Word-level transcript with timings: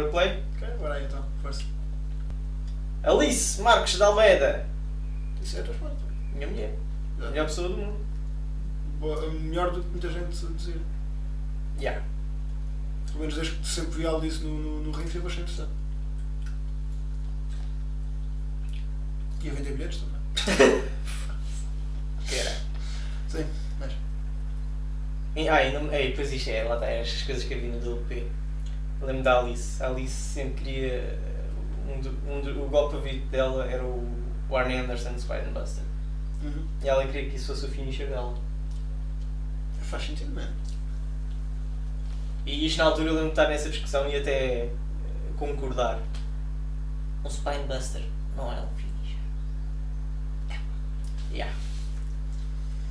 Wordplay? 0.00 0.42
Ok, 0.56 0.68
bora 0.78 0.94
aí 0.94 1.04
então, 1.04 1.24
força. 1.42 1.64
Alice 3.02 3.60
Marques 3.62 3.96
de 3.96 4.02
Almeida. 4.02 4.66
Isso 5.42 5.56
é 5.56 5.60
a 5.60 5.62
tua 5.64 5.72
resposta. 5.72 6.04
Minha 6.34 6.46
mulher. 6.48 6.74
A 7.20 7.30
melhor 7.30 7.46
pessoa 7.46 7.68
do 7.68 7.76
mundo. 7.76 8.06
Boa- 8.98 9.30
Melhor 9.30 9.70
do 9.72 9.80
que 9.82 9.88
muita 9.90 10.08
gente 10.10 10.28
dizer. 10.56 10.80
Yeah. 11.78 12.02
Pelo 13.06 13.20
menos 13.20 13.34
desde 13.34 13.54
que 13.56 13.66
sempre 13.66 13.98
vi 13.98 14.06
algo 14.06 14.20
disso 14.20 14.44
no, 14.44 14.58
no, 14.58 14.82
no 14.84 14.90
ringue, 14.92 15.10
foi 15.10 15.20
bastante 15.20 15.52
interessante. 15.52 15.72
E 19.42 19.50
a 19.50 19.52
vender 19.52 19.72
bilhetes 19.72 20.00
também. 20.00 20.82
Que 22.26 22.34
era. 22.34 22.50
Sim, 23.28 23.46
mas. 23.78 23.92
Ah, 25.48 25.62
e, 25.62 25.72
não, 25.72 25.84
e 25.94 26.08
depois 26.08 26.32
isto 26.32 26.50
é, 26.50 26.64
lá 26.64 26.74
está, 26.74 26.86
estas 26.86 27.22
coisas 27.22 27.44
que 27.44 27.54
eu 27.54 27.60
vi 27.60 27.68
no 27.68 27.78
DLP. 27.78 28.26
Lembro 29.06 29.22
da 29.22 29.38
Alice. 29.38 29.82
A 29.82 29.86
Alice 29.86 30.12
sempre 30.12 30.64
queria. 30.64 30.92
eh, 30.94 31.18
Um 31.88 32.00
do, 32.00 32.10
um 32.28 32.40
do, 32.40 32.64
o 32.64 32.68
golpe 32.68 32.96
favorito 32.96 33.26
dela 33.28 33.64
era 33.64 33.82
o, 33.84 34.04
o 34.48 34.56
Arnie 34.56 34.78
Anderson 34.78 35.16
Spider 35.18 35.50
Buster. 35.52 35.84
Uhum. 36.42 36.66
E 36.82 36.88
ela 36.88 37.06
queria 37.06 37.30
que 37.30 37.36
isso 37.36 37.46
fosse 37.54 37.64
o 37.66 37.68
finisher 37.68 38.08
dela. 38.08 38.34
Faz 39.80 40.02
sentido, 40.04 40.34
mano. 40.34 40.52
E 42.44 42.66
isto 42.66 42.78
na 42.78 42.84
altura 42.84 43.08
eu 43.10 43.14
lembro 43.14 43.28
de 43.28 43.32
estar 43.32 43.48
nessa 43.48 43.70
discussão 43.70 44.08
e 44.08 44.16
até 44.16 44.64
eh, 44.64 44.70
concordar. 45.38 46.00
Um 47.24 47.30
Spinebuster 47.30 48.02
não 48.36 48.52
é 48.52 48.60
um 48.60 48.68
finisher. 48.76 49.18
Yeah. 51.32 51.54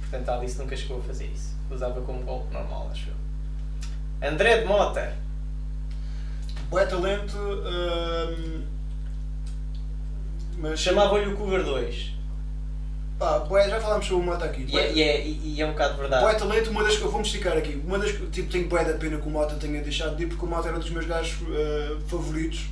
Portanto 0.01 0.29
a 0.29 0.37
Alice 0.37 0.57
nunca 0.57 0.75
chegou 0.75 0.99
a 0.99 1.03
fazer 1.03 1.27
isso. 1.27 1.53
Usava 1.69 2.01
como 2.01 2.23
golpe 2.23 2.53
normal, 2.53 2.89
acho 2.91 3.09
eu. 3.09 4.29
André 4.29 4.59
de 4.59 4.65
Mota. 4.65 5.15
Boé 6.69 6.85
talento. 6.85 7.37
hum, 7.37 8.63
mas. 10.57 10.79
Chamavam-lhe 10.79 11.33
o 11.33 11.37
Cougar 11.37 11.63
2. 11.63 12.15
Pá, 13.17 13.39
bué, 13.39 13.69
já 13.69 13.79
falámos 13.79 14.05
sobre 14.05 14.23
o 14.23 14.25
Mota 14.25 14.43
aqui. 14.43 14.65
E 14.67 14.77
é, 14.77 14.91
e, 14.91 15.01
é, 15.01 15.25
e 15.25 15.61
é 15.61 15.65
um 15.65 15.71
bocado 15.71 15.97
verdade. 15.97 16.21
Boé 16.21 16.33
talento, 16.33 16.69
uma 16.69 16.83
das 16.83 16.97
que 16.97 17.03
eu 17.03 17.09
vou-me 17.09 17.25
esticar 17.25 17.57
aqui. 17.57 17.81
Uma 17.85 17.97
das 17.97 18.11
que 18.11 18.25
tipo, 18.27 18.51
tenho 18.51 18.67
boé 18.67 18.83
da 18.83 18.93
pena 18.93 19.17
que 19.17 19.27
o 19.27 19.31
Mota 19.31 19.55
tenha 19.55 19.81
deixado 19.81 20.17
de 20.17 20.23
ir, 20.23 20.27
porque 20.27 20.45
o 20.45 20.49
Mota 20.49 20.67
era 20.67 20.75
um 20.75 20.79
dos 20.81 20.89
meus 20.89 21.05
gajos 21.05 21.37
eh, 21.49 21.95
favoritos. 22.07 22.67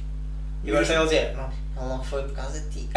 E 0.64 0.70
agora 0.70 0.84
está 0.84 0.96
ele 0.96 1.04
a 1.04 1.06
dizer, 1.06 1.36
não, 1.76 1.88
não, 1.88 2.04
foi 2.04 2.24
por 2.24 2.34
causa 2.34 2.60
de 2.60 2.70
ti. 2.70 2.90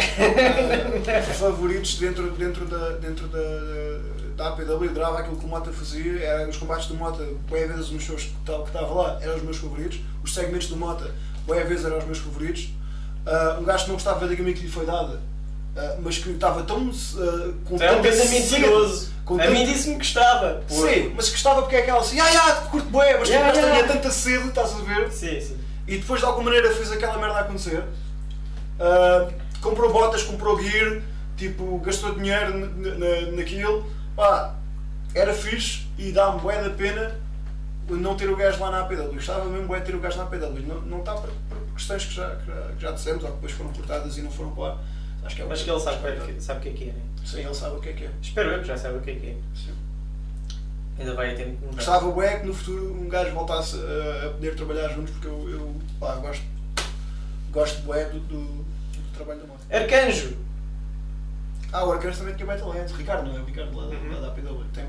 Eh, 1.07 1.21
favoritos 1.21 1.97
dentro, 1.99 2.31
dentro, 2.31 2.65
da, 2.65 2.89
dentro 2.97 3.27
da, 3.27 3.39
da 3.39 4.16
APW, 4.39 4.83
eu 4.85 4.89
adorava 4.89 5.19
aquilo 5.19 5.35
que 5.37 5.45
o 5.45 5.47
Mota 5.47 5.71
fazia, 5.71 6.19
era 6.23 6.47
os 6.49 6.57
combates 6.57 6.87
do 6.87 6.95
Mota, 6.95 7.23
boé 7.49 7.65
vezes 7.67 7.89
os 7.89 8.03
shows 8.03 8.23
que 8.23 8.51
estava 8.67 8.93
lá 8.93 9.17
eram 9.21 9.35
os 9.35 9.41
meus 9.43 9.57
favoritos, 9.57 9.99
os 10.23 10.33
segmentos 10.33 10.67
do 10.67 10.75
Mota, 10.77 11.11
boé 11.45 11.63
vezes 11.63 11.85
eram 11.85 11.97
os 11.97 12.05
meus 12.05 12.19
favoritos. 12.19 12.69
Ah, 13.25 13.57
um 13.59 13.63
gajo 13.63 13.83
que 13.85 13.89
não 13.89 13.95
gostava 13.95 14.27
da 14.27 14.35
gimmick 14.35 14.59
que 14.59 14.65
lhe 14.67 14.71
foi 14.71 14.85
dada, 14.85 15.19
ah, 15.75 15.95
mas 15.99 16.17
que 16.17 16.29
estava 16.29 16.63
tão. 16.63 16.89
ah, 16.89 17.51
com 17.65 17.77
Tu 17.77 17.83
é 17.83 17.91
um 17.91 18.01
mentiroso. 18.01 19.11
com 19.25 19.35
A 19.35 19.37
tanta- 19.39 19.51
mim 19.51 19.65
disse-me 19.65 19.93
que 19.93 19.99
gostava. 19.99 20.61
Sim, 20.67 21.13
mas 21.15 21.29
gostava 21.29 21.61
porque 21.61 21.75
é 21.75 21.79
aquela 21.79 21.99
assim, 21.99 22.19
ah, 22.19 22.31
já, 22.31 22.55
curto 22.71 22.89
boé, 22.89 23.17
mas 23.19 23.27
Yeah, 23.29 23.49
yeah, 23.51 23.67
yeah. 23.67 23.87
tinha 23.87 24.01
tanta 24.01 24.11
sede, 24.13 24.47
estás 24.47 24.71
a 24.73 24.77
ver? 24.79 25.11
Sim, 25.11 25.41
sim. 25.41 25.57
E 25.87 25.97
depois 25.97 26.19
de 26.19 26.25
alguma 26.25 26.45
maneira 26.45 26.73
fez 26.73 26.91
aquela 26.91 27.17
merda 27.17 27.39
acontecer. 27.39 27.83
Ah, 28.79 29.27
comprou 29.61 29.91
botas, 29.91 30.23
comprou 30.23 30.61
gear, 30.61 31.01
tipo, 31.35 31.79
gastou 31.79 32.13
dinheiro 32.15 32.57
na, 32.57 32.67
na, 32.95 33.31
naquilo. 33.35 33.85
Pá, 34.17 34.55
era 35.15 35.33
fixe 35.33 35.87
e 35.97 36.11
dá-me 36.11 36.41
bué 36.41 36.61
da 36.61 36.71
pena 36.71 37.15
não 37.87 38.17
ter 38.17 38.29
o 38.29 38.35
gajo 38.35 38.59
lá 38.59 38.71
na 38.71 38.81
APW. 38.81 39.13
Gostava 39.13 39.45
mesmo 39.45 39.67
bué 39.67 39.79
de 39.79 39.85
ter 39.85 39.95
o 39.95 39.99
gajo 39.99 40.17
na 40.17 40.23
APW. 40.23 40.59
Não, 40.67 40.81
não 40.81 40.99
está 40.99 41.13
por, 41.13 41.29
por 41.47 41.57
questões 41.75 42.03
que 42.03 42.13
já, 42.15 42.35
que, 42.35 42.47
já, 42.47 42.61
que 42.75 42.81
já 42.81 42.91
dissemos 42.91 43.23
ou 43.23 43.29
que 43.29 43.35
depois 43.35 43.51
foram 43.53 43.71
cortadas 43.71 44.17
e 44.17 44.21
não 44.23 44.31
foram 44.31 44.51
para 44.51 44.63
lá. 44.63 44.79
Acho 45.23 45.35
que 45.35 45.41
é 45.41 45.45
Mas 45.45 45.61
que 45.61 45.69
ele 45.69 45.79
sabe, 45.79 45.97
o 45.97 46.01
que 46.25 46.31
é- 46.31 46.39
sabe 46.39 46.59
o 46.59 46.63
que 46.63 46.69
é 46.69 46.73
que 46.73 46.83
é, 46.89 46.93
né? 46.93 47.01
Sim, 47.23 47.39
ele 47.45 47.53
sabe 47.53 47.75
o 47.77 47.79
que 47.79 47.89
é 47.89 47.93
que 47.93 48.03
é. 48.05 48.11
Espero 48.21 48.49
eu 48.49 48.59
que 48.61 48.67
já 48.67 48.77
saiba 48.77 48.97
o 48.97 49.01
que 49.01 49.11
é 49.11 49.15
que 49.15 49.27
é. 49.27 49.37
Sim. 49.55 49.73
Ainda 50.99 51.13
vai 51.13 51.33
a 51.33 51.35
tempo. 51.35 51.67
Gostava 51.75 52.09
bué 52.11 52.39
que 52.39 52.47
no 52.47 52.53
futuro 52.53 52.93
um 52.99 53.07
gajo 53.07 53.31
voltasse 53.33 53.75
a, 53.77 54.27
a 54.27 54.29
poder 54.31 54.55
trabalhar 54.55 54.89
juntos 54.89 55.11
porque 55.11 55.27
eu, 55.27 55.49
eu 55.49 55.75
pá, 55.99 56.15
gosto, 56.15 56.43
gosto 57.51 57.81
bué 57.83 58.05
do, 58.05 58.19
do, 58.21 58.41
do 58.41 59.13
trabalho 59.15 59.41
da 59.41 59.45
moto. 59.47 59.59
Arcanjo! 59.71 60.35
Ah, 61.77 61.85
o 61.85 61.91
Arcanjo 61.91 62.17
também 62.17 62.33
tinha 62.35 62.47
bem 62.47 62.57
talento. 62.57 62.93
Ricardo, 62.95 63.27
não 63.29 63.37
é? 63.37 63.41
O 63.41 63.45
Ricardo 63.45 63.77
lá, 63.77 63.83
da- 63.87 63.95
Uhum. 63.95 64.21
da 64.21 64.27
APW. 64.29 64.63
Tem 64.73 64.83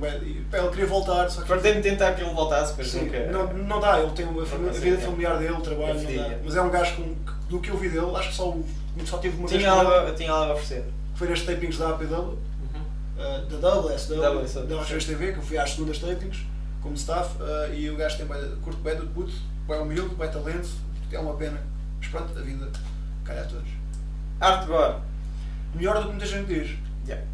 ele 0.60 0.68
queria 0.70 0.86
voltar, 0.86 1.28
só 1.30 1.42
que. 1.42 1.48
Fartei-me 1.48 1.82
tentar 1.82 2.14
que 2.14 2.22
ele 2.22 2.32
voltasse, 2.32 2.74
mas 2.78 2.88
Sim, 2.88 3.02
nunca. 3.04 3.26
não, 3.26 3.52
não 3.52 3.80
dá, 3.80 4.00
ele 4.00 4.10
tem 4.12 4.24
a 4.26 4.72
Sim, 4.72 4.80
vida 4.80 4.96
é. 4.96 5.00
familiar 5.00 5.36
dele, 5.38 5.52
o 5.52 5.60
trabalho, 5.60 5.94
não 5.94 6.04
dá. 6.16 6.22
é. 6.22 6.40
Mas 6.42 6.56
é 6.56 6.62
um 6.62 6.70
gajo 6.70 6.96
com, 6.96 7.02
que, 7.14 7.32
do 7.50 7.60
que 7.60 7.68
eu 7.70 7.76
vi 7.76 7.90
dele, 7.90 8.10
acho 8.16 8.28
que 8.30 8.34
só, 8.34 8.56
só 9.04 9.18
tive 9.18 9.36
uma 9.36 9.46
Tinha 9.48 9.60
vez 9.60 9.70
algo, 9.72 9.92
ele, 9.92 10.10
eu 10.10 10.14
tinha 10.14 10.32
algo 10.32 10.50
a 10.52 10.54
oferecer. 10.54 10.84
foi 11.14 11.28
nas 11.28 11.42
tapings 11.42 11.76
da 11.76 11.90
APW, 11.90 12.16
Uhum. 12.16 12.38
uh, 13.18 13.46
da 13.60 13.68
WSW, 13.80 14.64
da 14.66 14.78
Regiões 14.80 15.04
TV, 15.04 15.32
que 15.32 15.38
eu 15.38 15.42
fui 15.42 15.58
às 15.58 15.70
segundas 15.72 15.98
tapings, 15.98 16.38
como 16.82 16.94
staff, 16.94 17.36
uh, 17.42 17.74
e 17.74 17.90
o 17.90 17.96
gajo 17.96 18.16
tem 18.16 18.26
curto 18.62 18.80
bem 18.80 18.96
do 18.96 19.06
puto, 19.08 19.32
bem 19.66 19.78
humilde, 19.78 20.14
bem 20.14 20.30
talento, 20.30 20.70
é 21.12 21.18
uma 21.18 21.34
pena. 21.34 21.60
Mas 21.98 22.08
pronto, 22.08 22.38
a 22.38 22.42
vida 22.42 22.66
cai 23.24 23.38
a 23.40 23.44
todos. 23.44 23.68
Art 24.40 24.66
God. 24.66 24.96
Melhor 25.74 25.96
do 25.96 26.02
que 26.04 26.08
muita 26.10 26.26
gente 26.26 26.46
diz. 26.46 26.76
Yeah. 27.06 27.24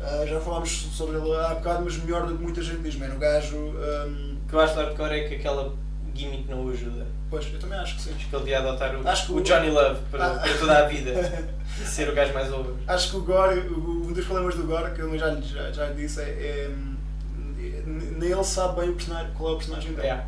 Uh, 0.00 0.26
já 0.26 0.40
falámos 0.40 0.70
sobre 0.70 1.16
ele 1.16 1.34
há 1.36 1.54
bocado, 1.54 1.84
mas 1.84 1.96
melhor 1.98 2.26
do 2.26 2.36
que 2.36 2.42
muita 2.42 2.62
gente 2.62 2.82
diz, 2.82 2.96
mano. 2.96 3.14
O 3.14 3.18
gajo. 3.18 3.56
um, 3.56 4.36
O 4.44 4.48
que 4.48 4.54
eu 4.54 4.60
acho 4.60 4.74
de 4.74 4.80
hardcore 4.80 5.12
é 5.12 5.28
que 5.28 5.34
aquela 5.36 5.74
gimmick 6.14 6.48
não 6.50 6.66
o 6.66 6.70
ajuda. 6.70 7.06
pois, 7.30 7.50
eu 7.52 7.58
também 7.58 7.78
acho 7.78 7.96
que 7.96 8.02
sim. 8.02 8.12
Acho 8.14 8.28
que 8.28 8.34
ele 8.36 8.44
devia 8.44 8.58
adotar 8.58 8.94
o, 8.94 9.08
Acho 9.08 9.26
que 9.26 9.32
o 9.32 9.36
o- 9.36 9.42
Johnny 9.42 9.70
Love 9.70 10.00
para, 10.10 10.26
Ah. 10.26 10.38
para 10.40 10.58
toda 10.58 10.78
a 10.78 10.86
vida. 10.88 11.12
Ser 11.86 12.08
o 12.08 12.14
gajo 12.14 12.34
mais 12.34 12.52
over. 12.52 12.74
Acho 12.86 13.10
que 13.10 13.16
o 13.16 13.22
Gore, 13.22 13.60
um 13.60 14.12
dos 14.12 14.24
problemas 14.26 14.54
do 14.56 14.64
Gore, 14.64 14.92
que 14.94 15.00
eu 15.00 15.18
já, 15.18 15.28
lhe- 15.28 15.40
já, 15.42 15.70
já 15.72 15.86
disse, 15.92 16.20
é, 16.20 16.24
é, 16.24 16.70
Nem 17.86 18.30
ele 18.30 18.44
sabe 18.44 18.80
bem 18.80 18.90
o 18.90 18.94
personagem, 18.94 19.32
qual 19.34 19.50
é 19.50 19.54
o 19.54 19.56
personagem 19.56 19.90
dele. 19.92 20.02
Yeah. 20.08 20.24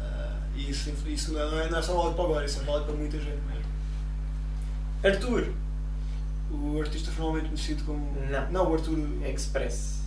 Uh, 0.00 0.36
e 0.58 0.70
isso, 0.70 0.92
isso 1.06 1.32
não, 1.32 1.58
é, 1.60 1.68
não 1.68 1.78
é 1.78 1.82
só 1.82 1.94
válido 1.94 2.14
para 2.14 2.24
o 2.24 2.28
Gore, 2.28 2.44
isso 2.46 2.60
é 2.60 2.64
válido 2.64 2.84
para 2.86 2.94
muita 2.94 3.16
gente 3.18 3.40
mesmo. 3.48 3.64
Arthur. 5.04 5.52
O 6.50 6.80
artista 6.80 7.10
formalmente 7.10 7.48
conhecido 7.48 7.84
como. 7.84 8.12
Não. 8.30 8.50
Não, 8.50 8.70
o 8.70 8.74
Arthur. 8.74 8.98
Express. 9.26 10.02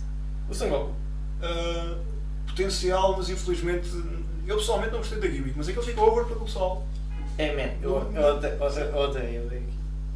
O 0.48 0.54
Son 0.54 0.68
Goku. 0.68 0.94
Uh, 1.42 1.98
potencial, 2.46 3.16
mas 3.16 3.28
infelizmente. 3.28 3.88
Eu 4.46 4.56
pessoalmente 4.56 4.92
não 4.92 4.98
gostei 4.98 5.20
da 5.20 5.28
gimmick, 5.28 5.54
mas 5.56 5.68
aquele 5.68 5.86
ficou 5.86 6.10
over 6.10 6.24
pelo 6.24 6.44
pessoal. 6.44 6.86
É, 7.38 7.54
man. 7.54 7.72
Eu, 7.80 7.96
odeio, 7.96 8.26
odeio, 8.60 8.96
odeio, 8.96 9.46
odeio. 9.46 9.62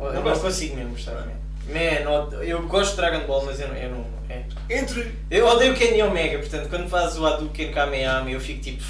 Eu 0.00 0.12
Não 0.12 0.24
não, 0.24 0.38
consigo 0.38 0.76
mesmo 0.76 0.90
gostar, 0.90 1.14
man. 1.14 1.32
Man, 1.68 2.42
eu 2.42 2.66
gosto 2.66 2.90
de 2.90 2.96
Dragon 2.96 3.26
Ball, 3.26 3.44
mas 3.46 3.60
eu 3.60 3.68
não. 3.68 3.76
Eu, 3.76 3.90
não, 3.90 4.04
é. 4.28 4.44
Entre. 4.68 5.14
eu 5.30 5.46
odeio 5.46 5.72
o 5.72 5.76
Kenny 5.76 6.02
Omega, 6.02 6.38
portanto, 6.38 6.68
quando 6.68 6.88
fazes 6.88 7.16
o 7.18 7.26
Hadouken 7.26 7.72
Kamehameha, 7.72 8.34
eu 8.34 8.40
fico 8.40 8.60
tipo. 8.60 8.82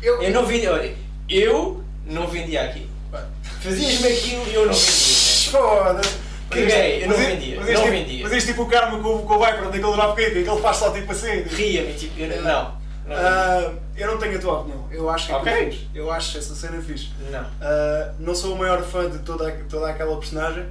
Eu, 0.00 0.22
Eu 0.22 0.30
não 0.32 0.46
vendia. 0.46 0.72
Olha, 0.72 0.94
eu 1.28 1.84
não 2.06 2.26
vendia 2.26 2.64
aquilo. 2.64 2.90
Fazias-me 3.60 4.08
aquilo 4.08 4.48
e 4.48 4.54
eu 4.54 4.66
não 4.66 4.72
vendia, 4.72 5.11
Foda-se. 5.52 6.18
Caguei, 6.50 7.04
eu 7.04 7.08
não 7.08 7.16
vendia, 7.16 7.56
mas 7.60 7.68
este 7.68 7.80
tipo- 7.82 7.90
vendia. 7.92 8.22
Mas 8.24 8.32
este 8.32 8.50
tipo 8.50 8.62
o 8.62 8.66
karma 8.66 8.98
com, 8.98 9.08
o- 9.08 9.38
Viper, 9.38 9.64
daquele 9.64 9.80
dropkick, 9.80 10.30
que 10.32 10.38
ele 10.50 10.60
faz 10.60 10.76
só 10.76 10.90
tipo 10.90 11.12
assim. 11.12 11.42
Ria-me, 11.44 11.94
tipo, 11.94 12.20
eu 12.20 12.28
não. 12.28 12.42
Não. 12.42 12.52
não 13.06 13.16
Ah, 13.16 13.72
eu 13.96 14.06
não 14.06 14.18
tenho 14.18 14.36
a 14.36 14.40
tua 14.40 14.60
opinião. 14.60 14.86
Eu 14.90 15.08
acho 15.08 15.26
que 15.28 15.32
Ok. 15.32 15.50
é 15.52 15.64
fixe. 15.70 15.88
Eu 15.94 16.10
acho 16.12 16.36
essa 16.38 16.54
cena 16.54 16.80
fixe. 16.82 17.10
não. 17.30 17.46
Ah, 17.60 18.12
não 18.18 18.34
sou 18.34 18.54
o 18.54 18.58
maior 18.58 18.82
fã 18.82 19.08
de 19.08 19.18
toda, 19.20 19.50
toda 19.68 19.88
aquela 19.88 20.14
personagem. 20.18 20.64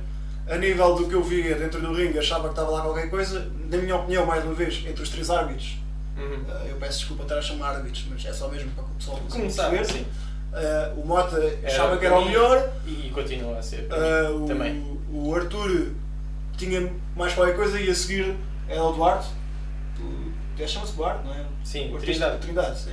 A 0.50 0.58
nível 0.58 0.94
do 0.96 1.08
que 1.08 1.14
eu 1.16 1.24
via 1.24 1.56
dentro 1.56 1.80
do 1.82 1.94
ringue, 1.94 2.20
achava 2.20 2.44
que 2.44 2.50
estava 2.50 2.70
lá 2.72 2.82
qualquer 2.82 3.10
coisa. 3.10 3.48
Na 3.70 3.78
minha 3.78 3.96
opinião, 3.96 4.26
mais 4.26 4.44
uma 4.44 4.54
vez, 4.54 4.84
entre 4.86 5.02
os 5.02 5.10
três 5.10 5.30
árbitros, 5.30 5.78
Uhum. 6.18 6.44
ah, 6.50 6.66
eu 6.68 6.76
peço 6.76 7.00
desculpa 7.00 7.24
estar 7.24 7.38
a 7.38 7.42
chamar 7.42 7.76
árbitros, 7.76 8.06
mas 8.10 8.24
é 8.26 8.34
só 8.34 8.48
mesmo 8.50 8.70
para 8.72 8.84
que 8.84 8.92
o 8.92 8.96
pessoal 8.96 9.20
perceber. 9.32 9.86
sim. 9.86 10.06
Ah, 10.54 10.94
o 10.98 11.06
Mota 11.06 11.38
Era 11.38 11.68
achava 11.68 11.98
que 11.98 12.06
era 12.06 12.20
o 12.20 12.26
melhor. 12.26 12.72
E, 12.86 13.08
e 13.08 13.12
continua 13.12 13.58
a 13.58 13.62
ser. 13.62 13.88
mim, 13.90 14.32
o, 14.32 14.46
Também. 14.46 15.00
o 15.12 15.36
Arthur 15.36 15.92
tinha 16.58 16.92
mais 17.16 17.34
qualquer 17.34 17.56
coisa 17.56 17.80
e 17.80 17.90
a 17.90 17.96
seguir 17.96 18.36
é 18.68 18.80
o 18.80 18.92
Duarte. 18.92 19.30
Chama-se 20.68 20.96
Duarte, 20.96 21.26
não 21.26 21.34
é? 21.34 21.44
Sim, 21.64 21.94
o 21.94 21.98
Trindade. 21.98 22.38
Trindade, 22.38 22.80
sim. 22.80 22.92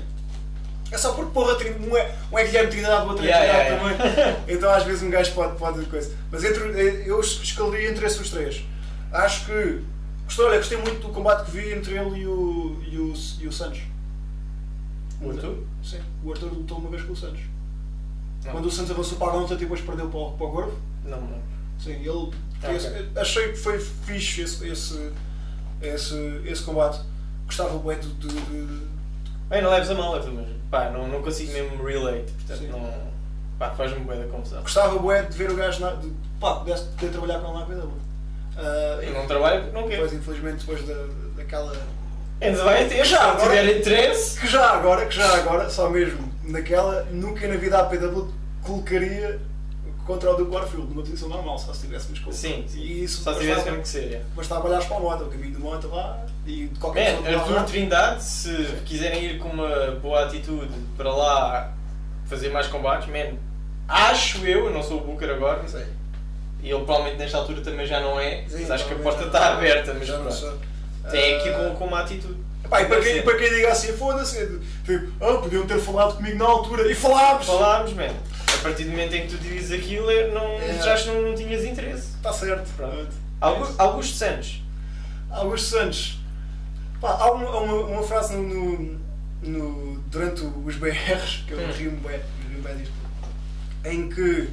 É 0.91 0.97
só 0.97 1.13
porque 1.13 1.31
porra, 1.33 1.55
um 1.55 1.97
é, 1.97 2.15
um 2.33 2.39
é 2.39 2.45
Guilherme 2.45 2.71
Trindade, 2.71 3.07
o 3.07 3.11
outro 3.11 3.25
é 3.25 3.29
Yeah, 3.29 3.65
Trindade 3.65 4.03
yeah, 4.03 4.33
também. 4.33 4.57
Então 4.57 4.71
às 4.71 4.85
vezes 4.85 5.03
um 5.03 5.11
gajo 5.11 5.33
pode, 5.33 5.59
pode 5.59 5.85
coisa. 5.85 6.17
Mas 6.31 6.45
entre, 6.45 6.63
eu 7.07 7.21
escolheria 7.21 7.91
entre 7.91 8.07
esses 8.07 8.31
três. 8.31 8.65
Acho 9.13 9.45
que. 9.47 9.83
Gostei, 10.25 10.45
olha, 10.45 10.57
gostei 10.59 10.79
muito 10.79 11.07
do 11.07 11.13
combate 11.13 11.45
que 11.45 11.51
vi 11.51 11.73
entre 11.73 11.95
ele 11.97 12.21
e 12.21 12.27
o, 12.27 12.83
e 12.87 12.99
o, 12.99 13.15
e 13.41 13.49
o 13.49 13.53
Santos. 13.53 13.81
O 15.21 15.31
Arthur? 15.31 15.59
Sim, 15.83 16.01
o 16.25 16.33
Arthur 16.33 16.47
lutou 16.53 16.79
uma 16.79 16.91
vez 16.91 17.03
com 17.03 17.13
o 17.13 17.17
Santos. 17.17 17.41
Não. 18.45 18.53
Quando 18.53 18.67
o 18.67 18.71
Santos 18.71 18.91
avançou 18.93 19.19
para 19.19 19.33
a 19.33 19.37
luta 19.37 19.55
e 19.55 19.57
depois 19.57 19.81
perdeu 19.81 20.09
para 20.09 20.19
o, 20.19 20.33
para 20.33 20.47
o 20.47 20.51
Corvo. 20.53 20.79
Não 21.05 21.19
lembro. 21.19 21.39
Sim, 21.83 21.93
ele. 21.93 22.33
Ah, 22.63 22.73
esse- 22.73 22.87
ok. 22.89 23.09
achei 23.17 23.49
que 23.53 23.57
foi 23.59 23.79
fixe 23.79 24.43
esse, 24.43 24.67
esse, 24.69 25.13
esse, 25.83 26.43
esse 26.47 26.63
combate. 26.63 27.01
Gostava 27.47 27.79
bem 27.79 27.99
de, 27.99 28.09
de, 28.15 28.29
de- 28.29 28.89
Bem, 29.49 29.63
não 29.63 29.71
leves 29.71 29.89
a 29.91 29.95
mal, 29.95 30.15
Arthur, 30.15 30.33
mas 30.33 30.47
pá, 30.71 30.91
não, 30.91 31.09
não 31.09 31.23
consigo 31.23 31.51
mesmo 31.53 31.83
relate, 31.83 32.31
portanto 32.33 32.59
Sim. 32.59 32.69
não. 32.69 32.93
pá, 33.59 33.71
faz-me 33.71 34.01
bué 34.01 34.17
da 34.19 34.27
confusão. 34.27 34.61
Gostava 34.61 34.99
bué 34.99 35.23
de 35.23 35.37
ver 35.39 35.51
o 35.51 35.57
gajo 35.57 35.81
na, 35.81 35.93
de, 35.95 36.13
pá, 36.39 36.57
poder 36.57 37.11
trabalhar 37.11 37.39
com 37.41 37.47
ele 37.49 37.59
na 37.59 37.63
APW. 37.65 37.87
Uh, 37.89 39.03
Eu 39.03 39.15
não 39.15 39.27
trabalho 39.27 39.63
porque 39.65 39.75
não 39.81 39.89
quero. 39.89 40.03
Depois, 40.03 40.13
infelizmente, 40.21 40.59
depois 40.67 40.87
da, 40.87 41.07
daquela. 41.37 41.73
Ainda 42.41 42.63
vai 42.65 42.85
ter, 42.87 43.05
Já, 43.05 43.31
agora- 43.33 43.57
tiver 43.57 43.79
interesse. 43.79 44.39
Que 44.41 44.47
já 44.47 44.71
agora, 44.71 45.07
que 45.07 45.15
já 45.15 45.35
agora, 45.37 45.69
só 45.71 45.89
mesmo 45.91 46.33
naquela, 46.45 47.07
nunca 47.11 47.47
na 47.49 47.57
vida 47.57 47.79
a 47.79 47.81
APW 47.83 48.29
colocaria 48.63 49.41
contra 50.07 50.31
o 50.31 50.37
Duke 50.37 50.55
Warfield 50.55 50.87
numa 50.89 51.03
posição 51.03 51.29
normal, 51.29 51.59
só 51.59 51.73
se 51.75 51.81
tivéssemos 51.83 52.19
com 52.21 52.33
Sim, 52.33 52.65
sim. 52.67 52.79
E 52.81 53.05
isso 53.05 53.23
Só 53.23 53.35
se 53.35 53.41
tivesse 53.41 53.65
mesmo 53.67 53.83
que 53.83 53.89
ser. 53.89 54.13
é. 54.15 54.23
bastava 54.35 54.67
olhares 54.67 54.87
para 54.87 54.97
o 54.97 55.01
moto, 55.03 55.25
o 55.25 55.29
caminho 55.29 55.53
do 55.53 55.61
moto 55.61 55.89
lá 55.89 56.25
e 56.47 56.69
de 56.69 56.79
qualquer 56.79 57.13
Man, 57.17 57.23
pessoa 57.23 57.45
que 57.45 57.51
lá 57.53 57.59
Arthur. 57.61 57.71
Trindade, 57.73 58.23
se 58.25 58.55
quiserem 58.87 59.25
ir 59.25 59.39
com 59.39 59.49
uma 59.51 59.91
boa 60.01 60.25
atitude 60.25 60.71
para 60.97 61.13
lá 61.13 61.73
fazer 62.27 62.49
mais 62.51 62.67
combates, 62.69 63.07
man, 63.09 63.37
acho 63.87 64.39
eu, 64.47 64.67
eu 64.67 64.71
não 64.73 64.83
sou 64.83 64.99
o 64.99 65.01
Booker 65.05 65.29
agora, 65.31 65.67
Sei. 65.69 65.85
e 66.63 66.71
ele 66.71 66.85
provavelmente 66.85 67.19
nesta 67.19 67.37
altura 67.37 67.61
também 67.61 67.85
já 67.85 68.01
não 68.01 68.19
é, 68.19 68.45
Sim, 68.49 68.61
mas 68.63 68.71
acho 68.71 68.87
que 68.87 68.95
a 68.95 68.99
porta 68.99 69.25
está 69.25 69.41
não- 69.51 69.59
aberta, 69.59 69.93
mas 69.99 70.09
não 70.09 70.23
pronto. 70.25 70.59
Tem 71.11 71.37
aqui 71.37 71.51
com, 71.53 71.75
com 71.77 71.85
uma 71.87 72.01
atitude. 72.01 72.37
Pá, 72.69 72.83
e 72.83 72.87
para 72.87 73.01
quem, 73.01 73.23
para 73.23 73.37
quem 73.39 73.49
diga 73.51 73.71
assim, 73.73 73.93
foda-se, 73.97 74.61
tipo, 74.85 75.07
ah, 75.25 75.39
podiam 75.39 75.67
ter 75.67 75.79
falado 75.81 76.17
comigo 76.17 76.37
na 76.37 76.45
altura 76.45 76.91
e 76.91 76.95
falámos! 76.95 77.47
Falámos, 77.47 77.93
man. 77.95 78.13
A 78.59 78.63
partir 78.63 78.85
do 78.85 78.91
momento 78.91 79.15
em 79.15 79.23
que 79.27 79.29
tu 79.29 79.39
dizes 79.39 79.71
aquilo, 79.73 80.11
é- 80.11 80.29
não, 80.33 80.43
É. 80.61 80.79
já 80.83 80.93
acho 80.95 81.05
que 81.05 81.11
não, 81.11 81.23
não 81.23 81.35
tinhas 81.35 81.65
interesse. 81.65 82.09
Está 82.17 82.33
certo. 82.33 82.69
Pronto. 82.77 82.95
Pronto. 82.95 83.13
Augusto, 83.41 83.81
Augusto 83.81 84.17
Santos. 84.17 84.63
Augusto 85.31 85.69
Santos. 85.69 86.19
Pá, 87.01 87.11
há 87.13 87.31
uma, 87.33 87.47
há 87.49 87.61
uma, 87.61 87.75
uma 87.87 88.03
frase 88.03 88.35
no, 88.35 88.43
no- 88.43 89.01
no- 89.43 90.01
durante 90.09 90.43
os 90.43 90.77
BRs, 90.77 91.45
que 91.47 91.53
eu 91.53 91.59
Hum. 91.61 91.71
rio-me 91.73 91.97
bem, 91.99 92.21
rio 92.51 92.63
bem 92.63 92.77
disto, 92.77 92.93
em 93.85 94.09
que 94.11 94.49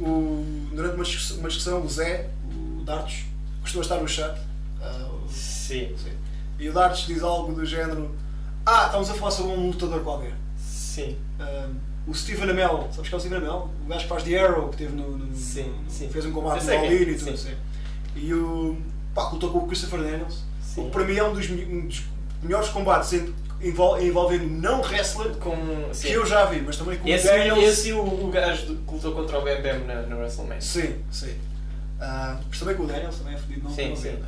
o, 0.00 0.44
durante 0.72 0.96
uma 0.96 1.04
discussão, 1.04 1.38
uma 1.38 1.48
discussão 1.48 1.82
o 1.82 1.88
Zé, 1.88 2.28
o 2.52 2.82
Dartos, 2.84 3.24
costuma 3.62 3.82
estar 3.82 3.96
no 3.96 4.08
chat. 4.08 4.36
ah, 4.82 5.08
Sim. 5.66 5.94
sim. 5.96 6.12
E 6.58 6.68
o 6.68 6.72
Dartos 6.72 7.06
diz 7.06 7.22
algo 7.22 7.52
do 7.52 7.64
género: 7.64 8.14
Ah, 8.66 8.86
estamos 8.86 9.10
a 9.10 9.14
falar 9.14 9.30
sobre 9.30 9.52
um 9.52 9.68
lutador 9.68 10.00
qualquer. 10.02 10.32
Sim. 10.58 11.16
Ah, 11.40 11.68
o 12.06 12.14
Steven 12.14 12.50
Amell, 12.50 12.88
sabes 12.92 13.08
que 13.08 13.14
é 13.14 13.18
o 13.18 13.20
Steven 13.20 13.38
Amell? 13.38 13.70
O 13.84 13.88
gajo 13.88 14.02
que 14.02 14.08
faz 14.08 14.22
The 14.24 14.38
Arrow, 14.38 14.68
que 14.68 14.76
teve 14.76 14.94
no. 14.94 15.16
no- 15.16 15.34
Sim, 15.36 15.74
no- 15.84 15.90
sim. 15.90 16.08
Fez 16.08 16.24
um 16.26 16.32
combate 16.32 16.64
no 16.64 16.70
é, 16.70 16.76
All 16.76 16.84
In 16.86 16.96
e 16.96 17.06
tudo 17.14 17.24
sim. 17.24 17.30
assim. 17.50 17.54
E 18.16 18.34
o. 18.34 18.76
pá, 19.14 19.28
lutou 19.30 19.50
com 19.50 19.58
o 19.58 19.66
Christopher 19.66 20.00
Daniels. 20.00 20.42
Sim. 20.62 20.82
O 20.82 20.84
que 20.86 20.90
para 20.90 21.04
mim 21.04 21.16
é 21.16 21.24
um 21.24 21.32
dos, 21.32 21.48
um 21.50 21.86
dos 21.86 22.02
melhores 22.42 22.68
combates 22.68 23.12
en- 23.14 23.32
envol- 23.62 24.00
envolvendo 24.00 24.44
não 24.44 24.80
wrestler 24.82 25.34
Com, 25.36 25.56
sim. 25.92 26.08
que 26.08 26.12
eu 26.12 26.26
já 26.26 26.44
vi, 26.46 26.60
mas 26.60 26.76
também 26.76 26.98
com 26.98 27.08
Esse, 27.08 27.26
o 27.26 27.30
Daniels. 27.30 27.62
esse 27.64 27.88
e 27.88 27.92
o, 27.94 28.00
o 28.02 28.30
gajo 28.30 28.66
que 28.66 28.92
lutou 28.94 29.12
contra 29.14 29.38
o 29.38 29.42
Bam 29.42 29.62
Bam 29.62 29.78
na, 29.86 30.02
na 30.02 30.16
WrestleMania. 30.16 30.60
Sim, 30.60 30.96
sim. 31.10 31.34
Ah, 32.00 32.38
mas 32.48 32.58
também 32.58 32.76
com 32.76 32.82
o 32.82 32.86
Daniels, 32.86 33.16
também 33.16 33.34
é 33.34 33.38
fodido, 33.38 33.64
não 33.64 33.70
Sim, 33.74 33.88
não 33.90 33.96
sim. 33.96 34.08
né? 34.10 34.26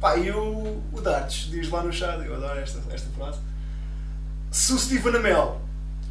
Pá, 0.00 0.16
e 0.16 0.30
o, 0.30 0.82
o 0.92 1.00
Darts 1.00 1.48
diz 1.50 1.70
lá 1.70 1.82
no 1.82 1.92
chat, 1.92 2.24
eu 2.24 2.34
adoro 2.34 2.58
esta, 2.60 2.78
esta 2.92 3.08
frase: 3.16 3.38
Se 4.50 4.72
o 4.72 4.78
Steven 4.78 5.16
Amell 5.16 5.60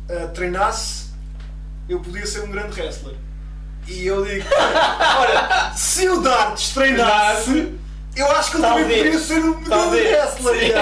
ah, 0.09 0.27
treinasse, 0.33 1.09
eu 1.87 1.99
podia 1.99 2.25
ser 2.25 2.41
um 2.43 2.51
grande 2.51 2.79
wrestler. 2.79 3.15
E 3.87 4.05
eu 4.07 4.25
digo: 4.25 4.45
Olha, 5.19 5.71
se 5.75 6.09
o 6.09 6.21
Darts 6.21 6.69
treinasse, 6.73 7.73
eu 8.15 8.31
acho 8.31 8.51
que 8.51 8.57
ele 8.57 8.63
também 8.67 8.83
poderia 8.83 9.19
ser 9.19 9.39
um 9.45 9.63
grande 9.63 9.95
wrestler. 9.97 10.73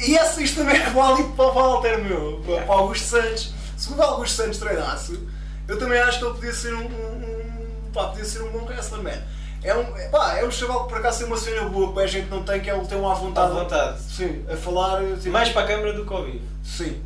E 0.00 0.16
essa, 0.18 0.42
isto 0.42 0.56
também 0.60 0.76
é 0.76 0.90
válido 0.90 1.30
para 1.30 1.44
o 1.46 1.52
Walter, 1.54 1.98
meu, 2.04 2.42
para 2.44 2.66
o 2.66 2.72
Augusto 2.72 3.06
Santos. 3.06 3.54
Se 3.76 3.90
o 3.92 4.02
Augusto 4.02 4.36
Santos 4.36 4.58
treinasse, 4.58 5.18
eu 5.66 5.78
também 5.78 5.98
acho 5.98 6.18
que 6.18 6.24
ele 6.26 6.34
podia 6.34 6.52
ser 6.52 6.74
um, 6.74 6.80
um, 6.84 7.86
um- 7.86 7.90
pá, 7.92 8.08
podia 8.08 8.24
ser 8.24 8.42
um 8.42 8.50
bom 8.50 8.64
wrestler, 8.66 9.02
man. 9.02 9.22
É 9.64 9.74
um, 9.74 9.96
é, 9.96 10.08
pá, 10.08 10.36
é 10.38 10.44
um 10.44 10.50
chaval 10.50 10.82
que 10.84 10.90
por 10.90 10.98
acaso 10.98 11.18
tem 11.20 11.26
uma 11.26 11.36
cena 11.38 11.68
boa 11.68 11.92
que 11.94 12.00
a 12.00 12.06
gente 12.06 12.28
não 12.30 12.42
tem, 12.44 12.60
que 12.60 12.68
é 12.70 12.76
ele 12.76 12.86
ter 12.86 12.96
uma 12.96 13.12
À 13.12 13.14
vontade. 13.14 13.52
vontade. 13.52 14.00
Sim, 14.02 14.44
a 14.52 14.56
falar. 14.56 15.02
Tipo, 15.16 15.30
Mais 15.30 15.48
para 15.48 15.62
a 15.62 15.66
câmara 15.66 15.92
do 15.94 16.04
que 16.06 16.12
ao 16.12 16.22
vivo. 16.24 16.44
Sim. 16.62 17.02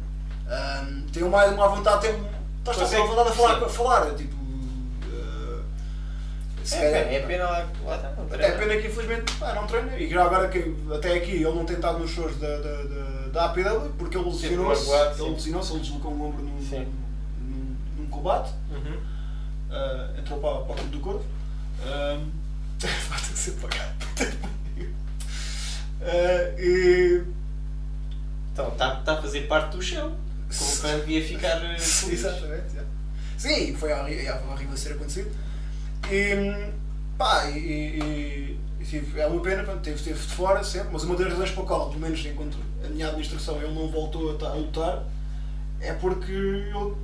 Ahm, 0.51 1.07
tem 1.13 1.23
uma, 1.23 1.45
uma 1.47 1.69
vontade, 1.69 2.01
tem. 2.03 2.11
Estás 2.59 2.77
com 2.77 2.83
Consegue- 2.85 3.03
uma 3.03 3.09
vontade 3.15 3.29
a 3.29 3.33
falar, 3.33 3.65
a 3.65 3.69
falar 3.69 4.15
tipo. 4.17 4.35
ah, 5.13 5.61
se 6.65 6.75
É 6.75 6.79
calhar- 6.81 7.05
pena, 7.05 7.17
é 7.17 7.21
pena 7.27 7.45
lá, 7.45 7.67
lá 7.87 7.97
está. 7.97 8.11
não 8.11 8.35
é 8.35 8.51
pena 8.51 8.77
que 8.77 8.89
infelizmente 8.89 9.33
pá, 9.37 9.53
não 9.55 9.67
treina 9.67 9.97
e 9.97 10.09
já 10.11 10.25
agora 10.25 10.49
que 10.49 10.75
até 10.95 11.15
aqui 11.15 11.31
ele 11.33 11.45
não 11.45 11.65
tem 11.65 11.77
estado 11.77 11.99
nos 12.01 12.11
shows 12.11 12.37
da, 12.39 12.49
da, 12.59 12.83
da, 12.83 13.29
da 13.33 13.45
APW 13.47 13.91
porque 13.99 14.19
ele 14.19 14.29
lesionou-se, 14.29 14.91
ele 14.91 15.31
lesionou-se, 15.31 15.73
ele 15.73 15.81
deslocou 15.81 16.13
um 16.13 16.27
ombro 16.27 16.43
num, 16.43 16.61
Sim. 16.61 16.87
num, 17.41 17.77
num 17.97 18.07
combate, 18.11 18.51
Uhum. 18.71 18.99
ah, 19.71 20.09
entrou 20.19 20.41
para, 20.41 20.51
para 20.65 20.73
o 20.73 20.75
clube 20.75 20.91
do 20.91 21.01
corpo. 21.01 21.25
Ahm, 21.87 22.31
vai 22.87 23.21
ter 23.21 23.33
que 23.33 23.39
ser 23.39 23.51
pagado. 23.53 23.93
Ah, 26.01 26.55
e 26.59 27.23
Então, 28.53 28.69
está 28.69 28.97
tá 28.97 29.13
a 29.15 29.23
fazer 29.23 29.43
parte 29.43 29.77
do 29.77 29.83
show. 29.83 30.11
Como 30.57 30.71
fã 30.71 30.99
devia 31.01 31.23
ficar 31.25 31.63
eh, 31.65 31.79
Sim. 31.79 32.13
Exatamente, 32.13 32.75
já. 32.75 32.83
Sim, 33.37 33.75
foi 33.77 33.93
horrível, 33.93 34.39
foi 34.39 34.53
horrível 34.53 34.77
ser 34.77 34.93
acontecido. 34.93 35.31
E 36.11 36.73
pá, 37.19 37.51
e, 37.51 37.59
e, 37.59 38.59
e 38.81 38.85
tive- 38.85 39.21
é 39.21 39.27
uma 39.27 39.43
pena, 39.43 39.63
pronto, 39.65 39.81
teve, 39.81 40.03
teve 40.03 40.19
de 40.19 40.33
fora 40.35 40.65
sempre, 40.65 40.89
mas 40.93 41.03
uma 41.05 41.15
das 41.17 41.29
razões 41.29 41.51
para 41.51 41.63
a 41.63 41.67
qual, 41.67 41.89
pelo 41.91 42.01
menos 42.01 42.25
enquanto 42.25 42.57
a 42.85 42.89
minha 42.89 43.09
administração, 43.09 43.61
ele 43.61 43.75
não 43.75 43.89
voltou 43.91 44.31
a, 44.41 44.49
a 44.51 44.55
lutar 44.55 45.05
é 45.81 45.93
porque 45.93 46.33
eu 46.33 46.97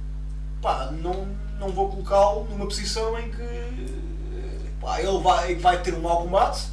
pá, 0.63 0.91
não, 0.91 1.27
não 1.61 1.69
vou 1.71 1.89
colocá-lo 1.91 2.45
numa 2.49 2.65
posição 2.67 3.17
em 3.19 3.31
que 3.31 4.04
pá, 4.85 5.01
ele 5.01 5.19
vai, 5.19 5.55
vai 5.57 5.83
ter 5.83 5.95
um 5.95 6.01
mau 6.01 6.23
combate, 6.23 6.69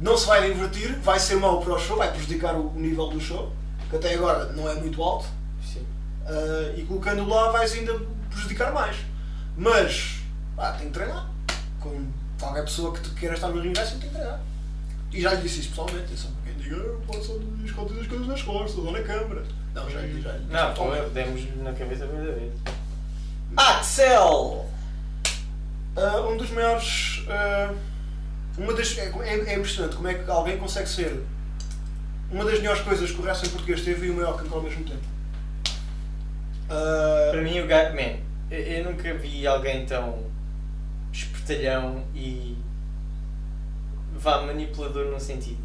não 0.00 0.16
se 0.16 0.26
vai 0.26 0.52
divertir, 0.52 0.94
vai 1.00 1.18
ser 1.18 1.36
mau 1.36 1.60
para 1.60 1.74
o 1.74 1.78
show, 1.78 1.96
vai 1.96 2.10
prejudicar 2.10 2.54
o, 2.54 2.68
o 2.68 2.78
nível 2.78 3.08
do 3.08 3.20
show, 3.20 3.50
que 3.90 3.96
até 3.96 4.14
agora 4.14 4.52
não 4.52 4.68
é 4.68 4.74
muito 4.74 5.02
alto. 5.02 5.26
Sim. 5.64 5.80
Uh, 6.26 6.78
e 6.78 6.84
colocando 6.84 7.26
lá 7.26 7.50
vais 7.50 7.72
ainda 7.72 7.98
prejudicar 8.30 8.72
mais. 8.72 8.96
Mas 9.56 10.20
pá, 10.54 10.72
tem 10.72 10.88
que 10.88 10.92
treinar. 10.92 11.28
Com 11.80 12.06
qualquer 12.38 12.64
pessoa 12.64 12.92
que 12.92 13.00
te 13.00 13.10
queira 13.10 13.34
estar 13.34 13.48
no 13.48 13.60
ringue 13.60 13.78
wrestling 13.78 14.00
tem 14.00 14.08
que 14.10 14.14
treinar. 14.14 14.40
E 15.10 15.20
já 15.22 15.32
lhe 15.32 15.42
disse 15.42 15.60
isso 15.60 15.70
pessoalmente, 15.70 16.04
atenção 16.04 16.30
para 16.32 16.52
quem 16.52 16.62
diga, 16.62 16.76
"Ah, 16.76 17.00
pode 17.06 17.24
só 17.24 17.32
esconder 17.64 18.00
as 18.00 18.06
coisas 18.06 18.26
nas 18.26 18.42
costas 18.42 18.84
ou 18.84 18.92
na 18.92 19.02
câmara. 19.02 19.42
Não, 19.74 19.88
já 19.90 20.00
lhe 20.00 20.14
disse. 20.14 20.28
Não, 20.50 20.68
pessoalmente. 20.70 21.02
pô, 21.04 21.08
demos 21.10 21.56
na 21.56 21.72
cabeça 21.72 22.04
a 22.04 22.08
primeira 22.08 22.32
vez. 22.34 22.52
Axel! 23.56 24.66
Uh, 25.98 26.32
um 26.32 26.36
dos 26.36 26.50
maiores. 26.50 27.24
uh, 27.26 27.76
uma 28.56 28.72
das, 28.74 28.96
é, 28.98 29.06
é- 29.24 29.52
é 29.52 29.56
impressionante 29.56 29.96
como 29.96 30.08
é 30.08 30.14
que 30.14 30.30
alguém 30.30 30.56
consegue 30.58 30.88
ser 30.88 31.22
uma 32.30 32.44
das 32.44 32.58
melhores 32.58 32.80
coisas 32.82 33.10
que 33.10 33.20
o 33.20 33.22
wrestling 33.24 33.50
português 33.50 33.82
teve 33.82 34.06
e 34.06 34.10
o 34.10 34.14
maior 34.14 34.36
cancro 34.36 34.56
ao 34.56 34.62
mesmo 34.62 34.84
tempo. 34.84 35.02
Uh, 36.70 37.30
Para 37.32 37.42
mim, 37.42 37.60
o 37.60 37.66
gajo. 37.66 37.94
Man, 37.96 38.18
eu, 38.50 38.58
eu 38.60 38.84
nunca 38.90 39.14
vi 39.14 39.46
alguém 39.46 39.86
tão 39.86 40.24
espertalhão 41.12 42.04
e. 42.14 42.56
vá 44.16 44.42
manipulador 44.42 45.06
num 45.06 45.20
sentido. 45.20 45.58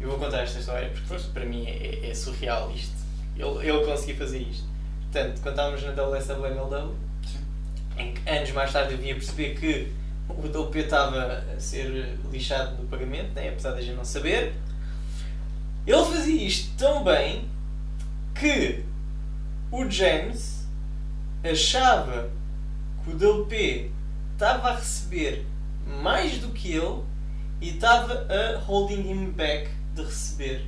Eu 0.00 0.08
vou 0.10 0.18
contar 0.18 0.42
esta 0.42 0.58
história 0.58 0.88
porque 0.90 1.06
Força. 1.06 1.28
para 1.32 1.44
mim 1.44 1.66
é, 1.66 2.10
é 2.10 2.14
surreal 2.14 2.70
isto. 2.74 2.94
Ele, 3.36 3.68
ele 3.68 3.84
conseguiu 3.84 4.16
fazer 4.16 4.38
isto. 4.40 4.64
Portanto, 5.10 5.40
quando 5.42 5.54
estávamos 5.54 5.82
na 5.82 5.92
WSWMLW, 5.92 6.88
sim. 6.88 7.09
Em 8.00 8.14
que 8.14 8.28
anos 8.28 8.50
mais 8.52 8.72
tarde 8.72 8.94
eu 8.94 8.98
vinha 8.98 9.14
perceber 9.14 9.54
que 9.54 9.92
o 10.28 10.46
WP 10.46 10.78
estava 10.78 11.44
a 11.54 11.60
ser 11.60 12.18
lixado 12.30 12.76
no 12.80 12.88
pagamento, 12.88 13.32
né? 13.34 13.48
apesar 13.48 13.72
da 13.72 13.80
gente 13.80 13.96
não 13.96 14.04
saber. 14.04 14.54
Ele 15.86 16.04
fazia 16.04 16.46
isto 16.46 16.76
tão 16.76 17.02
bem 17.02 17.48
que 18.34 18.84
o 19.70 19.88
James 19.88 20.66
achava 21.42 22.30
que 23.04 23.10
o 23.10 23.42
WP 23.42 23.90
estava 24.34 24.70
a 24.70 24.76
receber 24.76 25.46
mais 26.02 26.38
do 26.38 26.48
que 26.50 26.72
ele 26.72 27.02
e 27.60 27.70
estava 27.70 28.26
a 28.28 28.58
holding 28.58 29.10
him 29.10 29.30
back 29.30 29.70
de 29.94 30.02
receber 30.02 30.66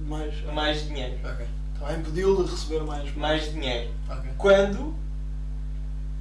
mais, 0.00 0.42
mais 0.52 0.86
dinheiro. 0.86 1.18
Ok. 1.24 1.46
Então 1.74 1.96
impediu-lo 1.96 2.44
de 2.44 2.50
receber 2.50 2.82
mais. 2.84 3.14
Mais 3.16 3.52
dinheiro. 3.52 3.90
Ok. 4.08 4.30
Quando 4.38 5.01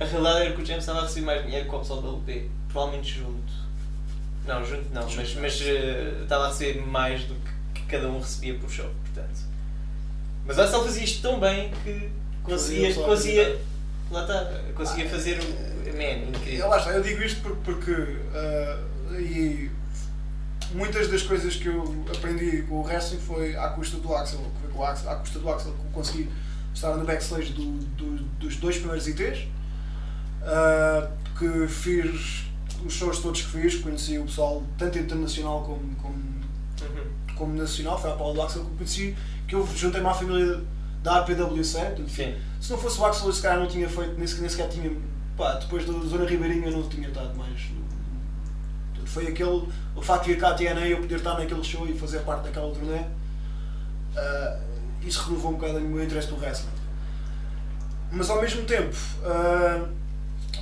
a 0.01 0.05
realidade 0.05 0.46
era 0.46 0.55
que 0.55 0.62
o 0.62 0.65
James 0.65 0.84
estava 0.84 1.00
a 1.00 1.03
receber 1.03 1.25
mais 1.25 1.43
dinheiro 1.46 1.70
que 1.70 1.75
o 1.75 1.79
pessoal 1.79 2.01
da 2.01 2.08
LP. 2.10 2.50
Provavelmente 2.70 3.13
junto. 3.20 3.53
Não, 4.48 4.65
junto 4.65 4.91
não, 4.93 5.03
mas, 5.03 5.12
Junto. 5.29 5.41
mas 5.41 5.62
eh, 5.62 6.20
estava 6.24 6.46
a 6.46 6.48
receber 6.50 6.81
mais 6.81 7.24
do 7.25 7.36
que, 7.36 7.81
que 7.81 7.86
cada 7.88 8.08
um 8.10 8.20
recebia 8.20 8.55
por 8.55 8.70
show, 8.72 8.89
portanto. 9.03 9.39
Mas 10.46 10.58
o 10.58 10.62
Axel 10.62 10.84
fazia 10.84 11.03
isto 11.03 11.22
tão 11.22 11.39
bem 11.39 11.72
que 11.84 12.10
conseguia. 12.43 12.93
Conseguia 12.96 13.62
lá 14.10 14.22
está, 14.22 14.51
conseguia 14.75 15.05
Ah, 15.05 15.10
fazer 15.10 15.39
o. 15.39 15.72
Man, 15.96 16.29
incrível. 16.29 16.60
Eu, 16.65 16.70
lá 16.70 16.77
está, 16.77 16.91
eu 16.91 17.03
digo 17.03 17.22
isto 17.22 17.41
por- 17.41 17.55
porque, 17.58 17.91
ah, 18.34 18.79
e 19.20 19.70
muitas 20.74 21.08
das 21.10 21.22
coisas 21.22 21.55
que 21.58 21.67
eu 21.67 22.05
aprendi 22.15 22.63
com 22.63 22.75
o 22.75 22.84
wrestling 22.84 23.20
foi 23.20 23.55
à 23.55 23.67
custa 23.70 23.98
do 23.98 24.13
Axel, 24.15 24.39
foi 24.62 24.72
com 24.72 24.79
o 24.79 24.84
Axel 24.86 25.10
à 25.12 25.15
custa 25.17 25.38
do 25.39 25.50
Axel 25.50 25.74
que 25.74 25.79
eu 25.86 25.91
consegui 25.91 26.29
estava 26.74 26.96
no 26.98 27.05
backstage 27.05 27.51
do, 27.53 27.63
do- 27.96 28.24
dos 28.39 28.55
dois 28.55 28.77
primeiros 28.77 29.05
ITs, 29.08 29.48
ah, 30.43 31.07
que 31.38 31.67
fiz 31.67 32.45
os 32.86 32.93
shows 32.93 33.19
todos 33.19 33.41
que 33.41 33.48
fiz, 33.62 33.75
conheci 33.75 34.17
o 34.17 34.24
pessoal 34.25 34.63
tanto 34.77 34.98
internacional 34.98 35.62
como, 35.63 35.95
como, 35.95 36.31
Uhum. 36.81 37.36
como 37.36 37.53
nacional, 37.55 38.00
foi 38.00 38.10
a 38.10 38.15
Paula 38.15 38.33
do 38.33 38.41
Axel 38.41 38.63
que 38.63 38.67
eu 38.71 38.75
conheci, 38.77 39.15
que 39.48 39.53
eu 39.55 39.67
juntei-me 39.75 40.07
à 40.07 40.13
família 40.13 40.62
da 41.03 41.17
APWC, 41.19 41.79
Sim. 42.07 42.36
se 42.60 42.71
não 42.71 42.77
fosse 42.79 43.00
o 43.00 43.05
Axel, 43.05 43.27
eu 43.27 43.33
se 43.33 43.41
calhar 43.41 43.60
não 43.60 43.67
tinha 43.67 43.88
feito, 43.88 44.17
nem 44.17 44.25
sequer, 44.25 44.41
nem 44.41 44.50
sequer 44.50 44.69
tinha. 44.69 44.91
Pá, 45.38 45.53
depois 45.53 45.86
da 45.86 45.93
Zona 45.93 46.25
Ribeirinha 46.25 46.67
eu 46.67 46.71
não 46.77 46.89
tinha 46.89 47.07
estado 47.07 47.36
mais. 47.38 47.69
Foi 49.05 49.27
aquele. 49.27 49.67
O 49.95 50.01
facto 50.01 50.25
de 50.25 50.33
vir 50.33 50.39
cá 50.39 50.50
à 50.50 50.53
TNA 50.53 50.88
eu 50.88 51.00
poder 51.00 51.15
estar 51.17 51.38
naquele 51.38 51.63
show 51.63 51.88
e 51.88 51.98
fazer 51.98 52.19
parte 52.19 52.43
daquela 52.45 52.71
turnê. 52.74 53.01
ah, 54.15 54.60
isso 55.03 55.24
renovou 55.27 55.51
um 55.51 55.55
bocado 55.55 55.77
o 55.79 55.81
meu 55.81 56.03
interesse 56.03 56.29
no 56.31 56.38
wrestling. 56.38 56.71
Mas 58.12 58.29
ao 58.29 58.41
mesmo 58.41 58.63
tempo, 58.63 58.95
ah, 59.24 59.88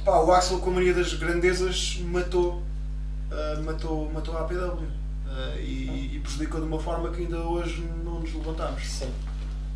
pá, 0.03 0.19
o 0.19 0.31
Axel, 0.31 0.59
com 0.59 0.69
a 0.71 0.73
mania 0.73 0.93
das 0.93 1.13
grandezas, 1.13 1.99
matou, 2.03 2.61
ah, 3.31 3.61
matou, 3.63 4.11
matou 4.11 4.37
a 4.37 4.41
APW. 4.41 4.83
ah, 5.27 5.55
e, 5.57 6.15
e 6.15 6.19
prejudicou 6.21 6.59
de 6.61 6.67
uma 6.67 6.79
forma 6.79 7.09
que 7.11 7.21
ainda 7.21 7.37
hoje 7.39 7.81
não 8.03 8.19
nos 8.19 8.33
levantamos 8.33 8.83
Sim. 8.87 9.11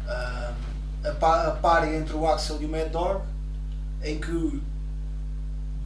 ah, 0.08 0.54
a, 1.06 1.12
pa- 1.12 1.48
a 1.48 1.52
par 1.52 1.92
entre 1.94 2.14
o 2.16 2.28
Axel 2.28 2.62
e 2.62 2.66
o 2.66 2.70
Mad 2.70 2.90
Dog, 2.92 3.22
em 4.04 4.20
que 4.20 4.62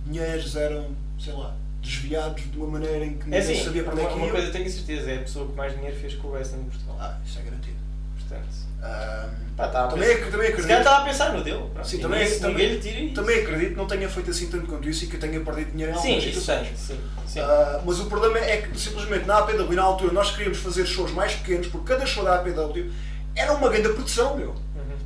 dinheiros 0.06 0.56
eram, 0.56 0.96
sei 1.20 1.34
lá, 1.34 1.56
desviados 1.82 2.44
de 2.50 2.58
uma 2.58 2.68
maneira 2.68 3.06
em 3.06 3.18
que 3.18 3.24
É 3.24 3.26
ninguém 3.26 3.40
assim, 3.40 3.64
sabia 3.64 3.84
para 3.84 3.94
onde 3.94 4.02
é 4.02 4.06
que 4.08 4.14
uma 4.16 4.30
coisa 4.30 4.52
tenho 4.52 4.70
certeza, 4.70 5.12
é 5.12 5.16
a 5.18 5.22
pessoa 5.22 5.48
que 5.48 5.54
mais 5.56 5.74
dinheiro 5.74 5.96
fez 5.98 6.16
com 6.16 6.28
o 6.28 6.32
wrestling 6.32 6.62
em 6.62 6.66
Portugal. 6.66 6.98
Ah, 7.00 7.18
isso 7.26 7.40
é 7.40 7.42
garantido. 7.44 7.78
Portanto, 8.20 8.48
Pá, 8.82 9.68
também, 9.70 10.08
pensar- 10.18 10.30
também 10.32 10.48
se 10.48 10.54
calhar 10.54 10.54
acredito. 10.54 10.78
estava 10.78 10.98
a 10.98 11.02
pensar 11.06 11.34
no 11.34 11.44
dele. 11.44 11.64
pronto. 11.74 11.88
Sim, 11.88 11.98
também- 11.98 12.24
ninguém- 12.24 12.40
também- 12.40 12.68
ninguém 12.68 12.80
tira 12.80 13.00
isso. 13.06 13.14
Também 13.16 13.40
acredito 13.42 13.70
que 13.72 13.76
não 13.76 13.88
tenha 13.88 14.08
feito 14.10 14.30
assim 14.30 14.48
tanto 14.50 14.68
quanto 14.68 14.88
isso 14.88 15.06
e 15.06 15.08
que 15.08 15.18
tenha 15.18 15.40
perdido 15.40 15.72
dinheiro 15.72 15.94
em 15.94 15.96
Sim, 15.96 16.02
algumas 16.14 16.24
isso 16.26 16.40
situações. 16.42 16.68
tem, 16.68 16.78
sim. 16.78 17.00
sim. 17.26 17.40
Ah, 17.40 17.82
mas 17.84 18.00
o 18.00 18.06
problema 18.06 18.38
é 18.38 18.58
que 18.58 18.80
simplesmente 18.80 19.26
na 19.26 19.40
APW, 19.40 19.74
na 19.76 19.82
altura, 19.82 20.14
nós 20.14 20.30
queríamos 20.32 20.60
fazer 20.60 20.86
shows 20.86 21.12
mais 21.12 21.34
pequenos, 21.34 21.66
porque 21.68 21.88
cada 21.92 22.06
show 22.06 22.24
da 22.24 22.36
APW 22.36 22.92
era 23.36 23.52
uma 23.54 23.68
grande 23.70 23.90
produção, 23.90 24.38
meu. 24.38 24.50
Uhum. 24.50 24.56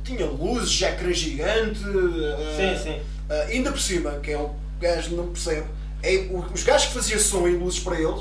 Tinha 0.04 0.26
luzes, 0.26 0.82
ecrã 0.82 1.10
gigante. 1.14 1.80
ah, 1.82 2.54
Sim, 2.54 2.82
sim. 2.82 3.02
ah, 3.30 3.34
ainda 3.48 3.70
por 3.72 3.80
cima, 3.80 4.10
que 4.22 4.32
é 4.32 4.36
o 4.36 4.50
gajo 4.78 5.16
não 5.16 5.28
percebe, 5.28 5.64
é, 6.02 6.26
os 6.52 6.62
gajos 6.62 6.88
que 6.88 6.92
faziam 6.94 7.18
som 7.18 7.48
e 7.48 7.52
luzes 7.52 7.80
para 7.80 7.98
eles 7.98 8.20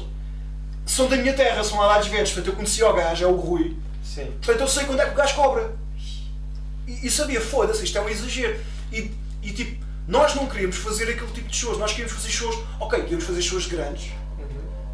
são 0.85 1.09
da 1.09 1.17
minha 1.17 1.33
terra, 1.33 1.61
são 1.61 1.77
lá 1.79 1.99
de 1.99 2.09
verdes. 2.09 2.31
Portanto, 2.31 2.53
eu 2.53 2.55
conhecia 2.55 2.87
o 2.89 2.93
gajo, 2.93 3.23
é 3.25 3.27
o 3.27 3.35
Rui. 3.35 3.75
Sim. 4.13 4.25
Portanto, 4.25 4.59
eu 4.61 4.67
sei 4.67 4.85
quando 4.85 4.99
é 4.99 5.05
que 5.05 5.11
o 5.11 5.15
gajo 5.15 5.35
cobra. 5.35 5.73
E, 6.87 7.07
e 7.07 7.11
sabia, 7.11 7.39
foda-se, 7.39 7.83
isto 7.83 7.97
é 7.97 8.01
um 8.01 8.09
exagero. 8.09 8.59
E, 8.91 9.11
e 9.41 9.51
tipo, 9.53 9.85
nós 10.07 10.35
não 10.35 10.47
queríamos 10.47 10.75
fazer 10.77 11.05
aquele 11.09 11.31
tipo 11.31 11.47
de 11.47 11.55
shows, 11.55 11.77
nós 11.77 11.91
queríamos 11.91 12.13
fazer 12.13 12.29
shows, 12.29 12.55
ok, 12.79 12.99
queríamos 13.01 13.23
fazer 13.25 13.41
shows 13.41 13.67
grandes, 13.67 14.11
Uhum. 14.37 14.47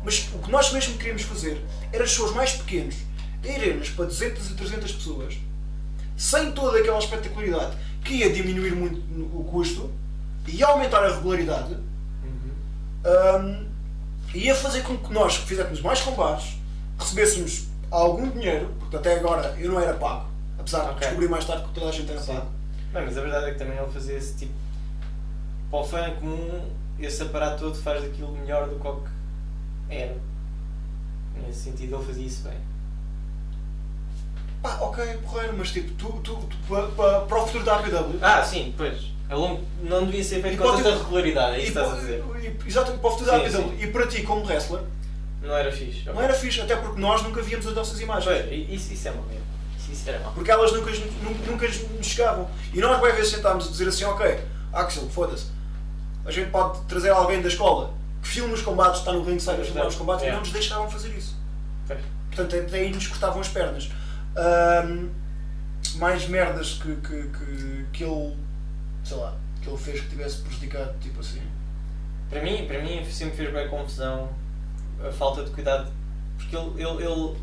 mas 0.03 0.27
o 0.33 0.39
que 0.39 0.51
nós 0.51 0.71
mesmo 0.71 0.97
queríamos 0.97 1.23
fazer 1.23 1.59
era 1.91 2.05
shows 2.05 2.31
mais 2.35 2.51
pequenos, 2.51 2.95
em 3.43 3.55
arenas 3.55 3.89
para 3.89 4.05
200 4.05 4.51
e 4.51 4.53
300 4.53 4.91
pessoas, 4.91 5.37
sem 6.15 6.51
toda 6.51 6.77
aquela 6.79 6.99
espetacularidade 6.99 7.75
que 8.03 8.15
ia 8.15 8.31
diminuir 8.31 8.75
muito 8.75 8.99
o 9.35 9.43
custo 9.45 9.89
e 10.47 10.57
ia 10.57 10.67
aumentar 10.67 11.03
a 11.03 11.15
regularidade 11.15 11.73
Uhum. 11.73 13.41
hum, 13.41 13.67
e 14.33 14.39
ia 14.45 14.55
fazer 14.55 14.81
com 14.83 14.97
que 14.97 15.11
nós 15.13 15.37
fizéssemos 15.37 15.81
mais 15.81 16.01
combates 16.01 16.55
recebêssemos 16.99 17.67
algum 17.89 18.29
dinheiro, 18.29 18.69
porque 18.89 18.95
até 18.97 19.15
agora 19.19 19.53
eu 19.59 19.69
não 19.71 19.79
era 19.81 19.93
pago, 19.95 20.27
apesar 20.57 20.83
de 20.83 20.89
Ok. 20.91 20.99
descobrir 20.99 21.27
mais 21.29 21.43
tarde 21.45 21.63
que 21.67 21.73
toda 21.73 21.89
a 21.89 21.91
gente 21.91 22.09
era 22.09 22.21
Sim. 22.21 22.33
pago. 22.35 22.47
Bem, 22.93 23.03
mas 23.05 23.17
a 23.17 23.21
verdade 23.21 23.45
é 23.47 23.51
que 23.51 23.59
também 23.59 23.77
ele 23.77 23.91
fazia 23.91 24.15
esse 24.17 24.37
tipo. 24.37 24.53
Para 25.69 25.79
o 25.79 25.83
fã 25.83 26.09
comum, 26.11 26.69
esse 26.97 27.21
aparato 27.21 27.59
todo 27.65 27.75
faz 27.75 28.01
daquilo 28.01 28.31
melhor 28.31 28.69
do 28.69 28.79
que 28.79 28.87
o 28.87 28.95
que 28.95 29.93
era. 29.93 30.15
Nesse 31.45 31.59
sentido, 31.65 31.97
ele 31.97 32.05
fazia 32.05 32.25
isso 32.25 32.43
bem. 32.43 32.57
Pá, 34.61 34.77
ok, 34.81 35.17
porreiro, 35.17 35.55
mas 35.57 35.71
tipo, 35.71 35.91
tu, 35.95 36.11
tu, 36.23 36.35
tu 36.37 36.57
pa- 36.69 36.87
pa- 36.95 37.19
para 37.21 37.37
o 37.43 37.45
futuro 37.45 37.63
da 37.65 37.75
APW. 37.79 38.17
Ah, 38.21 38.41
sim, 38.43 38.73
pois. 38.77 39.11
A 39.29 39.35
longo, 39.35 39.61
não 39.83 40.05
devia 40.05 40.23
ser 40.23 40.41
feito 40.41 40.57
com 40.57 40.75
tanta 40.77 40.95
regularidade, 40.97 41.55
é 41.57 41.59
isso 41.63 41.73
que 41.73 41.77
estás 41.79 41.93
a 41.93 41.99
dizer. 41.99 42.23
exatamente, 42.65 43.01
para 43.01 43.09
o 43.09 43.11
futuro 43.11 43.29
da 43.31 43.37
APW. 43.37 43.75
E 43.83 43.87
para 43.87 44.07
ti, 44.07 44.23
como 44.23 44.45
wrestler, 44.45 44.81
Não 45.41 45.55
era 45.55 45.71
fixe. 45.71 46.03
não 46.05 46.21
era 46.21 46.33
fixe, 46.33 46.59
até 46.61 46.75
porque 46.75 46.99
nós 46.99 47.21
nunca 47.23 47.41
víamos 47.41 47.65
as 47.67 47.73
nossas 47.75 47.99
imagens. 48.01 48.25
Pois, 48.25 48.69
isso, 48.69 48.93
isso 48.93 49.07
é 49.07 49.11
uma 49.11 49.23
merda. 49.23 49.43
Isso, 49.91 50.09
era 50.09 50.19
mau. 50.19 50.33
Porque 50.33 50.51
elas 50.51 50.73
nunca, 50.73 50.91
nunca, 50.91 51.51
nunca 51.51 51.67
nos 51.67 52.05
chegavam. 52.07 52.49
E 52.73 52.79
nós, 52.79 52.99
bem 53.01 53.13
vezes, 53.13 53.31
sentámos 53.31 53.67
a 53.67 53.71
dizer 53.71 53.87
assim: 53.87 54.03
ok, 54.03 54.39
Axel, 54.73 55.07
foda-se. 55.09 55.47
A 56.25 56.31
gente 56.31 56.49
pode 56.51 56.81
trazer 56.85 57.09
alguém 57.11 57.41
da 57.41 57.47
escola 57.47 57.93
que 58.21 58.27
filme 58.27 58.53
os 58.53 58.61
combates, 58.61 58.99
está 58.99 59.13
no 59.13 59.23
ringside 59.23 59.61
a 59.61 59.63
filmar 59.63 59.87
os 59.87 59.95
combates, 59.95 60.25
e 60.25 60.27
É. 60.27 60.31
não 60.33 60.39
nos 60.39 60.51
deixavam 60.51 60.89
fazer 60.89 61.09
isso. 61.15 61.37
Pois. 61.87 61.99
Portanto, 62.35 62.55
até 62.67 62.79
aí 62.79 62.91
nos 62.91 63.07
cortavam 63.07 63.39
as 63.39 63.47
pernas. 63.47 63.89
Ahm, 64.35 65.09
mais 65.95 66.27
merdas 66.27 66.73
que, 66.73 66.95
que, 66.97 67.29
que, 67.29 67.85
que 67.93 68.03
ele, 68.03 68.35
sei 69.03 69.17
lá, 69.17 69.33
que 69.61 69.69
ele 69.69 69.77
fez 69.77 70.01
que 70.01 70.09
tivesse 70.09 70.41
prejudicado, 70.41 70.93
tipo 70.99 71.19
assim. 71.21 71.41
Para 72.29 72.41
mim, 72.41 72.65
para 72.67 72.81
mim 72.81 73.05
sempre 73.09 73.37
fez 73.37 73.53
bem 73.53 73.69
confusão 73.69 74.29
a 75.05 75.11
falta 75.11 75.43
de 75.43 75.51
cuidado. 75.51 75.91
Porque 76.37 76.55
ele, 76.55 76.69
ele, 76.83 77.03
ele- 77.03 77.35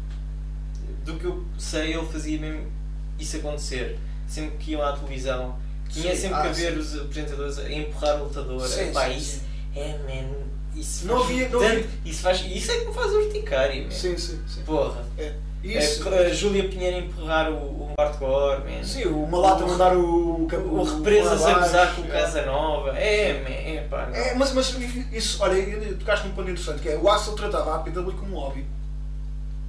do 1.04 1.14
que 1.18 1.24
eu 1.24 1.44
sei, 1.58 1.94
ele 1.94 2.06
fazia 2.06 2.38
mesmo 2.38 2.70
isso 3.18 3.36
acontecer. 3.36 3.98
Sempre 4.26 4.56
que 4.58 4.70
iam 4.72 4.82
à 4.82 4.92
televisão, 4.92 5.58
tinha 5.88 6.14
Sim, 6.14 6.22
sempre 6.22 6.36
ah, 6.38 6.42
que 6.42 6.48
haver 6.48 6.72
sim. 6.72 6.78
os 6.78 6.96
apresentadores 7.00 7.58
a 7.58 7.70
empurrar 7.72 8.20
o 8.20 8.24
lutador. 8.24 8.66
Sim, 8.66 8.88
Epá, 8.88 9.08
sim, 9.10 9.16
isso 9.16 9.42
é, 9.76 9.98
man, 9.98 10.34
isso 10.74 11.06
Não 11.06 11.22
havia- 11.22 11.48
não 11.48 11.60
tanto- 11.60 11.72
havia- 11.72 11.86
Isso, 12.04 12.22
faz, 12.22 12.40
isso 12.46 12.70
é 12.72 12.78
que 12.80 12.86
me 12.86 12.94
faz 12.94 13.12
urticária, 13.12 13.82
man. 13.84 13.90
Sim, 13.90 14.16
sim, 14.16 14.40
sim. 14.48 14.62
Porra. 14.64 15.04
É. 15.18 15.34
Isso. 15.64 16.06
É, 16.10 16.26
a 16.26 16.34
Júlia 16.34 16.68
Pinheiro 16.68 16.98
empurrar 16.98 17.50
o, 17.50 17.54
o 17.56 17.94
hardcore, 17.98 18.60
man. 18.64 18.84
Sim, 18.84 19.06
o 19.06 19.26
Malata 19.26 19.66
mandar 19.66 19.96
o. 19.96 20.44
O, 20.44 20.82
Represas 20.84 21.42
a 21.42 21.58
gozar 21.58 21.94
com 21.94 22.02
o 22.02 22.04
é. 22.04 22.08
Casanova. 22.08 22.90
É, 22.90 23.32
man, 23.42 23.48
é 23.48 23.86
pá, 23.88 24.06
não. 24.06 24.14
É, 24.14 24.34
mas, 24.34 24.52
mas 24.52 24.76
isso, 25.10 25.42
olha, 25.42 25.96
tocaste 25.96 26.28
num 26.28 26.34
ponto 26.34 26.50
interessante, 26.50 26.82
que 26.82 26.90
é 26.90 26.96
o 26.96 27.08
Axel 27.08 27.32
tratava 27.34 27.72
a 27.72 27.76
APW 27.76 28.12
como 28.12 28.36
um 28.36 28.40
hobby. 28.40 28.66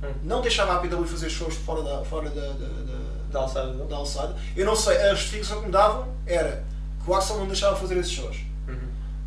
Hum. 0.04 0.12
Não 0.24 0.42
deixava 0.42 0.74
a 0.74 0.75
APW 0.75 1.06
fazer 1.06 1.30
shows 1.30 1.56
fora 1.56 1.82
da, 1.82 2.04
fora 2.04 2.30
da, 2.30 2.42
da, 2.42 2.50
da, 2.52 3.00
Da 3.32 3.40
alçada 3.40 3.72
dele. 3.72 3.90
da 3.90 3.96
alçada. 3.96 4.36
Eu 4.56 4.66
não 4.66 4.75
sei, 4.75 4.98
a 4.98 5.16
justificação 5.16 5.62
que 5.62 5.68
me 5.68 5.72
davam 5.72 6.10
era 6.28 6.66
que 7.02 7.10
o 7.10 7.16
Axel 7.16 7.38
não 7.38 7.48
deixava 7.48 7.78
fazer 7.78 7.98
esses 7.98 8.12
shows. 8.12 8.38
Uhum. 8.68 8.75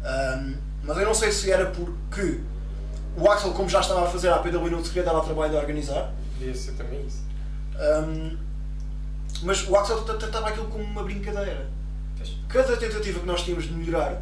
Ahm, 0.04 0.54
mas 0.82 0.98
eu 0.98 1.06
não 1.06 1.14
sei 1.14 1.32
se 1.32 1.50
era 1.50 1.66
porque 1.66 2.40
o 3.16 3.30
Axel, 3.30 3.52
como 3.52 3.70
já 3.70 3.80
estava 3.80 4.04
a 4.04 4.06
fazer 4.06 4.28
a 4.28 4.36
APW, 4.36 4.70
não 4.70 4.84
se 4.84 4.90
queria 4.90 5.04
dar 5.04 5.14
ao 5.14 5.24
trabalho 5.24 5.50
de 5.50 5.56
organizar. 5.56 6.12
Devia 6.38 6.54
ser 6.54 6.72
também 6.72 7.04
isso. 7.06 7.22
Ahm, 7.76 8.36
mas 9.42 9.68
o 9.68 9.76
Axel 9.76 10.02
tra- 10.02 10.16
tratava 10.16 10.48
aquilo 10.48 10.66
como 10.66 10.84
uma 10.84 11.02
brincadeira. 11.02 11.68
Cada 12.48 12.76
tentativa 12.76 13.20
que 13.20 13.26
nós 13.26 13.42
tínhamos 13.42 13.66
de 13.66 13.72
melhorar 13.72 14.20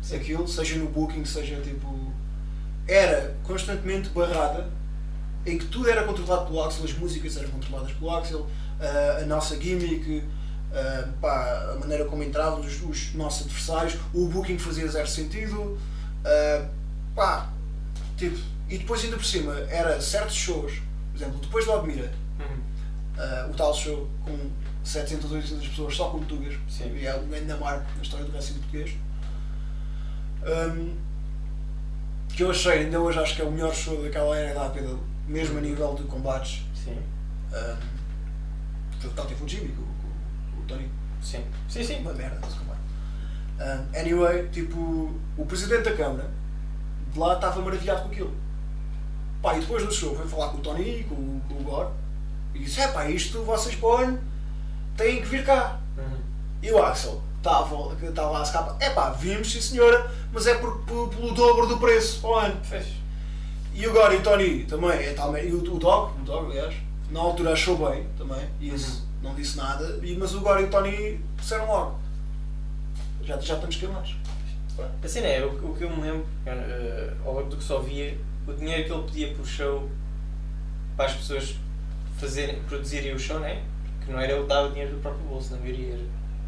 Sim. 0.00 0.16
aquilo, 0.16 0.46
seja 0.48 0.76
no 0.76 0.88
booking, 0.88 1.24
seja 1.24 1.60
tipo. 1.60 2.12
era 2.86 3.36
constantemente 3.42 4.08
barrada, 4.10 4.70
em 5.44 5.58
que 5.58 5.66
tudo 5.66 5.90
era 5.90 6.04
controlado 6.04 6.46
pelo 6.46 6.62
Axel, 6.64 6.84
as 6.84 6.92
músicas 6.94 7.36
eram 7.36 7.50
controladas 7.50 7.92
pelo 7.92 8.10
Axel, 8.16 8.46
ah, 8.80 9.18
a 9.22 9.26
nossa 9.26 9.60
gimmick, 9.60 10.24
ah, 10.72 11.08
pá, 11.20 11.72
a 11.74 11.78
maneira 11.78 12.04
como 12.06 12.22
entrávamos, 12.22 12.66
os, 12.66 12.82
os 12.82 13.14
nossos 13.14 13.46
adversários, 13.46 13.98
o 14.14 14.26
booking 14.28 14.58
fazia 14.58 14.88
zero 14.88 15.06
sentido, 15.08 15.78
ah, 16.24 16.66
pá, 17.14 17.52
tipo, 18.16 18.38
e 18.70 18.78
depois 18.78 19.04
ainda 19.04 19.16
por 19.16 19.26
cima, 19.26 19.54
era 19.68 20.00
certos 20.00 20.34
shows, 20.36 20.80
exemplo, 21.18 21.38
depois 21.40 21.64
do 21.64 21.72
Admira, 21.72 22.12
Uhum. 22.38 22.60
ah, 23.18 23.48
o 23.50 23.54
tal 23.54 23.74
show 23.74 24.08
com 24.24 24.50
700 24.84 25.30
ou 25.30 25.36
800 25.36 25.68
pessoas 25.68 25.96
só 25.96 26.08
com 26.10 26.20
Sim. 26.68 26.96
e 26.96 27.06
é 27.06 27.14
um 27.14 27.26
grande 27.28 27.52
marco 27.54 27.86
na 27.96 28.02
história 28.02 28.24
do 28.24 28.32
wrestling 28.32 28.58
português. 28.60 28.96
Ahm, 30.44 30.94
que 32.34 32.42
eu 32.44 32.50
achei, 32.50 32.84
ainda 32.84 33.00
hoje 33.00 33.18
acho 33.18 33.34
que 33.34 33.42
é 33.42 33.44
o 33.44 33.50
melhor 33.50 33.74
show 33.74 34.00
daquela 34.02 34.36
era 34.36 34.54
da 34.54 34.66
APW, 34.66 34.98
mesmo 35.26 35.58
a 35.58 35.60
nível 35.60 35.94
de 35.94 36.04
combates. 36.04 36.62
Sim. 36.74 36.96
Um, 37.52 37.76
foi 39.00 39.10
o 39.10 39.12
Tati 39.12 39.34
Fujimi, 39.34 39.68
com, 39.70 39.82
com, 39.82 40.56
com 40.56 40.62
o 40.62 40.64
Tony. 40.66 40.88
Sim. 41.20 41.44
Sim, 41.68 41.84
sim. 41.84 41.96
Uma 42.00 42.12
merda 42.12 42.38
esse 42.46 42.56
combate. 42.56 42.78
Um, 43.60 43.98
anyway, 43.98 44.48
tipo, 44.50 45.12
o 45.36 45.46
presidente 45.46 45.82
da 45.90 45.96
Câmara 45.96 46.30
de 47.12 47.18
lá 47.18 47.34
estava 47.34 47.60
maravilhado 47.60 48.02
com 48.02 48.08
aquilo. 48.08 48.34
Pá, 49.42 49.56
e 49.56 49.60
depois 49.60 49.84
do 49.86 49.92
show 49.92 50.14
foi 50.16 50.26
falar 50.26 50.48
com 50.48 50.58
o 50.58 50.60
Tony, 50.60 51.04
com, 51.08 51.14
o- 51.14 51.40
com 51.48 51.54
o 51.54 51.62
Gore, 51.62 51.88
e 52.54 52.58
disse: 52.60 52.80
é 52.80 52.88
pá, 52.88 53.08
isto 53.08 53.42
vocês 53.44 53.74
põem, 53.76 54.18
têm 54.96 55.20
que 55.20 55.26
vir 55.28 55.44
cá. 55.44 55.78
Uhum. 55.96 56.18
E 56.62 56.72
o 56.72 56.82
Axel 56.82 57.22
estava 57.36 57.94
estava 58.02 58.30
lá 58.30 58.40
a 58.40 58.42
escapar. 58.42 58.76
É 58.80 58.90
pá, 58.90 59.10
vimos, 59.10 59.50
sim 59.52 59.60
senhora, 59.60 60.10
mas 60.32 60.46
é 60.46 60.54
por, 60.54 60.78
por- 60.80 61.08
pelo 61.08 61.32
dobro 61.32 61.66
do 61.68 61.78
preço 61.78 62.26
ao 62.26 62.34
ano. 62.40 62.56
Fez. 62.64 62.86
E 63.74 63.86
o 63.86 63.92
Gore 63.92 64.16
e 64.16 64.18
o 64.18 64.22
Tony 64.22 64.64
também, 64.64 64.90
é 64.90 65.12
tal, 65.14 65.36
e 65.38 65.52
o, 65.52 65.58
o 65.58 65.78
Dog, 65.78 66.20
o 66.20 66.24
Dog, 66.24 66.50
aliás, 66.50 66.74
na 67.12 67.20
altura 67.20 67.52
achou 67.52 67.76
bem 67.90 68.08
também, 68.18 68.44
e 68.60 68.74
isso 68.74 69.06
não 69.22 69.34
disse 69.36 69.56
nada, 69.56 70.00
e, 70.02 70.16
mas 70.16 70.34
o 70.34 70.40
Gore 70.40 70.62
e 70.62 70.64
o 70.64 70.68
Tony 70.70 71.20
disseram 71.36 71.66
logo. 71.68 71.98
Já, 73.22 73.38
já 73.38 73.54
estamos 73.54 73.76
queimados. 73.76 74.16
A 75.02 75.08
cena 75.08 75.26
é, 75.28 75.44
o, 75.44 75.50
o 75.70 75.76
que 75.76 75.84
eu 75.84 75.90
me 75.90 76.02
lembro, 76.02 76.26
uh, 76.46 77.16
ou 77.28 77.44
do 77.44 77.56
que 77.56 77.62
só 77.64 77.78
via, 77.80 78.18
o 78.48 78.54
dinheiro 78.54 78.84
que 78.84 78.92
ele 78.92 79.02
pedia 79.02 79.34
por 79.34 79.46
show 79.46 79.88
para 80.96 81.06
as 81.06 81.14
pessoas 81.14 81.54
fazerem, 82.18 82.60
produzirem 82.62 83.14
o 83.14 83.18
show, 83.18 83.38
né? 83.38 83.62
Que 84.04 84.10
não 84.10 84.18
era 84.20 84.32
ele 84.32 84.46
dar 84.46 84.62
o 84.62 84.70
dinheiro 84.70 84.94
do 84.94 85.00
próprio 85.00 85.24
bolso, 85.26 85.52
na 85.54 85.60
maioria 85.60 85.94
era. 85.94 86.02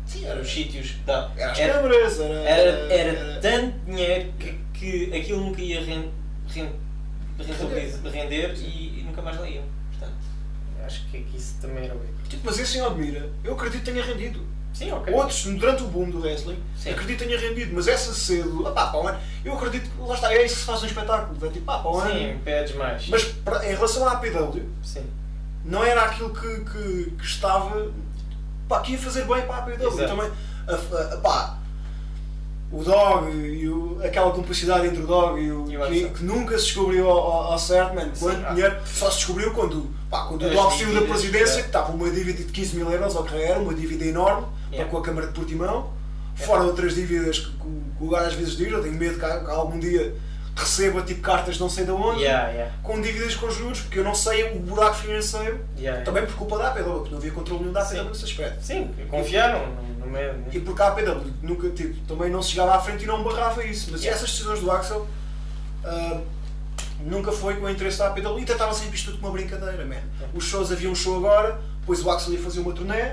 Sim, 0.06 0.24
Eram 0.24 0.40
os 0.40 0.50
sítios 0.52 0.90
que 0.92 1.00
dá. 1.04 1.30
Era 1.36 1.52
as 1.52 1.58
Era, 1.58 1.72
câmaras, 1.74 2.20
era. 2.20 2.34
era, 2.34 2.92
era 2.92 3.40
tanto 3.40 3.78
dinheiro 3.86 4.32
que, 4.38 4.58
que 4.72 5.16
aquilo 5.16 5.40
nunca 5.44 5.60
ia 5.60 5.80
ren, 5.84 6.08
ren, 6.48 6.70
rentabilizar- 7.38 8.12
render 8.12 8.54
e, 8.56 9.00
e 9.00 9.02
nunca 9.06 9.22
mais 9.22 9.38
lá 9.38 9.48
iam. 9.48 9.64
Portanto, 9.90 10.18
acho 10.84 11.06
que, 11.10 11.20
que 11.22 11.36
isso 11.36 11.56
também 11.60 11.84
era 11.84 11.94
o 11.94 11.98
erro. 11.98 12.14
Tipo, 12.28 12.42
mas 12.46 12.58
esse 12.58 12.78
em 12.78 12.80
Admira, 12.80 13.28
eu 13.44 13.52
acredito 13.54 13.84
que 13.84 13.90
tenha 13.92 14.04
rendido. 14.04 14.44
Sim, 14.72 14.92
ok. 14.92 15.12
Outros, 15.12 15.44
durante 15.44 15.82
o 15.82 15.86
boom 15.88 16.08
do 16.10 16.20
wrestling, 16.20 16.58
Sim. 16.76 16.90
acredito 16.90 17.18
tenha 17.24 17.38
rendido, 17.38 17.72
mas 17.74 17.86
essa 17.88 18.14
cedo, 18.14 18.66
ah, 18.66 18.70
pá, 18.70 18.86
para 18.86 19.00
o 19.00 19.08
ano, 19.08 19.18
eu 19.44 19.52
acredito 19.54 19.90
que 19.90 20.02
lá 20.02 20.14
está, 20.14 20.32
é 20.32 20.44
isso 20.44 20.54
que 20.54 20.60
se 20.60 20.66
faz 20.66 20.82
um 20.82 20.86
espetáculo. 20.86 21.46
É 21.46 21.50
tipo, 21.50 21.64
pá, 21.66 21.78
para 21.78 21.90
o 21.90 21.98
ano. 21.98 22.10
Sim, 22.12 22.38
pedes 22.44 22.74
mais. 22.76 23.08
Mas 23.08 23.24
para- 23.24 23.64
em 23.70 23.74
relação 23.74 24.08
à 24.08 24.12
APW, 24.12 24.62
Sim. 24.82 25.04
não 25.64 25.84
era 25.84 26.02
aquilo 26.02 26.32
que, 26.32 26.60
que, 26.64 27.10
que 27.18 27.24
estava. 27.24 27.90
pá, 28.68 28.80
que 28.80 28.92
ia 28.92 28.98
fazer 28.98 29.24
bem 29.26 29.42
para 29.42 29.56
a 29.56 29.58
APW. 29.58 29.86
Exato. 29.88 30.08
Também, 30.08 30.30
a, 30.66 30.74
a- 31.14 31.16
pá, 31.18 31.58
o 32.72 32.84
Dog 32.84 33.30
e 33.36 33.68
o- 33.68 34.00
aquela 34.02 34.30
complicidade 34.30 34.86
entre 34.86 35.02
o 35.02 35.06
Dog 35.06 35.40
e 35.40 35.50
o. 35.50 35.70
E 35.70 35.76
o 35.76 36.08
que, 36.08 36.18
que 36.18 36.24
nunca 36.24 36.56
se 36.56 36.66
descobriu 36.66 37.10
ao, 37.10 37.18
ao, 37.18 37.52
ao 37.52 37.58
certo, 37.58 37.94
man. 37.94 38.14
Sim, 38.14 38.20
Quanto 38.24 38.46
ah. 38.46 38.50
dinheiro. 38.50 38.76
Só 38.86 39.10
se 39.10 39.16
descobriu 39.18 39.52
quando, 39.52 39.90
pá, 40.08 40.26
quando 40.26 40.46
o 40.46 40.50
Dog 40.50 40.78
saiu 40.78 40.94
da 40.94 41.02
presidência, 41.06 41.58
é. 41.58 41.62
que 41.62 41.66
estava 41.68 41.92
uma 41.92 42.08
dívida 42.08 42.44
de 42.44 42.52
15 42.52 42.76
mil 42.76 42.90
euros, 42.90 43.14
ou 43.16 43.24
que 43.24 43.34
era, 43.34 43.58
uma 43.58 43.74
dívida 43.74 44.04
enorme, 44.04 44.46
Yeah. 44.72 44.90
com 44.90 44.98
a 44.98 45.02
Câmara 45.02 45.26
de 45.26 45.32
Portimão. 45.32 45.92
É. 46.38 46.42
Fora 46.42 46.62
outras 46.62 46.94
dívidas 46.94 47.38
que, 47.40 47.50
que 47.50 47.66
o- 47.66 47.82
que 47.98 48.08
gajo 48.08 48.26
às 48.26 48.34
vezes 48.34 48.56
diz, 48.56 48.70
eu 48.72 48.82
tenho 48.82 48.94
medo 48.94 49.14
que, 49.18 49.26
que 49.26 49.50
algum 49.50 49.78
dia 49.78 50.14
receba 50.56 51.00
tipo 51.02 51.20
cartas 51.22 51.58
não 51.58 51.68
sei 51.70 51.84
de 51.84 51.90
onde, 51.90 52.20
Yeah, 52.22 52.48
yeah, 52.50 52.74
com 52.82 53.00
dívidas 53.00 53.34
com 53.34 53.50
juros, 53.50 53.80
porque 53.80 53.98
eu 53.98 54.04
não 54.04 54.14
sei 54.14 54.52
o 54.52 54.58
buraco 54.60 54.96
financeiro, 54.96 55.56
yeah, 55.76 55.78
yeah. 55.78 56.04
também 56.04 56.26
por 56.26 56.34
culpa 56.34 56.58
da 56.58 56.68
APW, 56.68 56.92
porque 56.98 57.10
não 57.10 57.18
havia 57.18 57.30
controle 57.30 57.60
nenhum 57.60 57.72
da 57.72 57.82
APW 57.82 58.04
nesse 58.08 58.24
aspecto. 58.24 58.62
Sim, 58.62 58.90
confiaram 59.08 59.66
no, 59.98 60.06
meio. 60.06 60.32
né? 60.34 60.44
E 60.52 60.60
porque 60.60 60.82
a 60.82 60.88
APW 60.88 61.30
nunca, 61.42 61.68
tipo, 61.70 61.94
também 62.06 62.30
não 62.30 62.42
se 62.42 62.50
chegava 62.50 62.74
à 62.74 62.80
frente 62.80 63.04
e 63.04 63.06
não 63.06 63.22
barrava 63.24 63.64
isso. 63.64 63.88
Mas 63.92 64.02
Yeah. 64.02 64.16
essas 64.18 64.30
decisões 64.32 64.60
do 64.60 64.70
Axel 64.70 65.06
ah, 65.84 66.20
nunca 67.00 67.32
foi 67.32 67.54
com 67.56 67.64
o 67.66 67.70
interesse 67.70 67.98
da 67.98 68.08
APW 68.08 68.38
e 68.40 68.44
tratava 68.44 68.74
sempre 68.74 68.96
isto 68.96 69.06
tudo 69.12 69.20
como 69.20 69.32
uma 69.32 69.38
brincadeira, 69.38 69.84
man. 69.86 69.96
Os 70.34 70.44
shows, 70.44 70.70
havia 70.70 70.90
um 70.90 70.94
show 70.94 71.16
agora, 71.16 71.58
depois 71.80 72.04
o 72.04 72.10
Axel 72.10 72.32
ia 72.34 72.40
fazer 72.40 72.60
uma 72.60 72.72
turnê, 72.72 73.12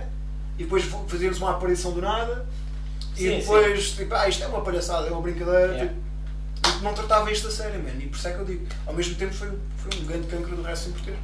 e 0.58 0.64
depois 0.64 0.84
fazíamos 1.08 1.38
uma 1.38 1.52
aparição 1.52 1.92
do 1.92 2.02
nada, 2.02 2.46
e 3.16 3.22
Sim, 3.22 3.40
depois, 3.40 3.92
tipo, 3.92 4.14
ah, 4.14 4.28
isto 4.28 4.44
é 4.44 4.48
uma 4.48 4.62
palhaçada, 4.62 5.08
é 5.08 5.12
uma 5.12 5.22
brincadeira. 5.22 5.74
Yeah. 5.74 5.94
Tipo, 6.63 6.84
não 6.84 6.93
tratava 6.93 7.32
isto 7.32 7.48
a 7.48 7.52
sério, 7.52 7.82
man. 7.82 7.89
E 8.00 8.08
por 8.08 8.15
isso 8.15 8.28
é 8.28 8.34
que 8.34 8.39
eu 8.39 8.46
digo, 8.46 8.67
ao 8.86 8.93
mesmo 8.93 9.15
tempo 9.15 9.34
foi, 9.34 9.58
foi 9.78 10.02
um 10.02 10.06
grande 10.06 10.28
cancro 10.28 10.56
do 10.56 10.62
wrestling 10.62 10.93
por 10.93 11.02
ter. 11.02 11.17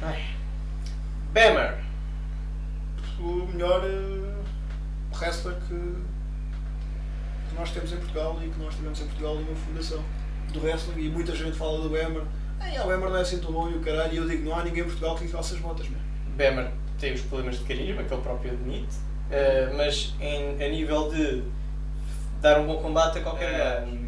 Ai. 0.00 0.36
Bammer. 1.32 1.78
o 3.18 3.46
melhor 3.52 3.82
eh, 3.84 4.34
wrestler 5.18 5.56
que, 5.66 5.74
que 5.74 7.54
nós 7.56 7.70
temos 7.70 7.92
em 7.92 7.96
Portugal 7.96 8.38
e 8.44 8.48
que 8.48 8.58
nós 8.60 8.74
tivemos 8.74 9.00
em 9.00 9.06
Portugal 9.06 9.34
numa 9.36 9.56
fundação 9.56 10.04
do 10.52 10.62
wrestling 10.62 11.00
e 11.00 11.08
muita 11.08 11.34
gente 11.34 11.56
fala 11.56 11.80
do 11.80 11.96
Hammer. 11.96 12.22
Ai, 12.60 12.76
ah, 12.76 12.86
o 12.86 12.90
Hammer 12.90 13.10
não 13.10 13.16
é 13.16 13.22
assim 13.22 13.38
tão 13.38 13.50
bom 13.50 13.68
e 13.68 13.74
o 13.74 13.80
caralho, 13.80 14.12
e 14.12 14.16
eu 14.18 14.28
digo, 14.28 14.44
não 14.44 14.56
há 14.56 14.62
ninguém 14.62 14.82
em 14.82 14.86
Portugal 14.86 15.16
que 15.16 15.24
lhe 15.24 15.30
faça 15.30 15.54
as 15.54 15.60
botas, 15.60 15.88
mano. 15.88 16.02
Bammer 16.36 16.70
tem 17.02 17.12
os 17.14 17.20
problemas 17.22 17.58
de 17.58 17.64
carisma, 17.64 18.04
que 18.04 18.14
ele 18.14 18.22
próprio 18.22 18.52
admite, 18.52 18.94
eh, 19.28 19.72
mas 19.76 20.14
em, 20.20 20.50
a 20.64 20.68
nível 20.68 21.10
de 21.10 21.42
dar 22.40 22.60
um 22.60 22.66
bom 22.68 22.76
combate 22.80 23.18
a 23.18 23.22
qualquer 23.22 23.52
É. 23.52 23.58
gajo, 23.58 23.98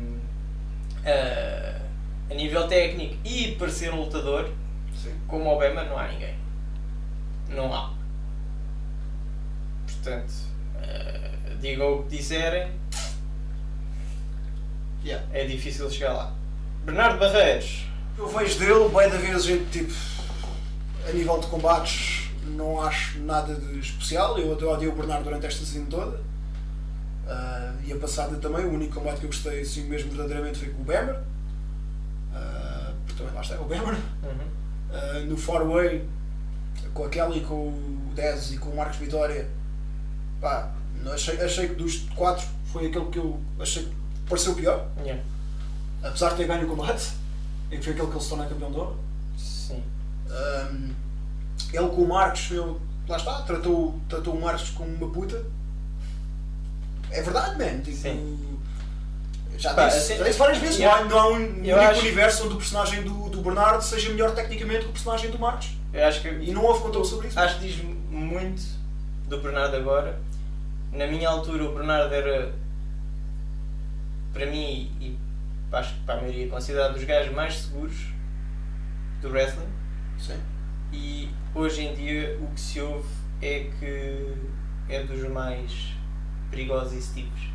eh, 1.05 1.81
a 2.31 2.35
nível 2.35 2.69
técnico 2.69 3.17
e 3.25 3.57
parecer 3.59 3.93
um 3.93 3.97
lutador, 4.05 4.49
Sim. 4.97 5.13
como 5.27 5.53
o 5.53 5.59
Bammer, 5.59 5.87
não 5.87 5.99
há 5.99 6.07
ninguém. 6.07 6.37
Não 7.49 7.75
há. 7.75 7.93
Portanto, 9.87 10.33
eh, 10.81 11.31
digam 11.61 11.95
o 11.99 12.03
que 12.05 12.17
disserem, 12.17 12.71
Yeah. 15.05 15.27
é 15.35 15.45
difícil 15.45 15.91
chegar 15.91 16.13
lá. 16.15 16.33
Bernardo 16.85 17.19
Barreiros. 17.19 17.85
Eu 18.17 18.27
vejo 18.29 18.59
dele, 18.59 18.89
bem 18.89 19.11
da 19.11 19.19
vez, 19.19 19.45
gente, 19.45 19.65
tipo, 19.71 19.93
a 21.07 21.13
nível 21.13 21.39
de 21.41 21.47
combates, 21.49 22.24
não 22.47 22.81
acho 22.81 23.19
nada 23.21 23.55
de 23.55 23.79
especial. 23.79 24.39
Eu 24.39 24.53
até 24.53 24.65
odiei 24.65 24.91
o 24.91 24.95
Bernardo 24.95 25.25
durante 25.25 25.47
esta 25.47 25.65
season 25.65 25.87
toda. 25.87 26.21
Ah, 27.27 27.75
e 27.85 27.93
a 27.93 27.97
passada 27.97 28.37
também, 28.37 28.65
o 28.65 28.73
único 28.73 28.95
combate 28.95 29.19
que 29.21 29.25
eu 29.25 29.31
gostei 29.31 29.61
assim 29.61 29.85
mesmo 29.85 30.11
verdadeiramente 30.11 30.59
foi 30.59 30.69
com 30.69 30.83
o 30.83 30.85
Bammer. 30.85 31.21
Ah, 32.35 32.93
porque 33.05 33.19
também 33.19 33.35
lá 33.35 33.41
está, 33.41 33.55
é 33.55 33.59
o 33.59 33.65
Bammer. 33.65 33.95
Uh, 33.95 35.27
no 35.27 35.37
Four 35.37 35.67
Way 35.67 36.07
com 36.93 37.05
a 37.05 37.09
Kelly, 37.09 37.41
com 37.41 37.69
o 37.69 38.13
Dez 38.15 38.53
e 38.53 38.59
com 38.59 38.71
o 38.71 38.77
Marcos 38.77 38.97
Vitória 38.99 39.49
pá, 40.41 40.73
achei, 41.13 41.41
achei 41.41 41.69
que 41.69 41.75
dos 41.75 42.09
quatro 42.15 42.47
foi 42.67 42.87
aquele 42.87 43.07
que 43.07 43.19
eu 43.19 43.41
achei 43.59 43.85
que 43.85 43.95
pareceu 44.29 44.55
pior 44.55 44.89
Yeah. 45.01 45.23
apesar 46.03 46.31
de 46.31 46.37
ter 46.37 46.47
ganho 46.47 46.65
o 46.65 46.69
combate 46.69 47.13
que 47.69 47.83
foi 47.83 47.93
aquele 47.93 48.09
que 48.09 48.15
ele 48.15 48.23
se 48.23 48.29
torna 48.29 48.47
campeão 48.47 48.71
de 48.71 48.79
ouro 48.79 48.97
Sim. 49.37 49.83
Um, 50.29 50.95
ele 51.73 51.89
com 51.89 52.03
o 52.03 52.09
Marcos 52.09 52.51
eu, 52.51 52.81
lá 53.09 53.17
está, 53.17 53.43
tratou, 53.43 53.99
tratou 54.09 54.35
o 54.35 54.41
Marcos 54.41 54.71
como 54.71 54.95
uma 54.95 55.09
puta 55.11 55.45
é 57.11 57.23
verdade 57.23 57.59
man 57.59 57.81
tipo, 57.81 57.97
Sim. 57.97 58.59
já 59.59 59.73
Pá, 59.75 59.87
disse, 59.87 59.99
assim, 59.99 60.17
já 60.19 60.25
disse 60.25 60.39
várias 60.39 60.59
vezes 60.59 60.79
não 60.81 61.19
há, 61.19 61.29
um 61.29 61.37
único 61.37 61.77
acho- 61.79 62.01
universo 62.01 62.45
onde 62.45 62.55
o 62.55 62.57
personagem 62.59 63.03
do, 63.03 63.29
do 63.31 63.41
Bernardo 63.43 63.83
seja 63.83 64.11
melhor 64.11 64.33
tecnicamente 64.35 64.81
que 64.85 64.91
o 64.91 64.93
personagem 64.93 65.31
do 65.31 65.39
Marcos 65.39 65.71
Eu 65.93 66.07
acho 66.07 66.21
que 66.23 66.29
e 66.29 66.53
não 66.53 66.65
houve 66.65 66.81
controle 66.83 67.07
sobre 67.07 67.29
isso 67.29 67.39
Acho 67.39 67.59
que 67.59 67.67
diz 67.69 67.83
muito 68.11 68.63
do 69.29 69.41
Bernardo 69.41 69.77
agora. 69.77 70.21
Na 70.93 71.07
minha 71.07 71.29
altura, 71.29 71.65
o 71.65 71.75
Bernardo 71.75 72.13
era, 72.15 72.53
para 74.33 74.47
mim 74.47 74.93
e 75.01 75.19
acho 75.73 75.95
que 75.95 76.01
para 76.01 76.15
a 76.17 76.21
maioria, 76.21 76.49
considerado 76.49 76.95
dos 76.95 77.03
gajos 77.05 77.33
mais 77.35 77.55
seguros 77.63 77.97
do 79.21 79.29
wrestling. 79.31 79.67
Sim. 80.19 80.39
E 80.95 81.29
hoje 81.55 81.83
em 81.85 81.95
dia, 81.95 82.39
o 82.41 82.47
que 82.55 82.61
se 82.61 82.81
ouve 82.81 83.09
é 83.43 83.69
que 83.81 84.35
é 84.89 85.03
dos 85.03 85.29
mais 85.29 85.93
perigosos 86.51 87.11
e 87.11 87.15
tipos. 87.15 87.51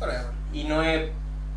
Whatever. 0.00 0.32
E 0.52 0.64
não 0.64 0.80
é 0.82 1.12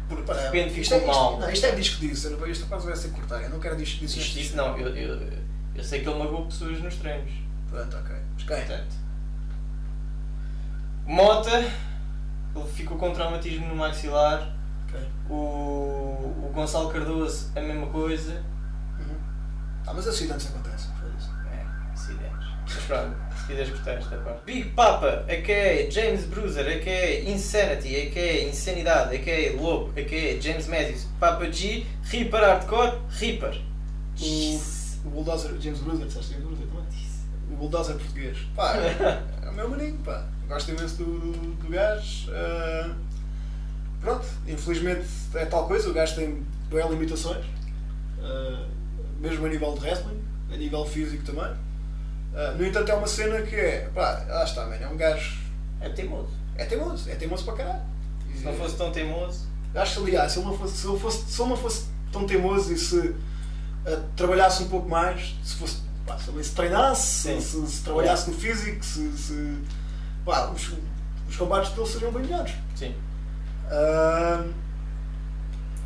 porque 0.10 0.32
de 0.34 0.40
repente 0.40 0.82
isto, 0.82 0.94
é, 0.94 1.00
ficou 1.00 1.12
isto, 1.14 1.22
mal. 1.24 1.40
não, 1.40 1.50
isto 1.50 1.66
é 1.66 1.72
disco 1.72 2.00
disso, 2.00 2.28
eu 2.28 2.38
não- 2.38 2.48
isto 2.48 2.66
quase 2.68 2.86
vai 2.88 2.96
ser 2.96 3.10
cortar, 3.10 3.42
eu 3.42 3.50
não 3.50 3.60
quero 3.60 3.76
disco 3.78 4.00
disso. 4.00 4.20
Isto, 4.20 4.40
isto 4.40 4.56
não, 4.58 4.78
eu, 4.78 4.96
eu, 4.96 5.34
eu 5.76 5.84
sei 5.84 6.02
que 6.02 6.10
ele 6.10 6.20
magoou 6.20 6.46
pessoas 6.46 6.80
nos 6.82 6.96
treinos. 6.96 7.32
Pronto, 7.70 7.98
ok. 7.98 8.16
Mas 8.36 8.44
quem? 8.44 8.58
Portanto, 8.58 8.96
Mota, 11.06 11.60
ele 11.60 12.68
ficou 12.74 12.98
com 12.98 13.12
traumatismo 13.12 13.68
no 13.68 13.76
maxilar. 13.76 14.54
Ok. 14.88 15.00
O, 15.30 15.34
o 15.34 16.52
Gonçalo 16.54 16.90
Cardoso, 16.90 17.52
a 17.56 17.62
mesma 17.62 17.88
coisa. 17.88 18.44
Ah, 19.88 19.94
mas 19.94 20.06
acidentes 20.08 20.48
acontecem, 20.48 20.92
foi 21.00 21.10
isso. 21.18 21.32
É, 21.50 21.94
acidentes. 21.94 22.48
Mas 22.66 22.84
pronto, 22.84 23.16
se 23.40 23.48
quiseres 23.48 23.70
cortar 23.70 23.94
esta 23.94 24.18
parte. 24.18 24.42
Big 24.46 24.70
Papa, 24.72 25.26
a.k.a. 25.30 25.90
James 25.90 26.26
Bruiser, 26.26 26.68
a.k.a. 26.68 27.30
Insanity, 27.30 27.96
a.k.a. 27.96 28.50
Insanidade, 28.50 29.16
a.k.a. 29.16 29.62
Lobo, 29.62 29.98
a.k.a. 29.98 30.42
James 30.42 30.68
Matthews, 30.68 31.08
Papa 31.20 31.50
G, 31.50 31.86
Reaper 32.04 32.42
Hardcore, 32.42 33.00
Reaper. 33.12 33.62
O, 34.20 34.62
o 35.06 35.10
Bulldozer, 35.10 35.58
James 35.62 35.80
Bruiser, 35.80 36.08
disseste 36.08 36.34
James 36.34 36.46
Bruiser 36.46 36.68
também? 36.68 36.88
O 37.50 37.56
Bulldozer 37.56 37.96
português. 37.96 38.38
Pá, 38.56 38.76
é, 38.76 39.24
é 39.48 39.50
o 39.50 39.54
meu 39.54 39.70
maninho, 39.70 39.98
pá. 40.00 40.28
Gosto 40.50 40.72
imenso 40.72 40.98
do, 40.98 41.20
do, 41.20 41.32
do 41.56 41.70
gajo. 41.70 42.30
ah, 42.34 42.94
pronto, 44.02 44.26
infelizmente 44.48 45.08
é 45.36 45.46
tal 45.46 45.66
coisa, 45.68 45.90
o 45.90 45.94
gajo 45.94 46.16
tem 46.16 46.44
bem 46.70 46.90
limitações. 46.90 47.46
ah, 48.22 48.66
mesmo 49.20 49.46
a 49.46 49.50
nível 49.50 49.74
de 49.74 49.82
wrestling, 49.82 50.22
a 50.52 50.58
nível 50.58 50.86
físico 50.86 51.24
também. 51.24 51.56
Ah, 52.36 52.56
no 52.58 52.66
entanto, 52.66 52.92
é 52.92 52.96
uma 52.96 53.08
cena 53.08 53.42
que 53.42 53.56
é, 53.56 53.90
pá, 53.94 54.24
lá 54.28 54.44
está, 54.44 54.66
man, 54.66 54.76
é 54.76 54.88
um 54.88 54.98
gajo. 54.98 55.38
É 55.80 55.90
teimoso. 55.90 56.30
É 56.56 56.66
teimoso, 56.66 57.10
é 57.10 57.16
teimoso 57.16 57.46
para 57.46 57.54
caralho. 57.56 57.82
Se 58.36 58.44
não 58.44 58.54
fosse 58.54 58.76
tão 58.76 58.92
teimoso, 58.92 59.48
Acho 59.78 60.02
que 60.02 60.08
aliás, 60.08 60.32
se 60.32 60.40
ele 60.40 60.48
não 60.48 60.58
fosse, 60.58 60.78
se 60.78 61.00
fosse, 61.00 61.32
se 61.32 61.40
não 61.40 61.58
fosse 61.58 61.86
tão 62.12 62.26
teimoso 62.26 62.74
e 62.74 62.78
se 62.78 63.16
eh, 63.86 64.00
trabalhasse 64.16 64.64
um 64.64 64.70
pouco 64.70 64.90
mais, 64.90 65.36
se 65.44 65.56
fosse 65.56 65.78
pá, 66.06 66.18
se 66.18 66.44
se 66.44 66.56
treinasse, 66.56 67.42
se, 67.42 67.68
se 67.68 67.84
trabalhasse 67.84 68.30
no 68.30 68.36
físico, 68.36 68.84
se, 68.84 69.12
se 69.12 69.58
pá, 70.26 70.48
os, 70.50 70.74
os 71.30 71.36
combates 71.36 71.72
dele 71.74 71.88
seriam 71.88 72.12
bem 72.12 72.24
melhores. 72.24 72.54
sim. 72.76 72.96
Ah, 73.70 74.46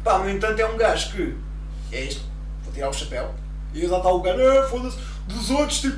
pá, 0.04 0.20
no 0.20 0.30
entanto 0.30 0.60
é 0.60 0.65
um 0.65 0.78
gajo 0.78 1.12
que 1.12 1.38
é 1.91 2.04
isto, 2.06 2.24
tirar 2.74 2.90
o 2.90 2.94
chapéu, 2.94 3.34
e 3.74 3.88
já 3.88 3.98
está 3.98 4.10
o 4.10 4.22
gajo, 4.22 4.42
ah, 4.42 4.68
foda-se, 4.68 4.98
dos 5.28 5.50
outros, 5.50 5.82
tipo, 5.82 5.98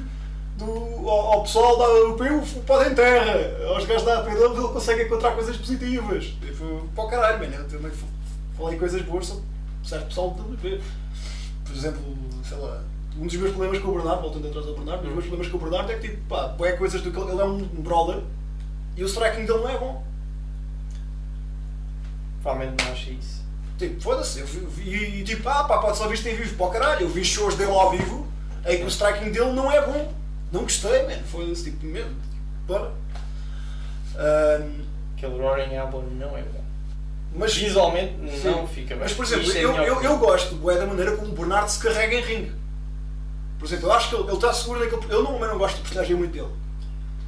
do, 0.58 1.10
ao, 1.10 1.34
ao 1.34 1.44
pessoal 1.44 1.78
da 1.78 1.86
API, 2.14 2.36
o 2.36 2.64
pode 2.64 2.92
em 2.92 2.96
terra. 2.96 3.34
Aos 3.68 3.86
gajos 3.86 4.04
da 4.04 4.20
APW 4.20 4.58
ele 4.58 4.68
consegue 4.68 5.04
encontrar 5.04 5.32
coisas 5.32 5.58
positivas. 5.58 6.26
Tipo, 6.26 6.88
para 6.94 7.04
o 7.04 7.08
caralho, 7.08 7.40
mano. 7.40 7.56
Eu 7.56 7.68
também 7.68 7.92
falei 8.58 8.78
coisas 8.78 9.02
boas 9.02 9.26
sobre 9.26 9.44
certo 9.84 10.08
pessoal 10.08 10.32
da 10.32 10.44
API. 10.44 10.82
Por 11.66 11.76
exemplo, 11.76 12.02
sei 12.48 12.58
lá, 12.58 12.84
um 13.18 13.26
dos 13.26 13.36
meus 13.36 13.52
problemas 13.52 13.80
com 13.80 13.90
o 13.90 13.96
Bernardo, 13.96 14.22
voltando 14.22 14.48
atrás 14.48 14.66
do 14.66 14.74
Bernardo, 14.74 15.02
um 15.02 15.06
dos 15.06 15.14
meus 15.14 15.26
problemas 15.26 15.52
com 15.52 15.58
o 15.58 15.62
Bernardo 15.62 15.92
é 15.92 15.96
que, 15.96 16.10
tipo, 16.10 16.24
pá, 16.28 16.56
é 16.62 16.72
coisas 16.74 17.02
do 17.02 17.12
que 17.12 17.20
ele 17.20 17.42
é 17.42 17.46
um, 17.46 17.58
um 17.58 17.82
brawler 17.82 18.22
e 18.96 19.04
o 19.04 19.08
striking 19.08 19.46
dele 19.46 19.60
não 19.60 19.70
é 19.70 19.78
bom. 19.78 20.04
Provavelmente 22.42 22.84
não 22.84 22.92
acho 22.92 23.12
isso. 23.12 23.43
Tipo, 23.84 24.02
foda-se, 24.02 24.40
eu 24.40 24.48
vi, 24.48 25.20
e 25.20 25.24
tipo, 25.24 25.48
ah 25.50 25.66
pá, 25.66 25.78
pode 25.80 25.98
só 25.98 26.08
visto 26.08 26.26
em 26.28 26.36
vivo 26.36 26.56
para 26.56 26.66
o 26.66 26.70
caralho. 26.70 27.02
Eu 27.02 27.10
vi 27.10 27.24
shows 27.26 27.56
dele 27.56 27.72
ao 27.72 27.92
vivo 27.92 28.26
em 28.66 28.78
que 28.78 28.84
o 28.84 28.88
striking 28.88 29.30
dele 29.32 29.52
não 29.52 29.70
é 29.70 29.86
bom. 29.86 30.14
Não 30.54 30.62
gostei, 30.62 31.04
mano. 31.04 31.24
Foda-se, 31.30 31.66
tipo, 31.66 31.86
mesmo. 31.86 32.12
Tipo, 32.12 32.44
bora. 32.66 32.92
Ahm, 34.16 34.84
Aquele 35.18 35.38
Roaring 35.38 35.74
Elbow 35.74 36.04
não 36.04 36.38
é 36.38 36.42
bom. 36.44 36.64
mas, 37.36 37.54
Visualmente 37.56 38.14
sim. 38.42 38.48
não 38.50 38.66
fica 38.68 38.90
bem. 38.96 39.00
mas, 39.04 39.14
por 39.14 39.26
exemplo, 39.26 39.52
é 39.52 39.58
eu, 39.58 39.76
eu, 39.76 40.02
eu 40.02 40.18
gosto 40.18 40.56
bué, 40.56 40.78
da 40.78 40.86
maneira 40.86 41.18
como 41.18 41.32
o 41.32 41.36
Bernardo 41.36 41.68
se 41.70 41.80
carrega 41.80 42.16
em 42.16 42.22
ringue. 42.22 42.52
Por 43.60 43.66
exemplo, 43.66 43.88
eu 43.88 43.94
acho 43.94 44.10
que 44.10 44.16
ele 44.16 44.24
ele 44.24 44.34
está 44.34 44.54
seguro 44.54 44.80
daquele. 44.80 45.14
Eu 45.14 45.24
não, 45.24 45.40
eu 45.42 45.48
não 45.48 45.58
gosto 45.58 45.78
do 45.78 45.82
personagem 45.82 46.16
muito 46.16 46.32
dele. 46.32 46.50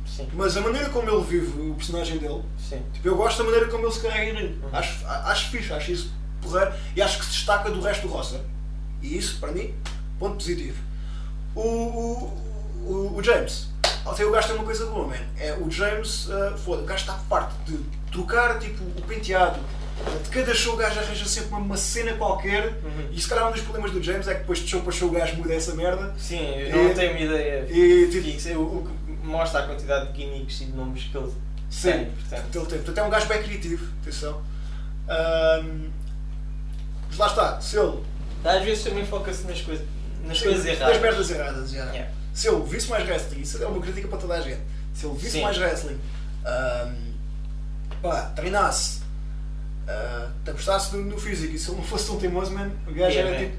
Sim, 0.06 0.30
Mas 0.34 0.56
a 0.56 0.62
maneira 0.62 0.88
como 0.90 1.10
ele 1.10 1.24
vive 1.24 1.70
o 1.70 1.74
personagem 1.76 2.18
dele 2.18 2.42
sim. 2.58 2.82
Tipo, 2.94 3.08
eu 3.10 3.18
gosto 3.18 3.40
da 3.40 3.44
maneira 3.44 3.68
como 3.68 3.86
ele 3.86 3.92
se 3.92 4.00
carrega 4.02 4.32
em 4.32 4.36
ringue. 4.44 4.60
Uhum. 4.64 4.70
Acho, 4.72 5.06
acho 5.06 5.50
fixe, 5.50 5.74
acho 5.74 5.92
isso 5.92 6.12
porreiro 6.50 6.74
e 6.96 7.02
acho 7.02 7.20
que 7.20 7.26
se 7.26 7.32
destaca 7.32 7.70
do 7.70 7.82
resto 7.82 8.08
do 8.08 8.14
roster. 8.14 8.40
E 9.02 9.18
isso, 9.18 9.40
para 9.40 9.52
mim, 9.52 9.74
ponto 10.20 10.36
positivo. 10.36 10.78
O, 11.56 11.62
o, 11.62 12.84
o, 12.86 13.16
o 13.18 13.24
James, 13.24 13.70
até 14.06 14.26
o 14.26 14.32
gajo 14.32 14.48
tem 14.48 14.56
uma 14.58 14.66
coisa 14.66 14.86
boa, 14.88 15.08
man. 15.08 15.16
É, 15.38 15.54
o 15.54 15.70
James, 15.72 16.28
uh, 16.28 16.58
foda, 16.58 16.82
o 16.84 16.86
gajo 16.86 17.02
está 17.02 17.14
farto 17.14 17.56
de 17.66 17.78
trocar 18.12 18.60
tipo, 18.60 18.84
o 18.84 19.02
penteado. 19.04 19.60
De 20.24 20.30
cada 20.30 20.54
show 20.54 20.74
o 20.74 20.78
gajo 20.78 21.00
arranja 21.00 21.24
sempre 21.26 21.50
uma, 21.52 21.60
uma 21.60 21.78
cena 21.78 22.14
qualquer 22.16 22.82
Uhum. 22.84 23.08
e 23.12 23.22
se 23.22 23.30
calhar 23.30 23.48
um 23.48 23.52
dos 23.54 23.62
problemas 23.62 23.92
do 23.92 24.04
James 24.04 24.28
é 24.28 24.34
que 24.34 24.40
depois 24.42 24.60
de 24.60 24.68
show 24.68 24.82
para 24.82 24.92
show 24.92 25.08
o 25.08 25.12
gajo 25.12 25.38
muda 25.38 25.54
essa 25.54 25.74
merda. 25.74 26.14
Sim, 26.18 26.46
eu 26.50 26.76
não 26.84 26.92
E- 26.92 26.94
tenho 26.94 27.12
uma 27.12 27.20
ideia 27.22 27.66
E 27.70 28.10
tipo, 28.12 28.24
fixa. 28.26 28.58
O, 28.60 28.80
o 28.80 28.86
que 28.86 29.26
mostra 29.26 29.62
a 29.62 29.68
quantidade 29.68 30.12
de 30.12 30.20
gimmicks 30.22 30.60
e 30.62 30.66
de 30.66 30.74
nomes 30.74 31.04
que 31.06 31.18
ele 31.18 31.32
sim, 31.70 31.92
tem, 31.92 32.06
portanto. 32.12 32.56
ele 32.58 32.66
tem. 32.66 32.78
Portanto, 32.80 32.98
é 32.98 33.04
um 33.04 33.10
gajo 33.10 33.28
bem 33.28 33.42
criativo, 33.42 33.88
atenção. 34.02 34.42
Mas 35.08 35.66
lá 37.20 37.28
está, 37.28 37.62
se 37.62 37.78
ele 37.78 38.04
Às 38.44 38.64
vezes 38.64 38.84
também 38.84 39.06
foca-se 39.06 39.46
nas 39.48 39.62
coisas, 39.62 39.86
nas 40.24 40.38
Sim, 40.38 40.46
coisas 40.46 40.66
nas 40.66 40.76
erradas. 40.80 41.02
merdas 41.02 41.32
erradas, 41.32 41.72
já. 41.72 41.84
Yeah. 41.86 42.12
Se 42.34 42.48
eu 42.48 42.64
visse 42.66 42.90
mais 42.90 43.08
wrestling, 43.08 43.42
isso 43.42 43.64
é 43.64 43.68
uma 43.68 43.82
crítica 43.82 44.08
para 44.08 44.18
toda 44.18 44.34
a 44.36 44.42
gente. 44.42 44.62
Se 44.94 45.06
eu 45.06 45.14
visse 45.14 45.32
Sim. 45.32 45.42
mais 45.44 45.58
wrestling, 45.58 46.00
ahm, 46.46 47.14
pá, 48.02 48.32
treinasse, 48.36 49.02
ah, 49.88 50.30
apostasse 50.48 50.96
no, 50.96 51.04
no 51.06 51.18
físico 51.18 51.54
e 51.56 51.60
se 51.60 51.70
ele 51.70 51.78
não 51.78 51.84
fosse 51.84 52.08
tão 52.08 52.18
teimoso, 52.18 52.52
man, 52.52 52.72
o 52.88 52.92
gajo 52.94 53.12
Yeah, 53.16 53.30
era 53.30 53.40
tipo. 53.46 53.58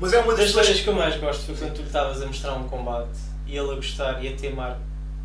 Mas 0.00 0.12
é 0.12 0.18
uma 0.20 0.28
das 0.34 0.38
Das 0.38 0.46
pessoas. 0.48 0.66
coisas 0.66 0.82
que 0.82 0.88
eu 0.88 0.94
mais 0.94 1.16
gosto 1.20 1.44
foi 1.46 1.54
quando 1.56 1.72
tu 1.74 1.80
lhe 1.80 1.86
estavas 1.86 2.22
a 2.22 2.26
mostrar 2.26 2.54
um 2.54 2.68
combate 2.68 3.18
e 3.46 3.56
ele 3.56 3.70
a 3.72 3.74
gostar 3.74 4.22
e 4.24 4.28
a 4.32 4.36
teimar 4.36 4.78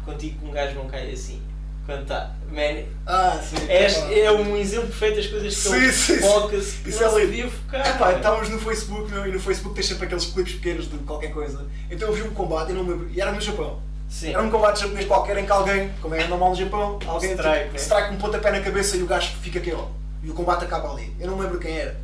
contigo 0.05 0.39
que 0.39 0.45
um 0.45 0.51
gajo 0.51 0.75
não 0.75 0.87
cai 0.87 1.11
assim. 1.11 1.41
Quando 1.89 2.03
está. 2.03 2.31
Man, 2.51 2.83
Ah, 3.07 3.39
sim. 3.41 3.55
és, 3.67 3.97
pá. 3.97 4.11
é 4.11 4.31
um 4.31 4.55
exemplo 4.55 4.89
perfeito 4.89 5.15
das 5.15 5.25
coisas 5.25 5.55
que 5.55 5.91
Sim, 5.91 6.17
foca-se 6.19 6.77
que 6.77 6.89
Isso 6.89 7.01
não 7.01 7.07
é 7.17 7.21
se 7.21 7.25
devia 7.25 7.49
focar. 7.49 7.87
É 7.87 7.93
pá, 7.93 8.11
man. 8.11 8.17
estávamos 8.17 8.49
no 8.49 8.59
Facebook 8.59 9.11
meu, 9.11 9.25
e 9.25 9.31
no 9.31 9.39
Facebook 9.39 9.73
tens 9.75 9.87
sempre 9.87 10.05
aqueles 10.05 10.25
clipes 10.25 10.53
pequenos 10.53 10.87
de 10.87 10.97
qualquer 10.99 11.31
coisa. 11.31 11.65
Então 11.89 12.09
eu 12.09 12.13
vi 12.13 12.21
um 12.21 12.29
combate, 12.31 12.69
eu 12.69 12.75
não 12.75 12.83
me 12.83 12.91
lembro, 12.91 13.09
e 13.09 13.19
era 13.19 13.31
no 13.31 13.41
Japão. 13.41 13.81
Sim. 14.07 14.29
Era 14.29 14.43
um 14.43 14.51
combate 14.51 14.81
japonês 14.81 15.07
qualquer 15.07 15.37
em 15.37 15.45
que 15.47 15.51
alguém, 15.51 15.91
como 15.99 16.13
é 16.13 16.27
normal 16.27 16.49
no 16.51 16.55
Japão, 16.55 16.99
alguém 17.07 17.31
strike, 17.31 17.59
tipo, 17.59 17.73
né? 17.73 17.79
strike 17.79 18.13
um 18.13 18.17
pontapé 18.17 18.51
na 18.51 18.59
cabeça 18.59 18.95
e 18.95 19.01
o 19.01 19.07
gajo 19.07 19.31
fica 19.41 19.57
aqui, 19.57 19.73
ó. 19.73 19.87
E 20.21 20.29
o 20.29 20.33
combate 20.35 20.65
acaba 20.65 20.91
ali. 20.91 21.11
Eu 21.19 21.25
não 21.25 21.37
me 21.37 21.43
lembro 21.43 21.57
quem 21.57 21.75
era. 21.75 21.99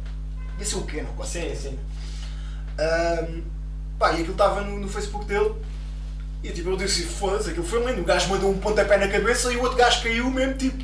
Ia 0.57 0.65
ser 0.65 0.77
o 0.77 0.79
não 0.79 1.13
posso 1.15 1.31
Sim, 1.31 1.53
sim. 1.55 1.79
Ahm, 2.79 3.43
pá, 3.99 4.13
e 4.13 4.15
aquilo 4.15 4.31
estava 4.31 4.61
no, 4.61 4.79
no 4.79 4.87
Facebook 4.89 5.25
dele. 5.25 5.53
E 6.43 6.51
tipo, 6.51 6.69
eu 6.69 6.77
disse, 6.77 7.03
foda-se, 7.03 7.49
aquilo 7.49 7.65
foi 7.65 7.83
lindo. 7.85 8.01
O 8.01 8.05
gajo 8.05 8.29
mandou 8.29 8.51
um 8.51 8.57
pontapé 8.57 8.97
na 8.97 9.07
cabeça 9.07 9.51
e 9.51 9.57
o 9.57 9.61
outro 9.61 9.77
gajo 9.77 10.03
caiu 10.03 10.29
mesmo, 10.29 10.53
tipo, 10.53 10.83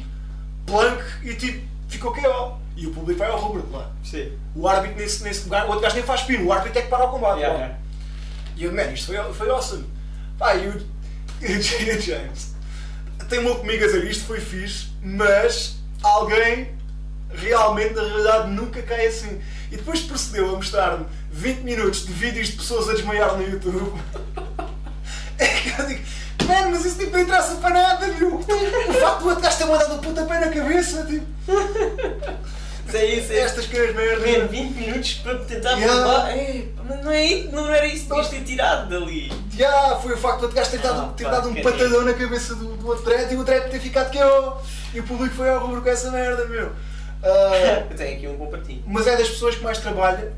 blanco 0.66 1.04
e 1.24 1.34
tipo, 1.36 1.68
ficou 1.88 2.16
ó 2.26 2.58
E 2.76 2.88
o 2.88 2.92
público 2.92 3.20
vai 3.20 3.30
ao 3.30 3.40
rubro, 3.40 3.64
claro. 3.64 3.90
Sim. 4.04 4.32
O 4.56 4.68
árbitro 4.68 4.98
nesse, 4.98 5.24
nesse 5.24 5.44
lugar, 5.44 5.66
o 5.66 5.68
outro 5.68 5.82
gajo 5.82 5.96
nem 5.96 6.04
faz 6.04 6.22
pino, 6.24 6.46
o 6.46 6.54
árbitro 6.54 6.80
é 6.80 6.82
que 6.82 6.90
para 6.90 7.06
o 7.06 7.10
combate. 7.10 7.40
Yeah, 7.40 7.58
yeah. 7.58 7.80
E 8.58 8.64
eu, 8.64 8.74
man, 8.74 8.92
isto 8.92 9.14
foi, 9.14 9.34
foi 9.34 9.50
awesome. 9.50 9.86
Pá, 10.38 10.56
e 10.56 10.68
o, 10.68 10.86
e 11.42 11.58
o 11.58 12.02
James 12.02 12.52
tem-me 13.32 13.56
comigo 13.56 13.82
a 13.82 13.88
dizer 13.88 14.04
isto 14.04 14.26
foi 14.26 14.42
fixe, 14.42 14.90
mas 15.02 15.78
alguém 16.04 16.76
realmente, 17.34 17.94
na 17.94 18.02
realidade, 18.02 18.50
nunca 18.52 18.82
cai 18.82 19.08
assim. 19.08 19.40
E 19.72 19.78
depois 19.78 20.02
procedeu 20.02 20.50
a 20.50 20.58
mostrar-me 20.58 21.06
20 21.32 21.60
minutos 21.62 22.06
de 22.06 22.12
vídeos 22.12 22.48
de 22.50 22.58
pessoas 22.58 22.90
a 22.90 22.94
desmaiar 22.94 23.38
no 23.38 23.44
YouTube. 23.44 23.98
É 25.42 25.48
que 25.48 25.82
eu 25.82 25.88
digo, 25.88 26.02
mano, 26.48 26.72
mas 26.72 26.86
isso 26.86 26.98
tipo, 26.98 27.12
não 27.12 27.20
interessa 27.22 27.56
para 27.56 27.70
nada, 27.74 28.08
meu. 28.08 28.36
O 28.90 28.94
facto 28.94 29.20
do 29.22 29.28
outro 29.30 29.42
gajo 29.44 29.58
ter 29.58 29.66
mandado 29.66 29.94
um 29.96 29.98
pontapé 30.00 30.40
na 30.40 30.50
cabeça, 30.50 31.04
tipo. 31.06 31.26
Isso 32.88 32.98
é 32.98 33.06
isso. 33.06 33.32
É 33.34 33.38
Estas 33.40 33.66
que 33.68 33.78
as 33.78 33.96
merdas. 33.96 34.38
Man, 34.40 34.48
20 34.48 34.72
minutos 34.76 35.14
para 35.16 35.38
tentar 35.40 35.72
Yeah. 35.78 36.02
provar. 36.02 36.30
É, 36.38 36.66
mas 36.86 37.04
não, 37.04 37.12
é, 37.12 37.36
não 37.52 37.74
era 37.74 37.86
isso 37.88 38.04
que 38.04 38.10
devias 38.10 38.30
ter 38.30 38.42
tirado 38.44 38.90
dali. 38.90 39.32
Já, 39.58 39.96
foi 40.02 40.14
o 40.14 40.18
facto 40.18 40.40
do 40.40 40.44
outro 40.44 40.58
gajo 40.58 40.72
ter 40.72 40.80
dado, 40.80 41.00
Ah, 41.02 41.14
ter 41.16 41.24
pá, 41.24 41.30
dado 41.32 41.50
um 41.50 41.56
patadão 41.62 42.02
na 42.04 42.14
cabeça 42.14 42.54
do, 42.56 42.76
do 42.76 42.88
outro 42.88 43.06
dread 43.06 43.34
e 43.34 43.38
o 43.38 43.44
dread 43.44 43.70
ter 43.70 43.80
ficado 43.80 44.10
que 44.12 44.18
eu. 44.18 44.58
E 44.94 45.00
o 45.00 45.04
público 45.04 45.34
foi 45.36 45.50
ao 45.50 45.60
rubro 45.66 45.82
com 45.82 45.90
essa 45.90 46.12
merda, 46.12 46.46
meu. 46.46 46.72
Ah, 47.24 47.86
Eu 47.90 47.96
tenho 47.96 48.18
aqui 48.18 48.28
um 48.28 48.36
bom 48.36 48.48
para 48.48 48.62
ti. 48.62 48.84
mas 48.88 49.06
é 49.06 49.16
das 49.16 49.30
pessoas 49.30 49.54
que 49.56 49.64
mais 49.64 49.78
trabalha 49.78 50.34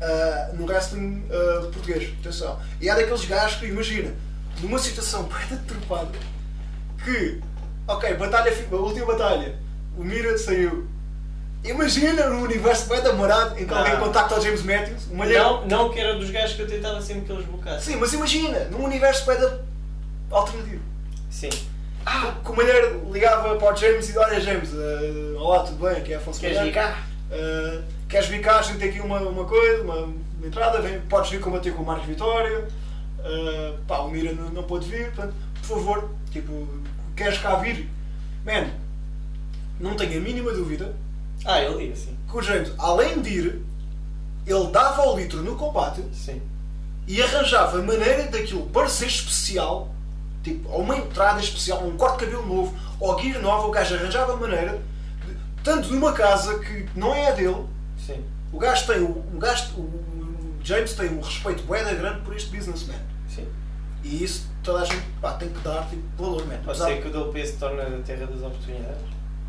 ah, 0.00 0.48
no 0.54 0.64
wrestling 0.66 1.22
ah, 1.30 1.60
português, 1.70 2.10
atenção. 2.20 2.58
E 2.80 2.88
é 2.88 2.94
daqueles 2.94 3.24
gajos 3.26 3.58
que, 3.60 3.66
imagina, 3.66 4.10
numa 4.60 4.78
situação 4.78 5.24
bem 5.28 5.58
deturpada, 5.58 6.18
que, 7.04 7.40
ok, 7.86 8.14
batalha, 8.14 8.52
a 8.70 8.74
última 8.76 9.06
batalha, 9.06 9.56
o 9.96 10.04
Mira 10.04 10.36
saiu. 10.38 10.86
Imagina 11.62 12.28
no 12.28 12.42
universo 12.42 12.88
bem 12.90 13.00
demorado 13.00 13.58
em 13.58 13.66
que 13.66 13.72
alguém 13.72 13.96
contacta 13.96 14.38
o 14.38 14.40
James 14.42 14.62
Matthews, 14.62 15.06
mulher. 15.06 15.42
Não, 15.42 15.66
não 15.66 15.88
que 15.90 15.98
era 15.98 16.14
dos 16.14 16.30
gajos 16.30 16.56
que 16.56 16.62
eu 16.62 16.66
tentava 16.68 17.00
sempre 17.00 17.22
que 17.22 17.32
eles 17.32 17.46
bocassem. 17.46 17.94
Sim, 17.94 17.96
mas 17.96 18.12
imagina, 18.12 18.64
num 18.66 18.84
universo 18.84 19.24
bem 19.24 19.38
da- 19.40 19.58
alternativo. 20.30 20.82
Sim. 21.30 21.48
Ah, 22.04 22.34
que 22.44 22.52
a 22.52 22.54
mulher 22.54 22.92
ligava 23.10 23.56
para 23.56 23.72
o 23.72 23.76
James 23.76 24.10
e 24.10 24.18
olha 24.18 24.38
James, 24.42 24.70
eh, 24.74 25.34
olá, 25.38 25.60
tudo 25.60 25.82
bem? 25.88 25.96
Aqui 25.96 26.12
é 26.12 26.16
Afonso 26.16 26.38
Queres 26.38 26.60
vir 26.60 26.72
cá? 26.74 26.98
Eh, 27.30 27.80
queres 28.10 28.26
vir 28.28 28.42
cá? 28.42 28.58
A 28.58 28.62
gente 28.62 28.78
tem 28.78 28.90
aqui 28.90 29.00
uma, 29.00 29.18
uma 29.20 29.46
coisa, 29.46 29.82
uma, 29.82 29.96
uma 30.04 30.46
entrada, 30.46 30.82
vem, 30.82 31.00
podes 31.08 31.30
vir 31.30 31.40
combater 31.40 31.72
com 31.72 31.82
o 31.82 31.86
Marcos 31.86 32.06
Vitória. 32.06 32.68
Eh, 33.24 33.74
pá, 33.88 33.98
o 34.00 34.10
Mira 34.10 34.32
não, 34.32 34.50
não 34.50 34.62
pôde 34.64 34.86
vir, 34.88 35.06
portanto, 35.12 35.34
por 35.66 35.78
favor, 35.78 36.10
tipo, 36.30 36.68
queres 37.16 37.38
cá 37.38 37.56
vir? 37.56 37.88
Man, 38.44 38.68
não 39.80 39.96
tenho 39.96 40.18
a 40.18 40.20
mínima 40.20 40.52
dúvida 40.52 40.94
Ah, 41.44 41.58
ele 41.60 41.86
ia, 41.88 41.96
sim. 41.96 42.14
que 42.30 42.36
o 42.36 42.42
James, 42.42 42.72
além 42.78 43.22
de 43.22 43.30
ir, 43.30 43.62
ele 44.46 44.66
dava 44.70 45.08
o 45.08 45.16
litro 45.16 45.42
no 45.42 45.56
combate 45.56 46.02
Sim. 46.12 46.42
e 47.06 47.22
arranjava 47.22 47.80
maneira 47.82 48.24
daquilo 48.24 48.66
parecer 48.66 49.06
especial, 49.06 49.94
tipo, 50.42 50.68
ou 50.68 50.82
uma 50.82 50.96
entrada 50.98 51.40
especial, 51.40 51.82
um 51.82 51.96
corte 51.96 52.18
de 52.18 52.24
cabelo 52.26 52.46
novo, 52.46 52.74
ou 53.00 53.18
gear 53.18 53.40
nova, 53.40 53.66
o 53.66 53.70
gajo 53.70 53.94
arranjava 53.94 54.36
maneira, 54.36 54.82
de, 55.26 55.34
tanto 55.62 55.88
numa 55.88 56.12
casa 56.12 56.58
que 56.58 56.86
não 56.94 57.14
é 57.14 57.28
a 57.28 57.30
dele, 57.30 57.64
Sim. 58.04 58.22
o 58.52 58.58
gajo 58.58 58.86
tem, 58.86 59.00
o, 59.00 59.08
o, 59.34 59.38
gajo, 59.38 59.72
o, 59.78 59.80
o 59.80 60.58
James 60.62 60.92
tem 60.92 61.08
um 61.08 61.22
respeito 61.22 61.62
bué 61.62 61.82
grande 61.94 62.20
por 62.20 62.36
este 62.36 62.54
businessman. 62.54 63.13
E 64.04 64.22
isso 64.22 64.46
toda 64.62 64.82
a 64.82 64.84
gente 64.84 65.02
pá, 65.20 65.32
tem 65.34 65.48
que 65.48 65.58
dar 65.60 65.88
tipo, 65.88 66.02
valor, 66.22 66.42
man. 66.46 66.56
Pode 66.64 66.80
Apesar- 66.80 66.86
ser 66.88 67.00
que 67.02 67.08
o 67.08 67.10
DLP 67.10 67.46
se 67.46 67.52
torne 67.54 67.80
a 67.80 68.02
terra 68.02 68.26
das 68.26 68.40
oportunidades. 68.42 69.00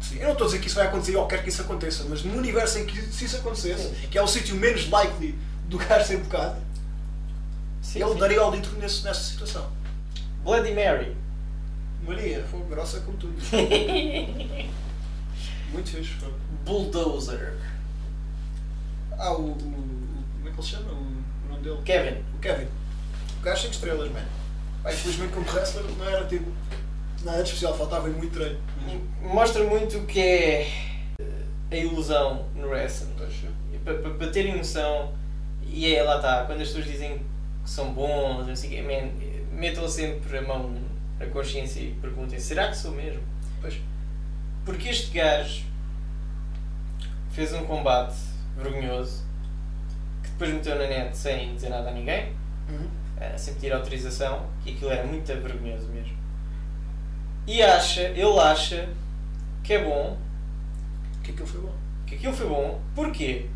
Sim, 0.01 0.17
eu 0.19 0.23
não 0.25 0.31
estou 0.33 0.45
a 0.45 0.47
dizer 0.49 0.59
que 0.61 0.67
isso 0.67 0.75
vai 0.75 0.87
acontecer 0.87 1.15
ou 1.15 1.27
quero 1.27 1.43
que 1.43 1.49
isso 1.49 1.61
aconteça, 1.61 2.05
mas 2.07 2.23
no 2.23 2.37
universo 2.37 2.79
em 2.79 2.85
que 2.85 3.01
se 3.01 3.25
isso 3.25 3.37
acontecesse, 3.37 3.89
Sim. 3.95 4.07
que 4.09 4.17
é 4.17 4.21
o 4.21 4.27
sítio 4.27 4.55
menos 4.55 4.89
likely 4.89 5.37
do 5.67 5.77
gajo 5.77 6.05
ser 6.05 6.17
bocado, 6.17 6.57
Sim, 7.81 8.01
ele 8.03 8.13
sim. 8.13 8.19
daria 8.19 8.39
ao 8.39 8.51
litro 8.51 8.71
nesse, 8.77 9.03
nessa 9.03 9.21
situação. 9.21 9.67
Bloody 10.43 10.73
Mary. 10.73 11.15
Maria, 12.05 12.45
foi 12.51 12.59
grossa 12.69 12.99
como 13.01 13.17
tudo. 13.17 13.33
Muito 15.71 15.89
fixe. 15.89 16.13
Foi. 16.19 16.31
Bulldozer. 16.65 17.57
Ah, 19.17 19.33
o, 19.33 19.51
o, 19.51 19.55
Como 19.55 20.47
é 20.47 20.51
que 20.51 20.55
ele 20.57 20.61
se 20.63 20.69
chama? 20.69 20.91
O, 20.91 20.95
o 20.97 21.49
nome 21.49 21.63
dele? 21.63 21.79
Kevin. 21.83 22.21
O 22.35 22.39
Kevin. 22.39 22.67
O 23.39 23.41
gajo 23.43 23.61
5 23.63 23.73
estrelas, 23.73 24.11
man. 24.11 24.21
Pá, 24.85 24.93
infelizmente, 24.93 25.33
como 25.33 25.49
wrestler, 25.51 25.83
não 25.97 26.07
era 26.07 26.25
tipo. 26.25 26.51
Nada 27.23 27.41
de 27.41 27.49
especial, 27.49 27.75
faltava 27.75 28.07
muito 28.07 28.31
treino. 28.31 28.59
Mostra 29.19 29.63
muito 29.63 29.97
o 29.97 30.05
que 30.05 30.19
é 30.19 30.67
a 31.71 31.75
ilusão 31.75 32.45
no 32.53 32.67
wrestling. 32.67 33.15
Para, 33.83 34.27
terem 34.27 34.55
noção, 34.55 35.11
e 35.63 35.91
é 35.95 36.03
lá 36.03 36.17
está, 36.17 36.45
quando 36.45 36.61
as 36.61 36.67
pessoas 36.67 36.85
dizem 36.85 37.17
que 37.63 37.69
são 37.69 37.93
bons, 37.93 38.45
não 38.45 38.55
sei 38.55 38.79
man, 38.83 39.11
metam 39.51 39.87
sempre 39.87 40.37
a 40.37 40.41
mão 40.43 40.71
na 41.19 41.25
consciência 41.25 41.79
e 41.79 41.97
perguntem: 41.99 42.39
será 42.39 42.67
que 42.67 42.77
sou 42.77 42.91
mesmo? 42.91 43.23
Pois. 43.59 43.79
Porque 44.63 44.89
este 44.89 45.09
gajo 45.11 45.63
fez 47.31 47.53
um 47.53 47.65
combate 47.65 48.15
vergonhoso 48.55 49.23
que 50.21 50.29
depois 50.29 50.53
meteu 50.53 50.75
na 50.75 50.87
net 50.87 51.17
sem 51.17 51.55
dizer 51.55 51.69
nada 51.69 51.89
a 51.89 51.91
ninguém, 51.91 52.35
Uhum. 52.69 52.87
Sem 53.37 53.53
pedir 53.55 53.73
autorização, 53.73 54.45
e 54.65 54.71
aquilo 54.71 54.91
era 54.91 55.05
muito 55.05 55.25
vergonhoso 55.27 55.87
mesmo. 55.87 56.15
E 57.47 57.61
acha, 57.61 58.01
ele 58.01 58.39
acha 58.39 58.89
que 59.63 59.73
é 59.73 59.83
bom, 59.83 60.17
Que 61.23 61.31
aquilo 61.31 61.47
foi 61.47 61.61
bom. 61.61 61.73
que 62.07 62.15
aquilo 62.15 62.33
foi 62.33 62.47
bom, 62.47 62.81
porquê? 62.95 63.47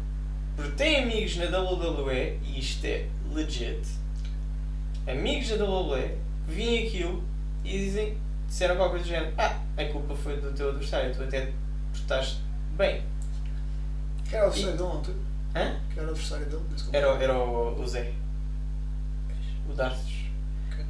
Porque 0.56 0.72
tem 0.74 1.04
amigos 1.04 1.36
na 1.38 1.46
WWE, 1.60 2.40
e 2.44 2.60
isto 2.60 2.86
é 2.86 3.08
legit, 3.34 3.82
amigos 5.08 5.50
na 5.58 5.66
WWE 5.66 6.18
que 6.48 6.52
veem 6.56 6.88
aquilo 6.88 7.24
e 7.64 7.70
dizem, 7.78 8.18
disseram 8.48 8.76
qualquer 8.76 8.92
coisa 9.00 9.06
do 9.06 9.10
género, 9.10 9.34
ah, 9.38 9.60
a 9.78 9.86
culpa 9.86 10.16
foi 10.16 10.38
do 10.42 10.52
teu 10.54 10.70
adversário, 10.70 11.14
tu 11.16 11.24
até 11.24 11.52
portaste 11.92 12.40
bem. 12.78 13.04
Que 14.28 14.36
era 14.36 14.46
o 14.46 14.48
adversário 14.50 14.78
dele 14.78 14.90
ontem? 14.90 15.16
Hã? 15.56 15.80
Que 15.94 16.00
era 16.00 16.08
o 16.08 16.12
adversário 16.12 16.46
dele? 16.46 16.64
Era, 16.94 17.14
o- 17.16 17.22
era 17.22 17.38
o, 17.38 17.80
o 17.82 17.88
Zé. 17.88 18.12
O. 19.88 20.20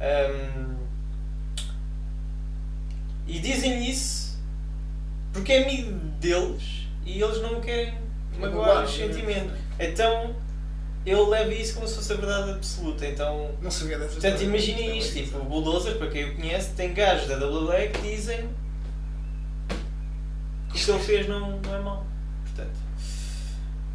Ahm, 0.02 0.76
e 3.26 3.38
dizem 3.38 3.88
isso 3.88 4.38
porque 5.32 5.52
é 5.52 5.62
amigo 5.62 5.92
deles 6.20 6.88
e 7.04 7.22
eles 7.22 7.40
não 7.40 7.60
querem 7.60 7.94
magoar 8.38 8.84
os 8.84 8.92
sentimentos. 8.92 9.56
Então 9.78 10.34
ele 11.06 11.22
leva 11.22 11.54
isso 11.54 11.74
como 11.74 11.88
se 11.88 11.94
fosse 11.94 12.12
a 12.12 12.16
verdade 12.16 12.50
absoluta. 12.50 13.06
Então, 13.06 13.54
Não 13.62 13.70
sabia 13.70 13.98
dessa 13.98 14.12
portanto, 14.12 14.42
imaginem 14.42 14.98
isto: 14.98 15.14
tipo, 15.14 15.38
o 15.38 15.44
Bulldozer, 15.44 15.96
para 15.96 16.08
quem 16.08 16.30
o 16.30 16.36
conhece, 16.36 16.74
tem 16.74 16.92
gajos 16.92 17.28
da 17.28 17.36
WWE 17.36 17.88
que 17.88 18.00
dizem 18.02 18.50
que 20.70 20.76
isto 20.76 20.92
ele 20.92 21.00
fez 21.00 21.28
não, 21.28 21.58
não 21.60 21.74
é 21.74 21.78
mau. 21.80 22.06
Portanto, 22.44 22.76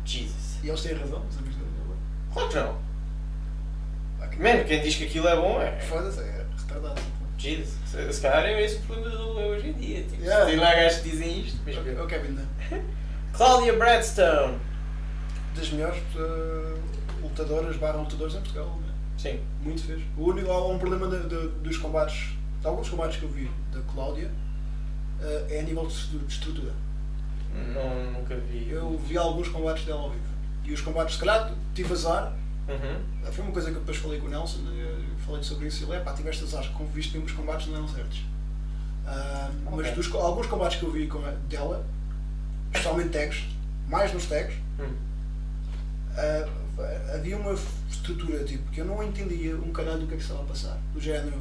Jesus. 0.03 0.59
E 0.63 0.69
eles 0.69 0.81
têm 0.81 0.93
razão, 0.93 1.23
os 1.29 1.37
amigos 1.37 1.55
dele. 1.57 1.69
Claro 2.33 2.49
que 2.49 2.55
não. 2.55 2.84
Mano, 4.39 4.63
quem 4.65 4.81
diz 4.81 4.95
que 4.95 5.05
aquilo 5.05 5.27
é 5.27 5.35
bom 5.35 5.61
é. 5.61 5.79
Foda-se, 5.81 6.19
é 6.21 6.45
retardado. 6.57 7.01
Jesus. 7.37 7.75
Se, 7.85 8.13
se 8.13 8.21
calhar 8.21 8.43
é 8.45 8.63
esse 8.63 8.77
o 8.77 8.81
problema 8.81 9.09
do 9.15 9.29
hoje 9.39 9.69
em 9.69 9.73
dia. 9.73 10.03
Tipo, 10.03 10.21
Yeah. 10.23 10.45
Tem 10.45 10.55
lá 10.57 10.73
gajos 10.73 10.99
que 10.99 11.09
dizem 11.09 11.39
isto. 11.41 11.59
Mas 11.65 11.77
Ok, 11.77 12.17
né? 12.29 12.45
Cláudia 13.33 13.73
Bradstone. 13.77 14.57
Das 15.55 15.69
melhores 15.69 15.97
uh, 16.15 16.77
lutadoras 17.21 17.77
barra 17.77 17.97
lutadores 17.99 18.33
em 18.35 18.39
Portugal, 18.39 18.77
né? 18.85 18.93
Sim. 19.17 19.39
Muito 19.61 19.83
fez. 19.83 20.01
O 20.17 20.23
único, 20.29 20.51
há 20.51 20.67
um 20.67 20.77
problema 20.79 21.07
de- 21.07 21.27
de- 21.29 21.47
dos 21.59 21.77
combates, 21.77 22.31
de 22.59 22.67
alguns 22.67 22.89
combates 22.89 23.17
que 23.19 23.23
eu 23.23 23.29
vi 23.29 23.49
da 23.71 23.79
Cláudia, 23.93 24.29
uh, 25.21 25.45
é 25.53 25.59
a 25.59 25.63
nível 25.63 25.85
de 25.87 25.95
de 26.17 26.33
estrutura. 26.33 26.71
Não, 27.73 28.11
nunca 28.11 28.35
vi. 28.35 28.69
Eu 28.69 28.97
vi 28.97 29.17
alguns 29.17 29.47
combates 29.47 29.85
dela 29.85 30.01
ao 30.01 30.09
vivo. 30.09 30.23
E 30.65 30.73
os 30.73 30.81
combates, 30.81 31.15
se 31.15 31.19
calhar, 31.21 31.53
tive 31.73 31.93
azar. 31.93 32.33
Uhum. 32.67 33.31
Foi 33.31 33.43
uma 33.43 33.53
coisa 33.53 33.69
que 33.69 33.75
eu 33.75 33.79
depois 33.81 33.97
falei 33.97 34.19
com 34.19 34.27
o 34.27 34.29
Nelson, 34.29 34.59
eh, 34.75 34.95
falei 35.25 35.43
sobre 35.43 35.67
isso 35.67 35.83
e 35.83 35.85
ele, 35.87 35.95
é 35.97 35.99
pá, 35.99 36.13
tiveste 36.13 36.43
azar, 36.43 36.67
como 36.73 36.89
viste 36.89 37.11
mesmo 37.13 37.25
os 37.27 37.31
combates 37.33 37.67
não 37.67 37.75
eram 37.75 37.87
certos. 37.87 38.21
Ah, 39.05 39.51
Mas 39.65 39.73
Ok. 39.87 39.91
dos, 39.93 40.15
alguns 40.15 40.47
combates 40.47 40.79
que 40.79 40.85
eu 40.85 40.91
vi 40.91 41.05
com 41.07 41.19
a, 41.19 41.31
dela, 41.49 41.85
especialmente 42.73 43.09
tags, 43.09 43.43
mais 43.87 44.11
nos 44.13 44.25
tags, 44.25 44.55
Hum. 44.79 44.93
ah, 46.17 46.49
havia 47.13 47.37
uma 47.37 47.53
estrutura 47.89 48.43
tipo, 48.43 48.69
que 48.71 48.81
eu 48.81 48.85
não 48.85 49.01
entendia 49.03 49.55
um 49.55 49.71
caralho 49.71 49.99
do 49.99 50.07
que 50.07 50.13
é 50.15 50.17
que 50.17 50.23
estava 50.23 50.41
a 50.41 50.45
passar. 50.45 50.77
Do 50.93 50.99
género, 50.99 51.39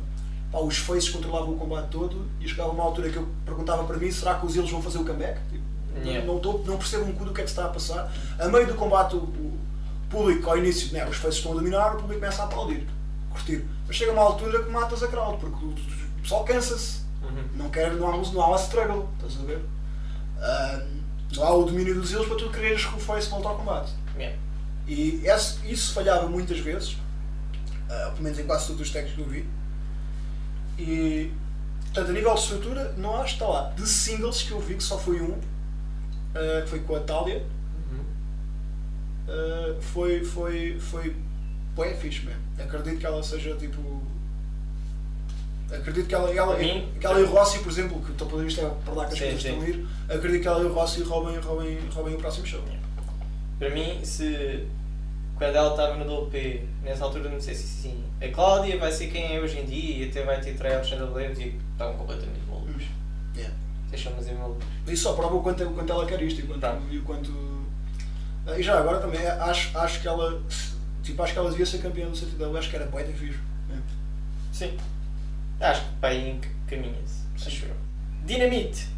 pá, 0.53 0.59
os 0.59 0.77
faces 0.79 1.09
controlavam 1.09 1.55
o 1.55 1.57
combate 1.59 1.89
todo 1.89 2.27
e 2.41 2.47
chegava 2.49 2.71
uma 2.71 2.85
altura 2.85 3.11
que 3.11 3.17
eu 3.17 3.27
perguntava 3.47 3.85
para 3.85 3.97
mim, 3.97 4.11
será 4.11 4.35
que 4.39 4.47
os 4.47 4.55
eles 4.57 4.71
vão 4.71 4.83
fazer 4.83 4.99
o 4.99 5.05
comeback? 5.05 5.41
Tipo, 5.51 5.65
Yeah. 5.97 6.27
não, 6.27 6.41
tô, 6.41 6.59
não 6.67 6.77
percebo 6.77 7.05
um 7.05 7.13
cu 7.13 7.25
do 7.25 7.33
que 7.33 7.41
é 7.41 7.45
que 7.45 7.51
está 7.51 7.67
a 7.67 7.69
passar. 7.69 8.13
A 8.37 8.49
meio 8.49 8.67
do 8.67 8.75
combate, 8.75 9.15
o 9.15 9.57
público, 10.15 10.49
ao 10.51 10.57
início, 10.59 10.93
né, 10.93 11.07
os 11.09 11.17
faces 11.17 11.37
estão 11.39 11.53
a 11.53 11.55
dominar, 11.57 11.95
o 11.95 11.99
público 12.01 12.21
começa 12.21 12.43
a 12.43 12.45
aplaudir, 12.47 12.87
curtir. 13.31 13.65
Mas 13.87 13.97
chega 13.97 14.13
uma 14.13 14.23
altura 14.23 14.63
que 14.63 14.71
matas 14.71 15.03
a 15.03 15.09
crowd, 15.09 15.39
porque 15.39 15.65
o, 15.65 15.75
pessoal 16.23 16.45
cansa-se. 16.45 17.01
Uhum. 17.23 17.45
Não, 17.57 17.71
quer, 17.71 17.93
não, 17.95 18.09
há, 18.09 18.17
não 18.17 18.41
há 18.43 18.47
uma 18.49 18.57
struggle, 18.59 19.09
estás 19.17 19.43
a 19.43 19.47
ver? 19.47 19.61
Ah, 20.39 20.83
não 21.37 21.45
há 21.45 21.55
o 21.55 21.65
domínio 21.65 21.95
dos 21.95 22.13
eles 22.13 22.27
para 22.27 22.37
tu 22.37 22.51
quereres 22.51 22.85
que 22.87 22.95
o 22.97 23.01
face 23.01 23.29
volte 23.29 23.47
ao 23.47 23.57
combate. 23.57 23.93
Yeah. 24.17 24.37
E 24.87 25.23
esse- 25.27 25.67
isso 25.71 25.93
falhava 25.95 26.29
muitas 26.29 26.59
vezes, 26.61 26.97
ah, 27.91 28.11
pelo 28.13 28.23
menos 28.23 28.39
em 28.39 28.45
quase 28.47 28.67
todos 28.69 28.83
os 28.83 28.91
técnicos 28.91 29.17
que 29.17 29.23
eu 29.23 29.29
vi. 29.29 29.49
E, 30.79 31.33
portanto, 31.87 32.11
a 32.11 32.13
nível 32.13 32.35
de 32.35 32.41
estrutura, 32.41 32.95
não 32.97 33.17
acho 33.17 33.37
que 33.37 33.43
está 33.43 33.47
lá. 33.47 33.71
De 33.71 33.87
singles 33.87 34.43
que 34.43 34.53
eu 34.53 34.61
vi, 34.61 34.75
que 34.75 34.83
só 34.83 34.99
foi 34.99 35.21
um, 35.21 35.39
ah, 36.35 36.63
que 36.63 36.69
foi 36.71 36.81
com 36.81 36.97
a 36.97 37.01
Thalia. 37.01 37.45
Ah, 39.29 39.75
foi, 39.81 40.25
foi, 40.25 40.79
foi, 40.79 41.17
foi 41.75 41.95
fixe 41.95 42.25
mesmo. 42.25 42.41
Acredito 42.59 42.99
que 42.99 43.07
ela 43.07 43.23
seja 43.23 43.55
tipo. 43.57 44.03
Acredito 45.73 46.07
que 46.07 46.15
ela, 46.15 46.33
ela, 46.33 46.57
mim- 46.57 46.89
que 47.01 47.07
ela 47.07 47.19
e 47.19 47.23
o 47.25 47.31
Rossi, 47.31 47.59
por 47.61 47.73
exemplo, 47.73 48.01
que 48.01 48.13
estou 48.13 48.29
para 48.29 48.45
isto 48.45 48.61
é 48.61 48.71
para 48.85 48.95
lá 48.95 49.07
que 49.07 49.15
as 49.15 49.19
Sim, 49.19 49.25
coisas 49.25 49.43
sim. 49.43 49.49
estão 49.49 49.65
a 49.65 49.69
ir, 49.69 49.87
acredito 50.09 50.43
que 50.43 50.49
ela 50.49 50.61
e 50.63 50.67
o 50.67 50.73
Rossi 50.73 51.03
roubem, 51.03 51.39
roubem, 51.39 51.79
roubem 51.93 52.15
o 52.15 52.19
próximo 52.19 52.47
show. 52.47 52.63
Para 53.59 53.71
mim, 53.71 54.05
se 54.05 54.67
quando 55.37 55.57
ela 55.57 55.71
estava 55.71 55.97
no 55.97 56.25
WP, 56.25 56.63
nessa 56.85 57.05
altura 57.05 57.29
não 57.31 57.41
sei 57.41 57.55
se 57.55 57.67
sim, 57.67 58.05
a 58.21 58.29
Cláudia 58.29 58.79
vai 58.79 58.93
ser 58.93 59.09
quem 59.09 59.35
é 59.35 59.41
hoje 59.41 59.59
em 59.59 59.65
dia 59.65 60.05
e 60.05 60.09
até 60.11 60.23
vai 60.23 60.41
ter 60.41 60.55
tryouts 60.55 60.91
na 60.97 61.07
WWE, 61.07 61.35
que 61.35 61.59
estavam 61.73 61.97
completamente 61.97 62.41
malucos. 62.49 62.85
Yeah. 63.35 63.55
Deixam-me 63.91 64.19
dizer 64.19 64.35
malucos. 64.35 64.65
Isso 64.87 65.03
só 65.03 65.15
prova 65.15 65.35
o 65.35 65.43
quanto, 65.43 65.65
o 65.65 65.73
quanto 65.73 65.91
ela 65.93 66.07
quer 66.07 66.23
isto 66.23 66.41
e 66.41 66.45
o 66.45 66.47
quanto. 66.47 66.61
Tá. 66.61 66.79
E, 66.91 66.99
o 66.99 67.03
quanto 67.03 67.33
e 68.59 68.63
já 68.63 68.79
agora 68.79 68.99
também 69.01 69.27
acho, 69.27 69.77
acho 69.79 70.01
que 70.01 70.09
ela. 70.09 70.41
Tipo, 71.03 71.23
acho 71.23 71.33
que 71.33 71.39
ela 71.39 71.51
devia 71.51 71.67
ser 71.67 71.79
campeã 71.79 72.07
do 72.09 72.17
CTW, 72.17 72.57
acho 72.57 72.71
que 72.71 72.77
era 72.77 72.87
boa 72.87 73.03
de 73.05 73.13
fixe. 73.13 73.39
É. 73.71 73.77
Sim. 74.53 74.77
Acho 75.61 75.83
que 75.83 75.97
para 76.01 76.09
aí 76.11 76.41
caminha-se. 76.67 77.25
Acho 77.47 77.67
eu. 77.67 77.77
Dinamite. 78.25 78.89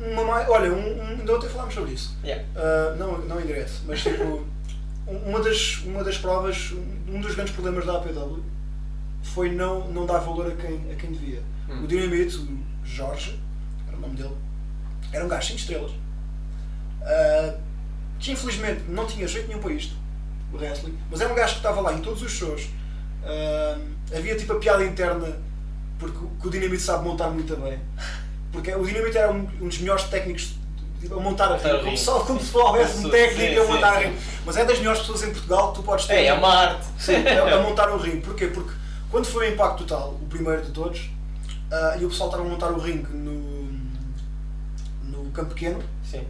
Uma 0.00 0.24
mais, 0.24 0.48
olha, 0.48 0.72
um, 0.72 0.98
um, 0.98 1.06
ainda 1.20 1.36
ontem 1.36 1.48
falámos 1.48 1.74
sobre 1.74 1.92
isso. 1.92 2.16
Yeah. 2.24 2.44
Ah, 2.56 2.96
não, 2.98 3.18
não 3.18 3.40
em 3.40 3.46
direto, 3.46 3.72
mas 3.86 4.02
tipo, 4.02 4.44
um- 5.06 5.16
uma 5.28 5.40
das, 5.40 5.78
uma 5.84 6.02
das 6.02 6.18
provas, 6.18 6.72
um 7.08 7.20
dos 7.20 7.34
grandes 7.34 7.54
problemas 7.54 7.86
da 7.86 7.98
APW 7.98 8.42
foi 9.22 9.52
não, 9.52 9.88
não 9.92 10.04
dar 10.04 10.18
valor 10.18 10.48
a 10.48 10.56
quem, 10.56 10.90
a 10.90 10.96
quem 10.96 11.12
devia. 11.12 11.40
Hum. 11.68 11.84
O 11.84 11.86
Dinamite, 11.86 12.36
o 12.36 12.58
Jorge, 12.84 13.38
era 13.86 13.96
o 13.96 14.00
nome 14.00 14.16
dele, 14.16 14.34
era 15.12 15.24
um 15.24 15.28
gajo 15.28 15.46
5 15.48 15.58
estrelas. 15.60 15.92
Ah, 17.02 17.54
que 18.22 18.32
infelizmente 18.32 18.82
não 18.88 19.04
tinha 19.06 19.26
jeito 19.28 19.48
nenhum 19.48 19.60
para 19.60 19.72
isto, 19.72 19.94
o 20.52 20.56
wrestling, 20.56 20.96
mas 21.10 21.20
era 21.20 21.30
um 21.32 21.34
gajo 21.36 21.52
que 21.54 21.58
estava 21.58 21.80
lá 21.80 21.92
em 21.92 21.98
todos 22.00 22.22
os 22.22 22.30
shows. 22.32 22.68
Ah, 23.24 23.78
havia 24.16 24.36
tipo 24.36 24.52
a 24.52 24.58
piada 24.58 24.84
interna, 24.84 25.36
porque 25.98 26.18
o- 26.18 26.50
Dinamite 26.50 26.82
sabe 26.82 27.04
montar 27.04 27.28
muito 27.30 27.56
bem. 27.56 27.78
Porque 28.52 28.74
o 28.74 28.84
Dinamite 28.86 29.16
era 29.18 29.30
um, 29.32 29.48
um 29.60 29.68
dos 29.68 29.78
melhores 29.78 30.04
técnicos 30.04 30.54
tipo, 31.00 31.16
a 31.18 31.20
montar 31.20 31.46
a 31.46 31.50
Montar 31.54 31.68
ringue, 31.68 31.80
a 31.80 31.84
como 31.84 31.98
só- 31.98 32.20
como 32.20 32.40
se 32.40 32.56
houvesse 32.56 33.06
um 33.06 33.10
técnico 33.10 33.60
a 33.62 33.66
montar 33.66 33.92
a 33.94 33.98
ringue. 33.98 34.18
Mas 34.46 34.56
é 34.56 34.64
das 34.64 34.78
melhores 34.78 35.00
pessoas 35.00 35.22
em 35.24 35.30
Portugal 35.32 35.72
que 35.72 35.78
tu 35.80 35.82
podes 35.84 36.06
ter. 36.06 36.14
É, 36.14 36.26
é 36.26 36.32
uma 36.34 36.48
arte. 36.48 36.86
Sim, 36.98 37.14
a, 37.26 37.56
a 37.56 37.62
montar 37.62 37.90
o 37.90 37.96
ringue. 37.98 38.20
Porquê? 38.20 38.46
Porque 38.48 38.72
quando 39.10 39.24
foi 39.26 39.50
o 39.50 39.52
Impacto 39.54 39.84
Total, 39.84 40.10
o 40.10 40.26
primeiro 40.26 40.62
de 40.62 40.70
todos, 40.70 41.10
ah, 41.72 41.96
e 41.98 42.04
o 42.04 42.08
pessoal 42.08 42.28
estava 42.30 42.46
a 42.46 42.48
montar 42.48 42.70
o 42.70 42.78
ringue 42.78 43.10
no, 43.12 43.72
no 45.04 45.30
campo 45.32 45.50
pequeno, 45.54 45.82
Sim. 46.08 46.24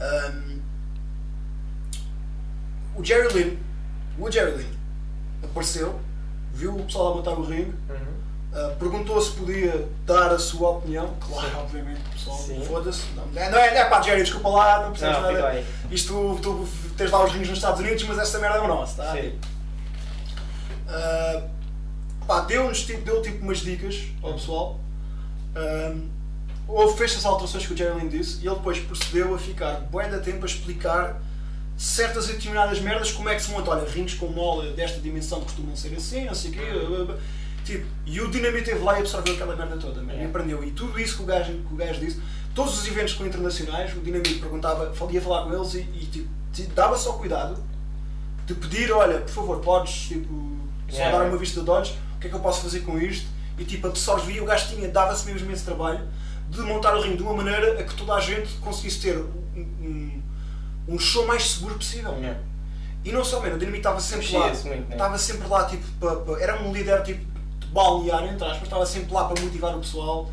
ahm, 0.00 0.57
o 2.98 3.04
Jerry 3.04 3.32
Lynn, 3.34 3.56
o 4.18 4.30
Jerry 4.30 4.56
Lynn, 4.58 4.72
apareceu, 5.44 5.98
viu 6.52 6.74
o 6.76 6.84
pessoal 6.84 7.12
a 7.12 7.16
montar 7.16 7.30
o 7.32 7.42
ringue, 7.44 7.72
Uhum. 7.88 7.96
ah, 8.54 8.74
perguntou 8.78 9.20
se 9.20 9.32
podia 9.32 9.88
dar 10.04 10.30
a 10.32 10.38
sua 10.38 10.70
opinião. 10.70 11.14
Claro, 11.20 11.58
obviamente, 11.58 12.00
o 12.06 12.10
pessoal, 12.10 12.36
Sim. 12.38 12.64
foda-se. 12.64 13.02
Não, 13.14 13.26
não 13.26 13.40
é, 13.42 13.50
não 13.50 13.58
é, 13.58 13.70
não 13.74 13.80
é 13.80 13.84
pá, 13.88 14.02
Jerry, 14.02 14.22
desculpa 14.22 14.48
lá, 14.48 14.82
não 14.82 14.90
precisas 14.90 15.14
Não, 15.14 15.32
nada. 15.32 15.64
Isto, 15.90 16.38
tu 16.42 16.68
tens 16.96 17.10
lá 17.10 17.24
os 17.24 17.32
rings 17.32 17.48
nos 17.48 17.58
Estados 17.58 17.80
Unidos, 17.80 18.02
mas 18.04 18.18
essa 18.18 18.38
merda 18.38 18.58
é 18.58 18.60
o 18.62 18.68
nosso, 18.68 18.96
tá? 18.96 19.12
Sim. 19.12 19.38
Uh, 20.88 21.48
pá, 22.26 22.40
deu-nos 22.40 22.84
tipo, 22.84 23.02
deu 23.04 23.20
tipo 23.22 23.42
umas 23.44 23.58
dicas 23.58 24.06
ao 24.22 24.32
pessoal. 24.34 24.80
Um, 25.56 26.08
houve 26.66 26.96
fez 26.98 27.16
as 27.16 27.24
alterações 27.24 27.66
que 27.66 27.72
o 27.72 27.76
Jerry 27.76 27.98
Lynn 28.00 28.08
disse 28.08 28.42
e 28.42 28.46
ele 28.46 28.56
depois 28.56 28.78
procedeu 28.80 29.34
a 29.34 29.38
ficar 29.38 29.80
bué 29.90 30.08
da 30.08 30.18
tempo 30.18 30.42
a 30.44 30.46
explicar 30.46 31.20
certas 31.78 32.28
e 32.28 32.32
determinadas 32.34 32.80
merdas, 32.80 33.10
como 33.12 33.28
é 33.30 33.34
que 33.36 33.42
se 33.42 33.50
monta. 33.52 33.70
Olha, 33.70 33.88
rings 33.88 34.14
com 34.14 34.26
mola 34.26 34.70
desta 34.72 35.00
dimensão 35.00 35.40
costumam 35.40 35.74
ser 35.76 35.94
assim, 35.96 36.24
não 36.24 36.34
sei 36.34 36.50
o 36.50 36.54
quê. 36.54 36.60
blá. 37.06 37.16
Tipo, 37.64 37.86
e 38.06 38.20
o 38.20 38.28
Dynamite 38.28 38.64
teve 38.64 38.82
lá 38.82 38.96
e 38.98 39.00
absorveu 39.02 39.34
aquela 39.34 39.54
merda 39.54 39.76
toda, 39.76 40.02
man, 40.02 40.14
e 40.14 40.24
aprendeu. 40.24 40.64
E 40.64 40.70
tudo 40.72 40.98
isso 40.98 41.16
que 41.18 41.22
o 41.22 41.26
gajo, 41.26 41.52
que 41.52 41.72
o 41.74 41.76
gajo 41.76 42.00
disse, 42.00 42.20
todos 42.54 42.78
os 42.80 42.86
eventos 42.88 43.12
com 43.14 43.24
internacionais, 43.26 43.94
o 43.94 44.00
Dynamite 44.00 44.36
perguntava, 44.40 44.92
ia 45.10 45.20
falar 45.22 45.44
com 45.44 45.54
eles 45.54 45.74
e, 45.74 45.78
e, 45.80 46.06
tipo, 46.10 46.28
ti- 46.52 46.62
dava 46.74 46.96
só 46.96 47.12
cuidado 47.12 47.62
de 48.46 48.54
pedir, 48.54 48.90
olha, 48.90 49.18
por 49.20 49.30
favor, 49.30 49.60
podes 49.60 50.08
tipo, 50.08 50.56
só 50.88 50.96
Yeah. 50.96 51.18
dar 51.18 51.26
uma 51.28 51.36
vista 51.36 51.60
de 51.60 51.68
olhos, 51.68 51.90
o 52.16 52.18
que 52.20 52.26
é 52.26 52.30
que 52.30 52.36
eu 52.36 52.40
posso 52.40 52.62
fazer 52.62 52.80
com 52.80 52.98
isto? 52.98 53.26
E 53.58 53.64
tipo, 53.64 53.86
absorvia, 53.86 54.42
o 54.42 54.46
gajo 54.46 54.68
tinha, 54.74 54.88
dava-se 54.88 55.26
mesmo 55.26 55.46
imenso 55.46 55.66
trabalho 55.66 56.00
de 56.48 56.60
montar 56.62 56.96
o 56.96 57.02
ringue 57.02 57.18
de 57.18 57.22
uma 57.22 57.34
maneira 57.34 57.78
a 57.78 57.84
que 57.84 57.94
toda 57.94 58.14
a 58.14 58.20
gente 58.20 58.50
conseguisse 58.62 59.00
ter 59.02 59.18
um, 59.18 59.60
um, 59.60 60.07
um 60.88 60.98
show 60.98 61.26
mais 61.26 61.50
seguro 61.50 61.74
possível. 61.76 62.12
Yeah. 62.14 62.40
E 63.04 63.12
não 63.12 63.24
só, 63.24 63.40
mano, 63.40 63.54
o 63.54 63.58
Dinamite 63.58 63.80
estava 63.80 64.00
sempre 64.00 64.32
lá. 64.32 64.46
Muito, 64.48 64.68
né? 64.68 64.86
Estava 64.90 65.18
sempre 65.18 65.48
lá, 65.48 65.64
tipo, 65.66 65.84
pa- 66.00 66.16
pa- 66.16 66.40
era 66.40 66.60
um 66.62 66.72
líder 66.72 67.02
tipo 67.02 67.24
de 67.60 67.66
balnear, 67.68 68.24
entre 68.24 68.44
aspas, 68.44 68.62
estava 68.64 68.84
sempre 68.86 69.12
lá 69.14 69.24
para 69.26 69.40
motivar 69.42 69.76
o 69.76 69.80
pessoal, 69.80 70.30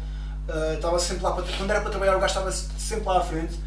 estava 0.73 0.97
sempre 0.99 1.23
lá 1.23 1.31
para. 1.33 1.43
Quando 1.57 1.69
era 1.69 1.81
para 1.81 1.89
trabalhar, 1.91 2.15
o 2.17 2.19
gajo 2.19 2.33
estava 2.33 2.51
se- 2.51 2.67
sempre 2.77 3.05
lá 3.05 3.19
à 3.19 3.21
frente. 3.21 3.59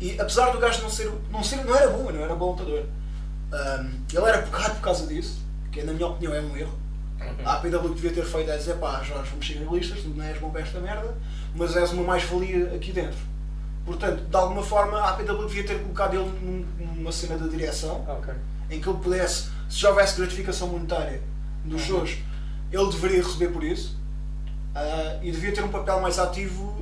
E 0.00 0.18
apesar 0.18 0.50
do 0.50 0.58
gajo 0.58 0.82
não 0.82 0.88
ser. 0.90 1.12
não, 1.30 1.42
ser, 1.44 1.64
não 1.64 1.74
era 1.74 1.88
bom, 1.90 2.10
não 2.10 2.20
era 2.22 2.34
bom 2.34 2.52
lutador. 2.52 2.84
Ah, 3.52 3.84
ele 4.12 4.24
era 4.24 4.42
bocado 4.42 4.74
por 4.76 4.80
causa 4.82 5.06
disso, 5.06 5.40
que 5.72 5.82
na 5.82 5.92
minha 5.92 6.06
opinião 6.06 6.34
é 6.34 6.40
um 6.40 6.56
erro. 6.56 6.78
Uhum. 7.20 7.46
A 7.46 7.54
APW 7.56 7.94
devia 7.94 8.12
ter 8.12 8.24
feito 8.24 8.50
é 8.50 8.56
dizer 8.56 8.76
pá, 8.76 9.02
Jorge, 9.02 9.28
vamos 9.30 9.46
ser 9.46 9.58
realistas, 9.58 10.00
tu 10.00 10.08
não 10.08 10.24
és 10.24 10.38
bom 10.40 10.48
para 10.50 10.62
esta 10.62 10.80
merda, 10.80 11.14
mas 11.54 11.76
és 11.76 11.90
uma 11.92 12.02
mais-valia 12.02 12.72
aqui 12.74 12.92
dentro. 12.92 13.18
Portanto, 13.84 14.22
de 14.28 14.36
alguma 14.36 14.62
forma, 14.62 14.98
a 14.98 15.10
APW 15.10 15.46
devia 15.46 15.64
ter 15.64 15.78
colocado 15.80 16.14
ele 16.14 16.30
num- 16.42 16.94
numa 16.96 17.10
cena 17.12 17.36
da 17.38 17.46
direção, 17.48 18.04
Ok. 18.08 18.32
em 18.70 18.80
que 18.80 18.88
ele 18.88 18.98
pudesse, 18.98 19.48
se 19.68 19.78
já 19.80 19.88
houvesse 19.90 20.16
gratificação 20.18 20.68
monetária 20.68 21.20
nos 21.64 21.80
Uhum. 21.82 21.86
shows, 21.98 22.18
ele 22.70 22.90
deveria 22.90 23.22
receber 23.22 23.48
por 23.48 23.64
isso 23.64 23.98
ah, 24.74 25.18
e 25.22 25.32
devia 25.32 25.52
ter 25.52 25.64
um 25.64 25.68
papel 25.68 26.00
mais 26.00 26.18
ativo 26.18 26.76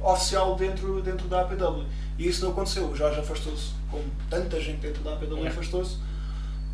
ah, 0.00 0.12
oficial 0.12 0.56
dentro, 0.56 1.02
dentro 1.02 1.28
da 1.28 1.42
APW. 1.42 1.84
E 2.16 2.26
isso 2.28 2.42
não 2.44 2.52
aconteceu. 2.52 2.86
O 2.88 2.96
Jorge 2.96 3.20
afastou-se, 3.20 3.72
como 3.90 4.04
tanta 4.30 4.58
gente 4.60 4.78
dentro 4.78 5.02
da 5.02 5.12
APW 5.12 5.36
Yeah. 5.38 5.50
afastou-se, 5.50 5.96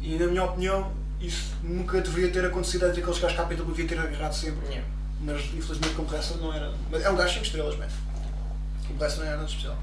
e 0.01 0.17
na 0.17 0.27
minha 0.27 0.45
opinião, 0.45 0.93
isso 1.21 1.55
nunca 1.63 2.01
deveria 2.01 2.31
ter 2.31 2.45
acontecido 2.45 2.87
entre 2.87 3.01
aqueles 3.01 3.19
gajos 3.19 3.35
que 3.37 3.43
a 3.43 3.45
APW 3.45 3.65
devia 3.75 3.87
ter 3.89 3.99
agarrado 3.99 4.33
sempre. 4.35 4.67
Yeah. 4.69 4.87
Mas 5.21 5.41
infelizmente, 5.55 5.95
como 5.95 6.07
resto, 6.09 6.37
não 6.39 6.53
era. 6.53 6.73
Mas 6.91 7.03
é 7.03 7.11
um 7.11 7.17
gajo 7.17 7.33
5 7.35 7.45
estrelas, 7.47 7.77
man. 7.79 7.87
Como 8.87 8.99
resto, 9.01 9.21
não 9.21 9.27
era 9.27 9.37
nada 9.37 9.49
especial. 9.49 9.77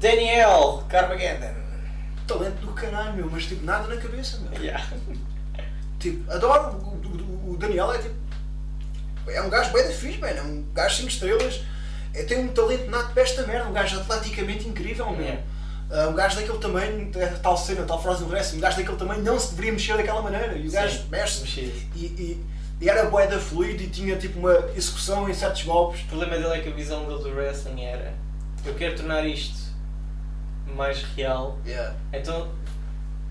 Daniel 0.00 0.84
Carmageddon. 0.88 1.54
Talento 2.26 2.60
do 2.66 2.72
caralho, 2.72 3.14
meu, 3.14 3.28
mas 3.30 3.46
tipo, 3.46 3.64
nada 3.64 3.86
na 3.88 4.00
cabeça, 4.00 4.38
meu. 4.38 4.60
Yeah. 4.62 4.84
Tipo, 5.98 6.30
adoro 6.32 6.76
o, 6.76 7.48
o- 7.48 7.52
o 7.52 7.56
Daniel, 7.56 7.92
é 7.92 7.98
tipo. 7.98 8.14
É 9.28 9.40
um 9.42 9.48
gajo 9.50 9.72
bem 9.72 9.84
da 9.84 9.90
fixe, 9.92 10.18
mano. 10.18 10.36
É 10.38 10.42
um 10.42 10.64
gajo 10.72 10.96
5 10.96 11.08
estrelas. 11.08 11.60
É, 12.14 12.24
tem 12.24 12.38
um 12.40 12.48
talento 12.48 12.90
nato 12.90 13.12
para 13.12 13.22
esta 13.22 13.46
merda. 13.46 13.68
Um 13.68 13.72
gajo 13.72 14.00
atleticamente 14.00 14.68
incrível, 14.68 15.10
meu. 15.10 15.20
Yeah. 15.20 15.42
Ah, 15.90 16.08
um 16.08 16.14
gajo 16.14 16.36
daquele 16.36 16.58
tamanho, 16.58 17.10
é 17.16 17.26
tal 17.26 17.56
cena, 17.56 17.82
tal 17.84 18.02
frase 18.02 18.24
do 18.24 18.30
resto. 18.30 18.56
Um 18.56 18.60
gajo 18.60 18.76
daquele 18.78 18.96
tamanho 18.96 19.22
não 19.22 19.38
se 19.38 19.50
deveria 19.50 19.72
mexer 19.72 19.96
daquela 19.96 20.22
maneira. 20.22 20.56
E 20.56 20.66
o 20.66 20.70
gajo 20.72 21.04
mexe 21.10 21.40
mexia-se. 21.42 21.88
e, 21.94 21.98
e, 22.00 22.46
e 22.80 22.88
era 22.88 23.04
bué 23.10 23.26
da 23.26 23.38
fluido 23.38 23.82
e 23.82 23.88
tinha 23.88 24.16
tipo 24.16 24.38
uma 24.40 24.54
execução 24.74 25.28
em 25.28 25.34
certos 25.34 25.62
golpes. 25.64 26.02
O 26.02 26.06
problema 26.06 26.36
dele 26.36 26.58
é 26.58 26.60
que 26.62 26.68
a 26.68 26.72
visão 26.72 27.06
dele 27.06 27.22
do 27.22 27.28
wrestling 27.34 27.84
era 27.84 28.12
eu 28.64 28.74
quero 28.74 28.96
tornar 28.96 29.26
isto 29.26 29.72
mais 30.76 31.02
real, 31.16 31.58
Yeah. 31.66 31.94
então 32.12 32.50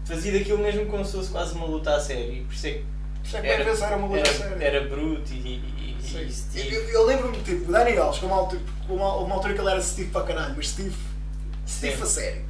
fazia 0.05 0.31
daquilo 0.31 0.59
mesmo 0.59 0.85
como 0.87 1.03
se 1.05 1.13
fosse 1.13 1.31
quase 1.31 1.53
uma 1.55 1.65
luta 1.65 1.95
a 1.95 1.99
sério. 1.99 2.43
Por 2.45 2.53
isso 2.53 2.67
é 2.67 2.71
que 2.71 2.85
Por 3.29 3.37
é 3.37 3.41
que 3.41 3.47
era 3.83 3.97
uma 3.97 4.07
luta 4.07 4.19
era, 4.19 4.33
séria. 4.33 4.63
era 4.65 4.87
bruto 4.89 5.31
e, 5.33 5.37
e, 5.37 5.39
e, 5.39 5.97
e 5.99 6.23
Eu, 6.23 6.31
Steve. 6.31 6.75
eu- 6.75 6.89
eu 6.89 7.05
lembro-me, 7.05 7.37
tipo, 7.41 7.69
o 7.69 7.71
Dani 7.71 7.97
Alves, 7.97 8.19
com 8.19 8.25
uma 8.27 8.35
altura, 8.35 8.61
com 8.87 8.95
uma, 8.95 9.15
uma 9.17 9.35
altura 9.35 9.53
que 9.53 9.59
ele 9.61 9.69
era 9.69 9.81
Steve 9.81 10.09
para 10.11 10.25
caralho, 10.25 10.53
mas 10.57 10.69
Steve, 10.69 10.95
Steve 11.67 11.95
Sim. 11.97 12.03
a 12.03 12.05
sério. 12.05 12.45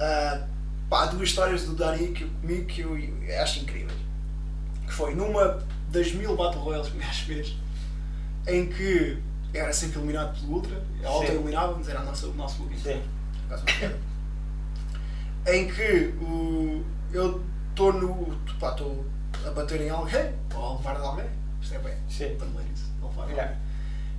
Ah, 0.00 0.46
pá, 0.88 1.02
há 1.04 1.06
duas 1.06 1.28
histórias 1.28 1.64
do 1.64 1.74
Dani 1.74 2.08
que, 2.08 2.24
eu- 2.24 2.30
comigo 2.40 2.64
que 2.66 2.80
eu, 2.82 2.98
eu 2.98 3.42
acho 3.42 3.60
incríveis. 3.60 3.98
Que 4.86 4.92
foi 4.92 5.14
numa 5.14 5.62
das 5.90 6.12
mil 6.12 6.34
Battle 6.36 6.62
Royals 6.62 6.88
que 6.88 6.96
o 6.96 7.00
gajo 7.00 7.24
fez, 7.26 7.56
em 8.46 8.66
que 8.66 9.18
era 9.52 9.72
sempre 9.72 9.98
eliminado 9.98 10.38
pelo 10.38 10.54
Ultra, 10.54 10.82
a 11.04 11.10
Ultra 11.10 11.34
mas 11.76 11.88
era 11.88 12.00
a 12.00 12.04
nossa, 12.04 12.26
o 12.26 12.34
nosso 12.34 12.62
booking. 12.62 12.78
Sim. 12.78 13.02
Em 15.46 15.68
que 15.68 16.14
o, 16.20 16.84
eu 17.12 17.42
estou 17.70 17.92
no. 17.92 18.36
pá, 18.60 18.70
estou 18.70 19.04
a 19.46 19.50
bater 19.50 19.80
em 19.80 19.90
alguém, 19.90 20.32
ou 20.54 20.64
a 20.64 20.76
levar 20.76 20.96
de 20.96 21.06
alguém, 21.06 21.26
isto 21.62 21.74
é 21.74 21.78
bem, 21.78 21.94
Sim. 22.08 22.36
para 22.36 22.46
ler 22.48 22.66
isso, 22.72 22.92
levar 23.02 23.26
de 23.26 23.32
Yeah. 23.32 23.56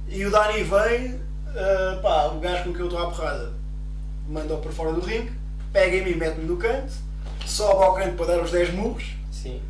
E 0.07 0.25
o 0.25 0.31
Dani 0.31 0.63
vem, 0.63 1.21
ah, 1.47 1.99
pá, 2.01 2.27
o 2.27 2.39
gajo 2.39 2.63
com 2.63 2.71
quem 2.71 2.81
eu 2.81 2.87
estou 2.87 3.03
à 3.03 3.11
porrada 3.11 3.59
manda-o 4.29 4.57
para 4.59 4.71
fora 4.71 4.93
do 4.93 5.01
ringue, 5.01 5.31
pega 5.73 5.97
em 5.97 6.05
mim, 6.05 6.15
mete-me 6.15 6.45
no 6.45 6.57
canto, 6.57 6.93
sobe 7.45 7.83
ao 7.83 7.95
canto 7.95 8.15
para 8.15 8.27
dar 8.27 8.43
os 8.43 8.51
10 8.51 8.73
murros, 8.73 9.15
Sim. 9.31 9.61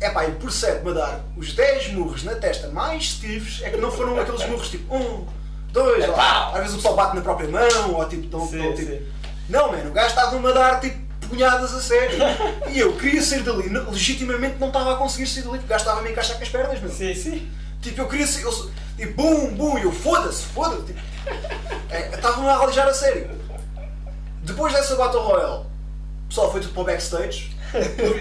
É 0.00 0.10
pá, 0.10 0.24
e 0.26 0.32
procede-me 0.32 0.90
a 0.90 0.94
dar 0.94 1.20
os 1.36 1.52
10 1.54 1.92
murros 1.94 2.22
na 2.24 2.34
testa 2.34 2.68
mais 2.68 3.10
Steves, 3.12 3.60
é 3.62 3.70
que 3.70 3.76
não 3.78 3.90
foram 3.90 4.18
aqueles 4.20 4.46
murros 4.48 4.68
tipo 4.68 4.94
um, 4.94 5.26
dois, 5.72 6.04
É 6.04 6.08
pau. 6.08 6.52
às 6.54 6.58
vezes 6.60 6.72
o 6.74 6.76
pessoal 6.76 6.94
bate 6.96 7.16
na 7.16 7.22
própria 7.22 7.48
mão, 7.48 7.94
ou 7.94 8.08
tipo, 8.08 8.26
dão, 8.28 8.46
Sim, 8.46 8.58
dão, 8.58 8.74
tipo 8.74 8.90
sim. 8.90 9.06
não, 9.48 9.70
mano, 9.72 9.90
o 9.90 9.92
gajo 9.92 10.08
estava-me 10.08 10.46
a 10.48 10.52
dar 10.52 10.80
tipo 10.80 11.06
punhadas 11.28 11.74
a 11.74 11.80
sério. 11.80 12.18
E 12.70 12.78
eu 12.78 12.92
queria 12.96 13.22
sair 13.22 13.42
dali, 13.42 13.68
legitimamente 13.68 14.58
não 14.60 14.68
estava 14.68 14.92
a 14.92 14.96
conseguir 14.96 15.26
sair 15.26 15.42
dali, 15.44 15.58
porque 15.58 15.66
o 15.66 15.68
gajo 15.68 15.82
estava 15.82 16.00
a 16.00 16.02
me 16.02 16.10
encaixar 16.10 16.36
com 16.36 16.42
as 16.42 16.48
pernas, 16.48 16.80
meu. 16.80 16.90
Sim, 16.90 17.14
sim. 17.14 17.48
Tipo, 17.80 18.02
eu 18.02 18.08
queria 18.08 18.26
sair, 18.26 18.42
eu, 18.44 18.70
e 18.98 19.06
bum, 19.06 19.54
bum, 19.54 19.78
e 19.78 19.82
eu 19.82 19.92
foda-se, 19.92 20.42
foda-se. 20.44 20.82
Tipo, 20.84 21.00
é, 21.90 22.10
Estava-me 22.14 22.46
a 22.48 22.58
alijar 22.58 22.86
a 22.86 22.94
sério. 22.94 23.30
Depois 24.42 24.72
dessa 24.72 24.94
Battle 24.94 25.22
Royale, 25.22 25.64
o 25.64 26.28
pessoal 26.28 26.52
foi 26.52 26.60
tudo 26.60 26.72
para 26.74 26.82
o 26.82 26.84
backstage. 26.84 27.55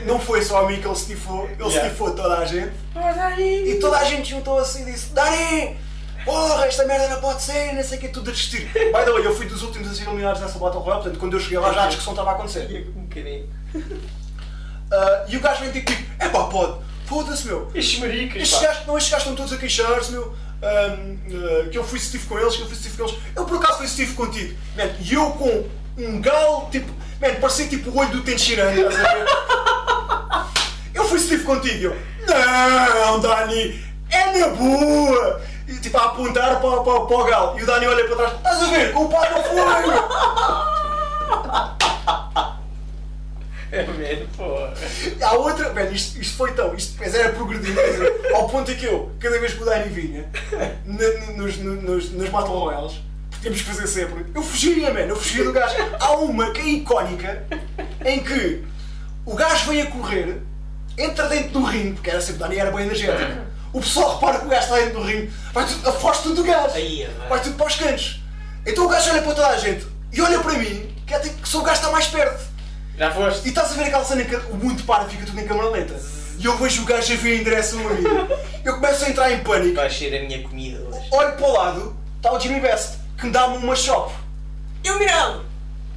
Não 0.05 0.19
foi 0.19 0.41
só 0.43 0.65
a 0.65 0.67
mim 0.69 0.79
que 0.79 0.85
ele 0.87 0.93
estifou, 0.93 1.45
ele 1.45 1.55
Yeah. 1.63 1.85
estifou 1.87 2.11
toda 2.11 2.37
a 2.37 2.45
gente. 2.45 2.71
E 3.67 3.75
toda 3.79 3.97
a 3.97 4.03
gente 4.03 4.29
juntou-se 4.31 4.81
e 4.81 4.85
disse: 4.85 5.07
Dani, 5.13 5.77
porra, 6.25 6.65
esta 6.65 6.85
merda 6.85 7.07
não 7.09 7.21
pode 7.21 7.41
ser, 7.41 7.73
não 7.73 7.83
sei 7.83 7.97
o 7.97 8.01
que, 8.01 8.07
tudo 8.09 8.29
a 8.29 8.33
desistir. 8.33 8.65
By 8.73 9.03
the 9.05 9.11
way, 9.11 9.25
eu 9.25 9.35
fui 9.35 9.45
dos 9.45 9.61
últimos 9.63 9.89
a 9.91 9.93
ser 9.93 10.07
eliminados 10.07 10.41
nessa 10.41 10.57
Battle 10.59 10.81
Royale, 10.81 11.03
portanto, 11.03 11.19
quando 11.19 11.33
eu 11.33 11.39
cheguei 11.39 11.59
lá 11.59 11.71
já 11.73 11.83
a 11.83 11.87
discussão 11.87 12.13
estava 12.13 12.31
a 12.31 12.33
acontecer. 12.33 12.91
Um 12.95 13.01
bocadinho. 13.03 13.49
Ah, 14.91 15.25
e 15.27 15.37
o 15.37 15.39
gajo 15.39 15.61
vem 15.65 15.83
comigo: 15.83 16.03
é 16.19 16.29
pá, 16.29 16.43
pode, 16.45 16.77
foda-se, 17.05 17.47
meu. 17.47 17.69
Estes 17.73 17.99
maricas, 17.99 18.41
Estes 18.41 18.59
gajos, 18.61 18.85
não, 18.85 18.97
estes 18.97 19.11
gajos 19.11 19.23
estão 19.27 19.35
todos 19.35 19.53
a 19.53 19.57
queixar-se, 19.57 20.11
meu. 20.11 20.35
ah, 20.61 21.67
que 21.71 21.77
eu 21.77 21.83
fui 21.83 21.99
Steve 21.99 22.25
com 22.25 22.37
eles, 22.39 22.55
que 22.55 22.61
eu 22.61 22.67
fui 22.67 22.75
Steve 22.75 22.97
com 22.97 23.03
eles. 23.03 23.15
Eu 23.35 23.45
por 23.45 23.57
acaso 23.57 23.77
fui 23.79 23.87
Steve 23.87 24.13
contigo. 24.13 24.55
Man, 24.75 24.89
e 24.99 25.13
eu 25.13 25.31
com 25.31 25.67
um 25.97 26.21
galo, 26.21 26.69
tipo, 26.71 26.91
man, 27.21 27.35
parecia 27.41 27.67
tipo 27.67 27.89
o 27.89 27.97
olho 27.97 28.09
do 28.09 28.21
Tenchiran, 28.21 28.71
estás 28.73 28.95
a 28.95 29.13
ver? 29.13 29.25
Eu 30.93 31.05
fui 31.05 31.19
Steve 31.19 31.43
contigo. 31.43 31.85
Eu, 31.85 31.95
não, 33.05 33.19
Dani, 33.19 33.83
é 34.09 34.39
na 34.39 34.47
boa. 34.49 35.41
E 35.67 35.75
tipo 35.79 35.97
a 35.97 36.05
apontar 36.05 36.59
para, 36.61 36.81
para, 36.81 37.01
para 37.05 37.17
o 37.17 37.23
galo. 37.25 37.59
E 37.59 37.63
o 37.63 37.65
Dani 37.65 37.87
olha 37.87 38.05
para 38.05 38.15
trás, 38.15 38.33
estás 38.33 38.63
a 38.63 38.65
ver, 38.67 38.95
o 38.95 39.09
pai 39.09 39.29
não 39.31 39.43
foi. 39.43 39.55
É 43.71 43.83
mesmo, 43.83 44.27
pô. 44.37 44.57
Há 45.25 45.33
outra, 45.33 45.73
man, 45.73 45.85
isto, 45.89 46.21
isto 46.21 46.37
foi 46.37 46.53
tão, 46.53 46.73
isto 46.75 46.93
depois 46.93 47.13
era 47.15 47.33
progredindo, 47.33 47.79
ao 48.35 48.47
ponto 48.47 48.71
em 48.71 48.75
que 48.75 48.85
eu, 48.85 49.11
cada 49.19 49.37
vez 49.39 49.53
que 49.53 49.63
o 49.63 49.65
Dani 49.65 49.89
vinha, 49.89 50.29
na- 50.85 51.31
nos, 51.33 51.57
nos, 51.57 52.11
nos 52.11 52.29
Battle 52.29 52.57
Royales, 52.59 52.93
porque 52.93 53.04
temos 53.45 53.61
que 53.61 53.67
fazer 53.67 53.85
sempre, 53.85 54.25
eu 54.33 54.41
fugia, 54.41 54.91
man, 54.91 55.01
eu 55.01 55.15
fugia 55.15 55.43
do 55.43 55.53
gajo. 55.53 55.75
Há 55.99 56.13
uma 56.13 56.49
que 56.51 56.61
é 56.61 56.65
icónica, 56.65 57.45
em 58.03 58.23
que 58.23 58.63
o 59.23 59.35
gajo 59.35 59.69
vem 59.69 59.83
a 59.83 59.85
correr, 59.85 60.41
entra 60.97 61.29
dentro 61.29 61.51
do 61.51 61.63
ringue, 61.63 61.93
porque 61.93 62.09
era 62.09 62.19
sempre, 62.19 62.39
Dani 62.39 62.57
era 62.57 62.71
bem 62.71 62.87
energético, 62.87 63.41
o 63.71 63.79
pessoal 63.79 64.15
repara 64.15 64.39
que 64.39 64.47
o 64.47 64.49
gajo 64.49 64.63
está 64.63 64.75
dentro 64.77 64.93
do 64.93 65.01
ringue, 65.03 65.31
vai 65.53 65.63
tudo, 65.63 65.87
afosta 65.87 66.23
tudo 66.23 66.35
do 66.37 66.43
gajo, 66.43 66.75
é 66.75 67.07
vai 67.29 67.39
tudo 67.39 67.55
para 67.55 67.67
os 67.67 67.75
cantos. 67.75 68.23
Então 68.65 68.85
o 68.85 68.89
gajo 68.89 69.11
olha 69.11 69.21
para 69.21 69.35
toda 69.35 69.47
a 69.47 69.57
gente, 69.57 69.85
e 70.11 70.21
olha 70.21 70.39
para 70.39 70.53
mim, 70.53 70.95
que 71.05 71.13
é 71.13 71.19
tipo, 71.19 71.39
que 71.43 71.47
sou 71.47 71.61
o 71.61 71.63
gajo 71.63 71.79
que 71.79 71.85
está 71.85 71.93
mais 71.93 72.07
perto. 72.07 72.43
Já 72.97 73.11
foste? 73.11 73.45
E 73.45 73.49
estás 73.49 73.71
a 73.73 73.75
ver 73.75 73.83
aquela 73.83 74.03
cena 74.03 74.23
em 74.23 74.25
que 74.25 74.35
o 74.37 74.55
muito 74.55 74.83
para 74.85 75.05
fica 75.05 75.23
tudo 75.23 75.39
em 75.39 75.45
câmera 75.45 75.69
lenta? 75.69 75.93
E 76.39 76.45
eu 76.45 76.57
vejo 76.57 76.81
o 76.81 76.85
gajo 76.85 77.13
a 77.13 77.15
vir 77.15 77.41
em 77.41 77.43
direção 77.43 77.79
a 77.87 77.93
mim. 77.93 78.03
Eu 78.63 78.73
começo 78.73 79.05
a 79.05 79.09
entrar 79.09 79.31
em 79.31 79.43
pânico. 79.43 79.75
Vais 79.75 79.95
ser 79.95 80.17
a 80.17 80.23
minha 80.23 80.41
comida 80.41 80.79
hoje. 80.79 81.07
Olho 81.11 81.33
para 81.33 81.45
o 81.45 81.53
lado, 81.53 81.97
está 82.17 82.33
o 82.33 82.39
Jimmy 82.39 82.59
Best, 82.59 83.04
que 83.17 83.25
me 83.25 83.31
dá-me 83.31 83.57
uma 83.57 83.75
chop. 83.75 84.13
Eu 84.83 84.99
mirado. 84.99 85.45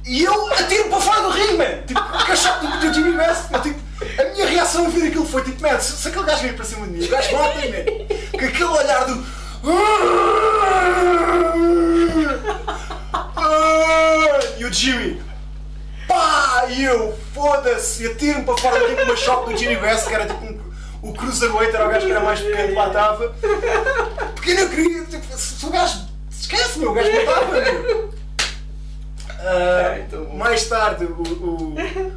E 0.05 0.23
eu 0.23 0.53
atiro 0.53 0.89
para 0.89 1.01
fora 1.01 1.21
do 1.21 1.29
ringue, 1.29 1.57
man. 1.57 1.81
Tipo, 1.85 2.35
chop 2.35 2.65
do, 2.65 2.79
do 2.79 2.93
Jimmy 2.93 3.15
Best. 3.15 3.53
Eu, 3.53 3.61
tipo, 3.61 3.79
a 4.19 4.33
minha 4.33 4.45
reação 4.45 4.85
a 4.85 4.89
ver 4.89 5.07
aquilo 5.07 5.25
foi 5.25 5.43
tipo, 5.43 5.61
man, 5.61 5.79
se, 5.79 5.97
se 5.97 6.07
aquele 6.07 6.25
gajo 6.25 6.41
vir 6.41 6.55
para 6.55 6.65
cima 6.65 6.87
de 6.87 6.93
mim, 6.93 7.05
o 7.05 7.09
gajo 7.09 7.37
mata-me, 7.37 7.67
man. 7.67 7.83
Com 8.31 8.45
aquele 8.45 8.63
olhar 8.63 9.05
do. 9.05 9.25
E 14.57 14.65
o 14.65 14.73
Jimmy. 14.73 15.21
Pá! 16.07 16.65
E 16.69 16.83
eu, 16.83 17.17
foda-se, 17.35 18.07
atiro-me 18.07 18.45
para 18.45 18.57
fora 18.57 18.79
do 18.79 18.95
com 18.95 19.03
uma 19.03 19.15
chop 19.15 19.51
do 19.51 19.57
Jimmy 19.57 19.75
Best, 19.75 20.07
que 20.07 20.15
era 20.15 20.25
tipo 20.25 20.43
um, 20.43 20.59
o 21.01 21.13
Cruiserweight, 21.13 21.75
era 21.75 21.85
o 21.85 21.89
gajo 21.89 22.05
que 22.05 22.11
era 22.11 22.19
mais 22.21 22.39
pequeno 22.39 22.69
que 22.69 22.73
lá 22.73 22.87
estava. 22.87 23.35
Porque 24.33 24.51
eu 24.51 24.55
não 24.55 24.69
queria, 24.69 25.05
tipo, 25.05 25.37
se 25.37 25.65
o 25.65 25.69
gajo. 25.69 26.08
O 26.87 26.93
gajo 26.93 27.11
matava, 27.25 27.51
meu. 27.61 28.09
Ah, 29.41 29.91
Ai, 29.93 30.05
tão 30.09 30.25
bom. 30.25 30.35
mais 30.37 30.67
tarde, 30.67 31.05
o, 31.05 31.21
o- 31.21 31.75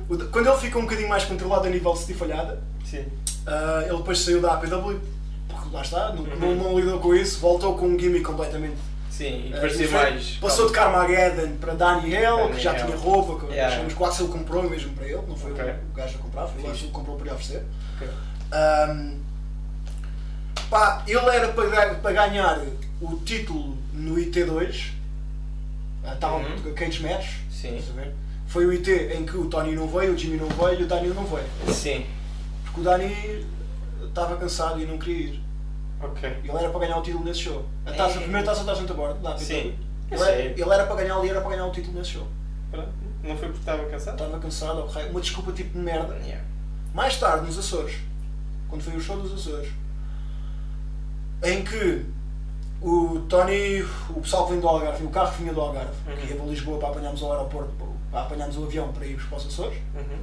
o- 0.09 0.29
quando 0.31 0.49
ele 0.49 0.59
fica 0.59 0.79
um 0.79 0.83
bocadinho 0.83 1.09
mais 1.09 1.25
controlado 1.25 1.67
a 1.67 1.71
nível 1.71 1.93
de 1.95 2.15
falhada, 2.15 2.61
Sim. 2.85 3.05
ah, 3.47 3.85
ele 3.87 3.97
depois 3.97 4.19
saiu 4.19 4.41
da 4.41 4.55
APW, 4.55 5.01
porque 5.49 5.69
lá 5.73 5.83
está, 5.83 6.13
não, 6.13 6.23
Uhum. 6.25 6.37
não, 6.37 6.55
não 6.57 6.79
lidou 6.81 6.99
com 6.99 7.15
isso, 7.15 7.39
voltou 7.39 7.77
com 7.77 7.87
um 7.87 7.99
gimmick 7.99 8.25
completamente. 8.25 8.77
Sim, 9.09 9.51
e 9.51 9.55
ah, 9.55 9.61
parecia 9.61 9.89
mais. 9.91 10.31
Passou 10.41 10.67
de 10.67 10.73
Carmageddon 10.73 11.57
para 11.61 11.75
Daniel, 11.75 12.49
que 12.51 12.59
já 12.61 12.73
Daniel. 12.73 12.87
tinha 12.89 12.99
roupa, 12.99 13.47
que 13.47 13.53
Yeah. 13.53 13.85
que 13.87 14.03
o 14.03 14.07
Axel 14.07 14.27
comprou 14.29 14.63
mesmo 14.69 14.93
para 14.95 15.07
ele, 15.07 15.21
não 15.29 15.37
foi 15.37 15.53
Ok. 15.53 15.65
o 15.65 15.95
gajo 15.97 16.17
a 16.19 16.23
comprar, 16.23 16.47
foi 16.49 16.63
o. 16.63 16.71
Axel 16.71 16.87
que 16.89 16.93
comprou 16.93 17.17
para 17.17 17.27
lhe 17.27 17.33
oferecer. 17.33 17.63
Ok. 17.97 18.09
Ahm, 18.53 19.19
pá, 20.71 21.03
ele 21.07 21.19
era 21.31 21.49
para, 21.49 21.95
para 21.95 22.13
ganhar 22.13 22.61
o 23.01 23.17
título 23.19 23.77
no 23.93 24.14
IT2, 24.16 24.90
a 26.05 26.14
tal 26.16 26.40
Uhum. 26.40 26.74
Cage 26.74 27.03
Match. 27.03 27.26
Foi 28.47 28.66
o 28.66 28.72
IT 28.72 28.90
em 29.14 29.24
que 29.24 29.36
o 29.36 29.47
Tony 29.47 29.74
não 29.74 29.86
veio, 29.88 30.12
o 30.14 30.18
Jimmy 30.18 30.36
não 30.36 30.49
veio 30.49 30.80
e 30.80 30.84
o 30.84 30.86
Daniel 30.86 31.14
não 31.14 31.24
veio. 31.24 31.47
Sim. 31.72 32.05
Porque 32.64 32.80
o 32.80 32.84
Dani 32.84 33.47
estava 34.05 34.36
cansado 34.36 34.80
e 34.80 34.84
não 34.86 34.99
queria 34.99 35.26
ir. 35.28 35.43
Ok. 36.01 36.28
Ele 36.43 36.51
era 36.53 36.68
para 36.68 36.80
ganhar 36.80 36.99
o 36.99 37.03
título 37.03 37.24
nesse 37.24 37.40
show. 37.40 37.64
A, 37.86 37.93
taça, 37.93 38.14
É. 38.14 38.18
a 38.18 38.22
primeira 38.22 38.45
taça 38.45 38.64
da 38.64 38.74
gente 38.74 38.90
a 38.90 38.95
bordo, 38.95 39.20
da. 39.22 39.38
Sim. 39.38 39.74
Ele, 40.11 40.20
era, 40.22 40.43
ele 40.43 40.62
era 40.62 40.86
para 40.86 40.97
ganhar 40.97 41.16
ali, 41.16 41.28
era 41.30 41.40
para 41.40 41.51
ganhar 41.51 41.66
o 41.66 41.70
título 41.72 41.97
nesse 41.99 42.11
show. 42.11 42.26
Pronto. 42.70 42.88
Não 43.22 43.36
foi 43.36 43.49
porque 43.49 43.61
estava 43.61 43.84
cansado? 43.86 44.14
Estava 44.14 44.38
cansado, 44.40 44.86
raio, 44.86 45.11
uma 45.11 45.20
desculpa 45.20 45.53
tipo 45.53 45.72
de 45.72 45.78
merda. 45.78 46.14
Yeah. 46.16 46.45
Mais 46.93 47.16
tarde, 47.18 47.47
nos 47.47 47.57
Açores, 47.59 47.95
quando 48.68 48.82
foi 48.82 48.97
o 48.97 49.01
show 49.01 49.16
dos 49.18 49.32
Açores, 49.32 49.70
em 51.45 51.62
que 51.64 52.05
o 52.83 53.20
Tony, 53.28 53.83
o 54.11 54.20
pessoal 54.20 54.45
que 54.47 54.53
vem 54.53 54.61
do 54.61 54.68
Algarve, 54.68 55.05
o 55.05 55.11
carro 55.11 55.33
que 55.33 55.43
vinha 55.43 55.55
do 55.55 55.61
Algarve, 55.61 55.93
Uhum. 56.07 56.16
que 56.16 56.26
ia 56.26 56.37
para 56.37 56.47
Lisboa 56.47 56.78
para 56.78 56.89
apanharmos 56.89 57.22
ao 57.22 57.33
aeroporto, 57.33 57.72
para 58.11 58.22
apanharmos 58.22 58.57
o 58.57 58.64
avião 58.64 58.93
para 58.93 59.07
irmos 59.07 59.24
para 59.24 59.39
os 59.39 59.47
Açores, 59.47 59.78
Uhum. 59.95 60.18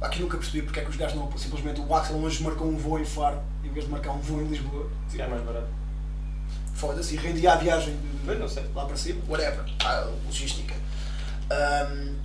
aqui 0.00 0.20
nunca 0.20 0.36
percebi 0.36 0.62
porque 0.62 0.80
é 0.80 0.84
que 0.84 0.90
os 0.90 0.96
gajos 0.96 1.16
não, 1.16 1.30
simplesmente 1.38 1.80
o 1.80 1.94
Axel 1.94 2.16
hoje 2.16 2.42
marcou 2.42 2.66
um 2.68 2.76
voo 2.76 2.98
em 2.98 3.04
Faro, 3.04 3.40
em 3.62 3.70
vez 3.70 3.84
de 3.86 3.90
marcar 3.92 4.10
um 4.12 4.18
voo 4.18 4.40
em 4.42 4.46
Lisboa. 4.48 4.88
Se 5.08 5.16
calhar 5.16 5.30
mais 5.30 5.42
barato. 5.44 5.68
Foda-se, 6.74 7.16
rendia 7.16 7.52
a 7.52 7.56
viagem 7.56 7.96
de, 8.24 8.34
não 8.34 8.48
sei. 8.48 8.64
lá 8.74 8.84
para 8.84 8.96
cima, 8.96 9.20
whatever, 9.28 9.64
ah, 9.84 10.08
logística. 10.26 10.74
Ahm, 11.50 12.16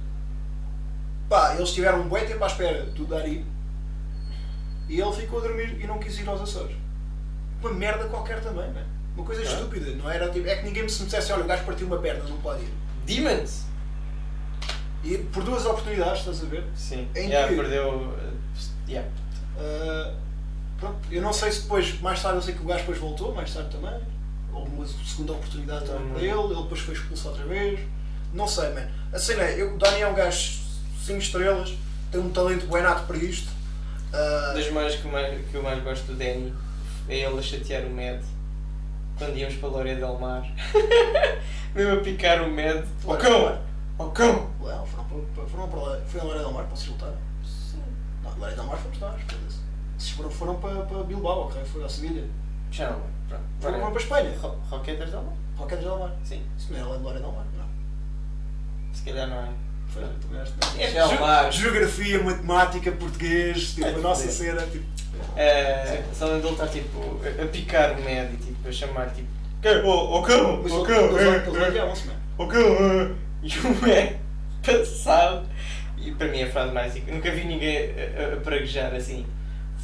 pá, 1.29 1.53
eles 1.55 1.71
tiveram 1.73 2.01
um 2.01 2.07
bom 2.07 2.17
tempo 2.17 2.43
à 2.43 2.47
espera 2.47 2.85
do 2.87 3.05
Dari 3.05 3.45
e 4.89 4.99
ele 4.99 5.11
ficou 5.13 5.39
a 5.39 5.41
dormir 5.43 5.77
e 5.79 5.85
não 5.85 5.99
quis 5.99 6.17
ir 6.19 6.27
aos 6.27 6.41
Açores. 6.41 6.75
Uma 7.61 7.71
merda 7.73 8.05
qualquer 8.05 8.41
também, 8.41 8.71
man. 8.71 8.83
Uma 9.15 9.25
coisa 9.25 9.41
estúpida, 9.41 9.91
não 9.95 10.09
era 10.09 10.29
tipo, 10.29 10.47
é 10.47 10.55
que 10.57 10.65
ninguém 10.65 10.83
me 10.83 10.89
se 10.89 10.99
me 10.99 11.05
dissesse, 11.05 11.31
olha, 11.33 11.43
o 11.43 11.47
gajo 11.47 11.63
partiu 11.63 11.87
uma 11.87 11.97
perna, 11.97 12.23
não 12.29 12.37
pode 12.37 12.61
ir. 12.63 12.69
Demons! 13.05 13.65
E 15.03 15.17
por 15.17 15.43
duas 15.43 15.65
oportunidades, 15.65 16.19
estás 16.19 16.43
a 16.43 16.45
ver? 16.45 16.63
Sim. 16.75 17.07
Em 17.15 17.29
yeah, 17.29 17.47
que- 17.47 17.55
perdeu. 17.55 17.89
uh, 17.89 18.37
Yeah. 18.87 19.09
Ah, 19.59 20.13
pronto, 20.79 20.97
eu 21.11 21.21
não 21.21 21.33
sei 21.33 21.51
se 21.51 21.61
depois, 21.63 21.99
mais 21.99 22.21
tarde, 22.21 22.37
eu 22.37 22.41
sei 22.41 22.53
que 22.53 22.61
o 22.61 22.65
gajo 22.65 22.79
depois 22.81 22.97
voltou, 22.99 23.33
mais 23.33 23.53
tarde 23.53 23.69
também. 23.69 23.99
Houve 24.53 24.71
uma 24.75 24.85
segunda 24.87 25.33
oportunidade 25.33 25.85
também 25.85 26.01
Hum. 26.07 26.09
para 26.13 26.21
ele, 26.21 26.31
ele 26.53 26.61
depois 26.63 26.79
foi 26.81 26.93
expulso 26.93 27.27
outra 27.29 27.45
vez. 27.45 27.79
Não 28.33 28.47
sei, 28.47 28.69
man. 28.73 28.87
A 29.11 29.19
cena 29.19 29.43
é, 29.43 29.61
eu, 29.61 29.75
o 29.75 29.77
Dani 29.77 30.01
é 30.01 30.07
um 30.07 30.13
gajo 30.13 30.59
5 31.05 31.19
estrelas, 31.19 31.73
tem 32.11 32.19
um 32.21 32.29
talento 32.29 32.65
buenato 32.67 33.05
para 33.07 33.17
isto. 33.17 33.49
Ah, 34.13 34.53
Das 34.55 34.71
mais 34.71 34.95
que, 34.95 35.05
eu 35.05 35.11
mais 35.11 35.45
que 35.47 35.55
eu 35.55 35.63
mais 35.63 35.83
gosto 35.83 36.05
do 36.07 36.15
Danny 36.15 36.53
é 37.09 37.15
ele 37.19 37.39
a 37.39 37.41
chatear 37.41 37.83
o 37.83 37.89
Med 37.89 38.23
quando 39.17 39.35
íamos 39.37 39.55
para 39.55 39.69
Loré 39.69 39.95
del 39.95 40.17
Mar. 40.19 40.43
Mesmo 41.75 41.93
a 41.93 42.01
picar 42.03 42.41
o 42.41 42.49
Med. 42.51 42.83
Ó 43.05 43.13
Loré 43.13 43.21
cão! 43.23 43.61
Ó 43.99 44.07
cão! 44.09 44.47
Well, 44.61 44.85
foram 44.85 45.05
para, 45.35 45.45
foram 45.47 45.67
para 45.69 45.79
lá, 45.79 45.99
foi 46.07 46.21
a 46.21 46.23
Loré 46.23 46.39
del 46.39 46.51
Mar 46.51 46.65
para 46.65 46.75
se 46.75 46.89
lutar. 46.89 47.13
Não, 48.23 48.37
Loré 48.37 48.53
del 48.55 48.63
Mar 48.65 48.77
fomos 48.77 48.99
nós, 48.99 49.21
foda-se. 49.21 49.57
Esses 49.97 50.09
foram, 50.11 50.29
foram 50.29 50.55
para, 50.55 50.81
para 50.81 51.03
Bilbao, 51.03 51.45
ok? 51.47 51.63
Foi 51.65 51.83
a 51.83 51.89
Sevilha. 51.89 52.23
Já 52.71 52.91
não. 52.91 53.01
Pronto. 53.27 53.43
Foram 53.59 53.91
para 53.91 54.01
Espanha. 54.01 54.37
Ro- 54.39 54.55
Roquetas 54.69 55.09
del 55.11 55.21
Mar? 55.23 55.33
Roquetas 55.57 55.83
del 55.85 55.97
Mar. 55.99 56.11
Sim. 56.23 56.43
Isso 56.57 56.71
não 56.73 56.79
era 56.79 56.87
Loré 56.99 57.19
del 57.19 57.31
Mar, 57.31 57.45
não. 57.57 57.65
Se 58.93 59.03
calhar 59.03 59.27
não 59.27 59.37
é. 59.37 59.49
Foi, 59.87 60.03
que 60.03 60.27
não. 60.33 60.81
É 60.83 60.91
Del 60.91 61.19
Mar. 61.19 61.51
Ge- 61.51 61.61
Geografia, 61.63 62.23
matemática, 62.23 62.91
português, 62.91 63.73
tipo, 63.73 63.87
É 63.87 63.93
a 63.95 63.97
nossa 63.99 64.29
cena, 64.29 64.61
tipo. 64.67 64.85
É, 65.35 66.03
só 66.13 66.25
onde 66.33 66.45
ele 66.45 66.53
está 66.53 66.67
tipo 66.67 67.19
a, 67.41 67.45
picar 67.47 67.91
o 67.91 67.99
e 68.09 68.37
tipo 68.37 68.67
a 68.67 68.71
chamar 68.71 69.09
tipo. 69.13 69.27
"Cão, 69.61 69.81
Ó 69.85 70.19
ó 70.19 70.21
cão! 70.21 70.55
Ó 70.55 70.59
eles- 70.59 70.87
cão! 70.87 71.17
eh, 71.19 71.77
eh, 71.77 72.05
mano. 72.05 72.19
Ó 72.37 72.45
cão! 72.47 72.61
eh." 72.61 73.11
E 73.43 73.59
o 73.59 73.85
Med 73.85 74.15
passado. 74.65 75.45
E 75.97 76.11
para 76.11 76.27
mim 76.27 76.39
é 76.41 76.43
a 76.45 76.51
frase 76.51 76.73
mais 76.73 76.91
assim. 76.91 77.03
Nunca 77.11 77.31
vi 77.31 77.43
ninguém 77.45 77.77
a, 77.77 78.33
a, 78.33 78.37
praguejar 78.37 78.93
assim. 78.95 79.25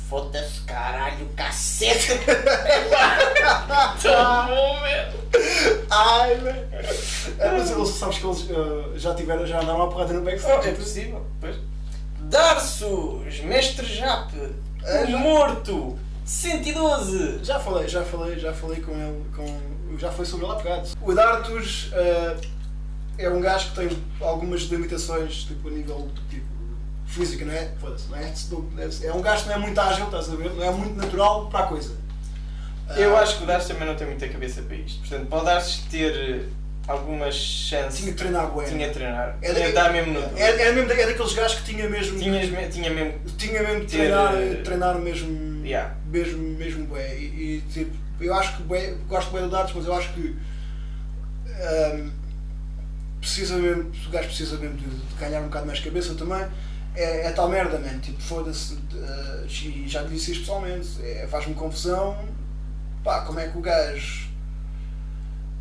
Foda-se 0.09 0.61
caralho, 0.61 1.27
cacete! 1.35 2.19
Tá 4.03 4.47
bom, 4.47 4.79
velho! 4.81 5.83
Ai, 5.89 6.35
velho. 6.35 6.67
É, 7.39 7.51
mas 7.51 7.71
eles, 7.71 7.89
sabes 7.89 8.17
que 8.19 8.25
eles 8.25 8.47
eh, 8.49 8.99
já 8.99 9.13
tiveram, 9.15 9.45
já 9.45 9.59
andaram 9.61 9.83
a 9.83 9.87
porrada 9.87 10.13
no 10.13 10.21
Oh, 10.21 10.23
backstage. 10.23 10.69
é 10.69 10.71
possível, 10.73 11.25
pois. 11.41 11.55
Darços, 12.21 13.39
mestre 13.41 13.85
Jap, 13.85 14.31
É, 14.85 15.07
já- 15.07 15.17
morto, 15.17 15.97
112. 16.25 17.39
Já 17.43 17.59
falei, 17.59 17.87
já 17.87 18.03
falei, 18.03 18.39
já 18.39 18.53
falei 18.53 18.81
com 18.81 18.91
ele, 18.91 19.23
com, 19.35 19.97
já 19.97 20.11
foi 20.11 20.25
sobre 20.25 20.45
ele 20.45 20.53
há 20.53 20.57
bocado. 20.57 20.89
O 21.01 21.13
Dartus 21.13 21.89
eh, 21.93 22.37
é 23.17 23.29
um 23.29 23.39
gajo 23.41 23.69
que 23.69 23.75
tem 23.75 23.97
algumas 24.21 24.61
limitações, 24.63 25.43
tipo, 25.43 25.67
a 25.67 25.71
nível 25.71 26.09
tipo, 26.29 26.45
física, 27.05 27.45
não 27.45 27.53
é? 27.53 27.71
Foda-se, 27.79 28.09
não 28.09 28.17
é? 28.17 28.33
É 29.03 29.13
um 29.13 29.21
gajo 29.21 29.43
que 29.43 29.49
não 29.49 29.55
é 29.55 29.59
muito 29.59 29.79
ágil, 29.79 30.05
estás 30.05 30.29
a 30.29 30.35
ver? 30.35 30.51
Não 30.53 30.63
é 30.63 30.71
muito 30.71 30.95
natural 30.95 31.47
para 31.47 31.65
a 31.65 31.67
coisa. 31.67 31.95
Eu 32.97 33.15
Ah, 33.15 33.21
acho 33.21 33.37
que 33.37 33.43
o 33.43 33.47
Darcy 33.47 33.69
também 33.69 33.87
não 33.87 33.95
tem 33.95 34.07
muita 34.07 34.27
cabeça 34.27 34.61
para 34.61 34.75
isto. 34.75 34.99
Portanto, 34.99 35.27
para 35.29 35.41
o 35.41 35.45
Darcy 35.45 35.83
ter 35.89 36.49
algumas 36.87 37.33
chances, 37.35 37.99
Tinha 37.99 38.11
que 38.11 38.17
treinar 38.17 38.47
bué. 38.51 38.65
tinha 38.65 38.87
de 38.87 38.93
treinar. 38.93 39.37
É 39.41 39.53
tinha 39.53 39.53
de 39.53 39.59
daquele- 39.59 39.73
dar 39.73 39.91
mesmo 39.93 40.13
no 40.13 40.21
duro. 40.21 40.37
é, 40.37 40.49
é 40.67 40.71
mesmo 40.73 40.91
é 40.91 41.05
daqueles 41.05 41.33
gajos 41.33 41.59
que 41.59 41.65
tinha 41.71 41.89
mesmo. 41.89 42.19
Tinhas 42.19 42.49
me- 42.49 42.67
tinha 42.69 42.89
mesmo. 42.89 43.19
tinha 43.37 43.63
mesmo 43.63 43.79
de 43.81 43.87
ter, 43.87 43.97
treinar, 43.97 44.35
eh, 44.35 44.55
treinar 44.63 44.99
mesmo, 44.99 45.65
Yeah. 45.65 45.95
mesmo, 46.07 46.43
mesmo 46.57 46.85
bué. 46.87 47.15
E, 47.17 47.23
e, 47.57 47.63
tipo, 47.71 47.95
eu 48.19 48.33
acho 48.33 48.57
que 48.57 48.63
bué, 48.63 48.95
gosto 49.07 49.31
bué 49.31 49.41
do 49.41 49.49
Darts, 49.49 49.73
mas 49.75 49.85
eu 49.85 49.93
acho 49.93 50.11
que 50.13 50.35
ahm, 51.61 52.09
precisa 53.19 53.55
mesmo, 53.57 53.89
o 54.05 54.09
gajo 54.09 54.27
precisa 54.27 54.57
mesmo 54.57 54.75
de, 54.77 54.85
de 54.89 55.15
ganhar 55.15 55.39
um 55.39 55.45
bocado 55.45 55.65
mais 55.65 55.79
cabeça 55.79 56.13
também. 56.15 56.45
É, 56.95 57.27
é 57.27 57.31
tal 57.31 57.49
merda, 57.49 57.79
man. 57.79 57.97
Tipo, 57.99 58.21
foda-se. 58.21 58.77
e 59.47 59.85
já 59.87 60.03
disse 60.03 60.31
isto 60.31 60.41
pessoalmente. 60.41 60.89
É, 61.01 61.27
Faz-me 61.29 61.53
confusão. 61.53 62.17
Pá, 63.03 63.21
como 63.21 63.39
é 63.39 63.47
que 63.47 63.57
o 63.57 63.61
gajo 63.61 64.29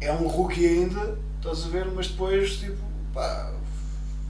é 0.05 0.13
um 0.13 0.27
rookie 0.29 0.67
ainda, 0.67 1.17
estás 1.39 1.65
a 1.65 1.69
ver, 1.69 1.87
mas 1.87 2.09
depois, 2.09 2.57
tipo, 2.57 2.77
pá, 3.15 3.53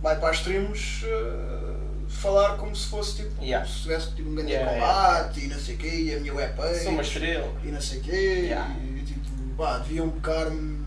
vai 0.03 0.19
para 0.19 0.31
as 0.31 0.39
streams 0.39 1.05
eh, 1.05 1.75
falar 2.09 2.57
como 2.57 2.75
se 2.75 2.87
fosse, 2.89 3.17
tipo, 3.23 3.43
Yeah. 3.43 3.67
se 3.67 3.83
tivesse 3.83 4.13
tipo, 4.15 4.29
um 4.31 4.35
grande 4.35 4.53
Yeah, 4.53 4.73
combate 4.73 5.41
e 5.45 5.49
não 5.49 5.59
sei 5.59 5.75
o 5.75 5.79
quê, 5.79 5.89
e 5.89 6.15
a 6.15 6.21
minha 6.21 6.35
web 6.35 6.55
Sou 6.83 6.93
uma 6.93 7.03
estrela. 7.03 7.49
e 7.65 7.69
não 7.69 7.81
sei 7.81 7.99
o 7.99 8.03
quê, 8.03 8.11
Yeah. 8.45 8.75
e 8.81 9.03
tipo, 9.05 9.21
pá, 9.57 9.79
deviam 9.79 10.09
bocar-me, 10.09 10.83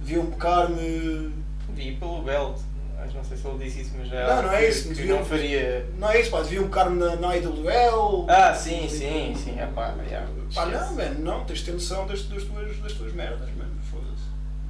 deviam 0.00 0.24
bocar-me, 0.26 1.32
Vi 1.74 1.96
pelo 1.96 2.22
Belt. 2.22 2.58
Mas 2.98 3.12
não 3.14 3.22
sei 3.22 3.36
se 3.36 3.46
ele 3.46 3.64
disse 3.64 3.80
isso, 3.82 3.92
mas 3.98 4.08
já. 4.08 4.26
Não, 4.36 4.42
não 4.44 4.52
é 4.52 4.68
isso, 4.68 4.88
Que 4.88 4.94
deviam- 4.94 5.18
não 5.18 5.24
faria. 5.24 5.86
não 5.98 6.10
é 6.10 6.20
isso, 6.20 6.30
pá, 6.30 6.40
deviam 6.42 6.64
bocar-me 6.64 6.98
na, 6.98 7.14
na 7.16 7.36
IWL. 7.36 8.26
Ah, 8.28 8.54
sim, 8.54 8.88
sim, 8.88 9.34
sim. 9.36 9.58
É 9.58 9.66
pá, 9.66 9.94
yeah, 10.08 10.26
Pá, 10.54 10.64
não, 10.66 10.94
mano, 10.96 11.18
não, 11.20 11.44
tens 11.44 11.58
de 11.58 11.64
ter 11.66 11.72
noção 11.72 12.06
das, 12.06 12.22
das, 12.22 12.44
tuas, 12.44 12.78
das 12.78 12.92
tuas 12.94 13.12
merdas, 13.12 13.48
mano. 13.56 13.70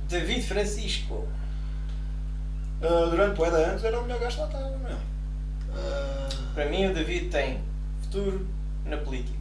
David 0.08 0.42
Francisco. 0.46 1.26
Ah, 2.82 3.06
durante 3.10 3.40
o 3.40 3.44
Eda 3.46 3.56
anos 3.56 3.84
era 3.84 3.98
o 3.98 4.02
melhor 4.02 4.20
gajo 4.20 4.40
lá 4.40 4.46
estava, 4.46 4.78
meu. 4.78 4.96
Ah, 5.74 6.28
Para 6.54 6.66
mim, 6.66 6.86
o 6.86 6.94
David 6.94 7.28
tem 7.30 7.60
futuro 8.02 8.46
na 8.84 8.96
política. 8.98 9.36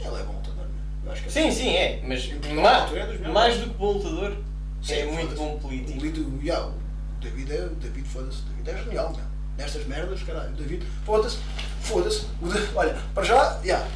ele 0.00 0.08
é 0.08 0.22
bom 0.24 0.32
lutador, 0.34 0.66
meu. 1.04 1.14
Que 1.14 1.26
é 1.28 1.30
Sim, 1.30 1.50
sim, 1.52 1.70
é. 1.76 2.00
Mas 2.06 2.24
Em 2.24 2.30
Portugal, 2.38 2.56
ma- 2.56 2.70
na 2.72 2.78
altura, 2.82 3.00
é 3.24 3.28
mais 3.28 3.58
do 3.58 3.66
que 3.70 3.74
bom 3.76 3.92
lutador, 3.92 4.36
Sim, 4.82 4.94
é 4.94 5.04
muito 5.06 5.34
bom 5.36 5.54
O 5.54 5.58
político. 5.60 6.00
Lido, 6.00 6.38
yeah, 6.42 6.66
o 6.66 6.72
David 7.20 7.52
é, 7.54 7.64
o 7.64 7.70
David, 7.76 8.06
foda-se, 8.08 8.40
o 8.42 8.62
David 8.62 8.70
é 8.70 8.84
genial, 8.84 9.12
meu. 9.12 9.24
Nestas 9.56 9.86
merdas, 9.86 10.22
caralho, 10.22 10.50
o 10.50 10.56
David, 10.56 10.84
foda-se, 11.04 11.38
foda-se. 11.80 12.26
o 12.42 12.48
Da- 12.48 12.60
Olha, 12.74 12.96
para 13.14 13.22
já, 13.24 13.58
yeah, 13.64 13.86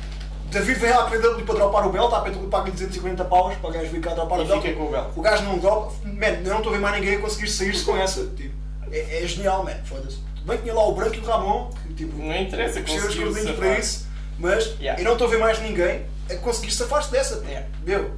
David 0.50 0.78
vem 0.80 0.90
à 0.90 1.02
PW 1.04 1.44
para 1.44 1.54
dropar 1.54 1.86
o 1.86 1.92
belt, 1.92 2.12
a 2.12 2.20
PW 2.20 2.48
paga-lhe 2.48 2.72
250 2.72 3.24
paus 3.26 3.56
para 3.56 3.70
o 3.70 3.72
gajo 3.72 3.90
vir 3.90 4.00
cá 4.00 4.14
dropar 4.14 4.40
o 4.40 4.42
E 4.42 4.46
belt. 4.46 4.62
fica 4.62 4.74
com 4.74 4.86
o 4.86 4.90
belt. 4.90 5.08
O 5.16 5.22
gajo 5.22 5.44
não 5.44 5.58
dropa, 5.58 5.92
man, 6.04 6.26
eu 6.26 6.42
não 6.50 6.56
estou 6.58 6.70
a 6.72 6.76
ver 6.76 6.80
mais 6.80 6.96
ninguém 7.00 7.16
a 7.16 7.20
conseguir 7.20 7.48
sair-se 7.48 7.84
com 7.84 7.96
essa, 7.96 8.26
tipo. 8.36 8.54
É, 8.90 9.22
é 9.22 9.26
genial, 9.26 9.62
man, 9.64 9.76
foda-se. 9.84 10.18
Tudo 10.34 10.46
bem 10.46 10.56
que 10.56 10.62
tinha 10.64 10.74
lá 10.74 10.86
o 10.88 10.94
Branco 10.94 11.14
e 11.14 11.18
o 11.20 11.24
Ramon, 11.24 11.70
que 11.86 11.94
tipo, 11.94 12.16
Não 12.18 12.34
interessa 12.34 12.80
os 12.80 13.14
safar. 13.14 13.54
para 13.56 13.78
isso, 13.78 14.06
mas 14.38 14.64
Yeah. 14.80 15.00
eu 15.00 15.04
não 15.04 15.12
estou 15.12 15.26
a 15.28 15.30
ver 15.30 15.38
mais 15.38 15.60
ninguém 15.60 16.06
a 16.30 16.34
conseguir 16.36 16.72
safar-se 16.72 17.10
dessa. 17.12 17.36
Yeah. 17.46 17.66
Meu, 17.84 18.10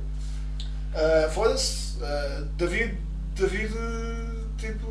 ah, 0.95 1.29
foda-se, 1.31 1.99
ah, 2.03 2.45
David, 2.57 2.97
David, 3.35 3.75
tipo, 4.57 4.87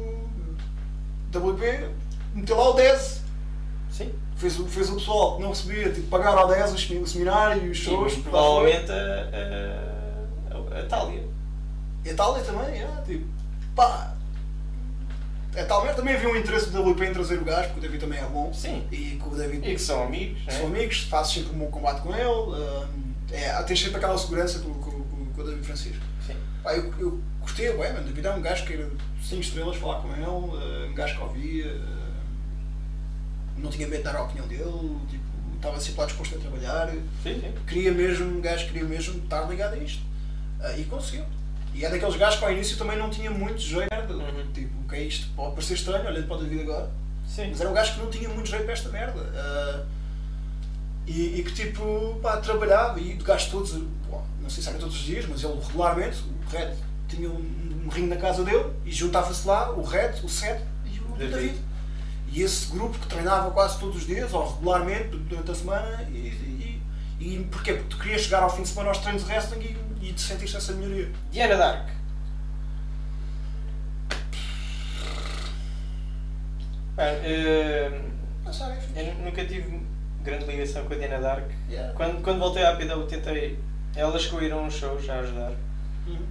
WP, 1.34 1.88
meteu 2.36 2.58
lá 2.58 2.70
o 2.70 2.74
10. 2.74 3.21
Fez, 4.42 4.60
o- 4.60 4.66
fez 4.66 4.90
o 4.90 4.96
pessoal 4.96 5.36
que 5.38 5.44
não 5.44 5.50
recebia, 5.50 5.92
tipo, 5.92 6.08
pagar 6.08 6.36
ao 6.36 6.48
10 6.48 6.74
os, 6.74 6.90
o 6.90 7.06
seminário, 7.06 7.70
os 7.70 7.78
Sim, 7.78 7.84
shows. 7.86 8.16
provavelmente 8.16 8.92
a, 8.92 8.96
a, 8.96 10.58
a, 10.58 10.80
a 10.80 11.06
foi. 11.06 11.30
E 12.04 12.10
a 12.10 12.16
Thalia 12.16 12.44
também, 12.44 12.76
yeah, 12.76 13.02
tipo, 13.04 13.28
pá. 13.76 14.16
A 15.56 15.64
Thalia 15.66 15.94
também 15.94 16.16
havia 16.16 16.28
um 16.28 16.36
interesse 16.36 16.72
do 16.72 16.82
WP 16.92 17.06
em 17.06 17.14
trazer 17.14 17.38
o 17.38 17.44
gajo, 17.46 17.68
porque 17.68 17.80
o 17.80 17.82
David 17.84 18.00
também 18.00 18.18
é 18.18 18.24
bom. 18.26 18.52
Sim. 18.52 18.84
E 18.92 19.18
com 19.18 19.30
o 19.30 19.36
David 19.36 19.70
E 19.70 19.76
que 19.76 19.82
são 19.82 20.02
amigos, 20.04 20.42
são 20.52 20.70
né? 20.70 20.78
amigos, 20.78 21.02
fazes 21.04 21.34
sempre 21.34 21.54
um 21.56 21.60
bom 21.60 21.68
combate 21.68 22.02
com 22.02 22.16
ele. 22.16 22.26
hum, 22.28 23.14
é, 23.32 23.52
tens 23.64 23.80
sempre 23.80 23.98
aquela 23.98 24.18
segurança 24.18 24.58
com, 24.60 24.74
com, 24.74 24.90
com, 24.92 25.26
com 25.36 25.42
o 25.42 25.44
David 25.46 25.64
Francisco. 25.66 26.04
Sim. 26.26 26.36
Pá, 26.64 26.74
eu, 26.76 26.92
eu 26.98 27.22
curti, 27.42 27.70
ué, 27.70 27.94
mano, 27.94 28.06
David 28.08 28.26
é 28.26 28.32
um 28.32 28.42
gajo 28.42 28.66
que 28.66 28.74
era 28.74 28.90
5 29.24 29.42
estrelas 29.42 29.76
falar 29.78 30.02
com 30.02 30.12
ele, 30.14 30.26
uh, 30.26 30.90
um 30.90 30.94
gajo 30.96 31.16
que 31.16 31.22
ouvia, 31.24 31.80
não 33.62 33.70
tinha 33.70 33.88
medo 33.88 34.00
de 34.00 34.04
dar 34.04 34.16
a 34.16 34.24
opinião 34.24 34.48
dele, 34.48 34.98
tipo, 35.10 35.24
estava 35.56 35.80
sempre 35.80 36.00
lá 36.02 36.06
disposto 36.08 36.36
a 36.36 36.40
trabalhar, 36.40 36.90
Sim, 37.24 37.40
sim. 37.40 37.54
queria 37.68 37.92
mesmo, 37.92 38.38
um 38.38 38.42
gajo 38.42 38.66
queria 38.68 38.84
mesmo 38.84 39.24
estar 39.24 39.44
ligado 39.50 39.74
a 39.74 39.78
isto. 39.78 40.04
Uh, 40.60 40.80
e 40.80 40.84
conseguiu. 40.86 41.26
E 41.74 41.86
é 41.86 41.90
daqueles 41.90 42.16
gajos 42.16 42.40
que 42.40 42.46
ao 42.46 42.52
início 42.52 42.78
também 42.78 42.98
não 42.98 43.10
tinha 43.10 43.32
muito 43.32 43.62
jeito, 43.62 43.88
merda. 43.92 44.14
Uhum. 44.14 44.52
Tipo, 44.54 44.82
o 44.82 44.88
que 44.88 44.96
é 44.96 45.04
isto? 45.04 45.28
Pode 45.36 45.54
parecer 45.54 45.76
estranho, 45.76 46.06
olhando 46.06 46.28
para 46.28 46.36
o 46.36 46.40
David 46.44 46.62
agora. 46.64 46.92
Sim. 47.28 47.48
Mas 47.50 47.62
era 47.62 47.70
um 47.70 47.74
gajo 47.74 47.94
que 47.94 48.00
não 48.00 48.10
tinha 48.10 48.30
muito 48.30 48.50
jeito 48.50 48.64
para 48.66 48.74
esta 48.74 48.90
merda. 48.90 49.22
Ah, 49.36 49.86
e, 51.08 51.40
e 51.40 51.44
que 51.44 51.54
tipo, 51.54 52.20
pá, 52.22 52.38
trabalhava 52.38 53.00
e 53.00 53.14
de 53.16 53.24
gajo 53.24 53.50
todos, 53.52 53.72
bom, 54.10 54.26
não 54.42 54.50
sei 54.50 54.62
se 54.64 54.70
era 54.70 54.78
todos 54.78 54.96
os 54.96 55.02
dias, 55.02 55.26
mas 55.28 55.44
ele 55.44 55.60
regularmente, 55.66 56.18
o 56.20 56.50
Red 56.50 56.76
tinha 57.08 57.30
um, 57.30 57.82
um 57.86 57.90
ringue 57.90 58.08
na 58.08 58.18
casa 58.18 58.44
dele 58.44 58.66
e 58.86 58.92
juntava-se 58.92 59.48
lá 59.48 59.72
o 59.72 59.82
Red, 59.82 60.14
o 60.24 60.30
Seth 60.30 60.62
e 60.86 61.00
o 61.00 61.18
David. 61.18 61.32
David. 61.36 61.62
E 62.32 62.42
esse 62.42 62.72
grupo 62.72 62.98
que 62.98 63.08
treinava 63.08 63.52
quase 63.52 63.78
todos 63.78 63.98
os 63.98 64.08
dias, 64.08 64.34
ou 64.34 64.54
regularmente, 64.54 65.18
durante 65.18 65.52
a 65.52 65.56
semana, 65.56 66.04
e, 66.10 66.18
e, 66.18 66.82
e 67.20 67.44
porquê? 67.52 67.74
Porque 67.74 67.90
tu 67.90 67.98
querias 67.98 68.22
chegar 68.22 68.42
ao 68.44 68.50
fim 68.50 68.62
de 68.62 68.70
semana 68.70 68.90
aos 68.90 69.00
treinos 69.00 69.26
de 69.26 69.30
wrestling 69.30 69.60
e, 70.02 70.10
e 70.10 70.14
te 70.14 70.22
sentiste 70.22 70.56
essa 70.56 70.72
melhoria. 70.72 71.12
Diana 71.30 71.58
Dark. 71.58 71.90
Sabe, 78.52 78.78
enfim. 78.78 78.94
eu 78.96 79.16
nunca 79.26 79.46
tive 79.46 79.82
grande 80.24 80.46
ligação 80.46 80.86
com 80.86 80.94
a 80.94 80.98
Diana 80.98 81.20
Dark. 81.20 81.50
Yeah. 81.70 81.94
Quando, 81.94 82.22
quando 82.22 82.40
voltei 82.40 82.64
à 82.64 82.76
PW 82.76 83.04
tentei. 83.08 83.60
Ela 83.94 84.18
chegou 84.18 84.40
a 84.40 84.44
ir 84.44 84.54
a 84.54 84.58
uns 84.58 84.74
shows 84.76 85.10
a 85.10 85.20
ajudar. 85.20 85.52
Uhum. 86.08 86.26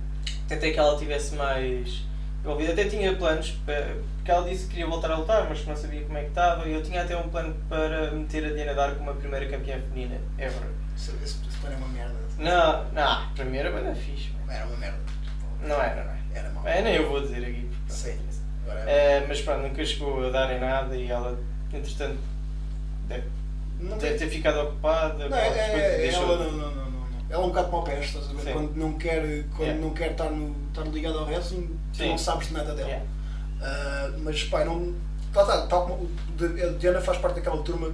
Tentei 0.49 0.73
que 0.73 0.79
ela 0.79 0.97
tivesse 0.99 1.35
mais 1.35 2.03
envolvida. 2.45 2.73
Até 2.73 2.85
tinha 2.85 3.15
planos, 3.17 3.51
pa- 3.67 3.73
porque 4.17 4.31
ela 4.31 4.49
disse 4.49 4.65
que 4.65 4.71
queria 4.71 4.87
voltar 4.87 5.11
a 5.11 5.17
lutar, 5.17 5.47
mas 5.49 5.65
não 5.67 5.77
sabia 5.77 6.03
como 6.05 6.19
é 6.19 6.23
que 6.23 6.29
estava. 6.29 6.69
E 6.69 6.73
eu 6.73 6.83
tinha 6.83 7.03
até 7.03 7.17
um 7.17 7.29
plano 7.29 7.55
para 7.69 8.11
meter 8.13 8.45
a 8.45 8.51
Diana 8.51 8.75
Dark 8.75 8.97
como 8.99 9.11
a 9.11 9.15
primeira 9.15 9.47
campeã 9.49 9.79
feminina 9.81 10.17
ever. 10.39 10.69
Esse, 10.97 11.13
esse, 11.23 11.37
plano 11.61 11.75
é 11.75 11.79
uma 11.79 11.89
merda. 11.89 12.15
Não, 12.39 12.85
não, 12.93 13.31
primeira 13.35 13.71
banda 13.71 13.95
fixe. 13.95 14.31
mano. 14.33 14.53
Era 14.53 14.67
uma 14.67 14.77
merda. 14.77 14.99
Não 15.63 15.83
era, 15.83 16.05
não 16.05 16.13
é? 16.13 16.21
Era 16.35 16.51
mau. 16.51 16.67
É, 16.67 16.83
nem 16.83 16.95
eu 16.97 17.09
vou 17.09 17.21
dizer 17.21 17.43
aqui. 17.45 17.69
porque 17.87 17.93
Sim. 17.93 18.19
Agora 18.65 18.91
é- 18.91 19.17
É, 19.19 19.27
mas 19.27 19.41
pronto, 19.43 19.63
nunca 19.63 19.85
chegou 19.85 20.27
a 20.27 20.31
dar 20.31 20.53
em 20.55 20.61
nada 20.61 20.97
e 20.97 21.11
ela, 21.11 21.39
entretanto, 21.73 22.19
deve, 23.09 23.25
Não 23.81 23.99
deve 23.99 24.19
ter 24.19 24.29
ficado 24.29 24.61
ocupada. 24.61 25.29
Não, 25.29 25.37
é, 25.37 25.49
é, 25.49 26.09
ela 26.13 26.37
não, 26.37 26.53
não, 26.53 26.71
não, 26.75 26.91
não. 26.91 27.01
Ela 27.31 27.43
é 27.43 27.47
um 27.47 27.49
bocado 27.49 27.73
mau 27.73 27.83
peste, 27.85 28.17
estás 28.19 28.31
a 28.31 28.43
ver? 28.43 28.53
Quando 28.53 28.75
não 28.77 28.93
quer, 28.95 29.45
quando 29.57 29.61
Yeah. 29.63 29.81
não 29.81 29.91
quer 29.91 30.11
estar, 30.13 30.31
no, 30.31 30.55
estar 30.69 30.83
ligado 30.85 31.19
ao 31.19 31.27
wrestling, 31.27 31.79
tu 32.01 32.05
Sim. 32.05 32.11
não 32.11 32.19
sabes 32.19 32.49
de 32.49 32.55
nada 32.55 32.75
dela. 32.75 32.89
Yeah. 32.89 33.07
Ah, 33.63 34.11
mas 34.19 34.45
pá, 34.45 34.65
não. 34.65 34.95
Tá, 35.33 35.45
tá, 35.45 35.67
tal 35.67 35.87
como 35.87 36.11
a 36.41 36.79
Diana 36.79 37.01
faz 37.01 37.19
parte 37.19 37.37
daquela 37.37 37.63
turma 37.63 37.93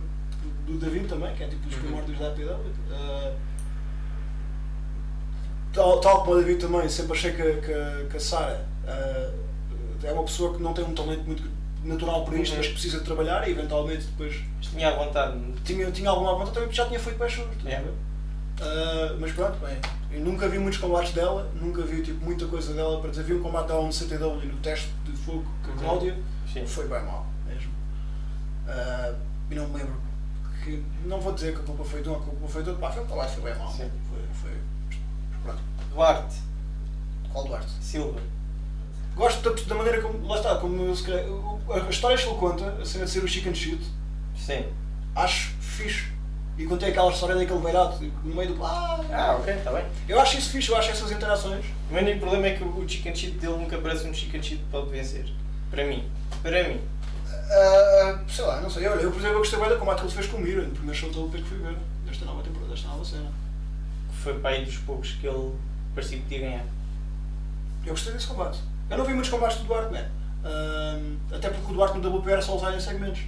do 0.66 0.78
David 0.78 1.06
também, 1.08 1.34
que 1.34 1.42
é 1.44 1.48
tipo 1.48 1.68
os 1.68 1.74
Uhum. 1.74 1.80
primórdios 1.82 2.18
da 2.18 2.28
APW. 2.28 2.60
Ah, 2.92 3.32
tal, 5.72 6.00
tal 6.00 6.20
como 6.24 6.36
o 6.36 6.38
David 6.40 6.58
também, 6.60 6.88
sempre 6.88 7.12
achei 7.12 7.32
que, 7.32 7.42
a- 7.42 7.60
que, 7.60 8.06
que 8.10 8.16
a 8.16 8.20
Sara 8.20 8.66
ah, 8.86 9.30
é 10.02 10.12
uma 10.12 10.22
pessoa 10.24 10.54
que 10.54 10.62
não 10.62 10.72
tem 10.72 10.84
um 10.84 10.94
talento 10.94 11.24
muito 11.24 11.42
natural 11.84 12.24
para 12.24 12.36
isto, 12.36 12.52
Uhum. 12.52 12.58
mas 12.58 12.66
que 12.68 12.72
precisa 12.72 13.00
trabalhar 13.00 13.46
e 13.46 13.52
eventualmente 13.52 14.04
depois 14.06 14.40
Mas 14.58 14.66
tinha 14.68 14.88
à 14.88 14.96
vontade. 14.96 15.38
tinha, 15.64 15.90
tinha 15.90 16.10
alguma 16.10 16.32
vontade 16.32 16.52
também 16.52 16.68
porque 16.68 16.76
já 16.76 16.86
tinha 16.86 16.98
feito 16.98 17.18
baixos. 17.18 17.44
Yeah. 17.64 17.86
Uh, 18.58 19.16
mas 19.20 19.32
pronto, 19.32 19.58
bem, 19.58 19.76
eu 20.10 20.20
nunca 20.24 20.48
vi 20.48 20.58
muitos 20.58 20.80
combates 20.80 21.12
dela, 21.12 21.50
nunca 21.60 21.82
vi 21.82 22.02
tipo, 22.02 22.24
muita 22.24 22.46
coisa 22.46 22.72
dela 22.72 22.98
para 23.00 23.10
dizer. 23.10 23.24
Vi 23.24 23.34
um 23.34 23.42
combate 23.42 23.66
dela 23.68 23.82
no 23.84 23.92
CTW 23.92 24.46
no 24.46 24.56
teste 24.60 24.90
de 25.04 25.12
fogo 25.12 25.44
com 25.62 25.70
a 25.70 25.74
Uhum. 25.74 25.78
Cláudia, 25.78 26.18
Sim. 26.50 26.66
foi 26.66 26.88
bem 26.88 27.02
mal 27.04 27.26
mesmo. 27.46 27.70
Uh, 28.66 29.16
e 29.50 29.54
não 29.54 29.68
me 29.68 29.78
lembro 29.78 30.00
que. 30.64 30.82
Não 31.04 31.20
vou 31.20 31.32
dizer 31.34 31.54
que 31.54 31.60
a 31.60 31.64
culpa 31.64 31.84
foi 31.84 32.02
de 32.02 32.08
um, 32.08 32.14
a 32.14 32.18
culpa 32.18 32.48
foi 32.48 32.62
de 32.62 32.70
outro, 32.70 32.80
pá, 32.82 32.90
foi 32.90 33.02
um 33.02 33.06
combate, 33.06 33.34
foi 33.34 33.42
bem 33.50 33.58
mal. 33.58 33.70
Sim. 33.70 33.90
Foi, 34.08 34.22
foi, 34.50 34.58
pronto. 35.42 35.60
Duarte, 35.94 36.36
Qual 37.32 37.44
Duarte? 37.46 37.70
Silva. 37.82 38.18
Gosto 39.14 39.50
da, 39.50 39.62
da 39.62 39.74
maneira 39.74 40.00
como. 40.00 40.26
Lá 40.26 40.36
está, 40.36 40.56
como 40.56 40.94
se 40.96 41.04
calhar, 41.04 41.24
a 41.86 41.90
história 41.90 42.16
que 42.16 42.24
ele 42.26 42.38
conta, 42.38 42.68
a 42.80 42.84
cena 42.86 43.04
de 43.04 43.10
ser 43.10 43.22
o 43.22 43.28
chicken 43.28 43.54
shit, 43.54 43.80
Sim. 44.34 44.64
acho 45.14 45.50
fixe. 45.60 46.15
E 46.58 46.64
contei 46.64 46.88
aquela 46.88 47.10
história 47.12 47.34
daquele 47.34 47.58
beirado 47.60 47.98
no 48.24 48.34
meio 48.34 48.54
do. 48.54 48.64
Ah, 48.64 48.98
Ah, 49.12 49.36
ok, 49.38 49.52
está 49.54 49.72
bem. 49.72 49.84
Eu 50.08 50.18
acho 50.20 50.38
isso 50.38 50.50
fixe, 50.50 50.70
eu 50.70 50.76
acho 50.76 50.90
essas 50.90 51.10
interações. 51.12 51.64
O 51.90 51.94
único 51.94 52.20
problema 52.20 52.46
é 52.46 52.54
que 52.54 52.64
o 52.64 52.88
chicken 52.88 53.14
sheet 53.14 53.32
dele 53.38 53.56
nunca 53.58 53.76
parece 53.78 54.06
um 54.06 54.14
chicken 54.14 54.42
sheet 54.42 54.62
para 54.70 54.80
vencer. 54.86 55.26
Para 55.70 55.84
mim. 55.84 56.08
Para 56.42 56.66
mim. 56.68 56.80
Ah, 57.50 58.20
sei 58.28 58.44
lá, 58.44 58.60
não 58.62 58.70
sei. 58.70 58.86
Olha, 58.88 59.00
eu 59.00 59.10
por 59.10 59.18
exemplo 59.18 59.36
eu 59.36 59.40
gostei 59.40 59.58
bem 59.60 59.68
da 59.68 59.76
combate 59.76 59.98
que 59.98 60.06
ele 60.06 60.12
fez 60.14 60.26
com 60.28 60.38
o 60.38 60.40
Mira, 60.40 60.62
no 60.62 60.70
primeiro 60.70 60.98
show 60.98 61.10
da 61.12 61.20
UP 61.20 61.36
que 61.36 61.42
fui 61.44 61.58
ver, 61.58 61.76
desta 62.06 62.24
nova 62.24 62.42
temporada, 62.42 62.70
desta 62.72 62.88
nova 62.88 63.04
cena. 63.04 63.30
Que 64.10 64.16
foi 64.16 64.38
para 64.38 64.50
aí 64.56 64.64
dos 64.64 64.78
poucos 64.78 65.12
que 65.12 65.26
ele 65.26 65.52
parecia 65.94 66.16
que 66.18 66.22
podia 66.24 66.40
ganhar. 66.40 66.64
Eu 67.84 67.90
gostei 67.92 68.12
desse 68.14 68.26
combate. 68.26 68.58
Eu 68.88 68.96
não 68.98 69.04
vi 69.04 69.12
muitos 69.12 69.30
combates 69.30 69.58
do 69.58 69.64
Duarte, 69.64 69.92
né? 69.92 70.08
Ah, 70.42 70.98
até 71.32 71.50
porque 71.50 71.70
o 71.70 71.74
Duarte 71.74 71.98
no 71.98 72.16
WP 72.18 72.30
era 72.30 72.40
só 72.40 72.56
usar 72.56 72.74
em 72.74 72.80
segmentos. 72.80 73.20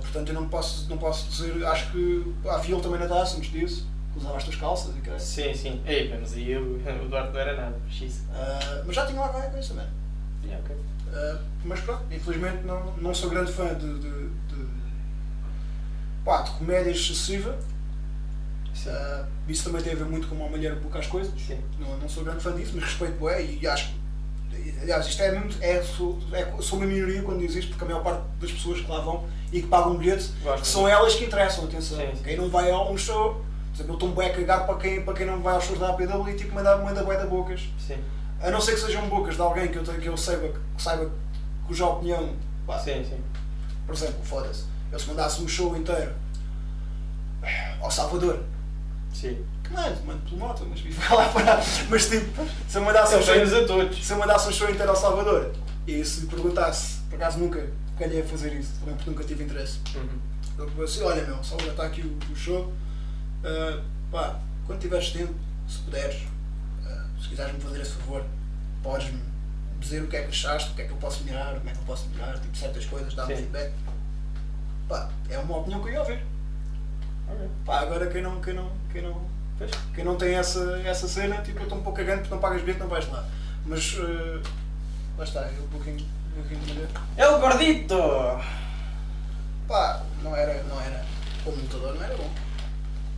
Portanto 0.00 0.28
eu 0.28 0.34
não 0.34 0.48
posso, 0.48 0.88
não 0.88 0.98
posso 0.98 1.28
dizer, 1.28 1.64
acho 1.66 1.90
que 1.92 2.34
havia 2.48 2.74
ele 2.74 2.82
também 2.82 3.00
na 3.00 3.06
taça 3.06 3.36
antes 3.36 3.50
disso, 3.50 3.86
que 4.12 4.18
usava 4.18 4.36
estas 4.36 4.56
calças 4.56 4.96
e 4.96 5.00
caralho. 5.00 5.20
Sim, 5.20 5.54
sim. 5.54 5.80
Ei, 5.86 6.08
mas 6.18 6.32
aí 6.34 6.52
eu, 6.52 6.62
o 7.04 7.08
Duarte 7.08 7.32
não 7.32 7.40
era 7.40 7.56
nada. 7.56 7.76
X. 7.90 8.24
Ah, 8.32 8.82
mas 8.86 8.94
já 8.94 9.06
tinha 9.06 9.20
lá 9.20 9.28
qualquer 9.28 9.50
coisa 9.50 9.68
também. 9.68 9.86
Yeah, 10.44 10.64
ok. 10.64 10.76
Uh, 10.76 11.38
mas 11.64 11.80
pronto, 11.80 12.04
infelizmente 12.10 12.64
não, 12.64 12.96
não 12.98 13.14
sou 13.14 13.30
grande 13.30 13.50
fã 13.50 13.74
de, 13.74 13.98
de, 13.98 14.28
de, 14.28 14.68
pá, 16.24 16.42
de 16.42 16.50
comédia 16.52 16.90
excessiva. 16.90 17.58
Uh, 18.86 19.26
isso 19.48 19.64
também 19.64 19.82
tem 19.82 19.92
a 19.92 19.96
ver 19.96 20.04
muito 20.04 20.28
com 20.28 20.36
uma 20.36 20.48
mulher 20.48 20.78
pouca 20.80 20.98
as 20.98 21.06
coisas. 21.06 21.32
Sim. 21.40 21.58
Não, 21.78 21.96
não 21.96 22.08
sou 22.08 22.22
grande 22.22 22.42
fã 22.42 22.54
disso, 22.54 22.72
mas 22.74 22.84
respeito 22.84 23.18
bué 23.18 23.42
e 23.42 23.66
acho 23.66 23.88
que. 23.88 23.97
Aliás, 24.80 25.06
isto 25.06 25.22
é 25.22 25.32
mesmo. 25.32 25.62
É, 25.62 25.82
sou, 25.82 26.18
é, 26.32 26.52
sou 26.60 26.78
uma 26.78 26.86
minoria 26.86 27.22
quando 27.22 27.40
diz 27.40 27.54
isto, 27.54 27.70
porque 27.70 27.84
a 27.84 27.86
maior 27.86 28.02
parte 28.02 28.22
das 28.40 28.52
pessoas 28.52 28.80
que 28.80 28.90
lá 28.90 29.00
vão 29.00 29.24
e 29.52 29.62
que 29.62 29.66
pagam 29.66 29.92
um 29.92 29.96
bilhete 29.98 30.32
Gosto 30.42 30.66
são 30.66 30.88
elas 30.88 31.14
que 31.14 31.24
interessam, 31.24 31.64
atenção. 31.64 31.98
Sim. 31.98 32.22
Quem 32.22 32.36
não 32.36 32.48
vai 32.48 32.70
a 32.70 32.80
um 32.82 32.96
show, 32.96 33.34
por 33.34 33.74
exemplo, 33.74 33.92
eu 33.92 33.94
estou 33.94 34.08
um 34.08 34.20
a 34.20 34.30
cagar 34.30 34.66
para 34.66 34.76
quem, 34.76 35.02
para 35.02 35.14
quem 35.14 35.26
não 35.26 35.40
vai 35.40 35.54
aos 35.54 35.64
shows 35.64 35.78
da 35.78 35.90
APW 35.90 36.28
e 36.28 36.36
tipo 36.36 36.54
manda, 36.54 36.76
manda 36.78 37.02
bué 37.02 37.16
da 37.16 37.26
bocas. 37.26 37.68
Sim. 37.78 37.96
A 38.40 38.50
não 38.50 38.60
ser 38.60 38.74
que 38.74 38.80
sejam 38.80 39.08
bocas 39.08 39.34
de 39.34 39.40
alguém 39.40 39.68
que 39.68 39.78
eu, 39.78 39.82
que 39.82 40.06
eu 40.06 40.16
saiba, 40.16 40.48
que 40.48 40.82
saiba 40.82 41.10
cuja 41.66 41.86
opinião, 41.86 42.34
pá, 42.66 42.78
Sim, 42.78 43.04
sim. 43.04 43.20
por 43.84 43.94
exemplo, 43.94 44.22
foda-se, 44.22 44.64
eu 44.92 44.98
se 44.98 45.08
mandasse 45.08 45.42
um 45.42 45.48
show 45.48 45.76
inteiro 45.76 46.12
ao 47.80 47.90
Salvador, 47.90 48.42
Sim. 49.12 49.44
Que 49.68 50.06
mando, 50.06 50.20
pelo 50.22 50.36
moto, 50.38 50.66
mas 50.68 50.80
vivo 50.80 51.14
lá 51.14 51.28
para. 51.28 51.60
Mas 51.88 52.08
tipo, 52.08 52.46
se 52.68 52.78
eu 52.78 52.82
mandasse 52.82 53.14
um 53.14 53.18
Ele 53.18 53.46
show, 53.46 53.62
a 53.62 53.66
todos. 53.66 54.06
se 54.06 54.12
eu 54.12 54.18
mandasse 54.18 54.48
um 54.48 54.52
show 54.52 54.70
inteiro 54.70 54.90
ao 54.90 54.96
Salvador 54.96 55.52
e 55.86 56.04
se 56.04 56.22
me 56.22 56.26
perguntasse, 56.28 57.00
por 57.08 57.16
acaso 57.16 57.38
nunca 57.38 57.70
calhei 57.98 58.20
a 58.20 58.24
fazer 58.24 58.52
isso, 58.52 58.72
também 58.80 58.94
porque 58.94 59.10
nunca 59.10 59.24
tive 59.24 59.44
interesse. 59.44 59.80
Uhum. 59.94 60.18
Eu 60.76 60.84
assim, 60.84 61.02
olha 61.02 61.24
meu, 61.24 61.42
Salvador 61.42 61.72
está 61.72 61.86
aqui 61.86 62.02
o, 62.02 62.32
o 62.32 62.36
show, 62.36 62.72
ah, 63.44 63.82
pá, 64.10 64.40
quando 64.66 64.80
tiveres 64.80 65.10
tempo, 65.10 65.34
se 65.68 65.78
puderes, 65.78 66.22
ah, 66.86 67.06
se 67.20 67.28
quiseres-me 67.28 67.60
fazer 67.60 67.80
esse 67.80 67.92
favor, 67.92 68.24
podes-me 68.82 69.20
dizer 69.80 70.02
o 70.02 70.08
que 70.08 70.16
é 70.16 70.22
que 70.22 70.28
achaste, 70.28 70.72
o 70.72 70.74
que 70.74 70.82
é 70.82 70.84
que 70.86 70.92
eu 70.92 70.96
posso 70.96 71.22
melhorar, 71.24 71.54
como 71.54 71.70
é 71.70 71.72
que 71.72 71.78
eu 71.78 71.84
posso 71.84 72.08
melhorar, 72.08 72.38
tipo 72.38 72.56
certas 72.56 72.84
coisas, 72.86 73.14
dar-me 73.14 73.36
feedback. 73.36 73.72
Pá, 74.88 75.10
é 75.28 75.38
uma 75.38 75.58
opinião 75.58 75.80
que 75.82 75.88
eu 75.88 75.92
ia 75.92 76.00
ouvir. 76.00 76.24
Ok. 77.28 77.48
Pá, 77.64 77.80
agora 77.80 78.06
quem 78.08 78.22
não, 78.22 78.40
quem 78.40 78.54
não, 78.54 78.72
quem 78.90 79.02
não, 79.02 79.22
Pois. 79.58 79.70
quem 79.92 80.04
não 80.04 80.16
tem 80.16 80.34
essa, 80.34 80.80
essa 80.84 81.08
cena, 81.08 81.42
tipo, 81.42 81.58
eu 81.58 81.64
estou 81.64 81.78
um 81.78 81.82
pouco 81.82 81.98
cagando 81.98 82.20
porque 82.20 82.34
não 82.34 82.40
pagas 82.40 82.60
bilhete, 82.60 82.78
não 82.78 82.88
vais 82.88 83.08
lá. 83.10 83.26
Mas, 83.66 83.96
ah, 84.00 84.40
lá 85.18 85.24
está, 85.24 85.40
eu 85.42 85.64
um 85.64 85.68
pouquinho, 85.68 85.96
de. 85.96 86.88
É 87.16 87.28
o 87.28 87.40
gordito! 87.40 87.96
Pá, 89.66 90.02
não 90.22 90.34
era, 90.34 90.62
não 90.62 90.80
era, 90.80 91.04
como 91.44 91.56
lutador 91.56 91.94
não 91.94 92.02
era 92.02 92.16
bom. 92.16 92.30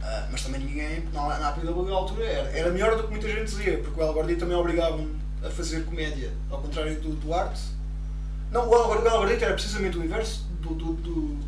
Ah, 0.03 0.26
mas 0.30 0.43
também 0.43 0.62
ninguém, 0.62 1.05
na, 1.12 1.38
na 1.38 1.49
altura 1.49 2.24
era, 2.24 2.51
era 2.51 2.70
melhor 2.70 2.97
do 2.97 3.05
que 3.05 3.11
muita 3.11 3.28
gente 3.28 3.45
dizia, 3.45 3.78
porque 3.78 4.01
o 4.01 4.03
El 4.03 4.12
Gordi 4.14 4.36
também 4.36 4.57
obrigava-me 4.57 5.20
a 5.45 5.51
fazer 5.51 5.84
comédia, 5.84 6.32
ao 6.51 6.59
contrário 6.59 6.99
do 7.01 7.11
Duarte. 7.16 7.61
Não, 8.51 8.68
o 8.68 8.74
El, 8.74 9.03
o 9.03 9.07
El 9.07 9.18
Gordito 9.18 9.45
era 9.45 9.53
precisamente 9.53 9.99
o 9.99 10.05
inverso 10.05 10.47
do, 10.61 10.74
do, 10.74 10.95
do, 10.95 11.38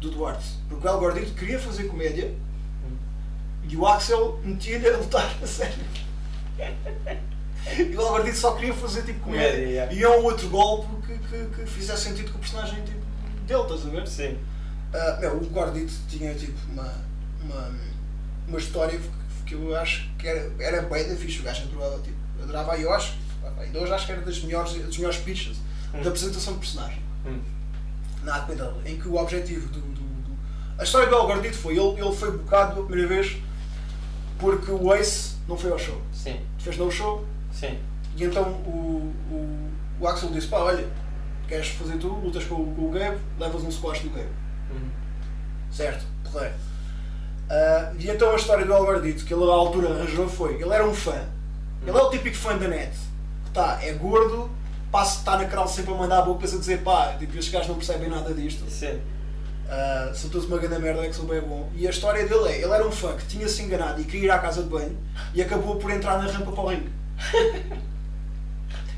do 0.00 0.10
Duarte. 0.10 0.46
Porque 0.68 0.86
o 0.86 0.90
El 0.90 0.98
Gordito 0.98 1.34
queria 1.34 1.58
fazer 1.58 1.84
comédia 1.84 2.32
e 3.68 3.76
o 3.76 3.86
Axel 3.86 4.40
metia-lhe 4.44 4.88
a 4.88 4.96
lutar 4.96 5.34
a 5.42 5.46
sério. 5.46 5.84
E 7.78 7.96
o 7.96 8.00
El 8.00 8.08
Gordito 8.08 8.36
só 8.36 8.52
queria 8.54 8.74
fazer 8.74 9.02
tipo 9.02 9.20
comédia. 9.20 9.56
Yeah. 9.64 9.92
E 9.92 10.02
é 10.02 10.08
um 10.08 10.24
outro 10.24 10.48
golpe 10.48 10.88
que, 11.06 11.18
que, 11.18 11.44
que 11.54 11.66
fizesse 11.70 12.02
sentido 12.04 12.30
com 12.32 12.38
o 12.38 12.40
personagem 12.40 12.82
tipo, 12.84 13.00
dele, 13.46 13.62
estás 13.62 13.86
a 13.86 13.90
ver? 13.90 14.06
Sim. 14.08 14.38
Ah, 14.92 15.16
meu, 15.20 15.36
o 15.36 15.46
Gordito 15.46 15.92
tinha 16.08 16.34
tipo 16.34 16.58
uma, 16.70 16.92
uma, 17.42 17.70
uma 18.48 18.58
história 18.58 18.98
que, 18.98 19.08
que 19.46 19.54
eu 19.54 19.74
acho 19.76 20.08
que 20.18 20.26
era, 20.26 20.52
era 20.58 20.82
bem 20.82 21.08
da 21.08 21.14
fixe. 21.14 21.38
O 21.38 21.42
gajo 21.44 21.62
adorava, 21.62 21.98
tipo, 22.02 22.16
adorava 22.42 22.76
e 22.76 22.82
eu 22.82 22.92
acho, 22.92 23.14
ainda 23.58 23.78
hoje 23.78 23.92
acho 23.92 24.06
que 24.06 24.12
era 24.12 24.20
das 24.22 24.40
melhores, 24.42 24.72
das 24.74 24.96
melhores 24.96 25.18
pitches 25.18 25.56
Hum. 25.94 26.00
da 26.02 26.08
apresentação 26.08 26.54
de 26.54 26.58
personagem 26.60 27.02
Hum. 27.26 27.38
na 28.22 28.36
APW, 28.36 28.80
em 28.86 28.98
que 28.98 29.06
o 29.08 29.16
objetivo 29.16 29.68
do. 29.68 29.78
do- 29.78 29.90
do- 30.22 30.38
A 30.78 30.84
história 30.84 31.06
do 31.06 31.14
El 31.14 31.26
Gordito 31.26 31.54
foi: 31.54 31.76
ele, 31.76 32.00
ele 32.00 32.12
foi 32.16 32.30
bocado 32.38 32.80
a 32.80 32.84
primeira 32.86 33.08
vez 33.08 33.36
porque 34.42 34.72
o 34.72 34.92
Ace 34.92 35.36
não 35.48 35.56
foi 35.56 35.70
ao 35.70 35.78
show. 35.78 36.02
Sim. 36.12 36.40
Fez 36.58 36.76
no 36.76 36.90
show 36.90 37.24
Sim. 37.52 37.78
e 38.16 38.24
então 38.24 38.42
o, 38.66 39.12
o, 39.30 39.70
o 40.00 40.08
Axel 40.08 40.30
disse: 40.30 40.48
pá, 40.48 40.58
olha, 40.58 40.84
queres 41.46 41.68
fazer 41.68 41.96
tu, 41.98 42.08
lutas 42.08 42.44
com, 42.44 42.56
o- 42.56 42.74
com 42.74 42.88
o 42.88 42.90
Gabe, 42.90 43.18
levas 43.38 43.62
um 43.62 43.70
squash 43.70 44.00
do 44.00 44.10
Gabe. 44.10 44.28
Hum. 44.74 44.88
Certo, 45.70 46.04
porreiro. 46.24 46.54
Ah, 47.48 47.92
e 47.98 48.10
então 48.10 48.32
a 48.32 48.36
história 48.36 48.64
do 48.66 48.72
Alvardito, 48.74 49.24
que 49.24 49.32
ele 49.32 49.44
à 49.44 49.54
altura 49.54 49.90
arranjou 49.94 50.28
foi, 50.28 50.54
ele 50.60 50.72
era 50.72 50.86
um 50.86 50.94
fã. 50.94 51.24
Ele 51.86 51.96
é 51.96 52.02
o 52.02 52.10
típico 52.10 52.36
fã 52.36 52.56
da 52.58 52.66
net. 52.68 52.92
Que 53.44 53.50
tá, 53.52 53.78
é 53.82 53.92
gordo, 53.92 54.50
passa, 54.90 55.18
está 55.18 55.36
na 55.38 55.44
canal 55.44 55.68
sempre 55.68 55.92
a 55.94 55.96
mandar 55.96 56.22
bocas 56.22 56.54
a 56.54 56.58
dizer 56.58 56.78
pá, 56.82 57.14
tipo, 57.18 57.32
estes 57.36 57.52
gajos 57.52 57.68
não 57.68 57.76
percebem 57.76 58.08
nada 58.08 58.32
disto. 58.34 58.68
Sim. 58.70 59.00
Uh, 59.72 60.14
sou 60.14 60.28
todos 60.28 60.46
uma 60.46 60.58
grande 60.58 60.78
merda 60.82 61.02
é 61.02 61.08
que 61.08 61.16
sou 61.16 61.24
bem 61.24 61.40
bom. 61.40 61.70
E 61.74 61.86
a 61.86 61.90
história 61.90 62.26
dele 62.26 62.46
é, 62.48 62.56
ele 62.62 62.72
era 62.72 62.86
um 62.86 62.92
fã 62.92 63.16
que 63.16 63.26
tinha 63.26 63.48
se 63.48 63.62
enganado 63.62 64.00
e 64.00 64.04
queria 64.04 64.24
ir 64.26 64.30
à 64.30 64.38
casa 64.38 64.62
de 64.62 64.68
banho 64.68 64.98
e 65.32 65.40
acabou 65.40 65.76
por 65.76 65.90
entrar 65.90 66.22
na 66.22 66.30
rampa 66.30 66.52
para 66.52 66.60
o 66.62 66.66
ringue. 66.68 66.92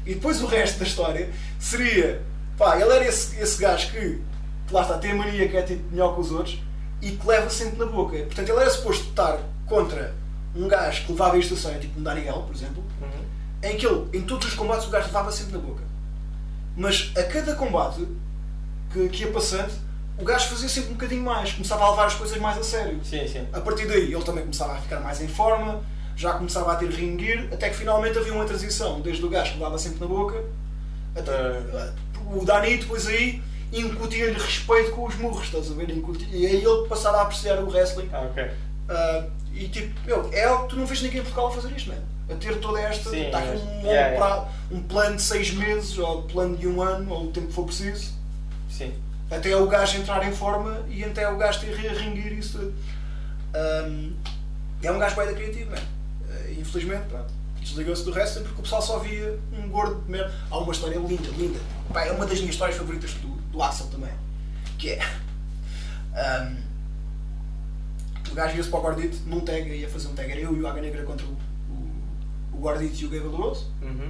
e 0.05 0.15
depois 0.15 0.43
o 0.43 0.47
resto 0.47 0.81
da 0.81 0.85
história 0.85 1.31
seria, 1.61 2.21
pá, 2.59 2.79
ele 2.81 2.93
era 2.93 3.05
esse, 3.07 3.39
esse 3.41 3.61
gajo 3.61 3.91
que, 3.93 4.21
que 4.67 4.75
lá 4.75 4.83
está, 4.83 4.99
tem 4.99 5.13
a 5.13 5.15
mania 5.15 5.49
que 5.49 5.57
é 5.57 5.63
tipo 5.63 5.89
melhor 5.93 6.15
que 6.15 6.21
os 6.23 6.33
outros 6.33 6.61
e 7.01 7.13
que 7.13 7.27
leva 7.27 7.49
sempre 7.51 7.79
na 7.79 7.87
boca. 7.87 8.17
Portanto, 8.19 8.49
ele 8.49 8.59
era 8.61 8.71
suposto 8.71 9.05
estar 9.11 9.39
contra 9.67 10.13
um 10.57 10.67
gajo 10.67 11.05
que 11.07 11.13
levava 11.13 11.39
isto 11.39 11.55
a 11.55 11.57
sério, 11.57 11.81
tipo 11.81 12.01
um 12.01 12.03
Daniel, 12.03 12.43
por 12.47 12.55
exemplo, 12.55 12.83
Uhum. 13.01 13.25
em 13.71 13.77
que 13.77 13.87
ele, 13.87 14.09
em 14.13 14.23
todos 14.23 14.49
os 14.49 14.55
combates, 14.55 14.87
o 14.87 14.91
gajo 14.91 15.07
levava 15.07 15.31
sempre 15.31 15.53
na 15.53 15.59
boca. 15.59 15.83
Mas 16.77 17.13
a 17.17 17.23
cada 17.25 17.55
combate 17.55 18.07
que, 18.93 19.09
que 19.09 19.23
ia 19.25 19.31
passando, 19.33 19.73
o 20.19 20.25
gajo 20.25 20.49
fazia 20.49 20.69
sempre 20.69 20.91
um 20.91 20.95
bocadinho 20.95 21.23
mais, 21.23 21.53
começava 21.53 21.85
a 21.85 21.91
levar 21.91 22.07
as 22.07 22.15
coisas 22.15 22.39
mais 22.39 22.59
a 22.59 22.63
sério. 22.63 23.01
Sim, 23.05 23.27
sim. 23.29 23.47
A 23.53 23.61
partir 23.61 23.87
daí, 23.87 24.13
ele 24.13 24.23
também 24.25 24.43
começava 24.43 24.75
a 24.75 24.77
ficar 24.77 25.01
mais 25.01 25.21
em 25.21 25.29
forma, 25.29 25.83
já 26.17 26.35
começava 26.35 26.73
a 26.73 26.77
ter 26.77 26.89
ring 26.91 27.19
gear, 27.19 27.47
até 27.53 27.69
que 27.71 27.77
finalmente 27.77 28.17
havia 28.19 28.33
uma 28.33 28.45
transição, 28.45 29.01
desde 29.01 29.25
o 29.25 29.29
gajo 29.29 29.53
que 29.53 29.59
levava 29.59 29.79
sempre 29.79 30.01
na 30.01 30.07
boca, 30.07 30.43
até 31.17 31.33
Ah. 31.33 31.93
o 32.33 32.45
Dani 32.45 32.77
depois 32.79 33.07
aí 33.07 33.43
incutia-lhe 33.73 34.35
respeito 34.39 34.93
com 34.93 35.05
os 35.07 35.17
murros, 35.17 35.47
estás 35.47 35.71
a 35.71 35.75
ver? 35.75 35.91
Incutia- 35.91 36.29
E 36.31 36.47
aí 36.47 36.65
ele 36.65 36.87
passava 36.89 37.19
a 37.19 37.23
apreciar 37.23 37.59
o 37.59 37.69
wrestling. 37.69 38.09
Ah, 38.13 38.29
ok. 38.31 38.51
Ah, 38.89 39.25
e 39.53 39.67
tipo, 39.69 39.93
meu, 40.07 40.31
é 40.33 40.45
algo 40.45 40.65
que 40.65 40.69
tu 40.71 40.77
não 40.77 40.87
vês 40.87 41.03
ninguém 41.03 41.19
em 41.21 41.23
Portugal 41.23 41.49
a 41.49 41.51
fazer 41.51 41.73
isto, 41.77 41.89
mano. 41.89 42.03
A 42.31 42.35
ter 42.37 42.59
toda 42.61 42.81
esta. 42.81 43.11
Sim, 43.11 43.27
aqui 43.27 43.33
mas- 43.49 43.61
um, 43.63 43.81
yeah, 43.87 44.17
pra- 44.17 44.49
um 44.71 44.81
plano 44.83 45.17
de 45.17 45.23
seis 45.23 45.53
meses, 45.53 45.99
ou 45.99 46.23
plano 46.23 46.57
de 46.57 46.67
um 46.69 46.81
ano, 46.81 47.13
ou 47.13 47.25
o 47.25 47.27
tempo 47.33 47.49
que 47.49 47.53
for 47.53 47.65
preciso, 47.67 48.13
Sim. 48.71 48.93
Até 49.31 49.57
o 49.57 49.67
gajo 49.67 49.99
entrar 49.99 50.27
em 50.27 50.33
forma 50.33 50.85
e 50.89 51.05
até 51.05 51.29
o 51.29 51.37
gajo 51.37 51.61
ter 51.61 51.89
a 51.89 51.93
ringuir 51.93 52.33
isso 52.33 52.59
tudo. 52.59 52.75
Ahm, 53.55 54.13
é 54.83 54.93
um 54.93 54.99
gajo 54.99 55.17
bem 55.17 55.27
da 55.27 55.33
criativo, 55.33 55.71
mano. 55.71 55.87
Ah, 56.31 56.51
infelizmente, 56.51 57.05
pronto. 57.09 57.33
Desligou-se 57.61 58.05
do 58.05 58.13
resto 58.13 58.41
porque 58.43 58.61
o 58.61 58.63
pessoal 58.63 58.83
só 58.83 58.99
via 58.99 59.39
um 59.53 59.69
gordo 59.69 60.03
de 60.03 60.11
merda. 60.11 60.35
Há 60.51 60.59
uma 60.59 60.73
história 60.73 60.99
linda, 60.99 61.29
linda. 61.31 61.59
Pá, 61.93 62.05
é 62.05 62.13
uma 62.13 62.27
das 62.27 62.39
minhas 62.39 62.55
histórias 62.55 62.77
favoritas 62.77 63.15
do, 63.15 63.29
do 63.29 63.63
Axel 63.63 63.87
também. 63.87 64.13
Que 64.79 64.91
é. 64.91 65.01
ahm, 66.15 66.57
o 68.31 68.35
gajo 68.35 68.57
ia-se 68.57 68.69
para 68.69 68.79
o 68.81 68.83
Gordito 68.83 69.17
num 69.27 69.41
tag, 69.41 69.71
ia 69.71 69.89
fazer 69.89 70.09
um 70.09 70.15
tag. 70.15 70.31
Era 70.31 70.41
eu 70.41 70.55
e 70.55 70.61
o 70.61 70.67
Água 70.67 70.83
Negra 70.83 71.03
contra 71.05 71.25
o, 71.25 71.31
o, 71.71 72.57
o 72.57 72.59
Gordito 72.59 73.01
e 73.01 73.07
o 73.07 73.09
Gabe 73.09 73.25
Valoroso. 73.25 73.73
Uhum. 73.81 74.09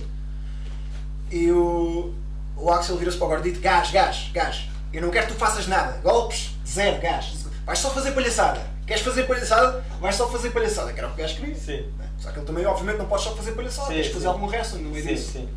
E 1.30 1.52
o, 1.52 2.14
o 2.56 2.70
Axel 2.72 2.96
vira-se 2.96 3.18
para 3.18 3.26
o 3.26 3.30
Gordito: 3.30 3.60
Gás, 3.60 3.90
gás, 3.90 4.30
gás. 4.32 4.73
Eu 4.94 5.02
não 5.02 5.10
quero 5.10 5.26
que 5.26 5.32
tu 5.32 5.38
faças 5.38 5.66
nada. 5.66 5.98
Golpes, 6.02 6.54
zero, 6.66 7.00
gás. 7.00 7.34
Vais 7.66 7.78
só 7.78 7.90
fazer 7.90 8.12
palhaçada. 8.12 8.60
Queres 8.86 9.02
fazer 9.02 9.24
palhaçada? 9.24 9.84
Vais 10.00 10.14
só 10.14 10.28
fazer 10.28 10.50
palhaçada. 10.50 10.92
Que 10.92 11.00
era 11.00 11.08
o 11.08 11.10
que 11.14 11.20
o 11.20 11.22
gajo 11.24 11.36
queria. 11.36 11.54
Sim. 11.56 11.92
né? 11.98 12.08
Só 12.18 12.30
que 12.30 12.38
ele 12.38 12.46
também, 12.46 12.64
obviamente, 12.64 12.98
não 12.98 13.06
pode 13.06 13.24
só 13.24 13.34
fazer 13.34 13.52
palhaçada. 13.52 13.88
Sim, 13.88 13.94
Tens 13.94 14.06
de 14.06 14.12
fazer 14.12 14.26
algum 14.28 14.46
resto 14.46 14.76
no 14.76 14.90
meio 14.90 15.02
Sim, 15.02 15.14
disso. 15.14 15.32
sim. 15.32 15.48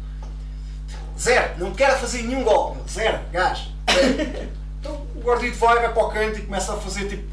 Zero, 1.19 1.59
não 1.59 1.71
quero 1.73 1.97
fazer 1.99 2.23
nenhum 2.23 2.43
golpe. 2.43 2.79
Zero, 2.89 3.19
gás. 3.31 3.67
Zero. 3.91 4.49
então 4.79 4.93
o 5.15 5.19
gordito 5.21 5.57
vai, 5.57 5.75
vai 5.81 5.93
para 5.93 6.03
o 6.03 6.09
canto 6.09 6.39
e 6.39 6.41
começa 6.41 6.73
a 6.73 6.77
fazer 6.77 7.07
tipo. 7.07 7.27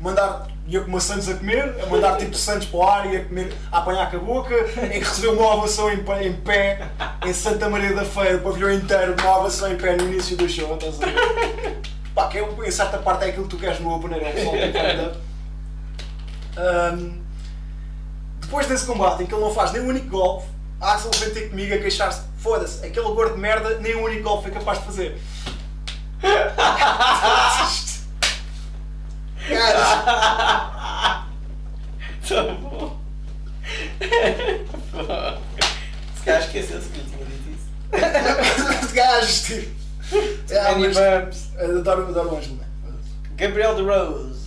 Mandar. 0.00 0.46
Ia 0.70 0.80
com 0.80 1.00
Santos 1.00 1.28
a 1.28 1.34
comer, 1.34 1.74
a 1.82 1.86
mandar 1.86 2.16
tipo 2.16 2.34
Santos 2.36 2.68
para 2.68 2.78
o 2.78 2.82
ar 2.82 3.12
e 3.12 3.16
a, 3.16 3.24
comer, 3.24 3.52
a 3.72 3.78
apanhar 3.78 4.08
com 4.08 4.16
a 4.18 4.20
boca, 4.20 4.54
em 4.86 4.90
que 4.90 4.98
recebeu 5.00 5.32
uma 5.32 5.54
ovação 5.56 5.90
em, 5.90 5.98
em 6.24 6.32
pé, 6.32 6.88
em 7.26 7.32
Santa 7.32 7.68
Maria 7.68 7.92
da 7.92 8.04
Feira, 8.04 8.36
o 8.36 8.40
pavilhão 8.40 8.72
inteiro, 8.72 9.16
uma 9.20 9.38
ovação 9.38 9.72
em 9.72 9.76
pé 9.76 9.96
no 9.96 10.04
início 10.04 10.36
do 10.36 10.48
show, 10.48 10.74
estás 10.74 11.02
a 11.02 11.06
ver? 11.06 11.80
Pá, 12.14 12.28
que 12.28 12.38
é, 12.38 12.42
em 12.42 12.70
certa 12.70 12.98
parte 12.98 13.24
é 13.24 13.28
aquilo 13.30 13.44
que 13.44 13.50
tu 13.50 13.58
queres 13.58 13.80
no 13.80 13.92
opener, 13.92 14.22
é 14.22 14.30
pessoal 14.32 14.54
que 14.54 14.68
dar. 14.68 15.12
Ahm, 16.56 17.20
depois 18.40 18.66
desse 18.66 18.86
combate 18.86 19.24
em 19.24 19.26
que 19.26 19.34
ele 19.34 19.42
não 19.42 19.52
faz 19.52 19.72
nem 19.72 19.82
um 19.82 19.88
único 19.88 20.08
golpe, 20.08 20.46
a 20.80 20.92
Axel 20.92 21.10
vem 21.18 21.30
ter 21.30 21.50
comigo 21.50 21.74
a 21.74 21.78
queixar-se: 21.78 22.22
foda-se, 22.38 22.84
aquele 22.86 23.08
gordo 23.08 23.34
de 23.34 23.40
merda, 23.40 23.78
nem 23.78 23.96
um 23.96 24.04
único 24.04 24.22
golpe 24.22 24.44
foi 24.44 24.52
capaz 24.52 24.78
de 24.78 24.84
fazer. 24.84 25.20
Cara, 29.50 31.26
Tá 32.28 32.42
bom. 32.60 32.98
Se 36.16 36.24
calhar 36.24 36.40
esqueceu-se 36.42 36.88
que 36.90 36.98
eu 37.00 37.04
tinha 37.04 37.24
dito 37.24 37.50
isso. 37.50 38.86
de 38.88 38.94
gajos, 38.94 39.42
tipo. 39.42 39.80
É, 40.50 40.74
Bumps. 40.74 41.50
adoro, 41.56 42.08
adoro 42.08 42.34
o 42.34 42.36
Ângelo, 42.38 42.56
mano. 42.56 42.98
Gabriel 43.36 43.74
de 43.76 43.82
Rose. 43.82 44.40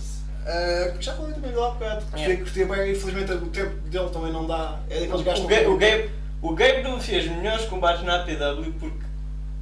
Uh, 0.44 1.00
já 1.00 1.14
falei 1.14 1.32
também 1.32 1.52
lá 1.52 1.68
há 1.68 1.70
bocado. 1.70 2.04
Yeah. 2.16 2.44
curti 2.44 2.64
bem, 2.66 2.92
infelizmente 2.92 3.32
o 3.32 3.46
tempo 3.46 3.76
dele 3.88 4.10
também 4.10 4.32
não 4.32 4.46
dá. 4.46 4.78
É 4.90 5.00
daqueles 5.00 5.22
gajos 5.22 5.46
que 5.46 5.66
o, 5.66 5.78
Gabe, 5.78 6.10
o 6.42 6.54
Gabe 6.54 6.82
não 6.82 7.00
fez 7.00 7.26
melhores 7.26 7.64
combates 7.64 8.04
na 8.04 8.16
APW 8.16 8.72
porque 8.78 9.04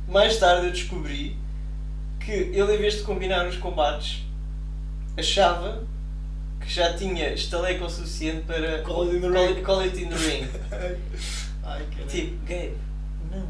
mais 0.09 0.37
tarde 0.39 0.67
eu 0.67 0.73
descobri 0.73 1.39
que 2.19 2.33
ele, 2.33 2.75
em 2.75 2.79
vez 2.79 2.95
de 2.95 3.03
combinar 3.03 3.47
os 3.47 3.57
combates, 3.57 4.25
achava 5.17 5.83
que 6.61 6.73
já 6.73 6.95
tinha 6.95 7.33
estaleca 7.35 7.85
o 7.85 7.91
suficiente 7.91 8.43
para 8.43 8.83
Call 8.83 9.09
it 9.09 9.17
in 9.17 9.21
the 9.21 9.29
call, 9.31 9.47
ring. 9.47 9.53
it- 9.57 9.63
call 9.63 9.81
it 9.83 10.03
in 10.03 10.09
the 10.09 10.17
ring. 10.17 10.49
Ai, 11.65 11.83
tipo, 12.09 12.37
Gabe, 12.47 12.77
não, 13.31 13.47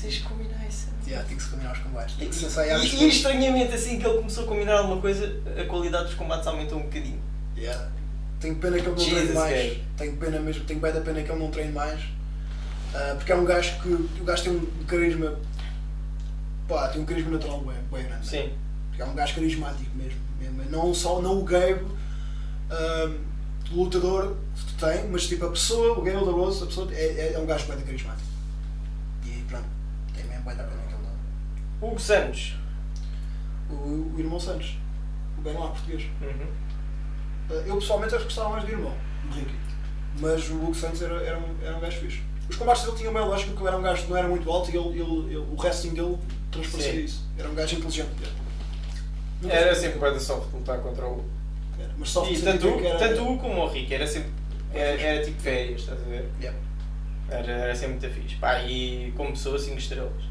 tens 0.00 0.14
de 0.14 0.20
combinar 0.20 0.66
isso. 0.68 0.88
Yeah, 1.06 1.26
tem 1.26 1.36
que 1.36 1.42
se 1.42 1.48
combinar 1.50 1.72
os 1.72 1.78
combates. 1.78 2.16
Tem 2.16 2.28
que 2.28 2.34
se 2.34 2.44
E, 2.44 2.46
ensaiar 2.46 2.78
os 2.78 2.84
e, 2.92 3.04
e 3.04 3.08
estranhamente, 3.08 3.74
assim 3.74 3.98
que 3.98 4.06
ele 4.06 4.16
começou 4.18 4.44
a 4.44 4.46
combinar 4.46 4.78
alguma 4.78 5.00
coisa, 5.00 5.34
a 5.58 5.64
qualidade 5.64 6.04
dos 6.06 6.14
combates 6.14 6.46
aumentou 6.46 6.78
um 6.78 6.82
bocadinho. 6.82 7.20
Yeah. 7.56 7.90
Tenho 8.40 8.56
pena 8.56 8.76
que 8.78 8.86
ele 8.86 8.90
não 8.90 9.04
treine 9.10 9.32
mais. 9.32 9.52
Gabe. 9.68 9.84
Tenho 9.96 10.16
pena 10.16 10.40
mesmo, 10.40 10.64
tenho 10.64 10.80
bem 10.80 10.92
da 10.92 11.00
pena 11.00 11.22
que 11.22 11.30
ele 11.32 11.38
não 11.40 11.50
treine 11.50 11.72
mais. 11.72 12.00
Ah, 12.94 13.14
porque 13.16 13.32
é 13.32 13.34
um 13.36 13.44
gajo 13.44 13.80
que. 13.82 13.88
O 14.20 14.24
gajo 14.24 14.42
tem 14.44 14.52
um 14.52 14.66
carisma. 14.86 15.38
Pá, 16.68 16.88
tem 16.88 17.00
um 17.02 17.04
carisma 17.06 17.30
natural 17.32 17.60
bem, 17.60 17.76
bem 17.90 18.04
grande. 18.08 18.26
Sim. 18.28 18.52
Porque 18.90 19.02
é 19.02 19.04
um 19.06 19.14
gajo 19.14 19.34
carismático 19.34 19.90
mesmo. 19.96 20.18
Não 20.68 20.92
só 20.94 21.20
não 21.20 21.38
o 21.40 21.44
Gabe, 21.44 21.84
ah, 22.70 23.10
lutador 23.72 24.36
que 24.54 24.64
tu 24.74 24.86
tem, 24.86 25.08
mas 25.08 25.26
tipo 25.26 25.44
a 25.46 25.50
pessoa, 25.50 25.98
o 25.98 26.02
Gabe 26.02 26.24
Laroso, 26.24 26.64
a 26.64 26.66
pessoa 26.66 26.92
é, 26.92 27.04
é, 27.04 27.32
é 27.34 27.38
um 27.38 27.46
gajo 27.46 27.66
bem 27.66 27.80
carismático. 27.80 28.28
E 29.26 29.42
pronto, 29.48 29.66
tem 30.14 30.24
mesmo 30.24 30.44
bem 30.44 30.56
da 30.56 30.64
pena 30.64 30.82
que 30.88 30.94
ele 30.94 31.02
não. 31.82 31.88
Hugo 31.88 32.00
Santos. 32.00 32.54
O, 33.70 33.74
o 33.74 34.14
irmão 34.18 34.40
Santos, 34.40 34.78
o 35.38 35.42
bem 35.42 35.52
lá 35.54 35.68
português. 35.68 36.04
Uhum. 36.22 36.46
Uh, 37.50 37.62
Eu 37.66 37.76
pessoalmente 37.76 38.14
acho 38.14 38.24
que 38.26 38.32
gostava 38.34 38.50
mais 38.50 38.64
do 38.64 38.70
irmão, 38.70 38.94
do 39.24 39.34
Ricky. 39.34 39.54
Mas 40.20 40.48
o 40.48 40.54
Hugo 40.54 40.74
Santos 40.74 41.02
era, 41.02 41.22
era, 41.22 41.38
um, 41.38 41.54
era 41.62 41.76
um 41.76 41.80
gajo 41.80 41.98
fixe. 42.00 42.22
Os 42.48 42.56
combates 42.56 42.82
dele 42.84 42.96
tinham 42.96 43.12
bem 43.12 43.22
lógica 43.22 43.50
porque 43.50 43.62
ele 43.62 43.68
era 43.68 43.78
um 43.78 43.82
gajo 43.82 44.02
que 44.04 44.10
não 44.10 44.16
era 44.16 44.26
muito 44.28 44.50
alto 44.50 44.70
e 44.70 44.76
ele, 44.76 44.88
ele, 45.00 45.26
ele- 45.26 45.36
o 45.36 45.54
wrestling 45.58 45.92
dele 45.92 46.16
transparecia 46.50 47.00
isso. 47.00 47.28
Era 47.36 47.48
um 47.50 47.54
gajo 47.54 47.76
inteligente. 47.76 48.08
Era 49.48 49.74
sempre 49.74 49.98
bem 49.98 50.18
soft 50.18 50.52
lutar 50.52 50.78
contra 50.80 51.06
o. 51.06 51.24
Era, 51.78 51.92
Mas 51.96 52.10
só 52.10 52.26
E 52.28 52.40
tanto, 52.40 52.76
que 52.76 52.86
era... 52.86 52.98
tanto 52.98 53.22
o 53.22 53.38
como 53.38 53.62
o 53.62 53.68
Rick, 53.68 53.94
era 53.94 54.06
sempre. 54.06 54.30
Era, 54.72 55.00
era 55.00 55.24
tipo 55.24 55.40
férias, 55.40 55.80
estás 55.80 56.00
a 56.00 56.04
ver? 56.04 56.28
Yeah. 56.40 56.58
Era, 57.30 57.52
era 57.52 57.76
sempre 57.76 58.00
muito 58.00 58.20
fixe. 58.20 58.36
Pá, 58.36 58.62
e 58.62 59.12
como 59.16 59.30
pessoa, 59.30 59.58
5 59.58 59.78
estrelas. 59.78 60.24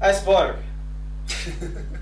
Iceborg. 0.00 0.58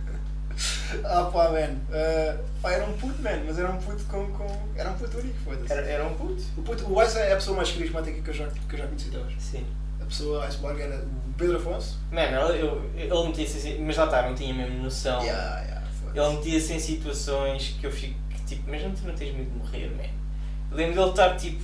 Ah 1.05 1.31
pá, 1.33 1.51
man. 1.51 1.77
Uh, 1.89 2.45
pá, 2.61 2.73
era 2.73 2.85
um 2.85 2.93
puto, 2.95 3.23
man, 3.23 3.45
mas 3.47 3.59
era 3.59 3.71
um 3.71 3.77
puto 3.79 4.03
com. 4.05 4.27
com... 4.33 4.47
Era 4.75 4.91
um 4.91 4.95
puto 4.95 5.19
único, 5.19 5.39
foda-se. 5.45 5.73
Era, 5.73 5.87
era 5.87 6.05
um 6.07 6.15
puto? 6.15 6.43
O, 6.57 6.63
puto, 6.63 6.93
o 6.93 7.03
Ice 7.03 7.19
é 7.19 7.33
a 7.33 7.37
pessoa 7.37 7.57
mais 7.57 7.71
carismática 7.71 8.21
que 8.21 8.31
eu 8.31 8.35
já, 8.35 8.47
que 8.49 8.75
eu 8.75 8.79
já 8.79 8.87
conheci 8.87 9.17
hoje. 9.17 9.37
Sim. 9.39 9.67
Pessoa 10.09 10.45
Iceborg 10.47 10.81
era 10.81 10.97
o 10.97 11.33
Pedro 11.37 11.57
Afonso. 11.59 11.99
Mano, 12.11 12.51
ele, 12.51 12.63
eu- 12.63 12.91
ele 12.97 13.29
metia-se 13.29 13.59
assim, 13.59 13.79
mas 13.85 13.97
lá 13.97 14.05
está, 14.07 14.23
não 14.23 14.35
tinha 14.35 14.53
mesmo 14.55 14.83
noção. 14.83 15.23
Yeah, 15.23 15.61
yeah. 15.61 15.87
Ele 16.15 16.37
metia-se 16.37 16.73
em 16.73 16.79
situações 16.81 17.77
que 17.81 17.87
eu 17.87 17.93
fico 17.93 18.19
tipo, 18.47 18.65
mas 18.71 18.83
não, 18.83 18.91
tu 18.93 19.07
não 19.07 19.15
tens 19.15 19.35
medo 19.37 19.51
de 19.51 19.57
morrer, 19.59 19.91
man. 19.91 20.75
Lembro 20.77 20.95
dele 20.97 21.11
estar 21.11 21.37
tipo 21.37 21.63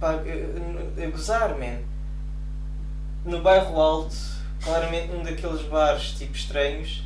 pá, 0.00 0.12
a, 0.12 1.02
a 1.04 1.10
gozar, 1.10 1.50
man. 1.58 1.78
No 3.24 3.42
bairro 3.42 3.80
alto, 3.80 4.14
claramente 4.62 5.12
um 5.12 5.22
daqueles 5.22 5.62
bares 5.62 6.12
tipo 6.12 6.34
estranhos 6.36 7.02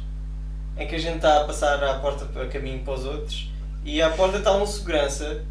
em 0.77 0.87
que 0.87 0.95
a 0.95 0.99
gente 0.99 1.16
está 1.16 1.41
a 1.41 1.45
passar 1.45 1.83
à 1.83 1.95
porta 1.99 2.25
para 2.27 2.47
caminho 2.49 2.81
para 2.85 2.95
os 2.95 3.05
outros 3.05 3.51
e 3.85 4.01
à 4.01 4.11
porta 4.11 4.39
está 4.39 4.53
um 4.53 4.64
segurança 4.66 5.45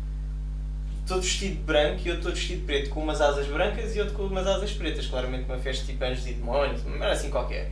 todo 1.09 1.21
vestido 1.21 1.55
de 1.55 1.61
branco 1.63 2.01
e 2.05 2.11
outro 2.11 2.25
todo 2.25 2.35
vestido 2.35 2.59
de 2.59 2.65
preto, 2.67 2.89
com 2.91 3.01
umas 3.01 3.19
asas 3.19 3.47
brancas 3.47 3.95
e 3.95 3.99
outro 3.99 4.15
com 4.15 4.23
umas 4.23 4.45
asas 4.45 4.71
pretas, 4.71 5.07
claramente 5.07 5.45
uma 5.45 5.57
festa 5.57 5.83
tipo 5.83 6.03
anjos 6.03 6.27
e 6.27 6.33
demónios, 6.33 6.83
mas 6.85 7.01
era 7.01 7.11
assim 7.13 7.31
qualquer. 7.31 7.71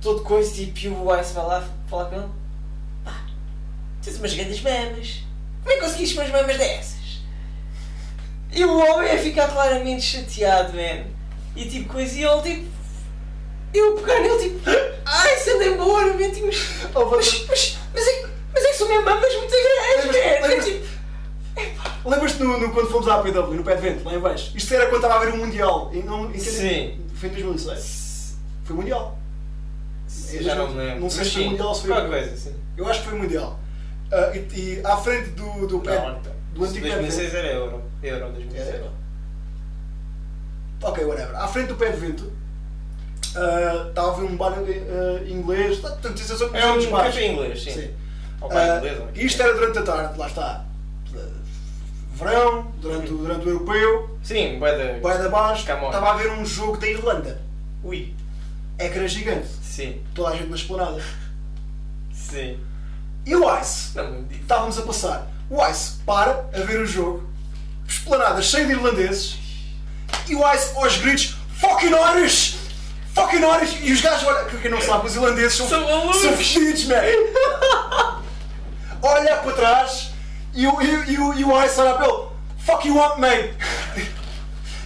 Todo 0.00 0.22
coisa 0.22 0.54
tipo 0.54 0.78
e 0.78 0.88
o 0.88 1.20
Ice 1.20 1.34
vai 1.34 1.44
lá 1.44 1.68
falar 1.88 2.04
com 2.06 2.16
ele. 2.16 2.28
Pá, 3.04 3.26
tens 4.02 4.18
umas 4.18 4.32
grandes 4.32 4.60
mamas. 4.60 5.24
Como 5.62 5.72
é 5.72 5.74
que 5.74 5.80
conseguiste 5.80 6.16
umas 6.16 6.30
mamas 6.30 6.56
dessas? 6.56 7.22
E 8.52 8.64
o 8.64 8.78
homem 8.78 9.12
ia 9.12 9.18
ficar 9.18 9.48
claramente 9.48 10.02
chateado, 10.02 10.74
man. 10.74 11.06
E 11.56 11.68
tipo 11.68 11.92
coisa, 11.92 12.16
e 12.16 12.22
ele 12.22 12.42
tipo. 12.42 12.74
Eu 13.72 13.96
pegar 13.96 14.20
nele 14.20 14.38
tipo. 14.38 14.60
Ai, 15.04 15.36
se 15.38 15.50
anda 15.50 15.64
embora, 15.64 16.12
man. 16.12 16.30
Tipo, 16.30 16.46
mas, 16.46 16.64
mas, 17.10 17.46
mas, 17.48 17.78
mas, 17.92 18.06
é, 18.06 18.26
mas 18.52 18.64
é 18.64 18.68
que 18.68 18.76
são 18.76 18.88
mesmo 18.88 19.04
mamas 19.04 19.34
muito 19.34 19.50
grandes, 19.50 20.06
man. 20.06 20.48
É 20.52 20.60
tipo. 20.60 20.93
Lembras-te 22.04 22.42
no, 22.42 22.58
no- 22.58 22.72
quando 22.72 22.88
fomos 22.90 23.08
à 23.08 23.18
PW, 23.22 23.54
no 23.54 23.62
pé 23.64 23.76
de 23.76 23.82
vento, 23.82 24.04
lá 24.04 24.14
em 24.14 24.18
baixo? 24.20 24.52
Isto 24.56 24.74
era 24.74 24.86
quando 24.86 24.96
estava 25.04 25.14
a 25.14 25.16
haver 25.22 25.34
um 25.34 25.38
Mundial. 25.38 25.90
Em, 25.92 26.02
não, 26.02 26.26
em 26.30 26.32
que- 26.32 26.40
Sim. 26.40 27.00
Foi 27.14 27.28
em 27.28 27.32
2006. 27.32 28.36
Foi 28.64 28.76
Mundial. 28.76 29.18
Eu 30.32 30.42
já 30.42 30.54
não 30.56 30.70
me 30.70 30.76
lembro. 30.78 31.00
Não 31.00 31.10
sei 31.10 31.24
se 31.24 31.30
foi 31.32 31.42
sim, 31.42 31.48
mundial 31.50 31.68
ou 31.68 31.74
se 31.74 31.80
foi 31.82 31.90
qualquer 31.90 32.08
coisa, 32.08 32.36
sim. 32.36 32.54
Eu 32.76 32.88
acho 32.88 33.02
que 33.02 33.08
foi 33.08 33.18
Mundial. 33.18 33.58
Ah, 34.12 34.32
e, 34.34 34.38
e 34.38 34.80
à 34.84 34.96
frente 34.96 35.30
do, 35.30 35.66
do 35.66 35.80
pé. 35.80 35.98
Não, 35.98 36.16
então. 36.18 36.32
do 36.54 36.64
antigo 36.64 36.86
pé 36.86 36.90
de 36.94 37.00
2006 37.00 37.32
vento. 37.32 37.36
era 37.46 37.54
Euro. 37.54 37.82
Euro 38.02 38.32
2006. 38.32 38.68
Era. 38.68 38.92
Ok, 40.82 41.04
whatever. 41.04 41.36
À 41.36 41.48
frente 41.48 41.68
do 41.68 41.76
pé 41.76 41.90
de 41.90 41.96
vento. 41.98 42.32
ah, 43.36 43.86
Estava 43.88 44.12
a 44.12 44.14
ver 44.16 44.24
um 44.24 44.36
bar 44.36 44.54
ah, 44.58 45.28
inglês. 45.28 45.78
Portanto, 45.78 46.18
isso 46.20 46.36
são 46.36 46.54
É 46.54 46.66
um 46.70 46.76
dos 46.76 46.86
bares. 46.86 47.14
café 47.14 47.26
inglês, 47.32 47.62
sim. 47.62 47.70
Sim. 47.72 47.90
Ou 48.40 48.48
bar 48.48 48.78
inglês, 48.78 48.98
e 49.14 49.24
isto 49.24 49.42
era 49.42 49.54
durante 49.54 49.78
a 49.78 49.82
tarde, 49.82 50.18
lá 50.18 50.26
está. 50.26 50.64
Verão, 52.14 52.72
durante, 52.80 53.12
o- 53.12 53.16
durante 53.18 53.46
o 53.46 53.50
europeu, 53.50 54.18
Sim, 54.22 54.58
bué 54.58 54.76
da... 54.76 55.00
vai 55.00 55.18
da 55.18 55.28
baixo, 55.28 55.60
estava 55.62 56.10
a 56.12 56.14
ver 56.14 56.30
um 56.32 56.44
jogo 56.46 56.76
da 56.76 56.86
Irlanda. 56.88 57.40
Ui. 57.82 58.14
Ecrã 58.78 59.06
gigante, 59.06 59.48
Sim, 59.62 60.00
toda 60.14 60.30
a 60.30 60.36
gente 60.36 60.48
na 60.48 60.56
esplanada. 60.56 61.02
sim. 62.12 62.58
E 63.26 63.34
o 63.34 63.58
Ice, 63.60 63.96
Não 63.96 64.26
estávamos 64.30 64.78
a 64.78 64.82
passar. 64.82 65.26
O 65.50 65.64
Ice 65.66 65.94
para 66.06 66.46
a 66.54 66.60
ver 66.60 66.80
o 66.80 66.86
jogo, 66.86 67.28
esplanada 67.86 68.40
cheia 68.42 68.66
de 68.66 68.72
irlandeses, 68.72 69.38
e 70.28 70.34
o 70.34 70.52
Ice 70.54 70.76
aos 70.76 70.96
gritos: 70.98 71.36
Fucking 71.58 71.92
Irish! 72.18 72.56
Fucking 73.14 73.42
Irish! 73.42 73.78
E 73.82 73.92
os 73.92 74.00
gajos, 74.00 74.26
olha, 74.26 74.44
que 74.46 74.58
quem 74.58 74.70
não 74.70 74.80
sabe, 74.80 75.06
os 75.06 75.14
irlandeses 75.14 75.54
são, 75.56 75.68
São 75.68 76.12
são 76.12 76.36
vestidos, 76.36 76.84
man! 76.86 76.96
Olha 79.02 79.36
para 79.36 79.52
trás 79.52 80.10
e 80.54 80.66
o, 80.66 80.80
e, 80.82 80.96
o- 80.96 81.04
e 81.10 81.18
o, 81.18 81.34
e 81.34 81.44
olha 81.44 81.68
para 81.68 82.06
ele: 82.06 82.18
Fuck 82.58 82.88
you 82.88 82.96
want, 82.96 83.18
man! 83.18 83.48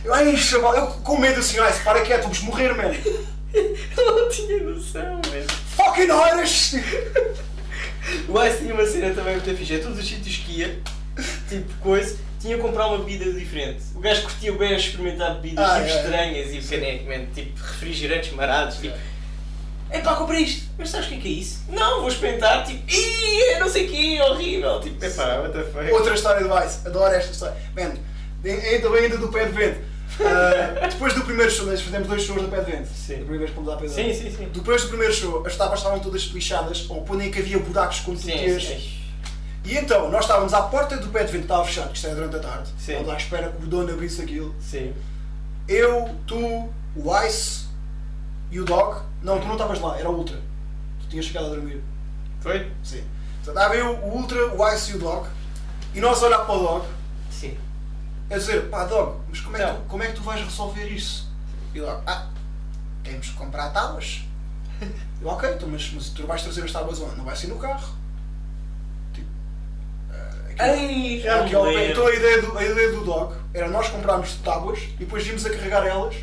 Eu, 0.05 0.15
ai, 0.15 0.37
chaval, 0.37 0.75
eu 0.77 0.87
com 0.87 1.19
medo 1.19 1.41
assim, 1.41 1.59
Ice, 1.69 1.81
para 1.83 2.01
quieto, 2.03 2.23
vamos 2.23 2.41
morrer, 2.41 2.75
man! 2.75 2.93
Eu 3.55 4.15
não 4.15 4.29
tinha 4.29 4.63
noção, 4.63 5.21
mesmo. 5.31 5.51
Fucking 5.75 6.09
Irish! 6.39 6.75
O 8.29 8.45
Ice 8.45 8.59
tinha 8.59 8.75
uma 8.75 8.87
cena 8.87 9.15
também 9.15 9.35
muito 9.37 9.57
fixe. 9.57 9.75
É 9.75 9.79
todos 9.79 9.99
os 9.99 10.07
sítios 10.07 10.37
que 10.37 10.61
ia, 10.61 10.81
tipo 11.49 11.73
coisa, 11.81 12.17
tinha 12.41 12.57
que 12.57 12.63
comprar 12.63 12.87
uma 12.89 12.99
bebida 12.99 13.33
diferente. 13.33 13.83
O 13.95 14.01
gajo 14.01 14.23
curtia 14.23 14.53
bem 14.53 14.75
a 14.75 14.77
experimentar 14.77 15.35
bebidas 15.37 15.65
Ah, 15.69 15.81
tipo 15.81 15.91
é. 15.91 15.97
estranhas 16.03 16.55
e 16.55 16.59
o 16.59 16.69
caneco, 16.69 17.05
man, 17.07 17.27
tipo 17.35 17.59
refrigerantes 17.59 18.33
marados, 18.33 18.77
tipo. 18.77 18.97
Epá, 19.91 20.17
comprei 20.17 20.43
isto. 20.43 20.69
Mas 20.77 20.91
sabes 20.91 21.07
o 21.07 21.11
que 21.11 21.17
é 21.17 21.21
que 21.21 21.29
é 21.29 21.31
isso? 21.33 21.61
Não, 21.71 22.01
vou 22.01 22.09
experimentar, 22.09 22.65
tipo, 22.65 22.83
ih, 22.91 23.43
é 23.53 23.59
não 23.59 23.69
sei 23.69 23.87
o 23.87 23.91
que, 23.91 24.19
é 24.19 24.25
horrível. 24.25 24.81
Tipo, 24.81 25.05
epá, 25.05 25.41
what 25.41 25.53
the 25.53 25.65
fuck. 25.65 25.91
Outra 25.93 26.15
história 26.15 26.47
do 26.47 26.65
Ice, 26.65 26.87
adoro 26.87 27.15
esta 27.15 27.33
história. 27.33 27.57
Man, 27.75 27.95
ainda 28.45 28.91
bem 28.91 29.05
ainda 29.05 29.17
do 29.17 29.29
pé 29.29 29.47
de 29.47 29.53
vento. 29.53 29.81
Ah, 30.21 30.87
depois 30.89 31.15
do 31.15 31.23
primeiro 31.23 31.51
show, 31.51 31.67
nós 31.67 31.81
fizemos 31.81 32.07
dois 32.09 32.23
shows 32.23 32.43
do 32.43 32.49
pé 32.49 32.61
de 32.61 32.71
vento. 32.73 32.89
Sim. 32.89 33.15
Da 33.15 33.19
primeira 33.21 33.39
vez 33.39 33.51
que 33.51 33.57
fomos 33.57 33.73
à 33.73 33.77
pé 33.77 33.87
de 33.87 33.93
Sim, 33.93 34.03
vento. 34.05 34.17
sim, 34.19 34.37
sim. 34.37 34.49
Depois 34.53 34.83
do 34.83 34.89
primeiro 34.89 35.15
show, 35.15 35.47
as 35.47 35.57
tábuas 35.57 35.79
estavam 35.79 36.01
todas 36.01 36.23
lixadas, 36.23 36.87
ou 36.89 37.03
por 37.03 37.17
nem 37.17 37.31
que 37.31 37.39
havia 37.39 37.59
buracos 37.59 38.01
com 38.01 38.17
Sim, 38.17 38.61
sim. 38.61 38.99
E 39.65 39.77
então, 39.77 40.11
nós 40.11 40.25
estávamos 40.25 40.55
à 40.55 40.63
porta 40.63 40.97
do 40.97 41.09
pé 41.09 41.25
de 41.25 41.33
vento, 41.33 41.43
estava 41.43 41.65
fechado, 41.65 41.91
que 41.91 41.97
isto 41.97 42.07
era 42.07 42.15
durante 42.17 42.37
a 42.37 42.41
tarde. 42.41 42.69
Sim. 42.79 42.93
Estávamos 42.93 43.15
à 43.15 43.17
espera 43.17 43.49
que 43.59 43.65
o 43.65 43.67
dono 43.67 43.93
abrisse 43.93 44.23
aquilo. 44.23 44.55
Sim. 44.61 44.93
Eu, 45.67 46.09
tu, 46.27 46.69
o 46.97 47.25
Ice 47.27 47.67
e 48.51 48.61
o 48.61 48.65
Dog. 48.65 49.03
Não, 49.23 49.39
tu 49.41 49.47
não 49.47 49.55
estavas 49.55 49.81
lá, 49.81 49.99
era 49.99 50.09
o 50.09 50.17
Ultra. 50.17 50.37
Tu 51.01 51.09
tinhas 51.09 51.27
chegado 51.27 51.47
a 51.47 51.51
dormir. 51.51 51.83
Foi? 52.41 52.71
Sim. 52.85 53.05
Então 53.43 53.53
estava 53.55 53.75
eu, 53.77 53.97
o 53.97 54.17
Ultra, 54.17 54.55
o 54.55 54.69
Ice 54.75 54.93
e 54.93 54.97
o 54.97 54.99
Dog. 54.99 55.29
E 55.95 56.01
nós 56.01 56.23
a 56.23 56.27
olhar 56.27 56.39
para 56.41 56.55
o 56.55 56.59
Dog. 56.63 56.87
Sim. 57.31 57.57
a 58.31 58.35
dizer, 58.37 58.69
pá, 58.69 58.85
Dog, 58.85 59.21
mas 59.29 59.41
como 59.41 59.57
é, 59.57 59.61
que 59.61 59.65
Então. 59.65 59.77
tu, 59.83 59.89
como 59.89 60.03
é 60.03 60.07
que 60.09 60.13
tu 60.15 60.23
vais 60.23 60.41
resolver 60.45 60.87
isso? 60.89 61.29
E 61.75 61.81
o 61.81 61.87
Dog, 61.87 62.03
ah, 62.07 62.27
temos 63.03 63.29
que 63.29 63.35
comprar 63.37 63.71
tábuas. 63.71 64.23
Eu, 65.21 65.29
ok, 65.29 65.51
então, 65.55 65.69
mas, 65.69 65.91
mas 65.93 66.11
tu 66.11 66.25
vais 66.27 66.43
trazer 66.43 66.63
as 66.63 66.71
tábuas 66.73 67.01
onde? 67.01 67.17
Não 67.17 67.25
vai 67.25 67.35
ser 67.35 67.49
no 67.49 67.57
carro. 67.59 67.93
Tipo, 69.13 69.27
aquilo- 70.45 70.57
Ai, 70.61 71.21
já 71.21 71.43
me 71.43 71.51
lembro. 71.55 71.83
então 71.91 72.07
a 72.07 72.15
ideia, 72.15 72.43
do, 72.43 72.57
a 72.59 72.65
ideia 72.65 72.93
do 72.93 73.05
Dog 73.05 73.35
era 73.53 73.69
nós 73.69 73.89
comprarmos 73.89 74.35
tábuas 74.37 74.79
e 74.95 74.97
depois 74.99 75.27
íamos 75.27 75.45
a 75.45 75.51
carregar 75.51 75.85
elas. 75.87 76.15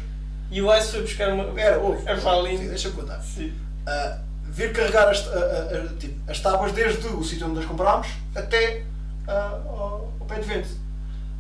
E 0.52 0.62
o 0.62 0.76
Ice 0.78 0.92
foi 0.92 1.02
buscar 1.02 1.30
uma. 1.34 1.60
Era, 1.60 1.78
ouve, 1.80 2.08
É 2.08 2.16
sim, 2.58 2.68
deixa-me 2.68 2.96
contar. 2.96 3.20
Sim. 3.22 3.54
Ah, 3.88 4.20
vir 4.44 4.72
carregar 4.72 5.10
as, 5.10 5.28
a- 5.28 5.32
a- 5.32 5.78
a- 5.92 5.98
tipo, 6.00 6.32
as 6.32 6.40
tábuas 6.40 6.72
desde 6.72 7.08
o 7.08 7.24
sítio 7.24 7.48
onde 7.48 7.60
as 7.60 7.66
comprámos 7.66 8.08
até 8.36 8.84
ah, 9.28 9.60
ao, 9.66 10.14
ao 10.20 10.26
pé 10.28 10.36
de 10.36 10.48
vento. 10.48 10.70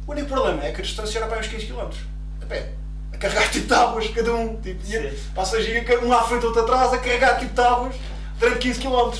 O 0.07 0.11
único 0.11 0.27
problema 0.27 0.63
é 0.63 0.71
que 0.71 0.81
a 0.81 0.83
distância 0.83 1.19
era 1.19 1.27
para 1.27 1.39
uns 1.39 1.47
15 1.47 1.65
km. 1.67 1.89
A 2.41 2.45
pé. 2.45 2.71
A 3.13 3.17
carregar 3.17 3.49
tipo 3.51 3.67
tábuas, 3.67 4.07
cada 4.09 4.33
um. 4.33 4.59
Tipo, 4.61 4.85
ia, 4.87 5.15
um 6.03 6.11
à 6.13 6.23
frente, 6.23 6.45
outro 6.45 6.61
atrás, 6.61 6.93
a 6.93 6.97
carregar 6.97 7.39
tipo 7.39 7.53
tábuas 7.53 7.95
durante 8.39 8.59
15 8.59 8.79
km. 8.81 9.11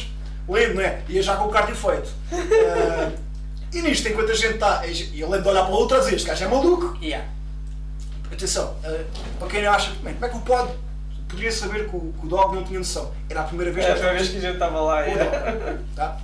Lindo, 0.48 0.76
não 0.76 0.82
é? 0.82 1.02
Ia 1.10 1.24
já 1.24 1.36
com 1.38 1.46
o 1.46 1.50
cardio 1.50 1.76
feito. 1.76 2.10
Ah, 2.32 3.12
e 3.74 3.82
nisto, 3.82 4.08
enquanto 4.10 4.32
a 4.32 4.36
gente 4.36 4.56
está. 4.56 4.86
E 4.86 5.20
eu 5.20 5.28
lembro 5.30 5.44
de 5.44 5.50
olhar 5.50 5.64
para 5.64 5.74
o 5.74 5.78
outro 5.78 5.98
e 5.98 6.00
dizer: 6.02 6.16
Este 6.16 6.28
gajo 6.28 6.44
é 6.44 6.48
maluco. 6.48 6.98
Yeah. 7.04 7.28
Atenção, 8.32 8.76
ah, 8.84 9.04
para 9.40 9.48
quem 9.48 9.66
acha, 9.66 9.92
bem, 10.04 10.14
como 10.14 10.26
é 10.26 10.30
que 10.30 10.38
o 10.38 10.42
pod 10.42 10.72
poderia 11.30 11.52
saber 11.52 11.90
que 11.90 11.96
o, 11.96 12.14
que 12.20 12.26
o 12.26 12.30
dog 12.30 12.56
não 12.56 12.64
tinha 12.64 12.80
noção? 12.80 13.12
Era 13.30 13.42
a 13.42 13.44
primeira 13.44 13.72
vez 13.72 13.86
É 13.86 13.90
a 13.92 13.94
que 13.94 14.00
primeira 14.00 14.20
vez 14.20 14.32
que 14.32 14.38
a 14.38 14.42
gente 14.42 14.54
estava 14.54 14.80
lá. 14.82 15.02
o 15.02 15.06
dog. 15.06 15.80
Tá? 15.96 16.18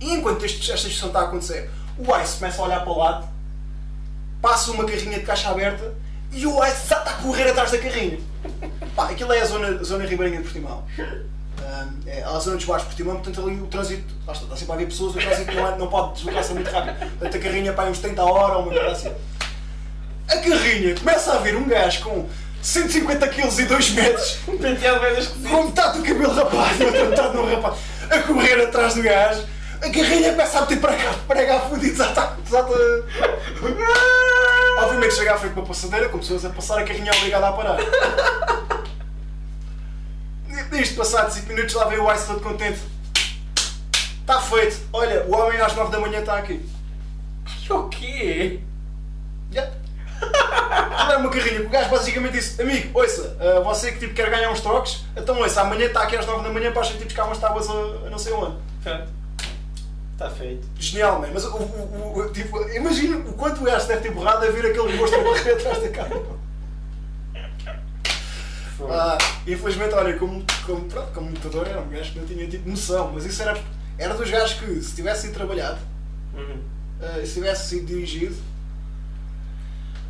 E 0.00 0.12
enquanto 0.12 0.44
este- 0.44 0.70
esta 0.72 0.86
discussão 0.88 1.08
está 1.08 1.20
a 1.20 1.24
acontecer, 1.24 1.70
o 1.98 2.16
Ice 2.18 2.38
começa 2.38 2.60
a 2.60 2.64
olhar 2.64 2.80
para 2.80 2.92
o 2.92 2.98
lado, 2.98 3.28
passa 4.42 4.70
uma 4.70 4.84
carrinha 4.84 5.18
de 5.18 5.24
caixa 5.24 5.48
aberta 5.50 5.94
e 6.32 6.46
o 6.46 6.64
Ice 6.64 6.82
está 6.82 6.96
a 7.02 7.12
correr 7.14 7.50
atrás 7.50 7.70
da 7.70 7.78
carrinha. 7.78 8.18
Pá, 8.94 9.10
aquilo 9.10 9.32
é 9.32 9.40
a 9.40 9.44
zona, 9.46 9.68
a 9.80 9.82
zona 9.82 10.04
ribeirinha 10.04 10.38
de 10.38 10.44
Portimão. 10.44 10.84
É 12.06 12.22
a 12.22 12.38
zona 12.38 12.56
dos 12.56 12.64
bares 12.66 12.82
de 12.82 12.88
Portimão, 12.88 13.14
portanto 13.16 13.40
ali 13.46 13.60
o 13.60 13.66
trânsito, 13.66 14.14
lá 14.26 14.32
está, 14.32 14.44
está 14.44 14.56
sempre 14.56 14.72
a 14.72 14.74
haver 14.76 14.86
pessoas, 14.86 15.14
o 15.16 15.18
trânsito 15.18 15.52
não, 15.52 15.66
é- 15.66 15.78
não 15.78 15.86
pode 15.88 16.14
deslocar-se 16.14 16.52
muito 16.52 16.70
rápido. 16.70 16.98
Portanto 17.18 17.36
a 17.36 17.38
carrinha 17.40 17.72
para 17.72 17.90
uns 17.90 17.98
30 17.98 18.20
a 18.22 18.24
hora 18.24 18.58
ou 18.58 18.62
uma 18.64 18.72
coisa 18.72 18.90
assim. 18.90 19.12
A 20.28 20.36
carrinha 20.38 20.94
começa 20.94 21.32
a 21.32 21.38
ver 21.38 21.56
um 21.56 21.64
gajo 21.68 22.02
com 22.02 22.28
150 22.62 23.28
kg 23.28 23.60
e 23.60 23.64
2 23.66 23.90
metros, 23.90 24.38
Um 24.48 24.56
penteado 24.58 25.00
bem 25.00 25.18
esquisito. 25.18 25.48
com 25.50 25.64
metade 25.64 25.98
do 25.98 26.04
cabelo 26.04 26.34
rapado 26.34 26.82
e 26.82 26.86
outra 26.86 27.04
metade 27.04 27.36
não 27.36 27.46
rapado, 27.54 27.76
a 28.10 28.18
correr 28.20 28.62
atrás 28.62 28.94
do 28.94 29.02
gajo. 29.02 29.44
A 29.82 29.90
carrinha 29.90 30.30
começa 30.30 30.58
a 30.58 30.60
meter 30.62 30.80
para 30.80 30.96
cá, 30.96 31.14
prega 31.28 31.56
a 31.56 31.60
fudido, 31.60 31.96
já 31.96 32.08
está. 32.08 32.36
Está... 32.42 32.66
Obviamente 34.78 35.14
chega 35.14 35.34
à 35.34 35.38
frente 35.38 35.52
de 35.52 35.60
uma 35.60 35.66
passadeira, 35.66 36.08
com 36.08 36.18
pessoas 36.18 36.44
a 36.44 36.50
passar, 36.50 36.78
a 36.78 36.84
carrinha 36.84 37.10
é 37.10 37.16
obrigada 37.16 37.48
a 37.48 37.52
parar. 37.52 37.76
Nisto, 40.72 40.96
passados 40.96 41.34
5 41.34 41.48
minutos, 41.48 41.74
lá 41.74 41.84
vem 41.84 41.98
o 41.98 42.12
Ice 42.14 42.26
todo 42.26 42.40
contente. 42.40 42.80
Está 44.20 44.40
feito. 44.40 44.78
Olha, 44.92 45.24
o 45.24 45.34
homem 45.36 45.60
às 45.60 45.74
9 45.74 45.92
da 45.92 46.00
manhã 46.00 46.20
está 46.20 46.38
aqui. 46.38 46.64
O 47.68 47.88
quê? 47.88 48.60
Yeah. 49.52 49.72
Aquilo 50.24 51.10
era 51.10 51.18
uma 51.18 51.30
carrinha 51.30 51.60
que 51.60 51.66
o 51.66 51.70
gajo 51.70 51.90
basicamente 51.90 52.32
disse: 52.32 52.60
Amigo, 52.62 52.98
ouça, 52.98 53.36
ah, 53.40 53.60
você 53.60 53.92
que 53.92 53.98
tipo, 54.00 54.14
quer 54.14 54.30
ganhar 54.30 54.50
uns 54.50 54.60
trocos, 54.60 55.04
então 55.16 55.38
ouça, 55.38 55.60
amanhã 55.62 55.86
está 55.86 56.02
aqui 56.02 56.16
às 56.16 56.26
9 56.26 56.42
da 56.42 56.50
manhã 56.50 56.72
para 56.72 56.82
a 56.82 56.84
gente 56.84 57.00
ir 57.02 57.04
buscar 57.04 57.24
umas 57.24 57.38
tábuas 57.38 57.68
a, 57.68 57.72
a 58.06 58.10
não 58.10 58.18
sei 58.18 58.32
onde. 58.32 58.56
Pronto. 58.82 59.08
Está 60.12 60.30
feito. 60.30 60.64
Genial, 60.78 61.18
man. 61.20 61.28
Mas 61.34 61.44
o, 61.44 61.56
o, 61.56 62.18
o- 62.18 62.32
tipo, 62.32 62.60
imagina 62.70 63.16
o 63.16 63.32
quanto 63.32 63.60
o 63.62 63.64
gajo 63.64 63.86
deve 63.88 64.00
ter 64.02 64.10
borrado 64.12 64.44
a 64.46 64.50
ver 64.50 64.66
aquele 64.66 64.96
monstro 64.96 65.20
a 65.20 65.24
correr 65.24 65.52
atrás 65.54 65.82
da 65.82 65.88
cara. 65.88 66.22
Ah, 68.90 69.18
infelizmente, 69.46 69.94
olha, 69.94 70.16
como, 70.18 70.44
como, 70.66 70.84
pronto, 70.86 71.12
como 71.12 71.30
lutador 71.30 71.66
era 71.66 71.80
um 71.80 71.88
gajo 71.88 72.12
que 72.12 72.18
não 72.18 72.26
tinha 72.26 72.46
tipo 72.46 72.68
noção, 72.68 73.12
mas 73.12 73.24
isso 73.24 73.40
era, 73.42 73.56
era 73.98 74.14
dos 74.14 74.28
gajos 74.30 74.54
que 74.58 74.80
se 74.82 74.94
tivessem 74.94 75.32
trabalhado, 75.32 75.78
Uhum. 76.34 76.58
ah, 77.00 77.20
se 77.24 77.34
tivesse 77.34 77.68
sido 77.68 77.86
dirigido, 77.86 78.34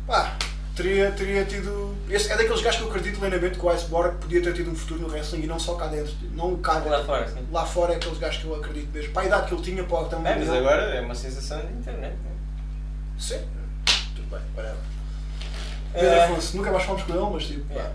pá, 0.07 0.35
teria, 0.75 1.11
teria 1.11 1.45
tido. 1.45 1.95
Esse 2.09 2.31
é 2.31 2.37
daqueles 2.37 2.61
gajos 2.61 2.79
que 2.79 2.85
eu 2.85 2.89
acredito 2.89 3.19
plenamente 3.19 3.57
que 3.57 3.65
o 3.65 3.69
Iceborg 3.69 4.15
podia 4.17 4.41
ter 4.41 4.53
tido 4.53 4.69
um 4.71 4.75
futuro 4.75 5.01
no 5.01 5.07
wrestling 5.09 5.41
e 5.43 5.47
não 5.47 5.59
só 5.59 5.75
cá 5.75 5.87
dentro, 5.87 6.13
não 6.33 6.55
cá 6.57 6.75
dentro. 6.79 6.91
Lá 6.91 7.03
fora, 7.05 7.27
sim. 7.27 7.47
Lá 7.51 7.65
fora 7.65 7.93
é 7.93 7.95
aqueles 7.97 8.17
gajos 8.17 8.41
que 8.41 8.47
eu 8.47 8.55
acredito 8.55 8.91
mesmo. 8.93 9.11
Para 9.13 9.23
a 9.23 9.25
idade 9.25 9.47
que 9.47 9.53
ele 9.53 9.61
tinha, 9.63 9.83
o 9.83 10.05
tamanho 10.05 10.27
É, 10.27 10.35
mas 10.39 10.47
dele. 10.47 10.57
agora 10.59 10.81
é 10.95 11.01
uma 11.01 11.15
sensação 11.15 11.59
de 11.65 11.73
internet. 11.73 12.13
né? 12.13 12.31
Sim, 13.17 13.39
tudo 14.15 14.29
bem, 14.29 14.39
whatever. 14.55 14.77
Pedro 15.93 16.07
É. 16.09 16.23
Afonso, 16.25 16.57
nunca 16.57 16.71
mais 16.71 16.83
fomos 16.83 17.03
com 17.03 17.13
ele, 17.13 17.33
mas 17.33 17.45
tipo, 17.45 17.73
pá. 17.73 17.79
É. 17.81 17.91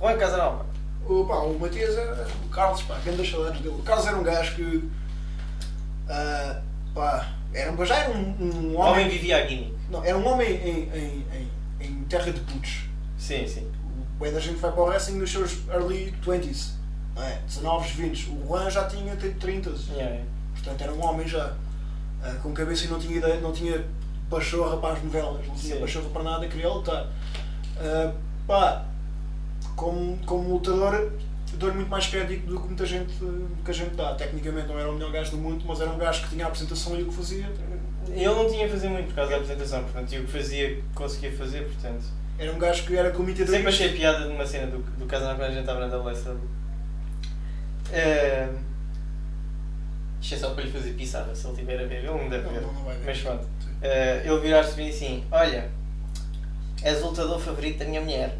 Juan 0.00 0.16
Casanova. 0.18 0.66
O, 1.08 1.24
pá, 1.24 1.34
o 1.38 1.58
Matias 1.58 1.96
era. 1.98 2.26
O 2.44 2.48
Carlos, 2.48 2.82
pá, 2.82 2.96
grandes 3.04 3.28
saudades 3.28 3.60
dele. 3.60 3.74
O 3.76 3.82
Carlos 3.82 4.06
era 4.06 4.16
um 4.16 4.22
gajo 4.22 4.54
que. 4.54 4.88
ah, 6.08 6.60
pá, 6.94 7.28
era, 7.52 7.84
já 7.84 7.96
era 7.96 8.10
um, 8.10 8.36
um 8.40 8.76
homem 8.78 8.92
homem. 9.04 9.08
vivia 9.08 9.36
a 9.38 9.46
gimmick. 9.46 9.71
Não, 9.90 10.04
era 10.04 10.16
um 10.16 10.26
homem 10.26 10.48
em, 10.48 10.88
em, 10.96 11.26
em, 11.80 11.86
em 11.86 12.04
terra 12.04 12.32
de 12.32 12.40
putos. 12.40 12.84
Sim, 13.18 13.46
sim. 13.46 13.70
O 14.18 14.30
da 14.30 14.40
gente 14.40 14.56
vai 14.56 14.70
para 14.70 14.80
o 14.80 14.84
wrestling 14.86 15.18
nos 15.18 15.30
seus 15.30 15.68
early 15.68 16.14
20s. 16.24 16.72
Não 17.14 17.22
é? 17.22 17.40
19, 17.46 17.88
20. 18.02 18.30
O 18.30 18.46
Juan 18.46 18.70
já 18.70 18.84
tinha 18.86 19.16
tipo 19.16 19.38
30. 19.38 19.70
Yeah, 19.70 19.94
yeah. 19.96 20.24
Portanto, 20.54 20.80
era 20.82 20.92
um 20.92 21.04
homem 21.04 21.26
já. 21.26 21.54
ah, 22.22 22.34
com 22.42 22.52
cabeça 22.52 22.84
e 22.84 22.88
não 22.88 22.98
tinha 22.98 23.18
ideia, 23.18 23.40
não 23.40 23.52
tinha 23.52 23.84
pachorra 24.30 24.76
para 24.78 24.94
as 24.94 25.02
novelas, 25.02 25.46
não 25.46 25.54
tinha 25.54 25.74
Sim. 25.74 25.80
pachorra 25.80 26.08
para 26.10 26.22
nada, 26.22 26.48
queria 26.48 26.68
lutar. 26.68 27.06
Ah, 27.78 28.12
pá, 28.46 28.84
como, 29.76 30.16
como 30.24 30.54
lutador, 30.54 31.12
dou-lhe 31.54 31.74
muito 31.76 31.90
mais 31.90 32.06
crédito 32.06 32.46
do 32.46 32.60
que 32.60 32.66
muita 32.66 32.86
gente, 32.86 33.12
do 33.14 33.62
que 33.64 33.70
a 33.70 33.74
gente 33.74 33.94
dá. 33.94 34.14
Tecnicamente 34.14 34.68
não 34.68 34.78
era 34.78 34.88
o 34.88 34.94
melhor 34.94 35.10
gajo 35.10 35.32
do 35.32 35.38
mundo, 35.38 35.64
mas 35.66 35.80
era 35.80 35.90
um 35.90 35.98
gajo 35.98 36.22
que 36.22 36.30
tinha 36.30 36.44
a 36.44 36.48
apresentação 36.48 36.98
e 36.98 37.02
o 37.02 37.08
que 37.08 37.14
fazia. 37.14 37.52
Ele 38.08 38.26
não 38.26 38.48
tinha 38.48 38.66
a 38.66 38.68
fazer 38.68 38.88
muito 38.88 39.08
por 39.08 39.14
causa 39.14 39.30
da 39.30 39.36
apresentação, 39.36 39.82
portanto, 39.84 40.12
e 40.12 40.18
o 40.18 40.24
que 40.24 40.32
fazia, 40.32 40.82
conseguia 40.94 41.32
fazer, 41.32 41.64
portanto. 41.64 42.04
Era 42.38 42.52
um 42.52 42.58
gajo 42.58 42.84
que 42.84 42.96
era 42.96 43.10
comitê 43.10 43.44
de 43.44 43.50
Sempre 43.50 43.68
achei 43.68 43.92
piada 43.92 44.26
de 44.26 44.32
uma 44.32 44.44
cena 44.46 44.66
do, 44.66 44.78
do 44.78 45.06
Casanova 45.06 45.36
quando 45.36 45.50
a 45.50 45.50
gente 45.50 45.60
estava 45.60 45.86
na 45.86 45.96
WSL. 45.96 46.36
Uh, 47.90 48.58
isto 50.20 50.34
é 50.34 50.38
só 50.38 50.50
para 50.50 50.64
lhe 50.64 50.70
fazer 50.70 50.92
pisada, 50.92 51.34
se 51.34 51.46
ele 51.46 51.56
tiver 51.56 51.80
a 51.80 51.86
ver, 51.86 51.98
ele 51.98 52.06
não 52.06 52.28
deve 52.28 52.44
Não, 52.44 52.52
ver. 52.52 52.60
não, 52.62 52.72
não 52.72 52.84
vai 52.84 52.96
ver. 52.96 53.04
Mas 53.06 53.20
pronto. 53.20 53.44
Uh, 53.44 54.24
ele 54.24 54.40
virar-se 54.40 54.80
e 54.80 54.88
assim: 54.88 55.24
Olha, 55.30 55.70
és 56.82 57.02
o 57.02 57.08
lutador 57.08 57.40
favorito 57.40 57.78
da 57.78 57.84
minha 57.84 58.00
mulher. 58.00 58.38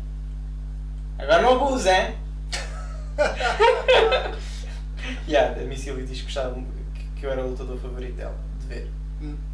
Agora 1.19 1.43
não 1.43 1.53
abusa, 1.55 1.93
hein? 1.93 2.17
yeah, 5.29 5.61
a 5.61 5.65
Missy 5.65 5.93
diz 6.05 6.19
que 6.21 6.25
gostava 6.25 6.55
que, 6.55 7.21
que 7.21 7.27
eu 7.27 7.31
era 7.31 7.45
o 7.45 7.51
lutador 7.51 7.79
favorito 7.79 8.17
dela, 8.17 8.35
de 8.61 8.67
ver. 8.67 8.91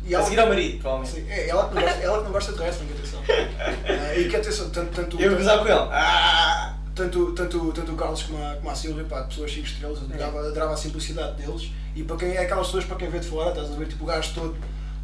E 0.08 0.14
a 0.14 0.18
ela, 0.18 0.24
seguir 0.26 0.40
ao 0.40 0.48
marido, 0.48 0.78
provavelmente. 0.80 1.14
sim, 1.20 1.26
é, 1.30 1.48
ela, 1.48 1.68
que 1.68 1.74
não 1.74 1.82
gosta, 1.82 1.98
ela 2.00 2.18
que 2.18 2.24
não 2.24 2.32
gosta 2.32 2.52
de 2.52 2.58
wrestling, 2.60 2.88
atenção. 2.92 3.20
Ah, 3.28 4.14
e 4.18 4.28
que 4.28 4.36
atenção, 4.36 4.70
tanto, 4.70 4.90
tanto, 4.92 5.20
Eu 5.20 5.36
gozar 5.36 5.58
com 5.58 5.66
ele. 5.66 5.88
Ah! 5.92 6.74
tanto, 6.94 7.32
tanto, 7.32 7.72
tanto 7.72 7.92
o 7.92 7.96
Carlos 7.96 8.22
como 8.24 8.42
a, 8.44 8.54
como 8.56 8.70
a 8.70 8.74
Silvia, 8.74 9.04
pá, 9.04 9.22
pessoas 9.22 9.52
5 9.52 9.66
estrelas, 9.66 9.98
eu 9.98 10.04
adorava, 10.06 10.40
adorava 10.48 10.72
a 10.72 10.76
simplicidade 10.76 11.36
deles. 11.40 11.70
E 11.94 12.02
para 12.02 12.16
quem 12.16 12.30
é 12.32 12.38
aquelas 12.42 12.66
pessoas 12.66 12.84
para 12.86 12.96
quem 12.96 13.08
vê 13.08 13.20
de 13.20 13.26
fora, 13.28 13.50
estás 13.50 13.70
a 13.70 13.76
ver 13.76 13.86
tipo 13.86 14.02
o 14.02 14.06
gajo 14.08 14.32
todo, 14.34 14.56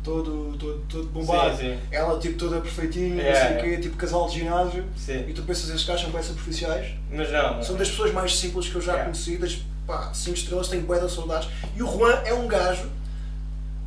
todo, 0.02 0.56
todo, 0.58 0.84
todo 0.88 1.06
bombado, 1.10 1.56
Sim, 1.56 1.74
sim. 1.74 1.78
ela 1.92 2.18
tipo 2.18 2.36
toda 2.36 2.60
perfeitinha, 2.60 3.22
É, 3.22 3.30
não 3.32 3.40
sei 3.40 3.56
o 3.56 3.58
é. 3.58 3.62
quê, 3.76 3.82
tipo 3.82 3.96
casal 3.96 4.28
de 4.28 4.40
ginásio. 4.40 4.84
Sim. 4.96 5.24
E 5.28 5.32
tu 5.32 5.42
pensas, 5.44 5.68
esses 5.70 5.84
gajos 5.84 6.02
são 6.02 6.10
bem 6.10 6.22
superficiais. 6.22 6.94
Mas 7.12 7.30
não, 7.30 7.54
não. 7.56 7.62
São 7.62 7.76
das 7.76 7.88
pessoas 7.88 8.12
mais 8.12 8.36
simples 8.36 8.68
que 8.68 8.74
eu 8.74 8.80
já 8.82 8.98
É. 8.98 9.02
conheci, 9.04 9.36
das 9.38 9.62
pá, 9.86 10.10
5 10.12 10.36
estrelas, 10.36 10.66
tenho 10.68 10.82
bué 10.82 10.98
de 10.98 11.08
saudades. 11.12 11.48
E 11.76 11.82
o 11.82 11.86
Juan 11.86 12.14
é 12.24 12.34
um 12.34 12.48
gajo, 12.48 12.90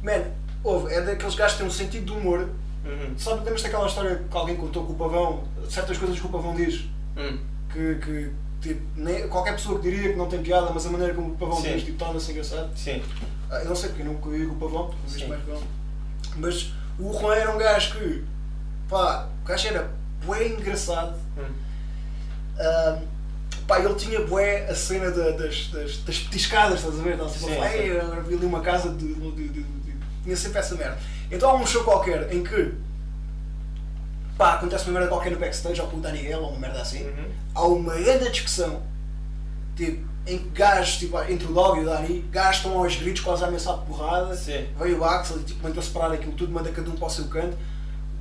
man, 0.02 0.24
é 0.90 1.02
daqueles 1.02 1.36
gajos 1.36 1.54
que 1.54 1.60
têm 1.60 1.68
um 1.68 1.72
sentido 1.72 2.06
de 2.06 2.12
humor. 2.12 2.50
Uhum. 2.86 3.18
Sabe, 3.18 3.38
lembras 3.40 3.62
daquela 3.64 3.88
história 3.88 4.24
que 4.30 4.38
alguém 4.38 4.56
contou 4.56 4.86
com 4.86 4.94
o 4.94 4.96
Pavão, 4.96 5.44
certas 5.70 5.98
coisas 5.98 6.20
que 6.20 6.26
o 6.26 6.30
Pavão 6.30 6.56
diz? 6.56 6.86
Hum. 7.18 7.40
que, 7.74 7.96
que 7.96 8.32
tipo, 8.62 8.82
nem, 8.96 9.28
qualquer 9.28 9.54
pessoa 9.54 9.80
que 9.80 9.90
diria 9.90 10.12
que 10.12 10.18
não 10.18 10.28
tem 10.28 10.42
piada, 10.42 10.72
mas 10.74 10.86
a 10.86 10.90
maneira 10.90 11.14
como 11.14 11.34
o 11.34 11.38
pavão 11.38 11.60
Sim. 11.62 11.74
diz 11.74 11.84
tipo, 11.84 11.98
torna-se 11.98 12.32
engraçado. 12.32 12.70
Sim. 12.78 13.02
Ah, 13.50 13.60
eu 13.60 13.66
não 13.70 13.76
sei 13.76 13.90
porque 13.90 14.04
eu 14.04 14.08
nunca 14.08 14.30
vi 14.30 14.46
o 14.46 14.54
pavão, 14.56 14.94
vejo 15.08 15.28
mais 15.28 15.42
pavão. 15.44 15.64
Mas 16.38 16.72
o 17.00 17.12
Juan 17.14 17.36
era 17.36 17.52
um 17.54 17.58
gajo 17.58 17.98
que, 17.98 18.24
pá, 18.90 19.28
o 19.44 19.48
gajo 19.48 19.68
era 19.68 19.92
bué 20.26 20.48
engraçado. 20.48 21.16
Hum. 21.38 21.52
Ah, 22.60 23.00
pá, 23.68 23.80
ele 23.80 23.96
tinha 23.96 24.22
bué 24.22 24.68
a 24.70 24.76
cena 24.76 25.12
da- 25.12 25.32
das, 25.32 25.68
das, 25.70 25.98
das 25.98 26.18
petiscadas, 26.20 26.80
estás 26.80 27.00
a 27.00 27.04
ver? 27.04 27.14
Estás 27.14 27.34
tipo, 27.34 27.46
Sim, 27.48 27.62
"Ei, 27.64 27.82
sim. 27.82 27.88
eu 27.98 28.24
vi 28.24 28.36
ali 28.36 28.46
uma 28.46 28.62
casa 28.62 28.90
de- 28.90 29.14
de- 29.14 29.50
de-" 29.50 29.77
Tinha 30.28 30.36
sempre 30.36 30.60
essa 30.60 30.76
merda. 30.76 30.98
Então 31.32 31.50
há 31.50 31.56
um 31.56 31.66
show 31.66 31.86
qualquer 31.86 32.34
em 32.34 32.44
que 32.44 32.74
pá, 34.38 34.56
acontece 34.56 34.84
uma 34.84 35.00
merda 35.00 35.08
qualquer 35.08 35.32
no 35.32 35.40
backstage 35.40 35.80
ou 35.80 35.88
com 35.88 35.96
o 35.98 36.02
Daniel 36.02 36.42
ou 36.42 36.50
uma 36.50 36.60
merda 36.60 36.82
assim 36.82 37.02
Uhum. 37.06 37.32
há 37.56 37.66
uma 37.66 37.96
grande 37.96 38.30
discussão 38.30 38.84
tipo, 39.74 40.06
em 40.28 40.38
que 40.38 40.50
gajos, 40.50 40.98
tipo, 40.98 41.18
entre 41.24 41.48
o 41.48 41.54
Dog 41.54 41.80
e 41.80 41.84
o 41.84 41.86
Dani, 41.86 42.20
gajos 42.30 42.58
estão 42.58 42.78
aos 42.78 42.98
gritos, 42.98 43.22
quase 43.22 43.46
a 43.46 43.48
ameaçar 43.48 43.80
de 43.80 43.86
porrada. 43.86 44.36
Sim. 44.36 44.68
Veio 44.78 45.00
o 45.00 45.06
Axel 45.06 45.40
e 45.40 45.44
tipo, 45.44 45.64
mandou 45.64 45.82
separar 45.82 46.12
aquilo 46.12 46.34
tudo, 46.34 46.52
manda 46.52 46.70
cada 46.72 46.90
um 46.90 46.96
para 46.98 47.08
o 47.08 47.10
seu 47.10 47.26
canto. 47.30 47.58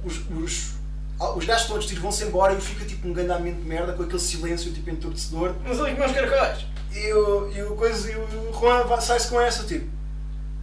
Os, 0.04 0.18
os, 0.30 0.74
ah, 1.18 1.32
os 1.32 1.44
gajos 1.44 1.66
todos 1.66 1.86
tipo, 1.86 2.02
vão-se 2.02 2.22
embora 2.22 2.54
e 2.54 2.60
fica 2.60 2.84
tipo 2.84 3.08
um 3.08 3.12
grande 3.12 3.32
ambiente 3.32 3.60
de 3.60 3.66
merda 3.66 3.92
com 3.94 4.04
aquele 4.04 4.20
silêncio 4.20 4.72
tipo, 4.72 4.88
enturdecedor. 4.90 5.56
Mas 5.64 5.80
olha 5.80 5.92
os 5.92 5.98
meus 5.98 6.12
caracóis. 6.12 6.66
E 6.94 7.12
o, 7.12 7.50
e 7.50 7.62
o, 7.64 7.74
coisa, 7.74 8.12
e 8.12 8.14
o 8.14 8.52
Juan 8.56 9.00
sai-se 9.00 9.26
com 9.28 9.40
essa, 9.40 9.64
tipo, 9.64 9.90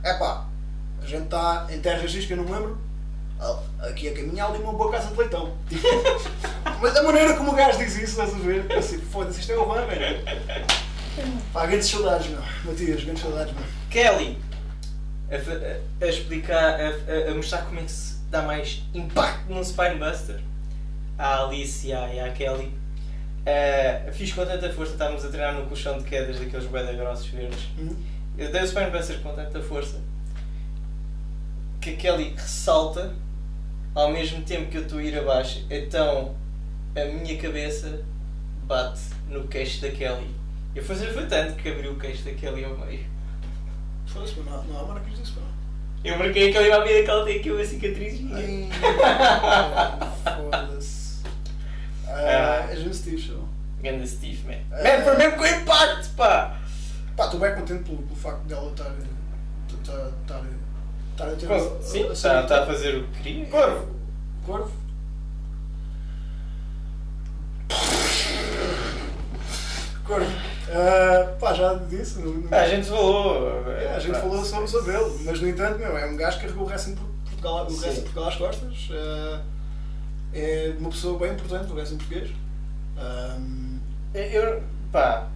é 0.02 0.14
pá, 0.14 0.46
a 1.04 1.08
gente 1.08 1.24
está 1.24 1.68
em 1.70 1.80
terras 1.80 2.12
diz 2.12 2.26
que 2.26 2.34
eu 2.34 2.38
não 2.38 2.46
me 2.46 2.52
lembro, 2.52 2.78
aqui 3.80 4.08
a 4.10 4.14
caminhar 4.14 4.50
ali 4.50 4.60
uma 4.64 4.74
boa 4.74 4.92
casa 4.92 5.10
de 5.10 5.18
leitão. 5.18 5.54
Mas 6.82 6.96
a 6.98 7.04
maneira 7.04 7.36
como 7.36 7.52
o 7.52 7.56
gajo 7.56 7.78
diz 7.78 7.96
isso, 7.96 8.04
estás 8.22 8.34
a 8.34 8.38
ver? 8.38 8.66
Eu 8.70 8.80
assim, 8.80 8.98
foda-se, 9.00 9.40
isto 9.40 9.52
é 9.52 9.58
o 9.58 9.66
Juan, 9.66 9.86
velho. 9.86 10.24
Pá, 11.54 11.66
grandes 11.66 11.88
saudades, 11.88 12.28
meu. 12.28 12.42
Matias, 12.66 13.04
grandes 13.04 13.22
saudades, 13.24 13.54
meu. 13.54 13.64
Kelly. 13.90 14.38
A, 15.30 15.36
a- 15.36 16.06
a 16.06 16.10
explicar, 16.10 16.80
a, 16.80 16.88
a- 16.88 17.32
a 17.32 17.36
mostrar 17.36 17.64
como 17.64 17.80
é 17.80 17.84
que 17.84 17.92
se 17.92 18.16
dá 18.30 18.42
mais 18.42 18.84
impacto 18.94 19.50
num 19.50 19.64
Spinebuster. 19.64 20.40
À 21.18 21.44
Alice 21.44 21.88
e 21.88 21.94
à, 21.94 22.14
e 22.14 22.20
à 22.20 22.32
Kelly. 22.32 22.74
Ah, 23.46 24.12
fiz 24.12 24.32
com 24.34 24.46
tanta 24.46 24.72
força, 24.74 24.94
estávamos 24.94 25.24
a 25.24 25.30
treinar 25.30 25.54
num 25.54 25.66
colchão 25.68 25.98
de 26.00 26.04
quedas 26.06 26.40
daqueles 26.40 26.66
bué 26.66 26.94
grossos 26.94 27.28
verdes. 27.28 27.60
Hum? 27.78 27.96
Eu 28.38 28.52
dei 28.52 28.62
o 28.62 28.68
Spinebuster 28.68 29.20
com 29.22 29.34
tanta 29.36 29.62
força 29.62 30.00
que 31.84 31.92
a 31.92 31.98
Kelly 31.98 32.34
ressalta 32.38 33.14
ao 33.94 34.12
mesmo 34.12 34.42
tempo 34.44 34.70
que 34.72 34.78
eu 34.78 34.84
estou 34.84 35.00
a 35.00 35.04
ir 35.04 35.18
abaixo. 35.18 35.66
Então 35.70 36.36
a 36.96 37.06
minha 37.06 37.38
cabeça 37.38 38.04
bate 38.66 39.02
no 39.30 39.48
queixo 39.48 39.82
da 39.82 39.90
Kelly. 39.92 40.34
E 40.76 40.82
foi 40.82 40.96
tanto 41.28 41.56
que 41.56 41.70
abriu 41.70 41.92
o 41.94 42.00
queixo 42.00 42.24
da 42.24 42.32
Kelly 42.34 42.64
ao 42.66 42.78
meio. 42.78 43.06
Foda-se, 44.08 44.40
não, 44.40 44.54
há- 44.60 44.64
não 44.64 44.80
há 44.80 44.84
marcas 44.84 45.18
disso, 45.18 45.34
meu. 45.36 45.44
Eu 46.14 46.18
marquei 46.20 46.50
a 46.50 46.54
Kelly 46.54 46.72
à 46.72 46.84
vida 46.84 47.04
que 47.04 47.10
ela 47.10 47.26
tem 47.26 47.38
aqui 47.40 47.52
uma 47.52 47.64
cicatriz. 47.66 48.20
Ai, 48.34 48.70
Foda-se. 50.24 51.04
Ah, 52.16 52.68
um 52.88 52.94
Steve, 52.94 53.18
show. 53.20 53.48
Ganda 53.82 54.06
Steve, 54.06 54.46
man. 54.46 54.54
Ah. 54.72 54.84
Man, 54.84 55.04
foi 55.04 55.18
mesmo 55.18 55.36
com 55.38 55.46
impacto, 55.48 56.10
pá! 56.16 56.60
Pá, 57.18 57.26
estou 57.26 57.40
bem 57.40 57.56
contente 57.56 57.84
pelo, 57.84 58.04
pelo 58.04 58.16
facto 58.16 58.44
dela 58.44 58.70
estar, 58.70 58.94
estar, 59.68 60.10
estar, 60.22 60.44
estar 61.14 61.28
a 61.28 61.36
ter 61.36 61.48
Corvo, 61.48 61.78
Sim, 61.82 62.04
a- 62.04 62.10
a- 62.10 62.14
está, 62.14 62.42
está 62.42 62.64
a 62.64 62.66
fazer 62.66 62.96
o 62.98 63.04
que 63.08 63.24
queria. 63.24 63.46
Corvo. 63.48 63.88
Corvo. 64.46 64.72
Corvo. 70.06 70.32
Ah, 70.70 71.36
pá, 71.40 71.54
já 71.54 71.74
disse. 71.76 72.20
No, 72.20 72.34
no- 72.34 72.48
Ah, 72.54 72.62
a 72.62 72.68
gente 72.68 72.88
falou. 72.88 73.64
É, 73.72 73.96
a 73.96 74.00
gente 74.00 74.14
pá, 74.14 74.20
falou 74.20 74.44
sobre, 74.44 74.68
sobre 74.68 74.96
ele, 74.96 75.24
mas 75.24 75.40
no 75.42 75.48
entanto, 75.48 75.80
meu, 75.80 75.98
é 75.98 76.06
um 76.06 76.18
gajo 76.18 76.38
que 76.40 76.44
carregou 76.46 76.66
o 76.66 76.68
Por- 76.96 77.08
Portugal, 77.26 77.66
o 77.68 77.72
de 77.96 78.02
Portugal 78.02 78.28
às 78.30 78.36
costas. 78.36 78.90
ah, 78.92 79.42
é 80.34 80.74
uma 80.80 80.90
pessoa 80.90 81.20
bem 81.20 81.32
importante 81.34 81.72
resto 81.76 81.94
em 81.96 81.98
português. 81.98 82.30
Ah, 82.98 83.38
Eu, 84.14 84.62
pá, 84.92 85.28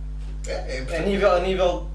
é, 0.47 0.51
é 0.89 0.97
a 0.97 1.01
nível, 1.01 1.31
a 1.31 1.39
nível 1.39 1.87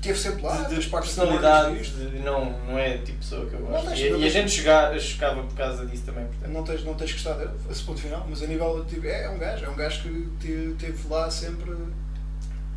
teve 0.00 0.18
sempre 0.18 0.42
lá, 0.42 0.62
de, 0.62 0.78
de 0.78 0.88
personalidade, 0.88 1.78
de- 2.10 2.18
não, 2.20 2.50
não 2.66 2.78
é 2.78 2.98
tipo 2.98 3.18
pessoa 3.18 3.46
que 3.46 3.54
eu 3.54 3.60
gosto. 3.60 3.86
tens- 3.88 4.00
e 4.00 4.08
e 4.16 4.24
a 4.26 4.30
gente 4.30 4.50
chega- 4.50 4.98
chocava 4.98 5.42
por 5.42 5.54
causa 5.54 5.84
disso 5.86 6.04
também, 6.04 6.24
portanto. 6.26 6.50
Não 6.52 6.62
tens, 6.64 6.84
não 6.84 6.94
tens 6.94 7.12
que 7.12 7.18
estar 7.18 7.34
dele, 7.34 7.50
esse 7.70 7.82
ponto 7.82 8.00
final, 8.00 8.26
mas 8.28 8.42
a 8.42 8.46
nível 8.46 8.84
tipo, 8.86 9.06
é, 9.06 9.24
é 9.24 9.28
um 9.30 9.38
gajo, 9.38 9.64
é 9.64 9.68
um 9.68 9.76
gajo 9.76 10.02
que 10.02 10.28
te- 10.40 10.74
teve 10.78 11.08
lá 11.08 11.30
sempre. 11.30 11.72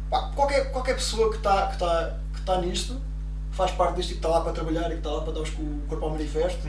Pá, 0.10 0.32
qualquer, 0.36 0.72
qualquer 0.72 0.96
pessoa 0.96 1.30
que 1.32 1.38
está 1.38 1.68
que 1.68 1.78
tá, 1.80 2.18
que 2.36 2.42
tá 2.42 2.60
nisto, 2.62 3.02
faz 3.52 3.72
parte 3.72 3.96
disto 3.98 4.10
e 4.10 4.14
que 4.14 4.20
está 4.20 4.30
lá 4.30 4.42
para 4.42 4.52
trabalhar 4.52 4.88
e 4.88 4.92
que 4.92 4.96
está 4.98 5.10
lá 5.12 5.22
para 5.22 5.34
dar 5.34 5.40
o 5.42 5.52
corpo 5.88 6.06
ao 6.06 6.12
manifesto, 6.12 6.60